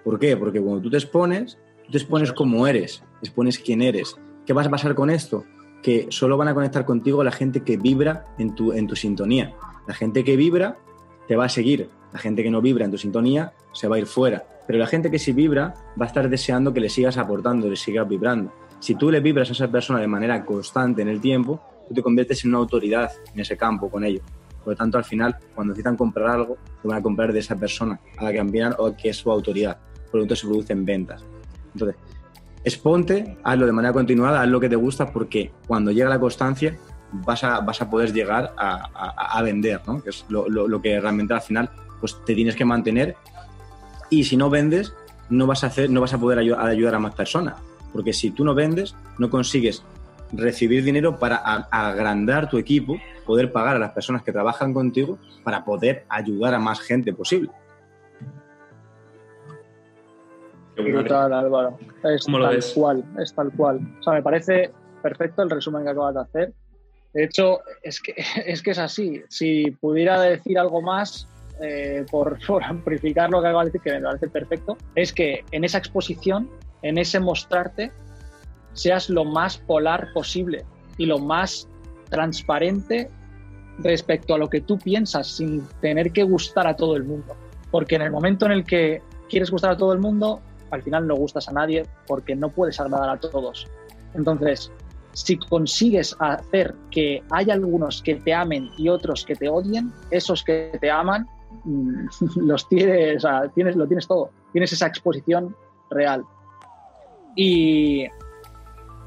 ¿Por 0.05 0.19
qué? 0.19 0.37
Porque 0.37 0.61
cuando 0.61 0.83
tú 0.83 0.91
te 0.91 0.97
expones, 0.97 1.59
tú 1.85 1.93
te 1.93 1.99
expones 1.99 2.33
como 2.33 2.67
eres, 2.67 3.03
expones 3.23 3.59
quién 3.59 3.83
eres. 3.83 4.17
¿Qué 4.47 4.53
vas 4.53 4.67
a 4.67 4.71
pasar 4.71 4.95
con 4.95 5.11
esto? 5.11 5.45
Que 5.83 6.07
solo 6.11 6.37
van 6.37 6.49
a 6.49 6.55
conectar 6.55 6.85
contigo 6.85 7.25
la 7.25 7.33
gente 7.33 7.63
que 7.63 7.77
vibra 7.77 8.27
en 8.39 8.55
tu, 8.55 8.73
en 8.73 8.87
tu 8.87 8.97
sintonía. 8.97 9.55
La 9.87 9.95
gente 9.95 10.25
que 10.25 10.37
vibra 10.37 10.79
te 11.27 11.37
va 11.37 11.47
a 11.47 11.49
seguir. 11.49 11.89
La 12.13 12.19
gente 12.19 12.43
que 12.43 12.51
no 12.51 12.61
vibra 12.61 12.85
en 12.85 12.91
tu 12.91 12.99
sintonía 12.99 13.53
se 13.73 13.89
va 13.89 13.97
a 13.97 13.99
ir 13.99 14.07
fuera. 14.07 14.45
Pero 14.67 14.79
la 14.79 14.87
gente 14.87 15.11
que 15.11 15.19
sí 15.19 15.33
vibra 15.33 15.75
va 16.01 16.05
a 16.05 16.09
estar 16.09 16.29
deseando 16.29 16.73
que 16.73 16.81
le 16.81 16.89
sigas 16.89 17.17
aportando, 17.17 17.69
le 17.69 17.77
sigas 17.77 18.09
vibrando. 18.09 18.53
Si 18.81 18.95
tú 18.95 19.11
le 19.11 19.21
vibras 19.21 19.49
a 19.49 19.53
esa 19.53 19.71
persona 19.71 20.01
de 20.01 20.07
manera 20.07 20.45
constante 20.45 21.03
en 21.03 21.09
el 21.09 21.21
tiempo, 21.21 21.61
tú 21.89 21.95
te 21.95 22.03
conviertes 22.03 22.45
en 22.45 22.51
una 22.51 22.59
autoridad 22.59 23.11
en 23.32 23.41
ese 23.41 23.57
campo 23.57 23.91
con 23.91 24.05
ello. 24.05 24.20
Por 24.62 24.72
lo 24.72 24.76
tanto, 24.76 24.97
al 24.97 25.05
final, 25.05 25.37
cuando 25.55 25.72
necesitan 25.72 25.97
comprar 25.97 26.30
algo, 26.30 26.57
lo 26.82 26.91
van 26.91 26.99
a 26.99 27.03
comprar 27.03 27.32
de 27.32 27.41
esa 27.41 27.55
persona 27.55 28.01
a 28.16 28.24
la 28.24 28.32
que 28.32 28.39
envían 28.39 28.74
o 28.78 28.97
que 28.97 29.11
es 29.11 29.16
su 29.16 29.30
autoridad. 29.30 29.76
Por 30.11 30.20
lo 30.20 30.22
tanto, 30.22 30.37
se 30.37 30.47
producen 30.47 30.85
ventas. 30.85 31.22
Entonces, 31.74 31.97
exponte, 32.64 33.37
hazlo 33.45 33.66
de 33.66 33.72
manera 33.72 33.93
continuada, 33.93 34.41
haz 34.41 34.49
lo 34.49 34.61
que 34.61 34.68
te 34.68 34.76
gusta, 34.76 35.12
porque 35.12 35.53
cuando 35.66 35.91
llega 35.91 36.09
la 36.09 36.18
constancia, 36.18 36.78
vas 37.12 37.45
a, 37.45 37.61
vas 37.61 37.82
a 37.82 37.91
poder 37.91 38.12
llegar 38.12 38.55
a, 38.57 39.43
vender, 39.43 39.80
¿no? 39.87 40.03
que 40.03 40.11
es 40.11 40.24
lo, 40.28 40.49
lo, 40.49 40.80
que 40.80 40.99
realmente 40.99 41.35
al 41.35 41.43
final 41.43 41.70
pues 42.01 42.16
te 42.24 42.35
tienes 42.35 42.57
que 42.57 42.64
mantener 42.64 43.16
y 44.11 44.24
si 44.24 44.37
no 44.37 44.51
vendes, 44.51 44.95
no 45.28 45.47
vas 45.47 45.64
a, 45.64 45.68
hacer, 45.68 45.91
no 45.91 46.01
vas 46.01 46.14
a 46.14 46.18
poder 46.18 46.39
ayudar 46.39 46.95
a 46.95 46.99
más 46.99 47.14
personas. 47.14 47.55
Porque 47.93 48.12
si 48.12 48.30
tú 48.30 48.45
no 48.45 48.55
vendes, 48.55 48.95
no 49.18 49.30
consigues 49.30 49.85
recibir 50.33 50.83
dinero 50.85 51.18
para 51.18 51.37
agrandar 51.37 52.49
tu 52.49 52.59
equipo, 52.59 52.97
poder 53.27 53.53
pagar 53.53 53.77
a 53.77 53.79
las 53.79 53.93
personas 53.93 54.22
que 54.22 54.33
trabajan 54.33 54.72
contigo 54.72 55.18
para 55.43 55.64
poder 55.64 56.05
ayudar 56.09 56.55
a 56.55 56.59
más 56.59 56.81
gente 56.81 57.12
posible. 57.12 57.51
Brutal, 60.77 61.33
Álvaro. 61.33 61.79
Es 62.03 62.27
tal 62.27 62.61
cual, 62.75 63.05
es 63.18 63.35
tal 63.35 63.53
cual. 63.53 63.81
O 64.01 64.03
sea, 64.03 64.14
me 64.14 64.22
parece 64.22 64.72
perfecto 65.03 65.43
el 65.43 65.51
resumen 65.51 65.85
que 65.85 65.91
acabas 65.91 66.14
de 66.14 66.20
hacer. 66.20 66.53
De 67.12 67.25
hecho, 67.25 67.61
es 67.83 68.01
que, 68.01 68.14
es 68.47 68.62
que 68.62 68.72
es 68.72 68.79
así. 68.79 69.22
Si 69.29 69.70
pudiera 69.70 70.20
decir 70.20 70.59
algo 70.59 70.83
más, 70.83 71.29
eh, 71.61 72.05
por, 72.11 72.39
amplificar 72.62 73.31
lo 73.31 73.41
que 73.41 73.49
acabo 73.49 73.61
de 73.61 73.66
decir, 73.66 73.81
que 73.81 73.93
me 73.93 74.01
parece 74.01 74.29
perfecto, 74.29 74.77
es 74.95 75.12
que 75.12 75.45
en 75.53 75.64
esa 75.64 75.79
exposición, 75.79 76.51
en 76.83 76.99
ese 76.99 77.20
mostrarte, 77.20 77.93
seas 78.75 79.09
lo 79.09 79.25
más 79.25 79.59
polar 79.59 80.12
posible 80.12 80.64
y 80.99 81.07
lo 81.07 81.18
más 81.18 81.68
transparente 82.11 83.11
respecto 83.79 84.35
a 84.35 84.39
lo 84.39 84.49
que 84.49 84.61
tú 84.61 84.79
piensas 84.79 85.27
sin 85.27 85.66
tener 85.81 86.12
que 86.12 86.22
gustar 86.22 86.66
a 86.66 86.77
todo 86.77 86.97
el 86.97 87.05
mundo. 87.05 87.35
Porque 87.70 87.97
en 87.97 88.03
el 88.03 88.11
momento 88.11 88.47
en 88.47 88.53
el 88.53 88.64
que 88.64 89.03
quieres 89.29 89.51
gustar 89.51 89.72
a 89.72 89.77
todo 89.77 89.93
el 89.93 89.99
mundo, 89.99 90.41
al 90.70 90.83
final 90.83 91.07
no 91.07 91.16
gustas 91.16 91.49
a 91.49 91.53
nadie 91.53 91.87
porque 92.07 92.37
no 92.37 92.51
puedes 92.51 92.79
agradar 92.79 93.09
a 93.09 93.18
todos. 93.18 93.66
Entonces, 94.14 94.70
si 95.12 95.37
consigues 95.37 96.14
hacer 96.20 96.75
que 96.91 97.22
haya 97.31 97.55
algunos 97.55 98.03
que 98.03 98.16
te 98.16 98.33
amen 98.33 98.70
y 98.77 98.89
otros 98.89 99.25
que 99.25 99.35
te 99.35 99.49
odien, 99.49 99.93
esos 100.11 100.45
que 100.45 100.77
te 100.81 100.91
aman 100.91 101.27
Mm, 101.64 102.07
los 102.37 102.68
tienes, 102.68 103.25
tienes, 103.55 103.77
lo 103.77 103.87
tienes 103.87 104.07
todo. 104.07 104.31
Tienes 104.53 104.72
esa 104.72 104.87
exposición 104.87 105.55
real. 105.91 106.25
Y 107.37 108.07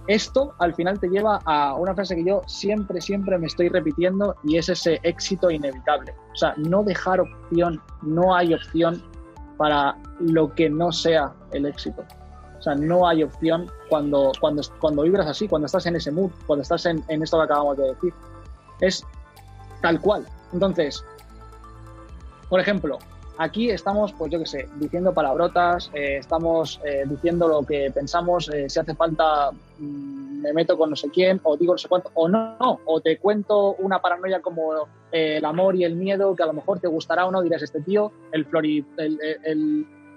esto 0.07 0.53
al 0.59 0.73
final 0.73 0.99
te 0.99 1.09
lleva 1.09 1.41
a 1.45 1.75
una 1.75 1.93
frase 1.93 2.15
que 2.15 2.23
yo 2.23 2.41
siempre, 2.47 3.01
siempre 3.01 3.37
me 3.37 3.47
estoy 3.47 3.69
repitiendo 3.69 4.35
y 4.43 4.57
es 4.57 4.69
ese 4.69 4.99
éxito 5.03 5.51
inevitable. 5.51 6.13
O 6.33 6.35
sea, 6.35 6.53
no 6.57 6.83
dejar 6.83 7.19
opción, 7.19 7.81
no 8.01 8.35
hay 8.35 8.53
opción 8.53 9.03
para 9.57 9.97
lo 10.19 10.53
que 10.55 10.69
no 10.69 10.91
sea 10.91 11.33
el 11.51 11.65
éxito. 11.65 12.03
O 12.57 12.61
sea, 12.61 12.75
no 12.75 13.07
hay 13.07 13.23
opción 13.23 13.69
cuando, 13.89 14.31
cuando, 14.39 14.61
cuando 14.79 15.03
vibras 15.03 15.27
así, 15.27 15.47
cuando 15.47 15.65
estás 15.65 15.85
en 15.85 15.95
ese 15.95 16.11
mood, 16.11 16.31
cuando 16.45 16.63
estás 16.63 16.85
en, 16.85 17.03
en 17.09 17.21
esto 17.21 17.37
que 17.37 17.43
acabamos 17.43 17.77
de 17.77 17.89
decir. 17.89 18.13
Es 18.79 19.05
tal 19.81 19.99
cual. 19.99 20.25
Entonces, 20.53 21.03
por 22.49 22.59
ejemplo, 22.59 22.97
aquí 23.37 23.69
estamos, 23.69 24.13
pues 24.13 24.31
yo 24.31 24.39
qué 24.39 24.45
sé, 24.45 24.69
diciendo 24.75 25.13
palabrotas, 25.13 25.91
eh, 25.93 26.17
estamos 26.17 26.79
eh, 26.83 27.03
diciendo 27.07 27.47
lo 27.47 27.63
que 27.63 27.91
pensamos, 27.93 28.49
eh, 28.49 28.69
si 28.69 28.79
hace 28.79 28.95
falta 28.95 29.51
mm, 29.79 30.41
me 30.41 30.53
meto 30.53 30.77
con 30.77 30.89
no 30.89 30.95
sé 30.95 31.09
quién, 31.09 31.39
o 31.43 31.57
digo 31.57 31.73
no 31.73 31.77
sé 31.77 31.87
cuánto, 31.87 32.11
o 32.13 32.27
no, 32.27 32.57
o 32.59 33.01
te 33.01 33.17
cuento 33.17 33.75
una 33.75 33.99
paranoia 33.99 34.41
como 34.41 34.87
el 35.11 35.45
amor 35.45 35.75
y 35.75 35.83
el 35.83 35.95
miedo, 35.95 36.35
que 36.35 36.43
a 36.43 36.47
lo 36.47 36.53
mejor 36.53 36.79
te 36.79 36.87
gustará 36.87 37.25
o 37.25 37.31
no, 37.31 37.41
dirás, 37.41 37.61
este 37.61 37.81
tío, 37.81 38.11
el 38.31 38.45
flori, 38.45 38.85
el, 38.97 39.19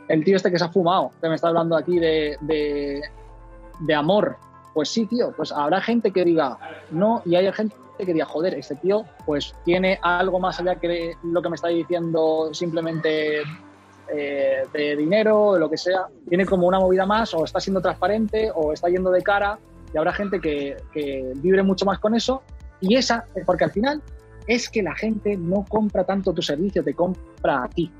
el, 0.09 0.25
tío 0.25 0.37
este 0.37 0.51
que 0.51 0.59
se 0.59 0.65
ha 0.65 0.69
fumado, 0.69 1.13
que 1.21 1.29
me 1.29 1.37
está 1.37 1.49
hablando 1.49 1.77
aquí 1.77 1.99
de, 1.99 2.37
de 2.41 3.95
amor. 3.95 4.37
Pues 4.75 4.89
sí, 4.89 5.07
tío, 5.07 5.33
pues 5.37 5.53
habrá 5.53 5.81
gente 5.81 6.13
que 6.13 6.25
diga 6.25 6.59
no 6.91 7.23
y 7.25 7.35
hay 7.35 7.53
gente 7.53 7.75
que 7.99 8.13
diga, 8.13 8.25
joder, 8.25 8.55
este 8.55 8.77
tío 8.77 9.05
pues 9.27 9.55
tiene 9.65 9.99
algo 10.03 10.39
más 10.39 10.61
allá 10.61 10.77
que 10.77 11.15
lo 11.23 11.43
que 11.43 11.49
me 11.49 11.57
está 11.57 11.69
diciendo 11.69 12.51
simplemente 12.53 13.43
eh, 14.13 14.65
de 14.73 14.97
dinero 14.97 15.41
o 15.41 15.59
lo 15.59 15.71
que 15.71 15.77
sea, 15.77 16.07
tiene 16.29 16.45
como 16.45 16.67
una 16.67 16.81
movida 16.81 17.07
más 17.07 17.33
o 17.35 17.45
está 17.45 17.61
siendo 17.61 17.81
transparente 17.81 18.51
o 18.55 18.73
está 18.73 18.89
yendo 18.89 19.11
de 19.11 19.23
cara 19.23 19.59
y 19.95 19.99
habrá 19.99 20.13
gente 20.13 20.41
que, 20.41 20.77
vibre 21.37 21.63
mucho 21.63 21.85
más 21.85 21.99
con 21.99 22.15
eso. 22.15 22.43
Y 22.81 22.97
esa, 22.97 23.25
porque 23.47 23.65
al 23.65 23.71
final 23.71 24.03
es 24.47 24.69
que 24.69 24.83
la 24.83 24.95
gente 24.95 25.37
no 25.37 25.65
compra 25.69 26.05
tanto 26.05 26.33
tu 26.33 26.43
servicio, 26.43 26.83
te 26.83 26.95
compra 26.95 27.65
a 27.65 27.69
ti, 27.69 27.91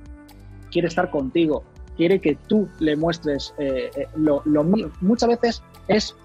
quiere 0.71 0.89
estar 0.89 1.11
contigo, 1.11 1.63
quiere 1.97 2.21
que 2.21 2.37
tú 2.49 2.69
le 2.81 2.97
muestres 2.97 3.55
eh, 3.59 3.91
eh, 3.95 4.09
lo, 4.17 4.43
lo 4.47 4.65
Muchas 4.65 5.29
veces 5.29 5.63
es 5.87 6.17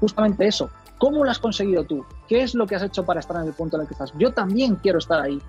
justamente 0.00 0.46
eso, 0.46 0.70
¿Cómo 1.00 1.24
lo 1.24 1.30
has 1.30 1.38
conseguido 1.38 1.84
tú? 1.84 2.04
¿Qué 2.28 2.42
es 2.42 2.54
lo 2.54 2.66
que 2.66 2.76
has 2.76 2.82
hecho 2.82 3.06
para 3.06 3.20
estar 3.20 3.34
en 3.40 3.46
el 3.46 3.54
punto 3.54 3.76
en 3.76 3.82
el 3.82 3.88
que 3.88 3.94
estás? 3.94 4.12
Yo 4.18 4.34
también 4.34 4.76
quiero 4.76 4.98
estar 4.98 5.18
ahí. 5.18 5.40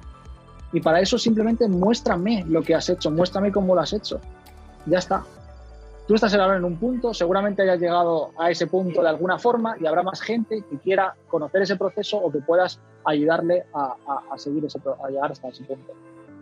Y 0.71 0.79
para 0.79 1.01
eso 1.01 1.17
simplemente 1.17 1.67
muéstrame 1.67 2.45
lo 2.47 2.63
que 2.63 2.73
has 2.73 2.87
hecho, 2.87 3.11
muéstrame 3.11 3.51
cómo 3.51 3.75
lo 3.75 3.81
has 3.81 3.91
hecho. 3.91 4.21
Ya 4.85 4.99
está. 4.99 5.25
Tú 6.07 6.15
estás 6.15 6.33
ahora 6.35 6.55
en 6.55 6.63
un 6.63 6.77
punto, 6.77 7.13
seguramente 7.13 7.63
hayas 7.63 7.81
llegado 7.81 8.31
a 8.39 8.49
ese 8.49 8.67
punto 8.67 9.01
de 9.01 9.09
alguna 9.09 9.37
forma 9.37 9.75
y 9.77 9.85
habrá 9.85 10.03
más 10.03 10.21
gente 10.21 10.63
que 10.69 10.77
quiera 10.77 11.15
conocer 11.27 11.63
ese 11.63 11.75
proceso 11.75 12.17
o 12.17 12.31
que 12.31 12.39
puedas 12.39 12.79
ayudarle 13.03 13.65
a, 13.73 13.97
seguir 14.37 14.63
ese, 14.63 14.79
a 15.03 15.09
llegar 15.09 15.33
hasta 15.33 15.49
ese 15.49 15.65
punto. 15.65 15.91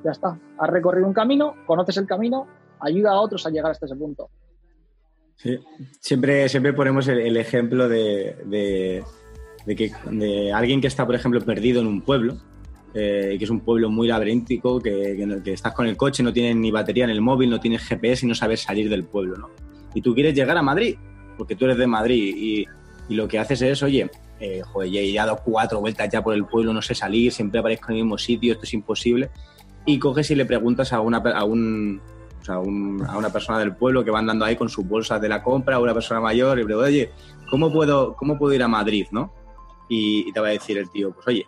Ya 0.03 0.11
está. 0.11 0.37
Has 0.59 0.69
recorrido 0.69 1.07
un 1.07 1.13
camino, 1.13 1.55
conoces 1.65 1.97
el 1.97 2.05
camino, 2.05 2.45
ayuda 2.79 3.13
a 3.13 3.19
otros 3.21 3.43
a 3.47 3.49
llegar 3.49 3.71
hasta 3.71 3.87
ese 3.87 3.95
punto. 3.95 4.29
Sí. 5.41 5.57
Siempre, 6.01 6.49
siempre 6.49 6.73
ponemos 6.73 7.07
el, 7.07 7.37
ejemplo 7.37 7.87
de, 7.87 8.35
que, 9.65 9.91
de 10.11 10.51
alguien 10.51 10.81
que 10.81 10.87
está, 10.87 11.05
por 11.05 11.15
ejemplo, 11.15 11.39
perdido 11.41 11.79
en 11.79 11.87
un 11.87 12.01
pueblo, 12.01 12.37
eh, 12.93 13.35
que 13.37 13.45
es 13.45 13.49
un 13.49 13.61
pueblo 13.61 13.89
muy 13.89 14.09
laberíntico, 14.09 14.81
que, 14.81 15.41
que, 15.43 15.53
estás 15.53 15.73
con 15.73 15.87
el 15.87 15.95
coche, 15.95 16.23
no 16.23 16.33
tienes 16.33 16.57
ni 16.57 16.71
batería 16.71 17.05
en 17.05 17.09
el 17.09 17.21
móvil, 17.21 17.49
no 17.49 17.59
tienes 17.59 17.83
GPS 17.83 18.25
y 18.25 18.29
no 18.29 18.35
sabes 18.35 18.61
salir 18.61 18.89
del 18.89 19.05
pueblo, 19.05 19.37
¿no? 19.37 19.49
Y 19.93 20.01
tú 20.01 20.13
quieres 20.13 20.35
llegar 20.35 20.57
a 20.57 20.61
Madrid, 20.61 20.97
porque 21.37 21.55
tú 21.55 21.65
eres 21.65 21.77
de 21.77 21.87
Madrid 21.87 22.35
y, 22.35 22.65
y 23.07 23.15
lo 23.15 23.27
que 23.27 23.39
haces 23.39 23.61
es, 23.61 23.81
oye, 23.81 24.09
eh, 24.39 24.61
joder, 24.61 24.91
ya 24.91 25.01
he 25.01 25.13
dado 25.13 25.39
cuatro 25.43 25.79
vueltas 25.79 26.09
ya 26.09 26.23
por 26.23 26.33
el 26.33 26.45
pueblo, 26.45 26.73
no 26.73 26.81
sé 26.81 26.95
salir, 26.95 27.31
siempre 27.31 27.59
aparezco 27.59 27.91
en 27.91 27.97
el 27.97 28.03
mismo 28.03 28.17
sitio, 28.17 28.53
esto 28.53 28.65
es 28.65 28.73
imposible. 28.73 29.29
Y 29.85 29.99
coges 29.99 30.29
y 30.31 30.35
le 30.35 30.45
preguntas 30.45 30.93
a, 30.93 31.01
una, 31.01 31.17
a 31.17 31.43
un 31.43 32.01
o 32.41 32.45
sea, 32.45 32.55
a 32.55 32.59
una 33.17 33.29
persona 33.31 33.59
del 33.59 33.75
pueblo 33.75 34.03
que 34.03 34.11
va 34.11 34.19
andando 34.19 34.45
ahí 34.45 34.55
con 34.55 34.69
sus 34.69 34.87
bolsas 34.87 35.21
de 35.21 35.29
la 35.29 35.43
compra, 35.43 35.75
a 35.75 35.79
una 35.79 35.93
persona 35.93 36.21
mayor, 36.21 36.57
y 36.59 36.61
le 36.61 36.67
digo, 36.67 36.79
oye, 36.79 37.11
¿cómo 37.49 37.71
puedo, 37.71 38.15
¿cómo 38.15 38.37
puedo 38.37 38.53
ir 38.53 38.63
a 38.63 38.67
Madrid? 38.67 39.07
¿no? 39.11 39.33
Y, 39.87 40.31
te 40.31 40.39
va 40.39 40.47
a 40.47 40.51
decir 40.51 40.77
el 40.77 40.89
tío, 40.89 41.11
pues 41.11 41.27
oye, 41.27 41.47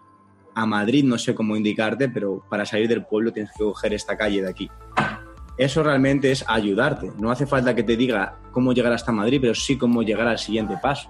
a 0.54 0.66
Madrid 0.66 1.06
no 1.06 1.18
sé 1.18 1.34
cómo 1.34 1.56
indicarte, 1.56 2.10
pero 2.10 2.44
para 2.50 2.66
salir 2.66 2.88
del 2.88 3.06
pueblo 3.06 3.32
tienes 3.32 3.52
que 3.58 3.64
coger 3.64 3.94
esta 3.94 4.18
calle 4.18 4.42
de 4.42 4.50
aquí. 4.50 4.70
Eso 5.58 5.84
realmente 5.84 6.32
es 6.32 6.44
ayudarte. 6.48 7.12
No 7.18 7.30
hace 7.30 7.46
falta 7.46 7.76
que 7.76 7.84
te 7.84 7.96
diga 7.96 8.40
cómo 8.52 8.74
llegar 8.74 8.92
hasta 8.94 9.12
Madrid, 9.12 9.40
pero 9.42 9.54
sí 9.54 9.78
cómo 9.78 10.02
llegar 10.02 10.28
al 10.28 10.40
siguiente 10.40 10.76
paso. 10.82 11.10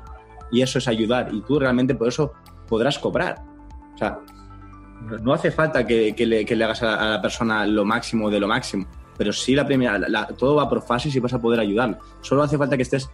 Y 0.51 0.61
eso 0.61 0.77
es 0.77 0.87
ayudar. 0.87 1.33
Y 1.33 1.41
tú 1.41 1.57
realmente 1.57 1.95
por 1.95 2.09
eso 2.09 2.33
podrás 2.67 2.99
cobrar. 2.99 3.41
O 3.93 3.97
sea, 3.97 4.19
no 5.21 5.33
hace 5.33 5.51
falta 5.51 5.85
que, 5.87 6.13
le, 6.17 6.63
hagas 6.63 6.83
a 6.83 7.09
la 7.11 7.21
persona 7.21 7.65
lo 7.65 7.85
máximo 7.85 8.29
de 8.29 8.39
lo 8.39 8.47
máximo 8.47 8.85
pero 9.21 9.33
sí 9.33 9.53
la 9.53 9.67
primera, 9.67 9.99
todo 10.35 10.55
va 10.55 10.67
por 10.67 10.81
fases 10.81 11.15
y 11.15 11.19
vas 11.19 11.31
a 11.31 11.39
poder 11.39 11.59
ayudar. 11.59 11.99
Solo 12.21 12.41
hace 12.41 12.57
falta 12.57 12.75
que 12.75 12.81
estés 12.81 13.07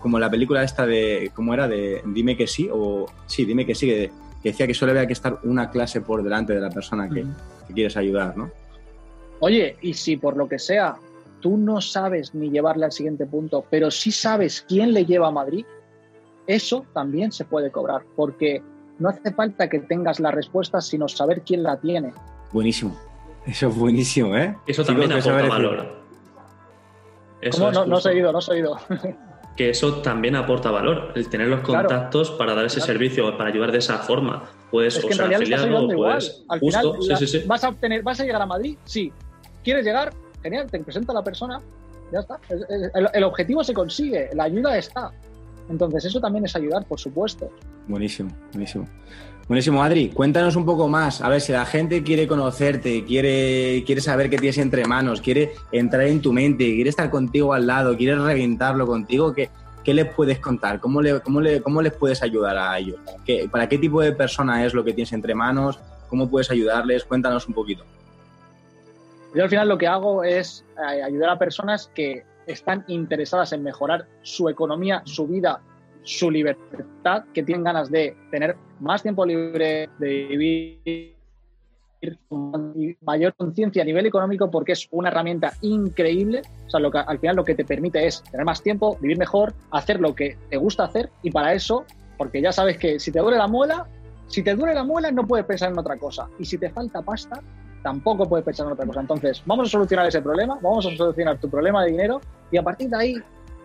como 0.00 0.18
la 0.18 0.30
película 0.30 0.62
esta 0.62 0.86
de, 0.86 1.30
¿cómo 1.34 1.52
era? 1.52 1.68
De 1.68 2.00
Dime 2.06 2.34
que 2.34 2.46
sí, 2.46 2.66
o 2.72 3.04
sí, 3.26 3.44
dime 3.44 3.66
que 3.66 3.74
sí, 3.74 3.88
que, 3.88 4.10
decía 4.42 4.66
que 4.66 4.72
solo 4.72 4.92
había 4.92 5.06
que 5.06 5.12
estar 5.12 5.38
una 5.42 5.68
clase 5.68 6.00
por 6.00 6.22
delante 6.22 6.54
de 6.54 6.62
la 6.62 6.70
persona 6.70 7.10
que, 7.10 7.26
quieres 7.74 7.98
ayudar, 7.98 8.38
¿no? 8.38 8.50
Oye, 9.40 9.76
y 9.82 9.92
si 9.92 10.16
por 10.16 10.34
lo 10.34 10.48
que 10.48 10.58
sea 10.58 10.96
tú 11.40 11.58
no 11.58 11.82
sabes 11.82 12.34
ni 12.34 12.48
llevarle 12.48 12.86
al 12.86 12.92
siguiente 12.92 13.26
punto, 13.26 13.66
pero 13.68 13.90
sí 13.90 14.10
sabes 14.10 14.64
quién 14.66 14.94
le 14.94 15.04
lleva 15.04 15.28
a 15.28 15.30
Madrid, 15.30 15.66
eso 16.46 16.86
también 16.94 17.32
se 17.32 17.44
puede 17.44 17.70
cobrar, 17.70 18.00
porque 18.16 18.62
no 18.98 19.10
hace 19.10 19.30
falta 19.34 19.68
que 19.68 19.80
tengas 19.80 20.20
la 20.20 20.30
respuesta, 20.30 20.80
sino 20.80 21.06
saber 21.06 21.42
quién 21.42 21.64
la 21.64 21.76
tiene. 21.76 22.14
Buenísimo. 22.50 22.98
Eso 23.48 23.68
es 23.68 23.76
buenísimo, 23.76 24.36
¿eh? 24.36 24.54
Eso 24.66 24.84
también 24.84 25.10
aporta 25.12 25.48
valor. 25.48 25.98
¿Cómo? 27.52 27.70
No, 27.72 27.86
no 27.86 27.98
he 27.98 28.00
seguido, 28.00 28.32
no 28.32 28.40
he 28.40 28.42
seguido. 28.42 28.76
que 29.56 29.70
eso 29.70 30.02
también 30.02 30.36
aporta 30.36 30.70
valor, 30.70 31.12
el 31.16 31.28
tener 31.28 31.48
los 31.48 31.60
contactos 31.62 32.30
para 32.32 32.54
dar 32.54 32.66
ese 32.66 32.80
servicio, 32.80 33.36
para 33.36 33.50
ayudar 33.50 33.72
de 33.72 33.78
esa 33.78 33.98
forma. 33.98 34.44
Puedes 34.70 34.96
es 34.96 35.16
ser 35.16 35.34
afiliado, 35.34 35.88
puedes. 35.88 36.44
Al 36.48 36.60
final, 36.60 36.92
Vas, 37.46 37.64
a 37.64 37.70
obtener, 37.70 38.02
vas 38.02 38.20
a 38.20 38.24
llegar 38.24 38.42
a 38.42 38.46
Madrid, 38.46 38.76
sí. 38.84 39.12
¿Quieres 39.64 39.84
llegar? 39.84 40.12
Genial, 40.42 40.70
te 40.70 40.78
presenta 40.78 41.12
la 41.12 41.24
persona, 41.24 41.60
ya 42.12 42.20
está. 42.20 42.38
el 43.14 43.24
objetivo 43.24 43.64
se 43.64 43.74
consigue, 43.74 44.30
la 44.34 44.44
ayuda 44.44 44.78
está. 44.78 45.10
Entonces, 45.68 46.04
eso 46.04 46.20
también 46.20 46.44
es 46.44 46.54
ayudar, 46.54 46.84
por 46.84 47.00
supuesto. 47.00 47.50
Buenísimo, 47.88 48.30
buenísimo. 48.52 48.86
Buenísimo, 49.48 49.82
Adri. 49.82 50.10
Cuéntanos 50.10 50.56
un 50.56 50.66
poco 50.66 50.88
más. 50.88 51.22
A 51.22 51.30
ver, 51.30 51.40
si 51.40 51.52
la 51.52 51.64
gente 51.64 52.02
quiere 52.02 52.28
conocerte, 52.28 53.02
quiere, 53.06 53.82
quiere 53.86 54.02
saber 54.02 54.28
qué 54.28 54.36
tienes 54.36 54.58
entre 54.58 54.84
manos, 54.84 55.22
quiere 55.22 55.52
entrar 55.72 56.02
en 56.02 56.20
tu 56.20 56.34
mente, 56.34 56.64
quiere 56.74 56.90
estar 56.90 57.08
contigo 57.10 57.54
al 57.54 57.66
lado, 57.66 57.96
quiere 57.96 58.14
reventarlo 58.14 58.86
contigo, 58.86 59.32
¿qué, 59.32 59.48
qué 59.84 59.94
les 59.94 60.04
puedes 60.12 60.38
contar? 60.38 60.80
¿Cómo, 60.80 61.00
le, 61.00 61.20
cómo, 61.20 61.40
le, 61.40 61.62
¿Cómo 61.62 61.80
les 61.80 61.94
puedes 61.94 62.22
ayudar 62.22 62.58
a 62.58 62.78
ellos? 62.78 62.98
¿Qué, 63.24 63.48
¿Para 63.50 63.66
qué 63.70 63.78
tipo 63.78 64.02
de 64.02 64.12
persona 64.12 64.66
es 64.66 64.74
lo 64.74 64.84
que 64.84 64.92
tienes 64.92 65.14
entre 65.14 65.34
manos? 65.34 65.80
¿Cómo 66.10 66.28
puedes 66.28 66.50
ayudarles? 66.50 67.04
Cuéntanos 67.04 67.48
un 67.48 67.54
poquito. 67.54 67.84
Yo 69.34 69.44
al 69.44 69.48
final 69.48 69.66
lo 69.66 69.78
que 69.78 69.86
hago 69.86 70.24
es 70.24 70.62
eh, 70.76 71.02
ayudar 71.02 71.30
a 71.30 71.38
personas 71.38 71.90
que 71.94 72.22
están 72.46 72.84
interesadas 72.86 73.54
en 73.54 73.62
mejorar 73.62 74.06
su 74.20 74.50
economía, 74.50 75.00
su 75.06 75.26
vida, 75.26 75.62
su 76.02 76.30
libertad, 76.30 77.24
que 77.32 77.42
tienen 77.42 77.64
ganas 77.64 77.90
de 77.90 78.14
tener 78.30 78.56
más 78.80 79.02
tiempo 79.02 79.24
libre, 79.24 79.88
de 79.98 80.26
vivir 80.26 81.18
con 82.28 82.74
mayor 83.02 83.34
conciencia 83.34 83.82
a 83.82 83.84
nivel 83.84 84.06
económico 84.06 84.50
porque 84.50 84.72
es 84.72 84.88
una 84.90 85.08
herramienta 85.08 85.52
increíble. 85.62 86.42
O 86.66 86.70
sea, 86.70 86.80
lo 86.80 86.90
que, 86.90 86.98
al 86.98 87.18
final 87.18 87.36
lo 87.36 87.44
que 87.44 87.54
te 87.54 87.64
permite 87.64 88.06
es 88.06 88.22
tener 88.22 88.46
más 88.46 88.62
tiempo, 88.62 88.96
vivir 89.00 89.18
mejor, 89.18 89.54
hacer 89.70 90.00
lo 90.00 90.14
que 90.14 90.36
te 90.50 90.56
gusta 90.56 90.84
hacer 90.84 91.10
y 91.22 91.30
para 91.30 91.52
eso, 91.54 91.84
porque 92.16 92.40
ya 92.40 92.52
sabes 92.52 92.78
que 92.78 93.00
si 93.00 93.10
te 93.10 93.18
duele 93.18 93.38
la 93.38 93.48
muela, 93.48 93.86
si 94.28 94.42
te 94.42 94.54
duele 94.54 94.74
la 94.74 94.84
muela 94.84 95.10
no 95.10 95.26
puedes 95.26 95.46
pensar 95.46 95.72
en 95.72 95.78
otra 95.78 95.96
cosa 95.96 96.28
y 96.38 96.44
si 96.44 96.58
te 96.58 96.70
falta 96.70 97.02
pasta 97.02 97.42
tampoco 97.82 98.28
puedes 98.28 98.44
pensar 98.44 98.66
en 98.66 98.72
otra 98.72 98.86
cosa. 98.86 99.00
Entonces, 99.00 99.42
vamos 99.46 99.68
a 99.68 99.70
solucionar 99.70 100.06
ese 100.06 100.20
problema, 100.20 100.58
vamos 100.60 100.86
a 100.86 100.96
solucionar 100.96 101.38
tu 101.38 101.48
problema 101.48 101.84
de 101.84 101.92
dinero 101.92 102.20
y 102.50 102.58
a 102.58 102.62
partir 102.62 102.90
de 102.90 102.96
ahí 102.96 103.14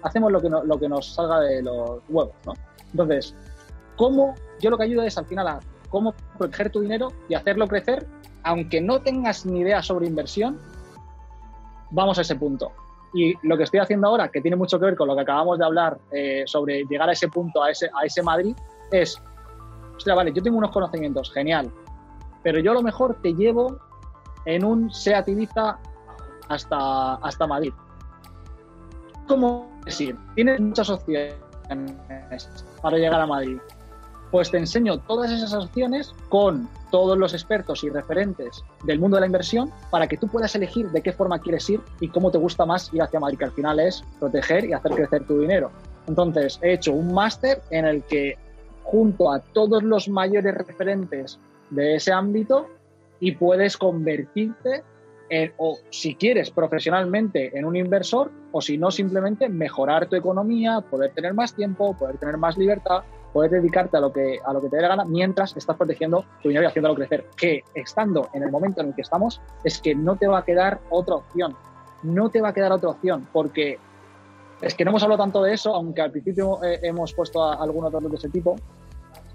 hacemos 0.01 0.31
lo 0.31 0.41
que, 0.41 0.49
lo 0.49 0.79
que 0.79 0.89
nos 0.89 1.13
salga 1.13 1.39
de 1.41 1.61
los 1.61 2.01
huevos, 2.09 2.33
¿no? 2.45 2.53
Entonces, 2.91 3.35
¿cómo? 3.95 4.35
Yo 4.59 4.69
lo 4.69 4.77
que 4.77 4.83
ayudo 4.83 5.03
es 5.03 5.17
al 5.17 5.25
final 5.25 5.47
a 5.47 5.59
cómo 5.89 6.13
proteger 6.37 6.71
tu 6.71 6.81
dinero 6.81 7.09
y 7.29 7.35
hacerlo 7.35 7.67
crecer, 7.67 8.07
aunque 8.43 8.81
no 8.81 9.01
tengas 9.01 9.45
ni 9.45 9.59
idea 9.59 9.81
sobre 9.81 10.07
inversión, 10.07 10.59
vamos 11.91 12.17
a 12.17 12.21
ese 12.21 12.35
punto. 12.35 12.71
Y 13.13 13.33
lo 13.47 13.57
que 13.57 13.63
estoy 13.63 13.79
haciendo 13.79 14.07
ahora, 14.07 14.29
que 14.29 14.41
tiene 14.41 14.57
mucho 14.57 14.79
que 14.79 14.85
ver 14.85 14.95
con 14.95 15.07
lo 15.07 15.15
que 15.15 15.21
acabamos 15.21 15.59
de 15.59 15.65
hablar 15.65 15.97
eh, 16.11 16.43
sobre 16.47 16.83
llegar 16.85 17.09
a 17.09 17.11
ese 17.11 17.27
punto, 17.27 17.61
a 17.61 17.69
ese, 17.69 17.89
a 17.93 18.05
ese 18.05 18.23
Madrid, 18.23 18.55
es, 18.91 19.21
ostras, 19.95 20.15
vale, 20.15 20.33
yo 20.33 20.41
tengo 20.41 20.57
unos 20.57 20.71
conocimientos, 20.71 21.31
genial, 21.31 21.71
pero 22.41 22.59
yo 22.59 22.71
a 22.71 22.73
lo 22.73 22.81
mejor 22.81 23.15
te 23.21 23.33
llevo 23.33 23.77
en 24.45 24.65
un 24.65 24.91
Seat 24.91 25.27
Ibiza 25.27 25.77
hasta, 26.49 27.15
hasta 27.15 27.47
Madrid 27.47 27.73
cómo 29.27 29.69
decir, 29.85 30.17
tienes 30.35 30.59
muchas 30.59 30.89
opciones 30.89 31.35
para 32.81 32.97
llegar 32.97 33.21
a 33.21 33.25
Madrid. 33.25 33.57
Pues 34.33 34.49
te 34.49 34.57
enseño 34.57 34.97
todas 34.97 35.29
esas 35.29 35.53
opciones 35.53 36.11
con 36.27 36.67
todos 36.89 37.15
los 37.19 37.35
expertos 37.35 37.83
y 37.83 37.91
referentes 37.91 38.63
del 38.83 38.97
mundo 38.97 39.17
de 39.17 39.21
la 39.21 39.27
inversión 39.27 39.71
para 39.91 40.07
que 40.07 40.17
tú 40.17 40.27
puedas 40.27 40.55
elegir 40.55 40.89
de 40.89 41.03
qué 41.03 41.13
forma 41.13 41.37
quieres 41.37 41.69
ir 41.69 41.81
y 41.99 42.07
cómo 42.07 42.31
te 42.31 42.39
gusta 42.39 42.65
más 42.65 42.91
ir 42.95 43.03
hacia 43.03 43.19
Madrid, 43.19 43.37
que 43.37 43.45
al 43.45 43.51
final 43.51 43.79
es 43.79 44.03
proteger 44.19 44.65
y 44.65 44.73
hacer 44.73 44.93
crecer 44.93 45.27
tu 45.27 45.39
dinero. 45.39 45.69
Entonces, 46.07 46.57
he 46.63 46.73
hecho 46.73 46.93
un 46.93 47.13
máster 47.13 47.61
en 47.69 47.85
el 47.85 48.01
que 48.05 48.39
junto 48.81 49.31
a 49.31 49.39
todos 49.39 49.83
los 49.83 50.09
mayores 50.09 50.55
referentes 50.55 51.37
de 51.69 51.97
ese 51.97 52.11
ámbito 52.11 52.65
y 53.19 53.33
puedes 53.33 53.77
convertirte 53.77 54.83
o 55.57 55.77
si 55.91 56.15
quieres 56.15 56.49
profesionalmente 56.49 57.55
en 57.55 57.65
un 57.65 57.75
inversor 57.75 58.31
o 58.51 58.61
si 58.61 58.79
no 58.79 58.89
simplemente 58.89 59.47
mejorar 59.47 60.07
tu 60.07 60.15
economía, 60.15 60.81
poder 60.81 61.13
tener 61.13 61.35
más 61.35 61.53
tiempo, 61.53 61.95
poder 61.95 62.17
tener 62.17 62.37
más 62.37 62.57
libertad 62.57 63.03
poder 63.33 63.51
dedicarte 63.51 63.97
a 63.97 63.99
lo 63.99 64.13
que, 64.13 64.39
a 64.45 64.53
lo 64.53 64.61
que 64.61 64.69
te 64.69 64.75
dé 64.77 64.83
la 64.83 64.89
gana 64.89 65.05
mientras 65.05 65.57
estás 65.57 65.75
protegiendo 65.75 66.23
tu 66.41 66.49
dinero 66.49 66.65
y 66.65 66.67
haciéndolo 66.67 66.95
crecer. 66.95 67.25
Que 67.35 67.63
estando 67.73 68.29
en 68.33 68.43
el 68.43 68.51
momento 68.51 68.81
en 68.81 68.89
el 68.89 68.95
que 68.95 69.01
estamos, 69.01 69.41
es 69.63 69.81
que 69.81 69.95
no 69.95 70.15
te 70.15 70.27
va 70.27 70.39
a 70.39 70.45
quedar 70.45 70.79
otra 70.91 71.15
opción. 71.15 71.55
No 72.03 72.29
te 72.29 72.41
va 72.41 72.49
a 72.49 72.53
quedar 72.53 72.71
otra 72.71 72.89
opción, 72.91 73.27
porque 73.33 73.79
es 74.61 74.75
que 74.75 74.85
no 74.85 74.91
hemos 74.91 75.03
hablado 75.03 75.23
tanto 75.23 75.43
de 75.43 75.53
eso, 75.53 75.73
aunque 75.75 76.01
al 76.01 76.11
principio 76.11 76.63
eh, 76.63 76.79
hemos 76.83 77.13
puesto 77.13 77.43
a, 77.43 77.55
algunos 77.55 77.91
datos 77.91 78.11
de 78.11 78.17
ese 78.17 78.29
tipo. 78.29 78.55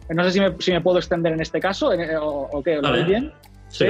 No 0.09 0.25
sé 0.25 0.31
si 0.31 0.41
me, 0.41 0.55
si 0.59 0.73
me 0.73 0.81
puedo 0.81 0.99
extender 0.99 1.33
en 1.33 1.41
este 1.41 1.61
caso 1.61 1.93
eh, 1.93 2.17
o, 2.19 2.63
qué, 2.63 2.77
¿lo 2.77 2.93
veis 2.93 3.07
bien? 3.07 3.33
Sí. 3.69 3.85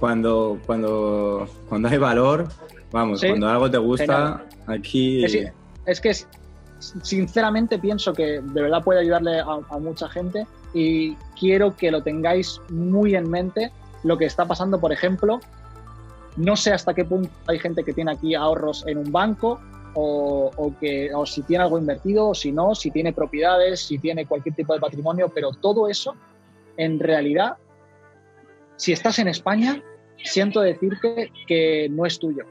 Cuando, 0.00 0.58
cuando, 0.66 1.48
cuando 1.68 1.88
hay 1.88 1.98
valor, 1.98 2.48
vamos, 2.90 3.20
cuando 3.20 3.48
algo 3.48 3.70
te 3.70 3.78
gusta, 3.78 4.44
aquí... 4.66 5.24
Es, 5.24 5.52
es 5.86 6.00
que 6.00 6.08
es, 6.10 6.26
sinceramente 6.80 7.78
pienso 7.78 8.12
que 8.12 8.40
de 8.40 8.62
verdad 8.62 8.82
puede 8.82 9.00
ayudarle 9.00 9.40
a, 9.40 9.78
mucha 9.78 10.08
gente 10.08 10.46
y 10.74 11.14
quiero 11.38 11.76
que 11.76 11.90
lo 11.90 12.02
tengáis 12.02 12.60
muy 12.70 13.14
en 13.14 13.28
mente 13.28 13.70
lo 14.02 14.16
que 14.16 14.24
está 14.24 14.46
pasando, 14.46 14.80
por 14.80 14.92
ejemplo, 14.92 15.40
no 16.36 16.56
sé 16.56 16.72
hasta 16.72 16.94
qué 16.94 17.04
punto 17.04 17.28
hay 17.46 17.58
gente 17.58 17.84
que 17.84 17.92
tiene 17.92 18.12
aquí 18.12 18.34
ahorros 18.34 18.84
en 18.86 18.98
un 18.98 19.12
banco 19.12 19.60
o, 19.94 20.72
que, 20.80 21.12
o 21.12 21.26
si 21.26 21.42
tiene 21.42 21.64
algo 21.64 21.78
invertido 21.78 22.28
o 22.28 22.34
si 22.34 22.52
no, 22.52 22.74
si 22.74 22.90
tiene 22.90 23.12
propiedades, 23.12 23.80
si 23.80 23.98
tiene 23.98 24.24
cualquier 24.24 24.54
tipo 24.54 24.72
de 24.72 24.80
patrimonio, 24.80 25.30
pero 25.34 25.50
todo 25.50 25.88
eso, 25.88 26.14
en 26.76 26.98
realidad, 26.98 27.56
si 28.76 28.92
estás 28.92 29.18
en 29.18 29.28
España, 29.28 29.82
siento 30.24 30.60
decirte 30.60 31.30
que 31.46 31.88
no 31.90 32.06
es 32.06 32.18
tuyo 32.18 32.44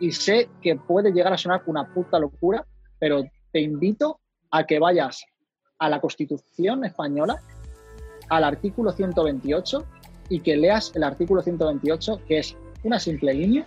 y 0.00 0.12
sé 0.12 0.48
que 0.62 0.76
puede 0.76 1.12
llegar 1.12 1.32
a 1.32 1.38
sonar 1.38 1.62
una 1.66 1.92
puta 1.92 2.18
locura, 2.18 2.66
pero 2.98 3.22
te 3.52 3.60
invito 3.60 4.18
a 4.50 4.64
que 4.64 4.78
vayas 4.78 5.24
a 5.78 5.88
la 5.88 6.00
Constitución 6.00 6.84
española, 6.84 7.40
al 8.28 8.44
artículo 8.44 8.92
128 8.92 9.84
y 10.30 10.40
que 10.40 10.56
leas 10.56 10.92
el 10.94 11.04
artículo 11.04 11.42
128, 11.42 12.20
que 12.26 12.38
es 12.38 12.56
una 12.82 12.98
simple 12.98 13.34
línea, 13.34 13.64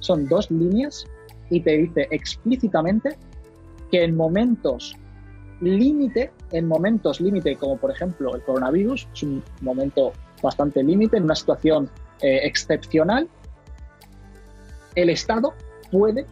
son 0.00 0.26
dos 0.26 0.50
líneas 0.50 1.04
y 1.48 1.60
te 1.60 1.78
dice 1.78 2.08
explícitamente 2.10 3.16
que 3.90 4.04
en 4.04 4.16
momentos 4.16 4.96
límite, 5.60 6.32
en 6.52 6.66
momentos 6.66 7.20
límite, 7.20 7.56
como 7.56 7.76
por 7.76 7.90
ejemplo 7.90 8.34
el 8.34 8.42
coronavirus, 8.42 9.08
es 9.12 9.22
un 9.22 9.42
momento 9.60 10.12
bastante 10.42 10.82
límite, 10.82 11.16
en 11.16 11.24
una 11.24 11.34
situación 11.34 11.90
eh, 12.20 12.40
excepcional, 12.44 13.28
el 14.94 15.10
Estado 15.10 15.54
puede 15.90 16.26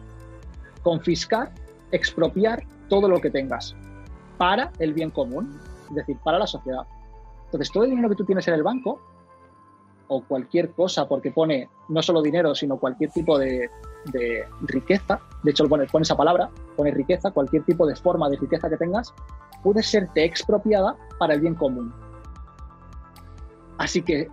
confiscar, 0.83 1.51
expropiar 1.91 2.63
todo 2.87 3.07
lo 3.07 3.19
que 3.19 3.29
tengas 3.29 3.75
para 4.37 4.71
el 4.79 4.93
bien 4.93 5.11
común, 5.11 5.59
es 5.89 5.95
decir, 5.95 6.17
para 6.23 6.39
la 6.39 6.47
sociedad. 6.47 6.85
Entonces, 7.45 7.71
todo 7.71 7.83
el 7.83 7.89
dinero 7.91 8.09
que 8.09 8.15
tú 8.15 8.25
tienes 8.25 8.47
en 8.47 8.53
el 8.53 8.63
banco, 8.63 8.99
o 10.07 10.23
cualquier 10.23 10.71
cosa, 10.71 11.07
porque 11.07 11.31
pone 11.31 11.69
no 11.87 12.01
solo 12.01 12.21
dinero, 12.21 12.55
sino 12.55 12.77
cualquier 12.77 13.11
tipo 13.11 13.37
de, 13.37 13.69
riqueza, 14.61 15.19
de 15.43 15.51
hecho 15.51 15.67
pone, 15.69 15.85
pone, 15.85 16.03
esa 16.03 16.17
palabra, 16.17 16.49
pone 16.75 16.91
riqueza, 16.91 17.31
cualquier 17.31 17.63
tipo 17.63 17.85
de 17.85 17.95
forma 17.95 18.27
de 18.29 18.37
riqueza 18.37 18.69
que 18.69 18.77
tengas, 18.77 19.13
puede 19.63 19.83
serte 19.83 20.25
expropiada 20.25 20.95
para 21.19 21.35
el 21.35 21.41
bien 21.41 21.53
común. 21.53 21.93
Así 23.77 24.01
que 24.01 24.27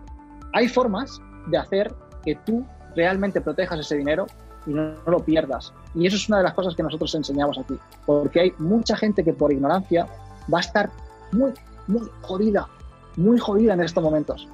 hay 0.55 0.69
formas 0.69 1.21
de 1.49 1.59
hacer 1.59 1.95
que 2.25 2.37
tú 2.47 2.65
realmente 2.95 3.41
protejas 3.43 3.81
ese 3.81 3.97
dinero 3.97 4.27
y 4.67 4.71
no, 4.71 4.95
lo 5.07 5.21
pierdas. 5.21 5.73
Y 5.95 6.07
eso 6.07 6.17
es 6.17 6.29
una 6.29 6.39
de 6.39 6.45
las 6.45 6.55
cosas 6.55 6.75
que 6.75 6.83
nosotros 6.83 7.15
enseñamos 7.15 7.59
aquí, 7.59 7.79
porque 8.05 8.41
hay 8.41 8.55
mucha 8.59 8.97
gente 8.97 9.25
que 9.25 9.33
por 9.33 9.53
ignorancia 9.53 10.07
va 10.53 10.59
a 10.59 10.61
estar 10.61 10.91
muy, 11.33 11.53
muy 11.87 12.03
jodida, 12.23 12.69
muy 13.17 13.39
jodida 13.39 13.75
en 13.75 13.81
estos 13.81 14.03
momentos. 14.03 14.49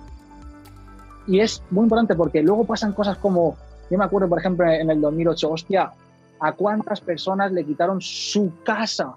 Y 1.26 1.40
es 1.40 1.62
muy 1.70 1.84
importante 1.84 2.14
porque 2.14 2.42
luego 2.42 2.64
pasan 2.64 2.92
cosas 2.92 3.16
como, 3.18 3.56
yo 3.90 3.98
me 3.98 4.04
acuerdo, 4.04 4.28
por 4.28 4.38
ejemplo, 4.38 4.66
en 4.68 4.90
el 4.90 5.00
2008, 5.00 5.50
hostia, 5.50 5.92
¿a 6.40 6.52
cuántas 6.52 7.00
personas 7.00 7.52
le 7.52 7.64
quitaron 7.64 8.00
su 8.00 8.52
casa 8.64 9.14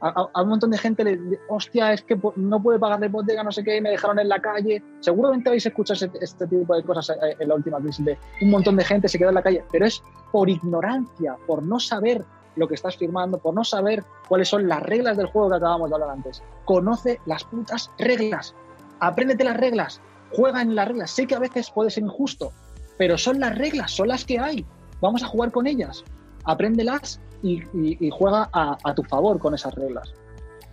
a, 0.00 0.42
un 0.42 0.48
montón 0.48 0.70
de 0.70 0.78
gente 0.78 1.04
le, 1.04 1.38
hostia, 1.48 1.92
es 1.92 2.02
que 2.02 2.18
no 2.36 2.62
puede 2.62 2.78
pagar 2.78 3.00
la 3.00 3.06
hipoteca, 3.06 3.42
no 3.42 3.52
sé 3.52 3.64
qué, 3.64 3.80
me 3.80 3.90
dejaron 3.90 4.18
en 4.18 4.28
la 4.28 4.40
calle. 4.40 4.82
Seguramente 5.00 5.48
habéis 5.48 5.66
escuchado 5.66 6.10
este, 6.20 6.46
tipo 6.46 6.74
de 6.74 6.82
cosas 6.82 7.10
eh, 7.10 7.36
en 7.38 7.48
la 7.48 7.54
última 7.54 7.78
crisis 7.78 8.04
de 8.04 8.18
un 8.42 8.50
montón 8.50 8.76
de 8.76 8.84
gente 8.84 9.08
se 9.08 9.18
quedó 9.18 9.30
en 9.30 9.36
la 9.36 9.42
calle, 9.42 9.64
pero 9.70 9.86
es 9.86 10.02
por 10.32 10.48
ignorancia, 10.48 11.36
por 11.46 11.62
no 11.62 11.80
saber 11.80 12.24
lo 12.56 12.68
que 12.68 12.74
estás 12.74 12.96
firmando, 12.96 13.38
por 13.38 13.54
no 13.54 13.64
saber 13.64 14.04
cuáles 14.28 14.48
son 14.48 14.68
las 14.68 14.82
reglas 14.82 15.16
del 15.16 15.26
juego 15.26 15.50
que 15.50 15.56
acabamos 15.56 15.88
de 15.88 15.94
hablar 15.94 16.10
antes. 16.10 16.42
Conoce 16.64 17.20
las 17.26 17.44
putas 17.44 17.90
reglas, 17.98 18.54
apréndete 19.00 19.44
las 19.44 19.56
reglas, 19.56 20.00
juega 20.32 20.62
en 20.62 20.74
las 20.74 20.88
reglas. 20.88 21.10
Sé 21.10 21.26
que 21.26 21.34
a 21.34 21.38
veces 21.38 21.70
puede 21.70 21.90
ser 21.90 22.04
injusto, 22.04 22.52
pero 22.96 23.16
son 23.16 23.40
las 23.40 23.56
reglas, 23.56 23.92
son 23.92 24.08
las 24.08 24.24
que 24.24 24.38
hay. 24.38 24.66
Vamos 25.00 25.22
a 25.22 25.26
jugar 25.26 25.52
con 25.52 25.66
ellas. 25.66 26.04
Apréndelas 26.48 27.20
y, 27.42 27.60
juega 28.10 28.48
a, 28.52 28.94
tu 28.94 29.02
favor 29.04 29.38
con 29.38 29.54
esas 29.54 29.74
reglas. 29.74 30.14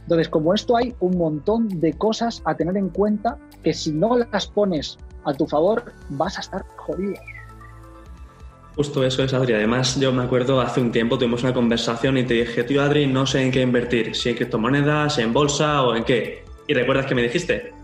Entonces, 0.04 0.30
como 0.30 0.54
esto 0.54 0.78
hay 0.78 0.96
un 1.02 1.18
montón 1.18 1.68
de 1.82 1.94
cosas 1.94 2.42
a 2.46 2.56
tener 2.56 2.78
en 2.78 2.90
cuenta 2.90 3.38
que 3.62 3.74
si 3.74 3.92
no 3.92 4.18
las 4.18 4.48
pones 4.48 4.98
a 5.26 5.34
tu 5.34 5.46
favor, 5.46 5.92
vas 6.10 6.38
a 6.38 6.42
estar 6.42 6.66
jodido. 6.78 7.16
Justo 8.78 9.04
eso 9.04 9.24
es, 9.24 9.34
Adri. 9.34 9.54
Además, 9.54 10.00
yo 10.00 10.14
me 10.14 10.24
acuerdo 10.24 10.62
hace 10.62 10.80
un 10.80 10.92
tiempo 10.92 11.18
tuvimos 11.18 11.44
una 11.44 11.54
conversación 11.54 12.18
y 12.18 12.24
te 12.24 12.36
dije, 12.36 12.64
tío, 12.64 12.82
Adri, 12.82 13.06
no 13.08 13.26
sé 13.26 13.42
en 13.42 13.52
qué 13.52 13.62
invertir, 13.62 14.16
si 14.16 14.30
en 14.30 14.36
criptomonedas, 14.36 15.18
en 15.18 15.34
bolsa 15.34 15.82
o 15.84 15.94
en 15.96 16.06
qué. 16.06 16.46
¿Y 16.68 16.74
recuerdas 16.74 17.06
que 17.06 17.16
me 17.16 17.24
dijiste? 17.24 17.74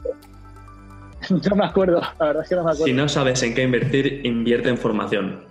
No 1.29 1.55
me 1.55 1.65
acuerdo, 1.65 2.01
la 2.19 2.25
verdad 2.25 2.43
es 2.43 2.49
que 2.49 2.55
no 2.55 2.63
me 2.63 2.71
acuerdo. 2.71 2.85
Si 2.85 2.93
no 2.93 3.07
sabes 3.07 3.43
en 3.43 3.53
qué 3.53 3.63
invertir, 3.63 4.21
invierte 4.25 4.69
en 4.69 4.77
formación. 4.77 5.50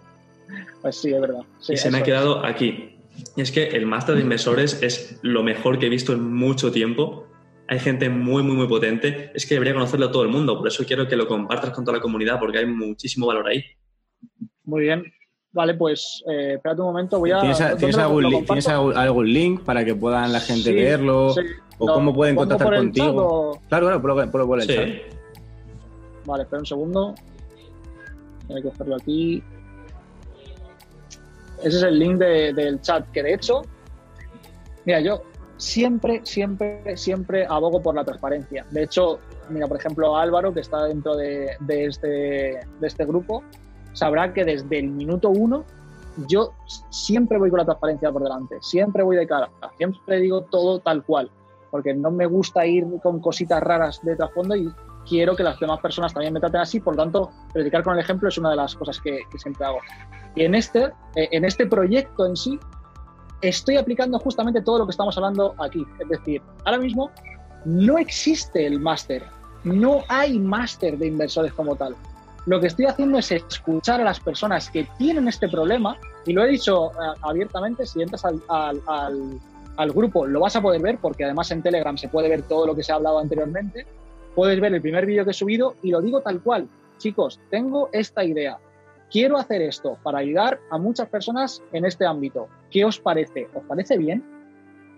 Pues 0.82 0.96
sí, 0.96 1.12
es 1.12 1.20
verdad. 1.20 1.42
y 1.68 1.76
se 1.76 1.90
me 1.90 1.98
ha 1.98 2.02
quedado 2.02 2.44
aquí. 2.44 2.96
Y 3.36 3.42
es 3.42 3.52
que 3.52 3.68
el 3.68 3.86
máster 3.86 4.14
de 4.14 4.22
inversores 4.22 4.82
es 4.82 5.18
lo 5.22 5.42
mejor 5.42 5.78
que 5.78 5.86
he 5.86 5.88
visto 5.88 6.12
en 6.12 6.32
mucho 6.32 6.72
tiempo. 6.72 7.26
Hay 7.68 7.78
gente 7.78 8.08
muy, 8.08 8.42
muy, 8.42 8.56
muy 8.56 8.66
potente. 8.66 9.30
Es 9.34 9.46
que 9.46 9.54
debería 9.54 9.74
conocerlo 9.74 10.10
todo 10.10 10.22
el 10.22 10.28
mundo. 10.28 10.58
Por 10.58 10.68
eso 10.68 10.84
quiero 10.84 11.06
que 11.06 11.16
lo 11.16 11.28
compartas 11.28 11.70
con 11.70 11.84
toda 11.84 11.98
la 11.98 12.02
comunidad, 12.02 12.38
porque 12.38 12.58
hay 12.58 12.66
muchísimo 12.66 13.26
valor 13.26 13.48
ahí. 13.48 13.64
Muy 14.64 14.82
bien. 14.82 15.04
Vale, 15.52 15.74
pues 15.74 16.22
eh, 16.30 16.54
espérate 16.54 16.80
un 16.80 16.88
momento. 16.88 17.18
Voy 17.18 17.32
a, 17.32 17.40
¿Tienes, 17.40 17.98
algún, 17.98 19.32
link 19.32 19.62
para 19.62 19.84
que 19.84 19.94
puedan 19.94 20.32
la 20.32 20.40
gente 20.40 20.72
leerlo? 20.72 21.34
¿O 21.78 21.86
cómo 21.86 22.14
pueden 22.14 22.36
contactar 22.36 22.76
contigo? 22.76 23.60
Claro, 23.68 23.86
claro, 23.86 24.02
por, 24.02 24.30
por, 24.30 24.46
por 24.46 24.60
el 24.60 24.66
chat. 24.66 24.88
Vale, 26.26 26.44
espera 26.44 26.60
un 26.60 26.66
segundo. 26.66 27.14
Voy 28.48 28.60
a 28.60 28.62
cogerlo 28.62 28.96
aquí. 28.96 29.42
Ese 31.62 31.76
es 31.76 31.82
el 31.82 31.98
link 31.98 32.18
del 32.18 32.80
chat, 32.80 33.10
que 33.12 33.22
de 33.22 33.34
hecho, 33.34 33.62
mira, 34.84 35.00
yo 35.00 35.22
siempre, 35.56 36.22
siempre, 36.24 36.96
siempre 36.96 37.46
abogo 37.46 37.82
por 37.82 37.94
la 37.94 38.04
transparencia. 38.04 38.64
De 38.70 38.84
hecho, 38.84 39.18
mira, 39.50 39.66
por 39.66 39.78
ejemplo, 39.78 40.16
Álvaro, 40.16 40.54
que 40.54 40.60
está 40.60 40.84
dentro 40.84 41.16
de, 41.16 41.56
este, 41.68 42.08
de 42.08 42.86
este 42.86 43.04
grupo, 43.04 43.42
sabrá 43.92 44.32
que 44.32 44.44
desde 44.44 44.78
el 44.78 44.88
minuto 44.88 45.28
uno 45.28 45.64
yo 46.26 46.54
siempre 46.90 47.38
voy 47.38 47.50
con 47.50 47.58
la 47.58 47.64
transparencia 47.64 48.10
por 48.10 48.22
delante, 48.22 48.56
siempre 48.60 49.02
voy 49.02 49.16
de 49.16 49.26
cara, 49.26 49.48
siempre 49.76 50.18
digo 50.18 50.42
todo 50.42 50.80
tal 50.80 51.04
cual, 51.04 51.30
porque 51.70 51.94
no 51.94 52.10
me 52.10 52.26
gusta 52.26 52.66
ir 52.66 52.84
con 53.02 53.20
cositas 53.20 53.62
raras 53.62 54.00
de 54.02 54.16
trasfondo 54.16 54.56
y 54.56 54.70
quiero 55.08 55.34
que 55.36 55.42
las 55.42 55.58
demás 55.58 55.80
personas 55.80 56.12
también 56.12 56.32
me 56.32 56.40
traten 56.40 56.60
así, 56.60 56.80
por 56.80 56.96
lo 56.96 57.02
tanto, 57.02 57.30
predicar 57.52 57.82
con 57.82 57.94
el 57.94 58.00
ejemplo 58.00 58.28
es 58.28 58.38
una 58.38 58.50
de 58.50 58.56
las 58.56 58.74
cosas 58.74 59.00
que, 59.00 59.20
siempre 59.36 59.66
hago. 59.66 59.78
Y 60.34 60.44
en 60.44 60.54
este, 60.54 60.84
eh, 61.16 61.28
en 61.32 61.44
este 61.44 61.66
proyecto 61.66 62.26
en 62.26 62.36
sí, 62.36 62.58
estoy 63.42 63.76
aplicando 63.76 64.18
justamente 64.18 64.60
todo 64.62 64.78
lo 64.80 64.86
que 64.86 64.90
estamos 64.90 65.16
hablando 65.16 65.54
aquí. 65.58 65.84
Es 65.98 66.08
decir, 66.08 66.42
ahora 66.64 66.78
mismo 66.78 67.10
no 67.64 67.98
existe 67.98 68.66
el 68.66 68.80
máster, 68.80 69.24
no 69.64 70.02
hay 70.08 70.38
máster 70.38 70.96
de 70.98 71.06
inversores 71.06 71.52
como 71.52 71.76
tal. 71.76 71.94
lo 72.46 72.58
que 72.58 72.68
estoy 72.68 72.86
haciendo 72.86 73.18
es 73.18 73.30
escuchar 73.32 74.00
a 74.00 74.04
las 74.04 74.18
personas 74.18 74.70
que 74.70 74.88
tienen 74.96 75.28
este 75.28 75.46
problema, 75.48 75.96
y 76.24 76.32
lo 76.32 76.42
he 76.42 76.48
dicho 76.48 76.90
eh, 76.92 77.14
abiertamente, 77.22 77.84
si 77.84 78.00
entras 78.00 78.24
al, 78.24 78.40
al, 79.76 79.92
grupo 79.92 80.26
lo 80.26 80.40
vas 80.40 80.56
a 80.56 80.62
poder 80.62 80.80
ver, 80.80 80.98
porque 80.98 81.24
además 81.24 81.50
en 81.50 81.62
Telegram 81.62 81.96
se 81.96 82.08
puede 82.08 82.28
ver 82.28 82.42
todo 82.42 82.66
lo 82.66 82.74
que 82.74 82.82
se 82.82 82.92
ha 82.92 82.94
hablado 82.94 83.18
anteriormente, 83.18 83.86
puedes 84.34 84.60
ver 84.60 84.74
el 84.74 84.80
primer 84.80 85.06
vídeo 85.06 85.24
que 85.24 85.30
he 85.30 85.34
subido 85.34 85.74
y 85.82 85.90
lo 85.90 86.00
digo 86.00 86.20
tal 86.20 86.40
cual. 86.40 86.68
Chicos, 86.98 87.40
tengo 87.50 87.88
esta 87.92 88.24
idea, 88.24 88.58
quiero 89.10 89.36
hacer 89.36 89.62
esto 89.62 89.98
para 90.02 90.18
ayudar 90.18 90.60
a 90.70 90.78
muchas 90.78 91.08
personas 91.08 91.62
en 91.72 91.84
este 91.84 92.06
ámbito. 92.06 92.48
¿Qué 92.70 92.84
os 92.84 92.98
parece? 92.98 93.48
¿Os 93.54 93.64
parece 93.64 93.98
bien? 93.98 94.24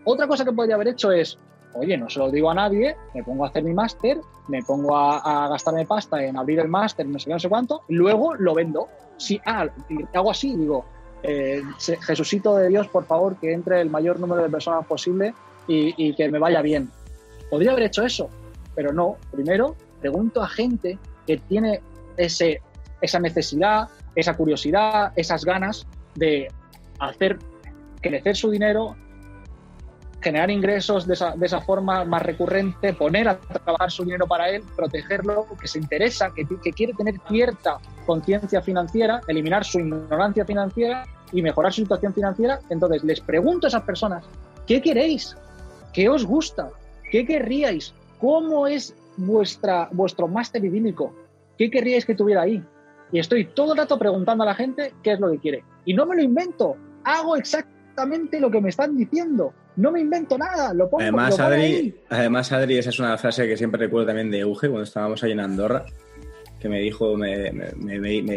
Otra 0.05 0.27
cosa 0.27 0.45
que 0.45 0.53
podría 0.53 0.75
haber 0.75 0.89
hecho 0.89 1.11
es, 1.11 1.39
oye, 1.75 1.97
no 1.97 2.11
se 2.11 2.19
lo 2.19 2.31
digo 2.31 2.51
a 2.51 2.55
nadie, 2.55 2.97
me 3.15 3.23
pongo 3.23 3.45
a 3.45 3.49
hacer 3.49 3.63
mi 3.65 3.73
máster, 3.73 4.21
me 4.49 4.63
pongo 4.63 4.97
a, 4.97 5.49
gastarme 5.49 5.87
pasta 5.87 6.23
en 6.23 6.37
abrir 6.37 6.59
el 6.59 6.69
máster, 6.69 7.07
no 7.07 7.19
sé 7.19 7.27
qué, 7.27 7.33
no 7.33 7.39
sé 7.39 7.49
cuánto, 7.49 7.83
luego 7.89 8.35
lo 8.35 8.55
vendo. 8.55 8.89
Si 9.17 9.41
ah, 9.47 9.69
hago 10.13 10.31
así, 10.31 10.57
digo, 10.57 10.85
eh, 11.23 11.63
Jesucito 11.79 12.57
de 12.57 12.69
Dios, 12.69 12.89
por 12.89 13.05
favor, 13.05 13.37
que 13.37 13.53
entre 13.53 13.81
el 13.81 13.91
mayor 13.91 14.19
número 14.19 14.43
de 14.43 14.51
personas 14.51 14.87
posible 14.87 15.35
y 15.69 16.15
que 16.15 16.29
me 16.29 16.39
vaya 16.39 16.61
bien. 16.61 16.91
Podría 17.49 17.71
haber 17.71 17.85
hecho 17.85 18.03
eso, 18.03 18.29
pero 18.75 18.93
no. 18.93 19.17
Primero, 19.31 19.77
pregunto 20.01 20.43
a 20.43 20.49
gente 20.49 20.99
que 21.27 21.39
tiene 21.39 21.81
ese, 22.17 22.61
esa 23.01 23.19
necesidad, 23.19 23.89
esa 24.15 24.35
curiosidad, 24.35 25.13
esas 25.17 25.45
ganas 25.45 25.87
de 26.15 26.49
hacer 26.99 27.39
crecer 28.01 28.37
su 28.37 28.51
dinero, 28.51 28.97
generar 30.21 30.51
ingresos 30.51 31.07
de 31.07 31.15
esa, 31.15 31.35
de 31.37 31.47
esa, 31.47 31.61
forma 31.61 32.05
más 32.05 32.23
recurrente, 32.23 32.93
poner 32.95 33.29
a 33.29 33.39
trabajar 33.39 33.91
su 33.91 34.05
dinero 34.05 34.27
para 34.27 34.51
él, 34.51 34.63
protegerlo, 34.77 35.47
que 35.61 35.67
se 35.67 35.79
interesa, 35.79 36.33
que, 36.35 36.47
que 36.63 36.73
quiere 36.73 36.93
tener 36.95 37.15
cierta 37.29 37.79
conciencia 38.07 38.63
financiera, 38.63 39.21
eliminar 39.27 39.65
su 39.65 39.81
ignorancia 39.81 40.45
financiera 40.45 41.05
y 41.33 41.43
mejorar 41.43 41.73
su 41.73 41.83
situación 41.83 42.15
financiera. 42.15 42.61
Entonces, 42.71 43.03
les 43.03 43.21
pregunto 43.21 43.67
a 43.67 43.69
esas 43.69 43.83
personas, 43.83 44.25
¿qué 44.67 44.81
queréis? 44.81 45.37
¿Qué 45.93 46.09
os 46.09 46.25
gusta? 46.25 46.71
¿Qué 47.11 47.27
querríais? 47.27 47.95
¿Cómo 48.23 48.67
es 48.67 48.97
vuestra, 49.19 49.91
vuestro 49.93 50.29
máster 50.29 50.65
idílico? 50.65 51.13
¿Qué 51.59 51.71
querríais 51.71 52.07
que 52.07 52.15
tuviera 52.15 52.41
ahí? 52.41 52.65
Y 53.13 53.19
estoy 53.19 53.45
todo 53.45 53.73
el 53.73 53.79
rato 53.79 53.99
preguntando 53.99 54.45
a 54.45 54.47
la 54.47 54.55
gente 54.55 54.95
qué 55.03 55.13
es 55.13 55.21
lo 55.21 55.31
que 55.31 55.39
quiere. 55.39 55.65
Y 55.85 55.93
no 55.93 56.07
me 56.07 56.17
lo 56.17 56.23
invento, 56.23 56.77
hago 57.05 57.37
exactamente 57.37 58.41
lo 58.41 58.51
que 58.51 58.63
me 58.63 58.71
están 58.71 58.97
diciendo 58.97 59.53
no 59.77 59.91
me 59.91 60.01
invento 60.01 60.37
nada, 60.37 60.75
lo 60.75 60.89
pongo. 60.89 61.03
Además, 61.03 61.39
Adri, 61.41 61.95
además, 62.11 62.53
Adri, 62.53 62.79
esa 62.79 62.91
es 62.91 62.99
una 62.99 63.17
frase 63.17 63.47
que 63.47 63.57
siempre 63.57 63.81
recuerdo 63.81 64.09
también 64.09 64.31
de 64.31 64.41
Euge 64.41 64.69
cuando 64.69 64.85
estábamos 64.85 65.23
ahí 65.23 65.33
en 65.33 65.41
Andorra, 65.41 65.87
que 66.61 66.69
me 66.69 66.81
dijo, 66.81 67.17
me, 67.17 67.51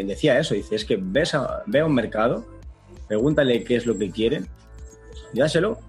decía 0.05 0.39
eso, 0.39 0.53
dice, 0.55 0.75
es 0.75 0.85
que 0.85 0.97
ves 1.01 1.35
a, 1.35 1.63
ve 1.65 1.81
a 1.81 1.85
un 1.85 1.93
mercado, 1.93 2.45
pregúntale 3.07 3.63
qué 3.63 3.75
es 3.75 3.85
lo 3.85 3.97
que 3.97 4.11
quieren, 4.11 4.47
dáselo. 5.33 5.79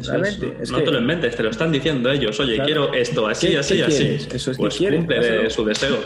Es, 0.00 0.70
no 0.70 0.82
te 0.82 0.90
lo 0.90 0.98
inventes, 0.98 1.36
te 1.36 1.42
lo 1.42 1.50
están 1.50 1.72
diciendo 1.72 2.10
ellos. 2.10 2.38
Oye, 2.40 2.60
quiero 2.64 2.92
esto, 2.92 3.26
así, 3.26 3.56
así, 3.56 3.80
así. 3.82 4.28
Eso 4.32 4.50
es 4.50 4.56
pues 4.56 4.78
cumple 4.78 5.50
su 5.50 5.64
deseo. 5.64 5.98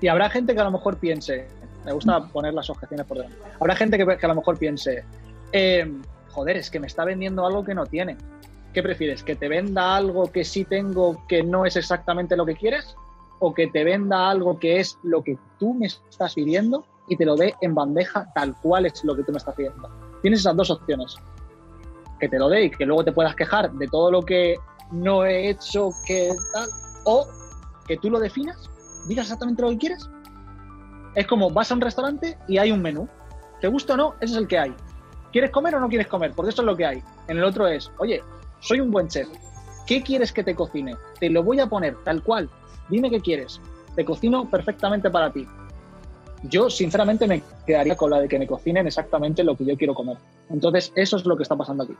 Y 0.00 0.08
habrá 0.08 0.28
gente 0.28 0.54
que 0.54 0.60
a 0.60 0.64
lo 0.64 0.70
mejor 0.70 0.98
piense, 0.98 1.46
me 1.84 1.92
gusta 1.92 2.26
poner 2.28 2.52
las 2.52 2.68
objeciones 2.68 3.06
por 3.06 3.18
delante. 3.18 3.38
Habrá 3.60 3.76
gente 3.76 3.96
que, 3.96 4.04
que 4.04 4.26
a 4.26 4.28
lo 4.28 4.34
mejor 4.34 4.58
piense, 4.58 5.04
eh, 5.52 5.90
joder, 6.30 6.56
es 6.56 6.70
que 6.70 6.80
me 6.80 6.86
está 6.86 7.04
vendiendo 7.04 7.46
algo 7.46 7.64
que 7.64 7.74
no 7.74 7.86
tiene. 7.86 8.16
¿Qué 8.72 8.82
prefieres? 8.82 9.22
¿Que 9.22 9.36
te 9.36 9.48
venda 9.48 9.96
algo 9.96 10.30
que 10.30 10.44
sí 10.44 10.64
tengo 10.64 11.24
que 11.28 11.42
no 11.42 11.64
es 11.64 11.76
exactamente 11.76 12.36
lo 12.36 12.44
que 12.44 12.56
quieres? 12.56 12.96
¿O 13.38 13.54
que 13.54 13.68
te 13.68 13.84
venda 13.84 14.28
algo 14.28 14.58
que 14.58 14.80
es 14.80 14.98
lo 15.02 15.22
que 15.22 15.38
tú 15.58 15.74
me 15.74 15.86
estás 15.86 16.34
pidiendo 16.34 16.84
y 17.08 17.16
te 17.16 17.24
lo 17.24 17.36
dé 17.36 17.54
en 17.60 17.74
bandeja 17.74 18.26
tal 18.34 18.54
cual 18.60 18.86
es 18.86 19.04
lo 19.04 19.14
que 19.14 19.22
tú 19.22 19.32
me 19.32 19.38
estás 19.38 19.54
pidiendo? 19.54 19.88
Tienes 20.22 20.40
esas 20.40 20.56
dos 20.56 20.70
opciones. 20.70 21.16
Que 22.20 22.28
te 22.28 22.38
lo 22.38 22.48
dé 22.48 22.64
y 22.64 22.70
que 22.70 22.86
luego 22.86 23.04
te 23.04 23.12
puedas 23.12 23.34
quejar 23.34 23.72
de 23.72 23.86
todo 23.88 24.10
lo 24.10 24.22
que 24.22 24.56
no 24.90 25.24
he 25.24 25.50
hecho, 25.50 25.90
que 26.06 26.30
tal. 26.52 26.68
O 27.04 27.26
que 27.86 27.96
tú 27.96 28.10
lo 28.10 28.18
definas, 28.18 28.70
digas 29.06 29.26
exactamente 29.26 29.62
lo 29.62 29.70
que 29.70 29.78
quieres. 29.78 30.08
Es 31.14 31.26
como 31.26 31.50
vas 31.50 31.70
a 31.70 31.74
un 31.74 31.80
restaurante 31.80 32.38
y 32.48 32.58
hay 32.58 32.72
un 32.72 32.82
menú. 32.82 33.08
¿Te 33.60 33.68
gusta 33.68 33.94
o 33.94 33.96
no? 33.96 34.14
Ese 34.20 34.34
es 34.34 34.38
el 34.38 34.48
que 34.48 34.58
hay. 34.58 34.74
¿Quieres 35.32 35.50
comer 35.50 35.74
o 35.74 35.80
no 35.80 35.88
quieres 35.88 36.06
comer? 36.06 36.32
Porque 36.34 36.50
eso 36.50 36.62
es 36.62 36.66
lo 36.66 36.76
que 36.76 36.86
hay. 36.86 37.02
En 37.28 37.38
el 37.38 37.44
otro 37.44 37.66
es, 37.66 37.90
oye, 37.98 38.22
soy 38.60 38.80
un 38.80 38.90
buen 38.90 39.08
chef. 39.08 39.28
¿Qué 39.86 40.02
quieres 40.02 40.32
que 40.32 40.42
te 40.42 40.54
cocine? 40.54 40.94
Te 41.20 41.28
lo 41.28 41.42
voy 41.42 41.60
a 41.60 41.66
poner 41.66 41.96
tal 42.04 42.22
cual. 42.22 42.48
Dime 42.88 43.10
qué 43.10 43.20
quieres. 43.20 43.60
Te 43.94 44.04
cocino 44.04 44.48
perfectamente 44.48 45.10
para 45.10 45.32
ti. 45.32 45.46
Yo, 46.48 46.70
sinceramente, 46.70 47.26
me 47.26 47.42
quedaría 47.66 47.96
con 47.96 48.10
la 48.10 48.20
de 48.20 48.28
que 48.28 48.38
me 48.38 48.46
cocinen 48.46 48.86
exactamente 48.86 49.42
lo 49.42 49.56
que 49.56 49.64
yo 49.64 49.76
quiero 49.76 49.94
comer. 49.94 50.16
Entonces, 50.50 50.92
eso 50.94 51.16
es 51.16 51.24
lo 51.24 51.36
que 51.36 51.42
está 51.42 51.56
pasando 51.56 51.84
aquí. 51.84 51.94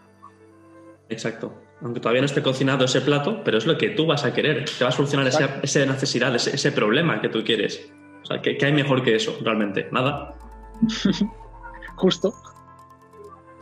Exacto. 1.09 1.53
Aunque 1.83 2.01
todavía 2.01 2.23
no 2.23 2.27
esté 2.27 2.43
cocinado 2.43 2.85
ese 2.85 3.01
plato, 3.01 3.43
pero 3.45 3.59
es 3.59 3.67
lo 3.67 3.77
que 3.77 3.91
tú 3.91 4.07
vas 4.07 4.25
a 4.25 4.33
querer. 4.33 4.65
Te 4.65 4.85
va 4.85 4.91
a 4.91 4.93
solucionar 4.93 5.27
esa, 5.27 5.87
necesidad, 5.87 6.35
ese, 6.35 6.73
problema 6.73 7.21
que 7.21 7.29
tú 7.29 7.43
quieres. 7.45 7.91
O 8.23 8.27
sea, 8.27 8.41
¿qué, 8.41 8.57
¿qué 8.57 8.67
hay 8.67 8.73
mejor 8.73 9.03
que 9.03 9.17
eso, 9.17 9.37
realmente? 9.43 9.89
Nada. 9.93 10.35
Justo. 11.97 12.35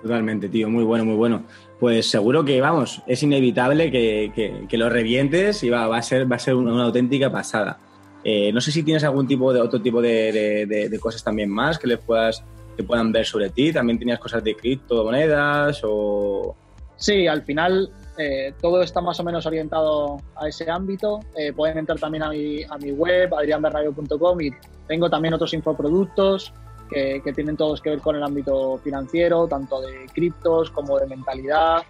Totalmente, 0.03 0.49
tío, 0.49 0.69
muy 0.69 0.85
bueno, 0.85 1.05
muy 1.05 1.15
bueno. 1.15 1.45
Pues 1.79 2.11
seguro 2.11 2.45
que, 2.45 2.61
vamos, 2.61 3.03
es 3.07 3.23
inevitable 3.23 3.91
que, 3.91 4.67
que, 4.69 4.79
lo 4.79 4.89
revientes 4.89 5.63
y 5.63 5.71
va, 5.71 5.87
va, 5.87 5.99
a 5.99 6.03
ser, 6.03 6.31
va 6.31 6.37
a 6.37 6.39
ser 6.39 6.55
una, 6.55 6.85
auténtica 6.85 7.31
pasada. 7.31 7.79
Eh, 8.25 8.53
no 8.53 8.61
sé 8.61 8.71
si 8.71 8.83
tienes 8.83 9.05
algún 9.05 9.27
tipo 9.27 9.53
de 9.53 9.61
otro 9.61 9.81
tipo 9.81 10.01
de, 10.01 10.99
cosas 11.01 11.25
también 11.25 11.51
más 11.51 11.79
que 11.79 11.87
les 11.87 11.99
puedas 11.99 12.45
que 12.77 12.83
puedan 12.83 13.13
ver 13.13 13.27
sobre 13.27 13.51
ti. 13.51 13.73
También 13.73 13.99
tenías 13.99 14.19
cosas 14.19 14.43
de 14.43 14.55
criptomonedas 14.55 15.81
o 15.85 16.57
sí, 16.97 17.27
al 17.27 17.43
final 17.43 17.91
eh, 18.17 18.55
todo 18.61 18.83
está 18.83 19.01
más 19.01 19.19
o 19.21 19.25
menos 19.25 19.45
orientado 19.47 20.21
a 20.37 20.49
ese 20.49 20.71
ámbito. 20.71 21.21
Eh, 21.37 21.53
pueden 21.53 21.79
entrar 21.79 21.99
también 21.99 22.23
a 22.23 22.31
mi, 22.31 22.63
a 22.63 22.79
mi 22.79 22.93
web 22.93 23.35
adrianberrayo.com 23.35 24.41
y 24.41 24.51
tengo 24.87 25.11
también 25.11 25.35
otros 25.35 25.53
infoproductos 25.55 26.53
que, 26.93 27.33
tienen 27.35 27.57
todos 27.57 27.81
que 27.81 27.91
ver 27.91 28.01
con 28.01 28.17
el 28.17 28.23
ámbito 28.23 28.79
financiero, 28.79 29.47
tanto 29.47 29.81
de 29.81 30.07
criptos 30.13 30.71
como 30.71 30.99
de 30.99 31.07
mentalidad. 31.07 31.83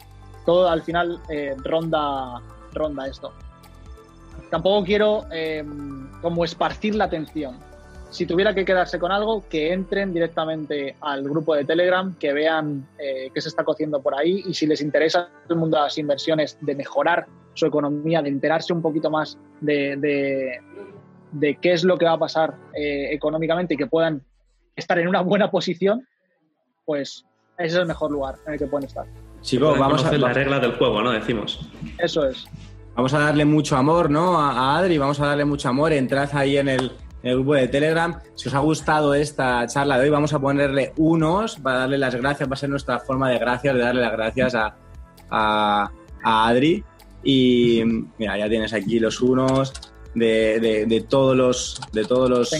Todo 0.46 0.68
al 0.68 0.82
final 0.82 1.20
eh, 1.28 1.54
ronda, 1.62 2.40
ronda 2.72 3.06
esto. 3.06 3.32
Tampoco 4.52 4.84
quiero 4.84 5.24
eh, 5.32 5.64
como 6.20 6.44
esparcir 6.44 6.94
la 6.94 7.04
atención. 7.04 7.56
Si 8.10 8.26
tuviera 8.26 8.54
que 8.54 8.66
quedarse 8.66 8.98
con 8.98 9.10
algo, 9.10 9.48
que 9.48 9.72
entren 9.72 10.12
directamente 10.12 10.94
al 11.00 11.22
grupo 11.22 11.54
de 11.54 11.64
Telegram, 11.64 12.14
que 12.18 12.34
vean 12.34 12.86
eh, 12.98 13.30
qué 13.32 13.40
se 13.40 13.48
está 13.48 13.64
cociendo 13.64 14.02
por 14.02 14.14
ahí 14.14 14.44
y 14.46 14.52
si 14.52 14.66
les 14.66 14.82
interesa 14.82 15.30
el 15.48 15.56
mundo 15.56 15.78
de 15.78 15.84
las 15.84 15.96
inversiones, 15.96 16.58
de 16.60 16.74
mejorar 16.74 17.24
su 17.54 17.64
economía, 17.64 18.20
de 18.20 18.28
enterarse 18.28 18.74
un 18.74 18.82
poquito 18.82 19.10
más 19.10 19.38
de, 19.62 19.96
de, 21.32 21.58
qué 21.62 21.72
es 21.72 21.82
lo 21.82 21.96
que 21.96 22.04
va 22.04 22.12
a 22.12 22.18
pasar 22.18 22.54
económicamente 22.74 23.72
y 23.72 23.76
que 23.78 23.86
puedan 23.86 24.22
estar 24.76 24.98
en 24.98 25.08
una 25.08 25.22
buena 25.22 25.50
posición, 25.50 26.06
pues 26.84 27.24
ese 27.56 27.68
es 27.68 27.74
el 27.76 27.86
mejor 27.86 28.10
lugar 28.10 28.34
en 28.46 28.52
el 28.52 28.58
que 28.58 28.66
pueden 28.66 28.86
estar. 28.86 29.06
Chicos, 29.40 29.78
vamos 29.78 30.04
a 30.04 30.08
hacer 30.08 30.20
la 30.20 30.34
regla 30.34 30.60
del 30.60 30.72
juego, 30.72 31.00
¿no? 31.00 31.10
Decimos. 31.10 31.70
Eso 31.98 32.28
es. 32.28 32.46
Vamos 32.94 33.14
a 33.14 33.18
darle 33.18 33.44
mucho 33.44 33.76
amor, 33.76 34.10
¿no? 34.10 34.38
A, 34.38 34.76
Adri, 34.76 34.98
vamos 34.98 35.18
a 35.20 35.26
darle 35.26 35.44
mucho 35.44 35.68
amor. 35.68 35.92
Entrad 35.92 36.28
ahí 36.34 36.58
en 36.58 36.68
el, 36.68 36.92
grupo 37.22 37.54
de 37.54 37.68
Telegram. 37.68 38.18
Si 38.34 38.48
os 38.48 38.54
ha 38.54 38.58
gustado 38.58 39.14
esta 39.14 39.66
charla 39.66 39.96
de 39.96 40.04
hoy, 40.04 40.10
vamos 40.10 40.34
a 40.34 40.38
ponerle 40.38 40.92
unos 40.96 41.56
para 41.56 41.80
darle 41.80 41.96
las 41.96 42.14
gracias. 42.14 42.48
Va 42.48 42.54
a 42.54 42.56
ser 42.56 42.68
nuestra 42.68 42.98
forma 42.98 43.30
de 43.30 43.38
gracias, 43.38 43.74
de 43.74 43.80
darle 43.80 44.02
las 44.02 44.12
gracias 44.12 44.54
a, 44.54 44.76
a, 45.30 45.90
Adri. 46.22 46.84
Y 47.24 47.82
mira, 48.18 48.36
ya 48.36 48.48
tienes 48.48 48.74
aquí 48.74 48.98
los 48.98 49.20
unos 49.22 49.72
de, 50.14 50.86
de, 50.86 51.00
todos 51.02 51.34
los 51.34 51.80
de 51.92 52.04
todos 52.04 52.28
los 52.28 52.50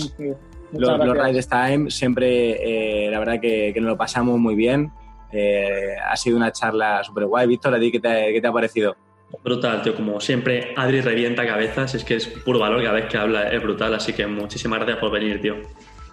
los, 0.73 0.99
los 0.99 1.19
Riders 1.19 1.49
Time 1.49 1.91
siempre, 1.91 3.07
eh, 3.07 3.11
la 3.11 3.19
verdad 3.19 3.41
que, 3.41 3.75
nos 3.77 3.91
lo 3.91 3.97
pasamos 3.99 4.39
muy 4.39 4.55
bien. 4.55 4.91
Eh, 5.31 5.95
ha 6.03 6.17
sido 6.17 6.37
una 6.37 6.53
charla 6.53 7.03
súper 7.05 7.27
guay. 7.27 7.47
Víctor, 7.47 7.75
¿a 7.75 7.81
ti 7.81 7.93
qué 7.93 8.01
te, 8.01 8.33
qué 8.33 8.41
te 8.41 8.47
ha 8.47 8.53
parecido? 8.53 8.97
Brutal, 9.43 9.83
tío. 9.83 9.95
Como 9.95 10.21
siempre, 10.21 10.75
Adri 10.77 11.01
revienta 11.01 11.47
cabezas. 11.47 11.95
Es 11.95 12.05
que 12.05 12.17
es 12.17 12.27
puro 12.27 12.59
valor 12.59 12.83
cada 12.83 12.95
vez 12.95 13.07
que 13.07 13.17
habla. 13.17 13.49
Es 13.51 13.63
brutal. 13.63 13.95
Así 13.95 14.13
que 14.13 14.27
muchísimas 14.27 14.79
gracias 14.81 14.99
por 14.99 15.11
venir, 15.11 15.41
tío. 15.41 15.57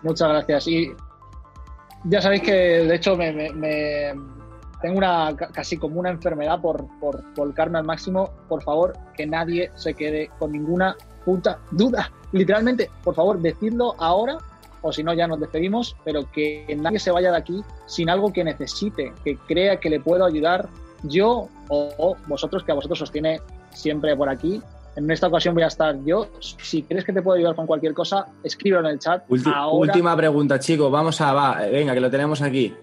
Muchas 0.02 0.30
gracias. 0.30 0.68
Y 0.68 0.92
ya 2.06 2.22
sabéis 2.22 2.44
que, 2.44 2.52
de 2.52 2.96
hecho, 2.96 3.16
me, 3.18 4.14
tengo 4.82 4.98
una 4.98 5.36
casi 5.36 5.78
como 5.78 6.00
una 6.00 6.10
enfermedad 6.10 6.62
por, 6.62 6.88
por 7.00 7.24
volcarme 7.36 7.78
al 7.78 7.84
máximo. 7.84 8.32
Por 8.48 8.64
favor, 8.64 8.94
que 9.16 9.28
nadie 9.28 9.72
se 9.76 9.94
quede 9.94 10.30
con 10.40 10.52
ninguna 10.52 10.96
puta 11.26 11.60
duda. 11.72 12.12
Literalmente, 12.32 12.90
por 13.04 13.16
favor, 13.16 13.40
decidlo 13.40 13.96
ahora 13.98 14.38
o 14.82 14.92
si 14.92 15.04
no 15.04 15.14
ya 15.14 15.28
nos 15.28 15.40
despedimos, 15.40 15.96
pero 16.06 16.30
que 16.32 16.66
nadie 16.80 17.00
se 17.00 17.12
vaya 17.12 17.32
de 17.32 17.38
aquí 17.38 17.62
sin 17.86 18.10
algo 18.10 18.32
que 18.32 18.44
necesite, 18.44 19.14
que 19.24 19.36
crea 19.36 19.80
que 19.80 19.90
le 19.90 20.00
puedo 20.00 20.26
ayudar 20.26 20.70
yo 21.04 21.50
o, 21.70 22.16
vosotros, 22.28 22.64
que 22.64 22.72
a 22.72 22.76
vosotros 22.76 23.02
os 23.02 23.12
tiene 23.12 23.40
siempre 23.72 24.16
por 24.16 24.30
aquí. 24.30 24.62
En 24.96 25.10
esta 25.12 25.28
ocasión 25.28 25.54
voy 25.54 25.64
a 25.64 25.68
estar 25.68 25.96
yo. 26.04 26.28
Si 26.40 26.84
crees 26.84 27.06
que 27.06 27.14
te 27.14 27.22
puedo 27.22 27.38
ayudar 27.38 27.56
con 27.56 27.68
cualquier 27.68 27.94
cosa, 27.94 28.26
escríbelo 28.44 28.88
en 28.88 28.94
el 28.94 29.00
chat. 29.00 29.24
Última 29.72 30.16
pregunta, 30.18 30.60
chicos. 30.60 30.92
Vamos 30.92 31.22
a, 31.22 31.34
va, 31.34 31.62
venga, 31.72 31.94
que 31.94 32.02
lo 32.02 32.10
tenemos 32.10 32.42
aquí. 32.42 32.74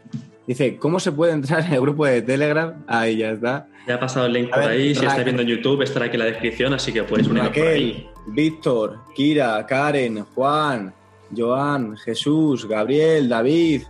Dice, 0.47 0.77
¿cómo 0.79 1.01
se 1.01 1.13
puede 1.13 1.33
entrar 1.33 1.65
en 1.67 1.75
el 1.75 1.81
grupo 1.81 2.07
de 2.07 2.23
Telegram? 2.23 2.85
Ahí 2.87 3.19
ya 3.19 3.31
está. 3.31 3.67
Ya 3.87 3.97
ha 3.97 4.01
pasado 4.01 4.27
el 4.27 4.33
link 4.33 4.51
por 4.51 4.63
ahí. 4.63 4.95
Si 4.95 5.05
estáis 5.05 5.25
viendo 5.25 5.43
en 5.43 5.49
YouTube, 5.49 5.83
estará 5.83 6.07
aquí 6.07 6.15
en 6.15 6.21
la 6.21 6.27
descripción, 6.27 6.73
así 6.73 6.93
que 6.93 7.03
podéis 7.03 7.29
unir 7.29 7.53
por 7.53 7.67
ahí. 7.67 8.09
Víctor, 8.29 9.01
Kira, 9.15 9.67
Karen, 9.67 10.25
Juan, 10.35 10.95
Joan, 11.37 11.97
Jesús, 11.97 12.67
Gabriel, 12.67 13.29
David. 13.29 13.83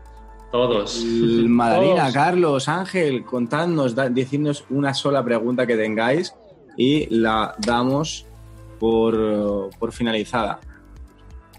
Todos. 0.52 1.04
Madalina, 1.04 2.12
Carlos, 2.12 2.68
Ángel, 2.68 3.24
contadnos, 3.24 3.94
decidnos 3.94 4.64
una 4.70 4.94
sola 4.94 5.24
pregunta 5.24 5.66
que 5.66 5.76
tengáis 5.76 6.34
y 6.76 7.06
la 7.14 7.54
damos 7.58 8.26
por, 8.78 9.70
finalizada. 9.92 10.60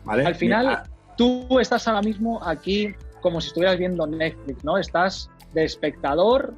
¿Vale? 0.04 0.26
Al 0.26 0.36
final, 0.36 0.84
tú 1.18 1.60
estás 1.60 1.88
ahora 1.88 2.02
mismo 2.02 2.40
aquí 2.44 2.94
como 3.22 3.42
si 3.42 3.48
estuvieras 3.48 3.78
viendo 3.78 4.08
Netflix, 4.08 4.64
¿no? 4.64 4.78
Estás 4.78 5.30
de 5.54 5.66
espectador 5.66 6.54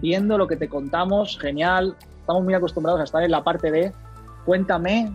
viendo 0.00 0.38
lo 0.38 0.46
que 0.46 0.56
te 0.56 0.68
contamos, 0.68 1.38
genial. 1.38 1.96
Estamos 2.20 2.44
muy 2.44 2.54
acostumbrados 2.54 3.00
a 3.00 3.04
estar 3.04 3.22
en 3.22 3.30
la 3.30 3.44
parte 3.44 3.70
de 3.70 3.92
cuéntame 4.44 5.12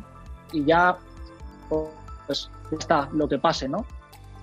y 0.51 0.65
ya, 0.65 0.97
pues, 1.69 2.49
está 2.71 3.09
lo 3.13 3.27
que 3.27 3.39
pase, 3.39 3.67
¿no? 3.67 3.85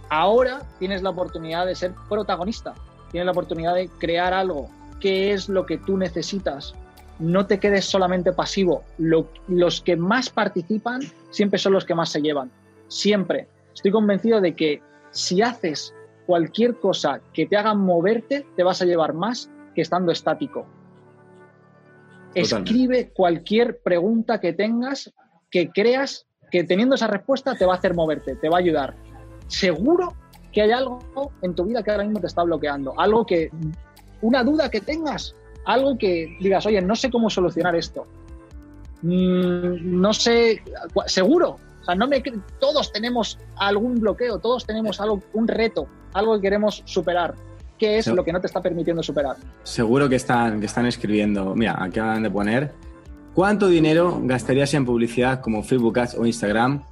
Ahora 0.09 0.63
tienes 0.79 1.03
la 1.03 1.11
oportunidad 1.11 1.67
de 1.67 1.75
ser 1.75 1.93
protagonista, 2.09 2.75
tienes 3.11 3.27
la 3.27 3.33
oportunidad 3.33 3.75
de 3.75 3.89
crear 3.89 4.33
algo. 4.33 4.71
¿Qué 5.01 5.33
es 5.33 5.49
lo 5.49 5.67
que 5.67 5.79
tú 5.79 5.97
necesitas? 5.97 6.75
No 7.19 7.47
te 7.47 7.59
quedes 7.59 7.85
solamente 7.85 8.33
pasivo. 8.33 8.85
los 8.99 9.81
que 9.81 9.97
más 9.97 10.31
participan 10.31 11.01
siempre 11.31 11.59
son 11.59 11.73
los 11.73 11.85
que 11.85 11.95
más 11.95 12.11
se 12.11 12.21
llevan. 12.21 12.51
Siempre. 12.89 13.49
Estoy 13.75 13.91
convencido 13.91 14.41
de 14.41 14.55
que 14.55 14.83
si 15.11 15.43
haces 15.43 15.95
cualquier 16.27 16.79
cosa 16.79 17.21
que 17.33 17.47
te 17.47 17.57
haga 17.57 17.75
moverte, 17.75 18.47
te 18.57 18.63
vas 18.63 18.83
a 18.83 18.85
llevar 18.85 19.15
más 19.15 19.51
que 19.75 19.83
estando 19.83 20.13
estático. 20.13 20.67
Escribe 22.35 23.13
cualquier 23.15 23.79
pregunta 23.79 24.41
que 24.41 24.53
tengas 24.53 25.13
que 25.51 25.71
creas 25.71 26.27
que 26.51 26.65
teniendo 26.65 26.95
esa 26.95 27.07
respuesta 27.07 27.55
te 27.55 27.65
va 27.65 27.75
a 27.75 27.77
hacer 27.79 27.95
moverte, 27.95 28.37
te 28.37 28.49
va 28.49 28.57
a 28.57 28.61
ayudar. 28.61 28.95
Seguro 29.49 30.15
que 30.53 30.63
hay 30.63 30.71
algo 30.71 31.01
en 31.43 31.55
tu 31.55 31.65
vida 31.65 31.83
que 31.83 31.91
ahora 31.91 32.05
mismo 32.05 32.21
te 32.21 32.27
está 32.27 32.43
bloqueando, 32.43 32.99
algo 32.99 33.27
que, 33.27 33.51
una 34.23 34.43
duda 34.43 34.71
que 34.71 34.81
tengas, 34.81 35.35
algo 35.67 35.99
que 35.99 36.37
digas, 36.41 36.65
oye, 36.67 36.81
no 36.81 36.97
sé 36.97 37.11
cómo 37.11 37.29
solucionar 37.29 37.77
esto. 37.77 38.07
Mm, 39.03 40.01
no 40.01 40.13
sé, 40.15 40.63
seguro. 41.07 41.59
O 41.83 41.85
sea, 41.85 41.95
no 41.95 42.09
me, 42.09 42.23
todos 42.59 42.93
tenemos 42.93 43.39
algún 43.57 44.01
bloqueo, 44.01 44.39
todos 44.39 44.65
tenemos 44.65 45.01
algo, 45.01 45.23
un 45.35 45.47
reto, 45.47 45.87
algo 46.15 46.35
que 46.37 46.43
queremos 46.43 46.83
superar. 46.87 47.35
¿Qué 47.79 47.99
es 47.99 48.07
lo 48.07 48.25
que 48.25 48.33
no 48.33 48.41
te 48.41 48.47
está 48.47 48.63
permitiendo 48.63 49.03
superar? 49.03 49.37
Seguro 49.63 50.09
que 50.09 50.17
están, 50.17 50.61
que 50.61 50.67
están 50.67 50.87
escribiendo. 50.87 51.55
Mira, 51.55 51.77
acaban 51.79 52.23
de 52.23 52.31
poner. 52.31 52.73
¿Cuánto 53.35 53.69
dinero 53.69 54.19
gastarías 54.23 54.73
en 54.73 54.87
publicidad 54.87 55.43
como 55.43 55.63
Facebook 55.63 55.99
Ads 55.99 56.15
o 56.15 56.25
Instagram 56.25 56.83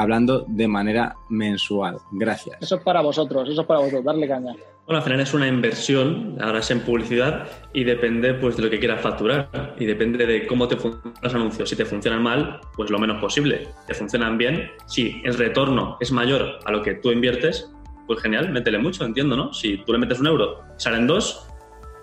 hablando 0.00 0.44
de 0.48 0.68
manera 0.68 1.16
mensual? 1.28 1.98
Gracias. 2.12 2.58
Eso 2.60 2.76
es 2.76 2.82
para 2.82 3.00
vosotros, 3.00 3.48
eso 3.48 3.60
es 3.60 3.66
para 3.66 3.80
vosotros, 3.80 4.04
darle 4.04 4.28
caña. 4.28 4.54
Bueno, 4.86 4.98
al 4.98 5.04
final 5.04 5.20
es 5.20 5.34
una 5.34 5.46
inversión, 5.46 6.36
ahora 6.40 6.58
es 6.58 6.70
en 6.70 6.80
publicidad 6.80 7.46
y 7.72 7.84
depende 7.84 8.34
pues 8.34 8.56
de 8.56 8.64
lo 8.64 8.70
que 8.70 8.80
quieras 8.80 9.00
facturar 9.00 9.74
y 9.78 9.84
depende 9.84 10.26
de 10.26 10.46
cómo 10.46 10.66
te 10.66 10.76
funcionan 10.76 11.14
los 11.22 11.34
anuncios. 11.34 11.70
Si 11.70 11.76
te 11.76 11.84
funcionan 11.84 12.22
mal, 12.22 12.60
pues 12.74 12.90
lo 12.90 12.98
menos 12.98 13.20
posible. 13.20 13.68
Te 13.86 13.94
funcionan 13.94 14.36
bien, 14.36 14.72
si 14.86 15.22
el 15.24 15.34
retorno 15.34 15.96
es 16.00 16.10
mayor 16.10 16.58
a 16.64 16.72
lo 16.72 16.82
que 16.82 16.94
tú 16.94 17.12
inviertes, 17.12 17.70
pues 18.08 18.20
genial, 18.20 18.50
métele 18.50 18.78
mucho, 18.78 19.04
entiendo, 19.04 19.36
¿no? 19.36 19.52
Si 19.52 19.76
tú 19.84 19.92
le 19.92 19.98
metes 19.98 20.18
un 20.18 20.26
euro, 20.26 20.62
salen 20.76 21.06
dos, 21.06 21.46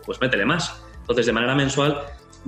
pues 0.06 0.22
métele 0.22 0.46
más. 0.46 0.82
Entonces, 1.02 1.26
de 1.26 1.34
manera 1.34 1.56
mensual, 1.56 1.98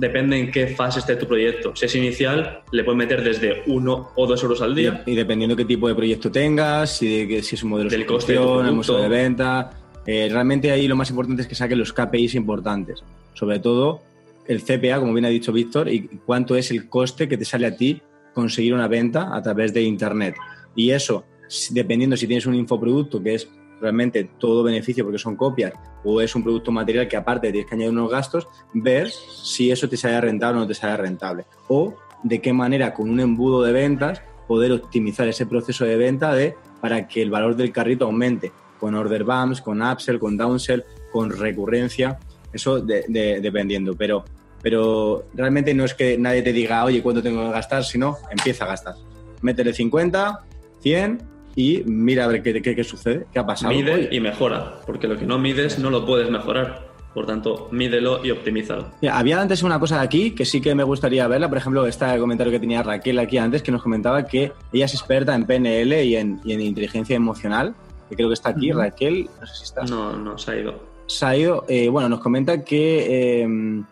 depende 0.00 0.38
en 0.38 0.50
qué 0.50 0.68
fase 0.68 0.98
esté 0.98 1.16
tu 1.16 1.26
proyecto. 1.26 1.76
Si 1.76 1.84
es 1.84 1.94
inicial, 1.94 2.62
le 2.72 2.82
puedes 2.82 2.96
meter 2.96 3.22
desde 3.22 3.62
uno 3.66 4.10
o 4.16 4.26
dos 4.26 4.42
euros 4.42 4.62
al 4.62 4.74
día. 4.74 5.02
Y, 5.06 5.14
dependiendo 5.14 5.54
qué 5.54 5.66
tipo 5.66 5.86
de 5.88 5.94
proyecto 5.94 6.30
tengas, 6.30 6.96
si, 6.96 7.26
de, 7.26 7.42
si 7.42 7.54
es 7.54 7.62
un 7.62 7.70
modelo 7.70 7.90
de 7.90 8.06
construcción, 8.06 8.66
el 8.66 8.72
modelo 8.72 9.02
de 9.02 9.08
venta. 9.08 9.70
Eh, 10.06 10.28
realmente 10.32 10.70
ahí 10.70 10.88
lo 10.88 10.96
más 10.96 11.10
importante 11.10 11.42
es 11.42 11.48
que 11.48 11.54
saquen 11.54 11.78
los 11.78 11.92
KPIs 11.92 12.34
importantes. 12.34 13.04
Sobre 13.34 13.58
todo 13.58 14.00
el 14.48 14.62
CPA, 14.62 14.98
como 14.98 15.12
bien 15.12 15.26
ha 15.26 15.28
dicho 15.28 15.52
Víctor, 15.52 15.88
y 15.88 16.08
cuánto 16.24 16.56
es 16.56 16.70
el 16.70 16.88
coste 16.88 17.28
que 17.28 17.36
te 17.36 17.44
sale 17.44 17.66
a 17.66 17.76
ti 17.76 18.00
conseguir 18.32 18.72
una 18.74 18.88
venta 18.88 19.36
a 19.36 19.42
través 19.42 19.74
de 19.74 19.82
Internet. 19.82 20.34
Y 20.74 20.90
eso 20.90 21.24
dependiendo 21.70 22.16
si 22.16 22.26
tienes 22.26 22.46
un 22.46 22.54
infoproducto 22.54 23.22
que 23.22 23.34
es 23.34 23.48
realmente 23.80 24.30
todo 24.38 24.62
beneficio 24.62 25.04
porque 25.04 25.18
son 25.18 25.36
copias 25.36 25.72
o 26.04 26.20
es 26.20 26.34
un 26.34 26.42
producto 26.42 26.72
material 26.72 27.08
que 27.08 27.16
aparte 27.16 27.50
tienes 27.50 27.68
que 27.68 27.74
añadir 27.74 27.92
unos 27.92 28.10
gastos, 28.10 28.48
ver 28.72 29.10
si 29.10 29.70
eso 29.70 29.88
te 29.88 29.96
sale 29.96 30.20
rentable 30.20 30.58
o 30.58 30.60
no 30.60 30.66
te 30.66 30.74
sale 30.74 30.96
rentable. 30.96 31.44
O 31.68 31.94
de 32.22 32.40
qué 32.40 32.52
manera 32.52 32.92
con 32.92 33.08
un 33.08 33.20
embudo 33.20 33.62
de 33.62 33.72
ventas 33.72 34.22
poder 34.46 34.72
optimizar 34.72 35.28
ese 35.28 35.46
proceso 35.46 35.84
de 35.84 35.96
venta 35.96 36.34
de, 36.34 36.54
para 36.80 37.06
que 37.06 37.22
el 37.22 37.30
valor 37.30 37.56
del 37.56 37.72
carrito 37.72 38.04
aumente 38.04 38.52
con 38.78 38.94
order 38.94 39.24
bumps, 39.24 39.60
con 39.60 39.82
upsell, 39.82 40.18
con 40.18 40.36
downsell, 40.36 40.82
con 41.12 41.30
recurrencia, 41.30 42.18
eso 42.52 42.80
dependiendo. 42.80 43.94
Pero, 43.94 44.24
pero 44.62 45.26
realmente 45.34 45.74
no 45.74 45.84
es 45.84 45.94
que 45.94 46.16
nadie 46.16 46.42
te 46.42 46.52
diga, 46.52 46.84
oye, 46.84 47.02
¿cuánto 47.02 47.22
tengo 47.22 47.44
que 47.44 47.50
gastar? 47.50 47.84
Sino 47.84 48.16
empieza 48.30 48.64
a 48.64 48.68
gastar. 48.68 48.94
Métele 49.42 49.72
50, 49.72 50.40
100 50.80 51.18
y 51.60 51.84
mira 51.84 52.24
a 52.24 52.26
ver 52.26 52.42
qué, 52.42 52.62
qué, 52.62 52.84
sucede, 52.84 53.26
qué 53.30 53.38
ha 53.38 53.44
pasado. 53.44 53.74
Mide 53.74 54.08
y 54.10 54.18
mejora, 54.18 54.80
porque 54.86 55.06
lo 55.06 55.18
que 55.18 55.26
no 55.26 55.38
mides 55.38 55.78
no 55.78 55.90
lo 55.90 56.06
puedes 56.06 56.30
mejorar. 56.30 56.88
Por 57.12 57.26
tanto, 57.26 57.68
mídelo 57.70 58.24
y 58.24 58.30
optimízalo. 58.30 58.92
había 59.10 59.40
antes 59.42 59.62
una 59.62 59.78
cosa 59.78 59.96
de 59.96 60.04
aquí 60.04 60.30
que 60.30 60.46
sí 60.46 60.62
que 60.62 60.74
me 60.74 60.84
gustaría 60.84 61.26
verla. 61.28 61.50
Por 61.50 61.58
ejemplo, 61.58 61.86
este 61.86 62.06
comentario 62.18 62.50
que 62.50 62.60
tenía 62.60 62.82
Raquel 62.82 63.18
aquí 63.18 63.36
antes, 63.36 63.62
que 63.62 63.72
nos 63.72 63.82
comentaba 63.82 64.24
que 64.24 64.52
ella 64.72 64.84
es 64.86 64.94
experta 64.94 65.34
en 65.34 65.44
PNL 65.44 66.04
y 66.04 66.16
en, 66.16 66.40
inteligencia 66.44 67.14
emocional. 67.14 67.74
Que 68.08 68.16
creo 68.16 68.28
que 68.28 68.34
está 68.34 68.50
aquí, 68.50 68.72
Raquel. 68.72 69.28
No 69.38 69.46
sé 69.46 69.56
si 69.56 69.64
está. 69.64 69.82
No, 69.84 70.16
no, 70.16 70.38
se 70.38 70.52
ha 70.52 70.56
ido. 70.60 70.80
Se 71.06 71.26
ha 71.26 71.36
ido. 71.36 71.66
Eh, 71.68 71.88
bueno, 71.88 72.08
nos 72.08 72.20
comenta 72.20 72.64
que, 72.64 73.42
eh, 73.42 73.82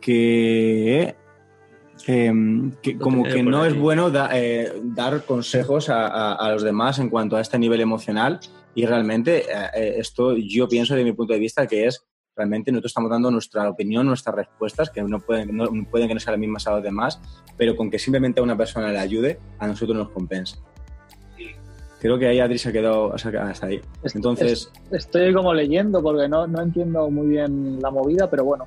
que 0.00 1.14
Em, 2.06 2.72
que 2.82 2.98
como 2.98 3.24
que 3.24 3.42
no 3.42 3.64
es 3.64 3.78
bueno 3.78 4.12
eh, 4.32 4.72
dar 4.82 5.24
consejos 5.24 5.88
a, 5.88 6.50
los 6.50 6.62
demás 6.62 6.98
en 6.98 7.08
cuanto 7.08 7.36
a 7.36 7.40
este 7.40 7.58
nivel 7.58 7.80
emocional 7.80 8.40
y 8.74 8.84
realmente 8.84 9.38
eh, 9.38 9.70
eh, 9.74 9.94
esto 9.98 10.36
yo 10.36 10.68
pienso 10.68 10.94
de 10.94 11.04
mi 11.04 11.12
punto 11.12 11.32
de 11.32 11.38
vista 11.38 11.66
que 11.66 11.86
es 11.86 12.04
realmente 12.36 12.70
nosotros 12.72 12.90
estamos 12.90 13.10
dando 13.10 13.30
nuestra 13.30 13.70
opinión, 13.70 14.06
nuestras 14.06 14.34
respuestas, 14.34 14.90
que 14.90 15.02
no 15.02 15.20
pueden, 15.20 15.56
no, 15.56 15.66
pueden 15.90 16.08
que 16.08 16.14
no 16.14 16.20
sean 16.20 16.32
las 16.32 16.40
mismas 16.40 16.66
a 16.66 16.72
los 16.72 16.82
demás, 16.82 17.20
pero 17.56 17.76
con 17.76 17.90
que 17.90 17.98
simplemente 17.98 18.40
a 18.40 18.42
una 18.42 18.56
persona 18.56 18.90
le 18.90 18.98
ayude, 18.98 19.38
a 19.58 19.68
nosotros 19.68 19.96
nos 19.96 20.10
compensa. 20.10 20.58
Creo 22.00 22.18
que 22.18 22.26
ahí 22.26 22.40
Adri 22.40 22.58
se 22.58 22.68
ha 22.68 22.72
quedado 22.72 23.14
hasta 23.14 23.66
ahí. 23.66 23.80
Entonces... 24.14 24.70
Estoy 24.90 25.32
como 25.32 25.54
leyendo 25.54 26.02
porque 26.02 26.28
no, 26.28 26.46
no 26.46 26.60
entiendo 26.60 27.08
muy 27.08 27.28
bien 27.28 27.80
la 27.80 27.90
movida, 27.90 28.28
pero 28.28 28.44
bueno, 28.44 28.66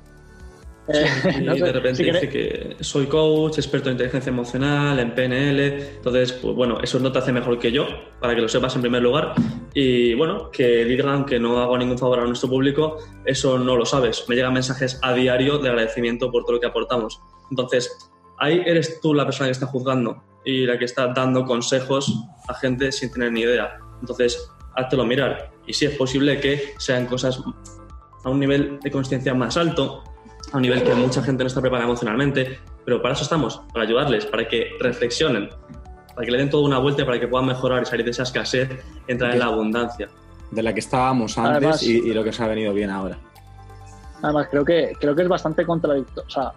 y 0.88 1.60
de 1.60 1.72
repente 1.72 2.02
dice 2.02 2.28
que 2.28 2.76
soy 2.80 3.06
coach, 3.06 3.58
experto 3.58 3.88
en 3.88 3.94
inteligencia 3.94 4.30
emocional, 4.30 4.98
en 4.98 5.14
PNL. 5.14 5.60
Entonces, 5.96 6.32
pues 6.32 6.54
bueno, 6.54 6.78
eso 6.82 6.98
no 6.98 7.12
te 7.12 7.18
hace 7.18 7.32
mejor 7.32 7.58
que 7.58 7.70
yo, 7.70 7.86
para 8.20 8.34
que 8.34 8.40
lo 8.40 8.48
sepas 8.48 8.74
en 8.76 8.82
primer 8.82 9.02
lugar. 9.02 9.34
Y 9.74 10.14
bueno, 10.14 10.50
que 10.50 10.84
digan 10.84 11.24
que 11.24 11.38
no 11.38 11.58
hago 11.58 11.76
ningún 11.76 11.98
favor 11.98 12.20
a 12.20 12.24
nuestro 12.24 12.48
público, 12.48 12.98
eso 13.24 13.58
no 13.58 13.76
lo 13.76 13.84
sabes. 13.84 14.24
Me 14.28 14.36
llegan 14.36 14.54
mensajes 14.54 14.98
a 15.02 15.12
diario 15.12 15.58
de 15.58 15.68
agradecimiento 15.68 16.30
por 16.30 16.44
todo 16.44 16.54
lo 16.54 16.60
que 16.60 16.66
aportamos. 16.66 17.20
Entonces, 17.50 18.10
ahí 18.38 18.62
eres 18.64 19.00
tú 19.00 19.14
la 19.14 19.24
persona 19.24 19.48
que 19.48 19.52
está 19.52 19.66
juzgando 19.66 20.22
y 20.44 20.64
la 20.64 20.78
que 20.78 20.86
está 20.86 21.08
dando 21.08 21.44
consejos 21.44 22.12
a 22.48 22.54
gente 22.54 22.92
sin 22.92 23.12
tener 23.12 23.32
ni 23.32 23.42
idea. 23.42 23.78
Entonces, 24.00 24.50
háztelo 24.74 25.04
mirar. 25.04 25.50
Y 25.66 25.74
si 25.74 25.84
es 25.84 25.96
posible 25.96 26.40
que 26.40 26.72
sean 26.78 27.06
cosas 27.06 27.40
a 28.24 28.30
un 28.30 28.40
nivel 28.40 28.78
de 28.80 28.90
conciencia 28.90 29.34
más 29.34 29.56
alto, 29.56 30.02
a 30.52 30.56
un 30.56 30.62
nivel 30.62 30.82
que 30.82 30.94
mucha 30.94 31.22
gente 31.22 31.42
no 31.42 31.48
está 31.48 31.60
preparada 31.60 31.86
emocionalmente, 31.86 32.58
pero 32.84 33.02
para 33.02 33.14
eso 33.14 33.22
estamos, 33.22 33.60
para 33.72 33.84
ayudarles, 33.84 34.26
para 34.26 34.48
que 34.48 34.70
reflexionen, 34.80 35.50
para 36.14 36.24
que 36.24 36.30
le 36.30 36.38
den 36.38 36.50
toda 36.50 36.64
una 36.64 36.78
vuelta 36.78 37.04
para 37.04 37.20
que 37.20 37.28
puedan 37.28 37.46
mejorar 37.46 37.82
y 37.82 37.86
salir 37.86 38.04
de 38.04 38.12
esa 38.12 38.22
escasez, 38.22 38.68
entrar 39.06 39.32
en 39.32 39.38
la 39.38 39.46
abundancia. 39.46 40.08
De 40.50 40.62
la 40.62 40.72
que 40.72 40.80
estábamos 40.80 41.36
antes 41.36 41.82
y, 41.82 42.12
lo 42.14 42.24
que 42.24 42.30
os 42.30 42.40
ha 42.40 42.46
venido 42.48 42.72
bien 42.72 42.90
ahora. 42.90 43.18
Además, 44.22 44.48
creo 44.50 44.64
que, 44.64 44.92
creo 44.98 45.14
que 45.14 45.22
es 45.22 45.28
bastante 45.28 45.66
contradictorio. 45.66 46.24
O 46.26 46.30
sea, 46.30 46.52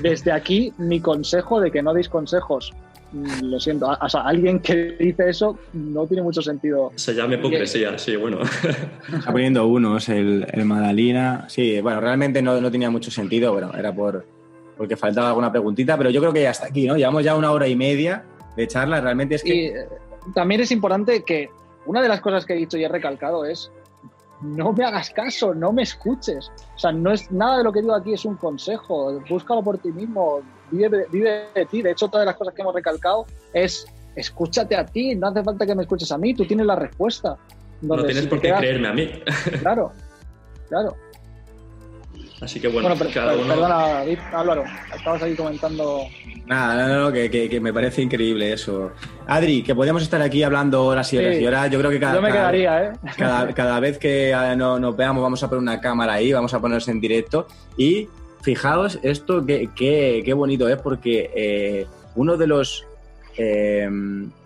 desde 0.00 0.32
aquí, 0.32 0.72
mi 0.78 1.00
consejo 1.00 1.60
de 1.60 1.70
que 1.70 1.82
no 1.82 1.92
deis 1.92 2.08
consejos 2.08 2.72
lo 3.12 3.58
siento, 3.58 3.88
o 3.88 4.08
sea, 4.08 4.22
alguien 4.22 4.60
que 4.60 4.92
dice 4.98 5.28
eso 5.28 5.58
no 5.72 6.06
tiene 6.06 6.22
mucho 6.22 6.42
sentido. 6.42 6.92
Se 6.94 7.14
llama 7.14 7.34
hipocresía, 7.34 7.98
sí, 7.98 8.16
bueno. 8.16 8.38
Está 8.42 9.32
poniendo 9.32 9.66
unos, 9.66 10.08
el, 10.08 10.46
el 10.52 10.64
Madalina. 10.64 11.46
Sí, 11.48 11.80
bueno, 11.80 12.00
realmente 12.00 12.40
no, 12.40 12.60
no, 12.60 12.70
tenía 12.70 12.90
mucho 12.90 13.10
sentido, 13.10 13.52
bueno, 13.52 13.72
era 13.76 13.92
por, 13.94 14.24
porque 14.76 14.96
faltaba 14.96 15.28
alguna 15.28 15.50
preguntita, 15.50 15.96
pero 15.98 16.10
yo 16.10 16.20
creo 16.20 16.32
que 16.32 16.42
ya 16.42 16.50
está 16.50 16.66
aquí, 16.66 16.86
¿no? 16.86 16.96
Llevamos 16.96 17.24
ya 17.24 17.34
una 17.34 17.50
hora 17.50 17.66
y 17.66 17.76
media 17.76 18.24
de 18.56 18.66
charla, 18.66 19.00
realmente 19.00 19.34
es 19.34 19.42
que... 19.42 19.54
Y 19.54 19.66
eh, 19.66 19.86
también 20.34 20.60
es 20.60 20.70
importante 20.70 21.22
que 21.24 21.50
una 21.86 22.02
de 22.02 22.08
las 22.08 22.20
cosas 22.20 22.46
que 22.46 22.52
he 22.52 22.56
dicho 22.56 22.76
y 22.76 22.84
he 22.84 22.88
recalcado 22.88 23.44
es 23.44 23.72
no 24.42 24.72
me 24.72 24.84
hagas 24.84 25.10
caso, 25.10 25.54
no 25.54 25.72
me 25.72 25.82
escuches. 25.82 26.50
O 26.74 26.78
sea, 26.78 26.92
no 26.92 27.12
es 27.12 27.30
nada 27.30 27.58
de 27.58 27.64
lo 27.64 27.72
que 27.72 27.80
digo 27.80 27.94
aquí 27.94 28.12
es 28.12 28.24
un 28.24 28.36
consejo. 28.36 29.20
Búscalo 29.28 29.62
por 29.62 29.78
ti 29.78 29.92
mismo, 29.92 30.40
vive, 30.70 31.06
vive 31.10 31.46
de 31.54 31.66
ti. 31.66 31.82
De 31.82 31.92
hecho, 31.92 32.08
todas 32.08 32.26
las 32.26 32.36
cosas 32.36 32.54
que 32.54 32.62
hemos 32.62 32.74
recalcado 32.74 33.26
es 33.52 33.86
escúchate 34.16 34.76
a 34.76 34.84
ti, 34.84 35.14
no 35.14 35.28
hace 35.28 35.42
falta 35.42 35.66
que 35.66 35.74
me 35.74 35.82
escuches 35.82 36.10
a 36.12 36.18
mí, 36.18 36.34
tú 36.34 36.44
tienes 36.44 36.66
la 36.66 36.76
respuesta. 36.76 37.36
no 37.82 38.02
tienes 38.04 38.26
por 38.26 38.40
qué 38.40 38.52
creerme 38.52 38.88
a 38.88 38.92
mí. 38.92 39.10
Claro, 39.60 39.92
claro. 40.68 40.96
Así 42.40 42.58
que 42.58 42.68
bueno, 42.68 42.88
cada 43.12 43.34
uno... 43.34 43.46
perdona, 43.46 44.00
Álvaro, 44.32 44.64
estabas 44.94 45.22
ahí 45.22 45.34
comentando. 45.34 46.04
Nada, 46.46 46.88
no, 46.88 47.04
no, 47.04 47.12
que, 47.12 47.30
que, 47.30 47.60
me 47.60 47.72
parece 47.72 48.00
increíble 48.02 48.52
eso. 48.52 48.92
Adri, 49.26 49.62
que 49.62 49.74
podemos 49.74 50.02
estar 50.02 50.22
aquí 50.22 50.42
hablando 50.42 50.84
horas 50.84 51.12
y 51.12 51.18
horas 51.18 51.36
y 51.38 51.46
horas. 51.46 51.70
Yo 51.70 51.78
creo 51.78 51.90
que 51.90 52.00
cada, 52.00 52.14
Yo 52.14 52.22
me 52.22 52.32
quedaría, 52.32 52.84
¿eh? 52.84 52.92
cada, 53.16 53.48
cada, 53.54 53.78
vez 53.78 53.98
que 53.98 54.30
eh, 54.30 54.56
no, 54.56 54.78
nos 54.78 54.96
veamos, 54.96 55.22
vamos 55.22 55.42
a 55.42 55.48
poner 55.48 55.62
una 55.62 55.80
cámara 55.80 56.14
ahí, 56.14 56.32
vamos 56.32 56.54
a 56.54 56.60
ponerse 56.60 56.90
en 56.90 57.00
directo. 57.00 57.46
Y 57.76 58.08
fijaos 58.40 58.98
esto, 59.02 59.44
qué 59.44 60.32
bonito 60.34 60.66
es, 60.68 60.76
porque 60.78 61.30
eh, 61.34 61.86
uno 62.16 62.38
de 62.38 62.46
los 62.46 62.86
eh, 63.36 63.88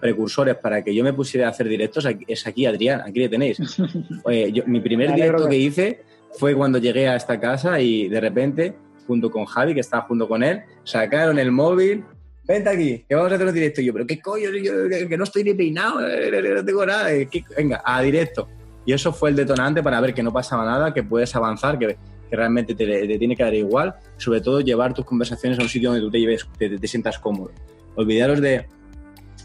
precursores 0.01 0.57
para 0.57 0.83
que 0.83 0.95
yo 0.95 1.03
me 1.05 1.13
pusiera 1.13 1.47
a 1.47 1.51
hacer 1.51 1.69
directos 1.69 2.07
es 2.27 2.47
aquí, 2.47 2.67
Adrián, 2.67 3.01
aquí 3.01 3.21
le 3.21 3.29
tenéis. 3.29 3.59
mi 4.67 4.81
primer 4.81 5.15
directo 5.15 5.49
que 5.49 5.57
hice 5.57 6.03
fue 6.39 6.55
cuando 6.55 6.79
llegué 6.79 7.09
a 7.09 7.17
esta 7.17 7.39
casa 7.39 7.81
y 7.81 8.09
de 8.09 8.21
repente, 8.21 8.75
junto 9.07 9.31
con 9.31 9.45
Javi, 9.45 9.75
que 9.75 9.81
estaba 9.81 10.05
junto 10.05 10.29
con 10.29 10.43
él, 10.43 10.63
sacaron 10.85 11.39
el 11.39 11.53
móvil. 11.53 12.05
Vente 12.47 12.69
aquí, 12.69 13.05
que 13.09 13.15
vamos 13.15 13.33
a 13.33 13.37
hacer 13.37 13.47
un 13.47 13.55
directo. 13.55 13.81
Yo, 13.81 13.93
pero 13.93 14.07
qué 14.07 14.21
coño, 14.21 14.51
que, 14.51 15.17
no 15.17 15.25
estoy 15.25 15.45
ni 15.45 15.55
peinado, 15.55 16.07
eh, 16.07 16.55
no 16.55 16.65
tengo 16.65 16.85
nada. 16.85 17.09
Venga, 17.57 17.83
a 17.85 18.03
directo. 18.03 18.49
Y 18.87 18.93
eso 18.93 19.13
fue 19.13 19.31
el 19.31 19.37
detonante 19.37 19.83
para 19.83 20.01
ver 20.01 20.13
que 20.13 20.23
no 20.23 20.33
pasaba 20.33 20.65
nada, 20.65 20.93
que 20.93 21.03
puedes 21.03 21.35
avanzar, 21.35 21.79
que, 21.79 21.97
realmente 22.31 22.75
te, 22.75 23.19
tiene 23.19 23.37
que 23.37 23.43
dar 23.43 23.55
igual. 23.55 23.95
Sobre 24.17 24.41
todo, 24.41 24.61
llevar 24.61 24.93
tus 24.93 25.05
conversaciones 25.05 25.59
a 25.59 25.63
un 25.63 25.69
sitio 25.69 25.91
donde 25.91 26.05
tú 26.05 26.11
te, 26.11 26.21
lleves, 26.21 26.47
te, 26.59 26.87
sientas 26.87 27.19
cómodo. 27.19 27.53
Olvidaros 27.95 28.41
de 28.41 28.67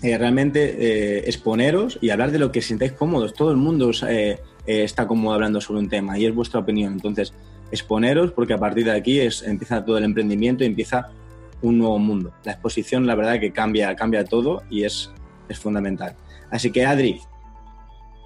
eh, 0.02 0.18
realmente 0.18 0.76
eh, 0.80 1.20
exponeros 1.26 2.00
y 2.02 2.10
hablar 2.10 2.32
de 2.32 2.40
lo 2.40 2.52
que 2.52 2.62
sintáis 2.62 2.94
cómodos. 2.94 3.34
Todo 3.34 3.52
el 3.52 3.58
mundo 3.58 3.92
eh, 4.08 4.40
eh, 4.70 4.84
está 4.84 5.08
como 5.08 5.34
hablando 5.34 5.60
sobre 5.60 5.80
un 5.80 5.90
tema 5.90 6.20
y 6.20 6.28
es 6.28 6.36
vuestra 6.36 6.60
opinión. 6.60 6.94
Entonces, 6.94 7.34
exponeros 7.72 8.32
porque 8.34 8.54
a 8.54 8.60
partir 8.60 8.86
de 8.86 8.92
aquí 8.92 9.20
es, 9.20 9.42
empieza 9.42 9.84
todo 9.84 9.98
el 9.98 10.04
emprendimiento 10.04 10.64
y 10.64 10.68
empieza 10.68 11.10
un 11.64 11.80
nuevo 11.80 11.98
mundo. 11.98 12.32
La 12.44 12.52
exposición, 12.52 13.08
la 13.08 13.16
verdad, 13.16 13.40
que 13.40 13.52
cambia, 13.52 13.96
cambia 13.96 14.24
todo 14.26 14.62
y 14.70 14.84
es, 14.84 15.12
es 15.48 15.58
fundamental. 15.58 16.16
Así 16.52 16.72
que, 16.72 16.86
Adri. 16.86 17.20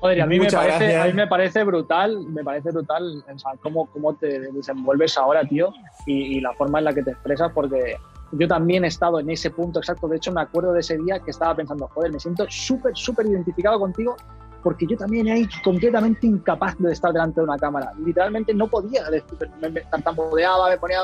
Joder, 0.02 0.22
a 0.22 0.26
mí, 0.26 0.38
me 0.38 0.52
parece, 0.52 0.98
a 0.98 1.06
mí 1.06 1.14
me 1.14 1.28
parece 1.28 1.64
brutal, 1.64 2.28
me 2.28 2.44
parece 2.44 2.72
brutal 2.72 3.24
cómo, 3.62 3.86
cómo 3.86 4.14
te 4.16 4.42
desenvuelves 4.52 5.18
ahora, 5.18 5.46
tío, 5.46 5.72
y, 6.06 6.40
y, 6.40 6.42
la 6.42 6.52
forma 6.52 6.80
en 6.80 6.86
la 6.86 6.94
que 6.94 7.04
te 7.04 7.12
expresas, 7.12 7.54
porque 7.54 7.96
yo 8.34 8.50
también 8.50 8.84
he 8.84 8.90
estado 8.90 9.22
en 9.22 9.30
ese 9.30 9.50
punto 9.50 9.80
exacto. 9.80 10.10
De 10.10 10.18
hecho, 10.18 10.34
me 10.34 10.42
acuerdo 10.42 10.74
de 10.74 10.82
ese 10.82 10.98
día 10.98 11.20
que 11.20 11.32
estaba 11.32 11.56
pensando, 11.56 11.88
joder, 11.88 12.12
me 12.12 12.20
siento 12.20 12.46
súper, 12.50 12.92
súper 12.98 13.28
identificado 13.28 13.80
contigo 13.80 14.18
porque 14.64 14.88
yo 14.88 14.98
también 14.98 15.28
era 15.28 15.48
completamente 15.64 16.26
incapaz 16.26 16.78
de 16.80 16.92
estar 16.92 17.12
delante 17.12 17.42
de 17.42 17.46
una 17.46 17.58
cámara. 17.58 17.92
Literalmente 18.04 18.54
no 18.54 18.68
podía, 18.68 19.04
me, 19.62 19.82
tartamudeaba, 19.82 20.70
me 20.70 20.78
ponía, 20.78 21.00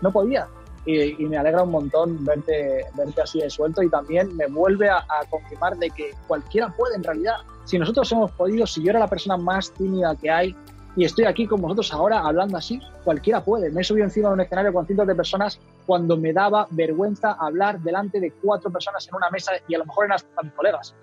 no 0.00 0.12
podía. 0.12 0.48
Y, 0.86 1.24
me 1.24 1.38
alegra 1.38 1.62
un 1.62 1.70
montón 1.70 2.24
verte, 2.24 2.84
verte 2.94 3.22
así 3.22 3.40
de 3.40 3.48
suelto 3.48 3.82
y 3.82 3.88
también 3.88 4.36
me 4.36 4.46
vuelve 4.46 4.88
a, 4.90 5.04
confirmar 5.30 5.76
de 5.78 5.90
que 5.90 6.10
cualquiera 6.26 6.68
puede 6.68 6.96
en 6.96 7.02
realidad. 7.02 7.36
Si 7.64 7.78
nosotros 7.78 8.10
hemos 8.12 8.30
podido, 8.32 8.66
si 8.66 8.82
yo 8.82 8.90
era 8.90 9.00
la 9.00 9.08
persona 9.08 9.36
más 9.36 9.72
tímida 9.72 10.14
que 10.14 10.30
hay 10.30 10.54
y 10.96 11.04
estoy 11.04 11.24
aquí 11.24 11.46
con 11.46 11.60
vosotros 11.62 11.92
ahora 11.92 12.20
hablando 12.20 12.58
así, 12.58 12.80
cualquiera 13.02 13.42
puede. 13.42 13.70
Me 13.70 13.80
he 13.80 13.84
subido 13.84 14.04
encima 14.04 14.28
de 14.28 14.34
un 14.34 14.40
escenario 14.42 14.72
con 14.72 14.86
cientos 14.86 15.06
de 15.06 15.14
personas 15.14 15.58
cuando 15.86 16.16
me 16.16 16.32
daba 16.32 16.68
vergüenza 16.70 17.32
hablar 17.32 17.80
delante 17.80 18.20
de 18.20 18.30
cuatro 18.30 18.70
personas 18.70 19.08
en 19.08 19.14
una 19.16 19.30
mesa 19.30 19.52
y 19.66 19.74
a 19.74 19.78
lo 19.78 19.86
mejor 19.86 20.04
eran 20.04 20.16
hasta 20.16 20.42
mis 20.42 20.52
colegas. 20.52 20.94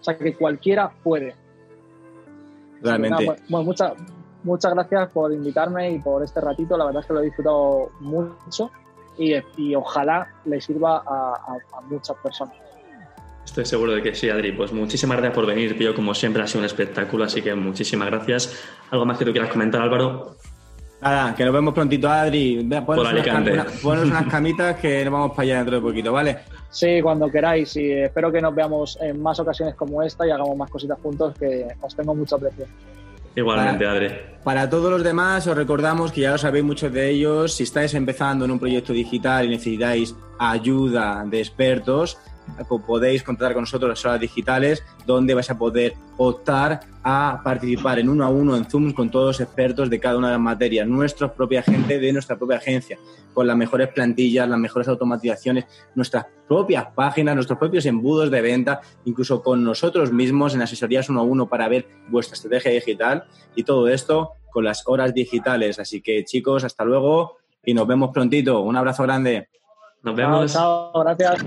O 0.00 0.04
sea 0.04 0.16
que 0.16 0.34
cualquiera 0.34 0.90
puede. 1.02 1.34
Realmente. 2.82 3.26
bueno, 3.48 3.64
muchas, 3.64 3.92
muchas 4.42 4.72
gracias 4.72 5.10
por 5.10 5.32
invitarme 5.32 5.90
y 5.92 5.98
por 5.98 6.24
este 6.24 6.40
ratito. 6.40 6.76
La 6.76 6.86
verdad 6.86 7.02
es 7.02 7.06
que 7.06 7.12
lo 7.12 7.20
he 7.20 7.24
disfrutado 7.24 7.90
mucho 8.00 8.70
y, 9.18 9.34
y 9.56 9.74
ojalá 9.74 10.26
le 10.46 10.60
sirva 10.60 11.02
a, 11.06 11.58
muchas 11.88 12.16
personas. 12.18 12.54
Estoy 13.44 13.66
seguro 13.66 13.92
de 13.92 14.02
que 14.02 14.14
sí, 14.14 14.30
Adri. 14.30 14.52
Pues 14.52 14.72
muchísimas 14.72 15.18
gracias 15.18 15.34
por 15.34 15.46
venir, 15.46 15.76
tío. 15.76 15.94
Como 15.94 16.14
siempre 16.14 16.42
ha 16.42 16.46
sido 16.46 16.60
un 16.60 16.66
espectáculo, 16.66 17.24
así 17.24 17.42
que 17.42 17.54
muchísimas 17.54 18.08
gracias. 18.08 18.64
¿Algo 18.90 19.04
más 19.04 19.18
que 19.18 19.24
tú 19.24 19.32
quieras 19.32 19.50
comentar, 19.50 19.82
Álvaro? 19.82 20.36
Nada, 21.02 21.34
que 21.34 21.44
nos 21.44 21.52
vemos 21.52 21.74
prontito, 21.74 22.08
Adri. 22.08 22.68
Ponos 22.86 23.12
unas, 23.12 23.84
unas 23.84 24.26
camitas 24.26 24.76
que 24.76 25.04
nos 25.04 25.12
vamos 25.12 25.30
para 25.30 25.42
allá 25.42 25.56
dentro 25.56 25.76
de 25.76 25.82
poquito, 25.82 26.12
¿vale? 26.12 26.38
Sí, 26.70 27.02
cuando 27.02 27.28
queráis 27.28 27.74
y 27.76 27.90
espero 27.90 28.30
que 28.30 28.40
nos 28.40 28.54
veamos 28.54 28.96
en 29.00 29.20
más 29.20 29.40
ocasiones 29.40 29.74
como 29.74 30.02
esta 30.02 30.26
y 30.26 30.30
hagamos 30.30 30.56
más 30.56 30.70
cositas 30.70 30.98
juntos 31.02 31.34
que 31.38 31.66
os 31.80 31.96
tengo 31.96 32.14
mucho 32.14 32.36
aprecio. 32.36 32.66
Igualmente, 33.34 33.84
para, 33.84 33.96
Adri. 33.96 34.08
Para 34.44 34.70
todos 34.70 34.90
los 34.90 35.02
demás, 35.02 35.46
os 35.46 35.56
recordamos 35.56 36.12
que 36.12 36.22
ya 36.22 36.32
lo 36.32 36.38
sabéis 36.38 36.64
muchos 36.64 36.92
de 36.92 37.10
ellos. 37.10 37.54
Si 37.54 37.64
estáis 37.64 37.94
empezando 37.94 38.44
en 38.44 38.50
un 38.52 38.58
proyecto 38.58 38.92
digital 38.92 39.46
y 39.46 39.50
necesitáis 39.50 40.14
ayuda 40.38 41.24
de 41.26 41.38
expertos, 41.38 42.18
podéis 42.86 43.22
contratar 43.22 43.54
con 43.54 43.62
nosotros 43.62 43.88
las 43.88 44.04
horas 44.04 44.20
digitales, 44.20 44.84
donde 45.06 45.34
vais 45.34 45.50
a 45.50 45.58
poder 45.58 45.94
optar 46.16 46.80
a 47.02 47.40
participar 47.42 47.98
en 47.98 48.08
uno 48.08 48.24
a 48.24 48.28
uno 48.28 48.56
en 48.56 48.64
Zoom 48.64 48.92
con 48.92 49.10
todos 49.10 49.26
los 49.26 49.40
expertos 49.40 49.88
de 49.88 49.98
cada 49.98 50.18
una 50.18 50.28
de 50.28 50.34
las 50.34 50.40
materias, 50.40 50.86
nuestra 50.86 51.32
propia 51.32 51.62
gente 51.62 51.98
de 51.98 52.12
nuestra 52.12 52.36
propia 52.36 52.58
agencia, 52.58 52.98
con 53.32 53.46
las 53.46 53.56
mejores 53.56 53.88
plantillas, 53.88 54.48
las 54.48 54.58
mejores 54.58 54.88
automatizaciones, 54.88 55.64
nuestras 55.94 56.26
propias 56.46 56.86
páginas, 56.94 57.34
nuestros 57.34 57.58
propios 57.58 57.86
embudos 57.86 58.30
de 58.30 58.42
venta, 58.42 58.80
incluso 59.04 59.42
con 59.42 59.64
nosotros 59.64 60.12
mismos 60.12 60.54
en 60.54 60.62
asesorías 60.62 61.08
uno 61.08 61.20
a 61.20 61.24
uno 61.24 61.48
para 61.48 61.68
ver 61.68 61.86
vuestra 62.08 62.34
estrategia 62.34 62.72
digital 62.72 63.24
y 63.54 63.62
todo 63.62 63.88
esto 63.88 64.32
con 64.50 64.64
las 64.64 64.82
horas 64.86 65.14
digitales. 65.14 65.78
Así 65.78 66.00
que 66.00 66.24
chicos, 66.24 66.64
hasta 66.64 66.84
luego 66.84 67.38
y 67.64 67.74
nos 67.74 67.86
vemos 67.86 68.10
prontito. 68.12 68.60
Un 68.60 68.76
abrazo 68.76 69.02
grande. 69.04 69.48
Nos 70.02 70.14
vemos. 70.14 70.52
chao 70.52 70.92
gracias. 70.94 71.44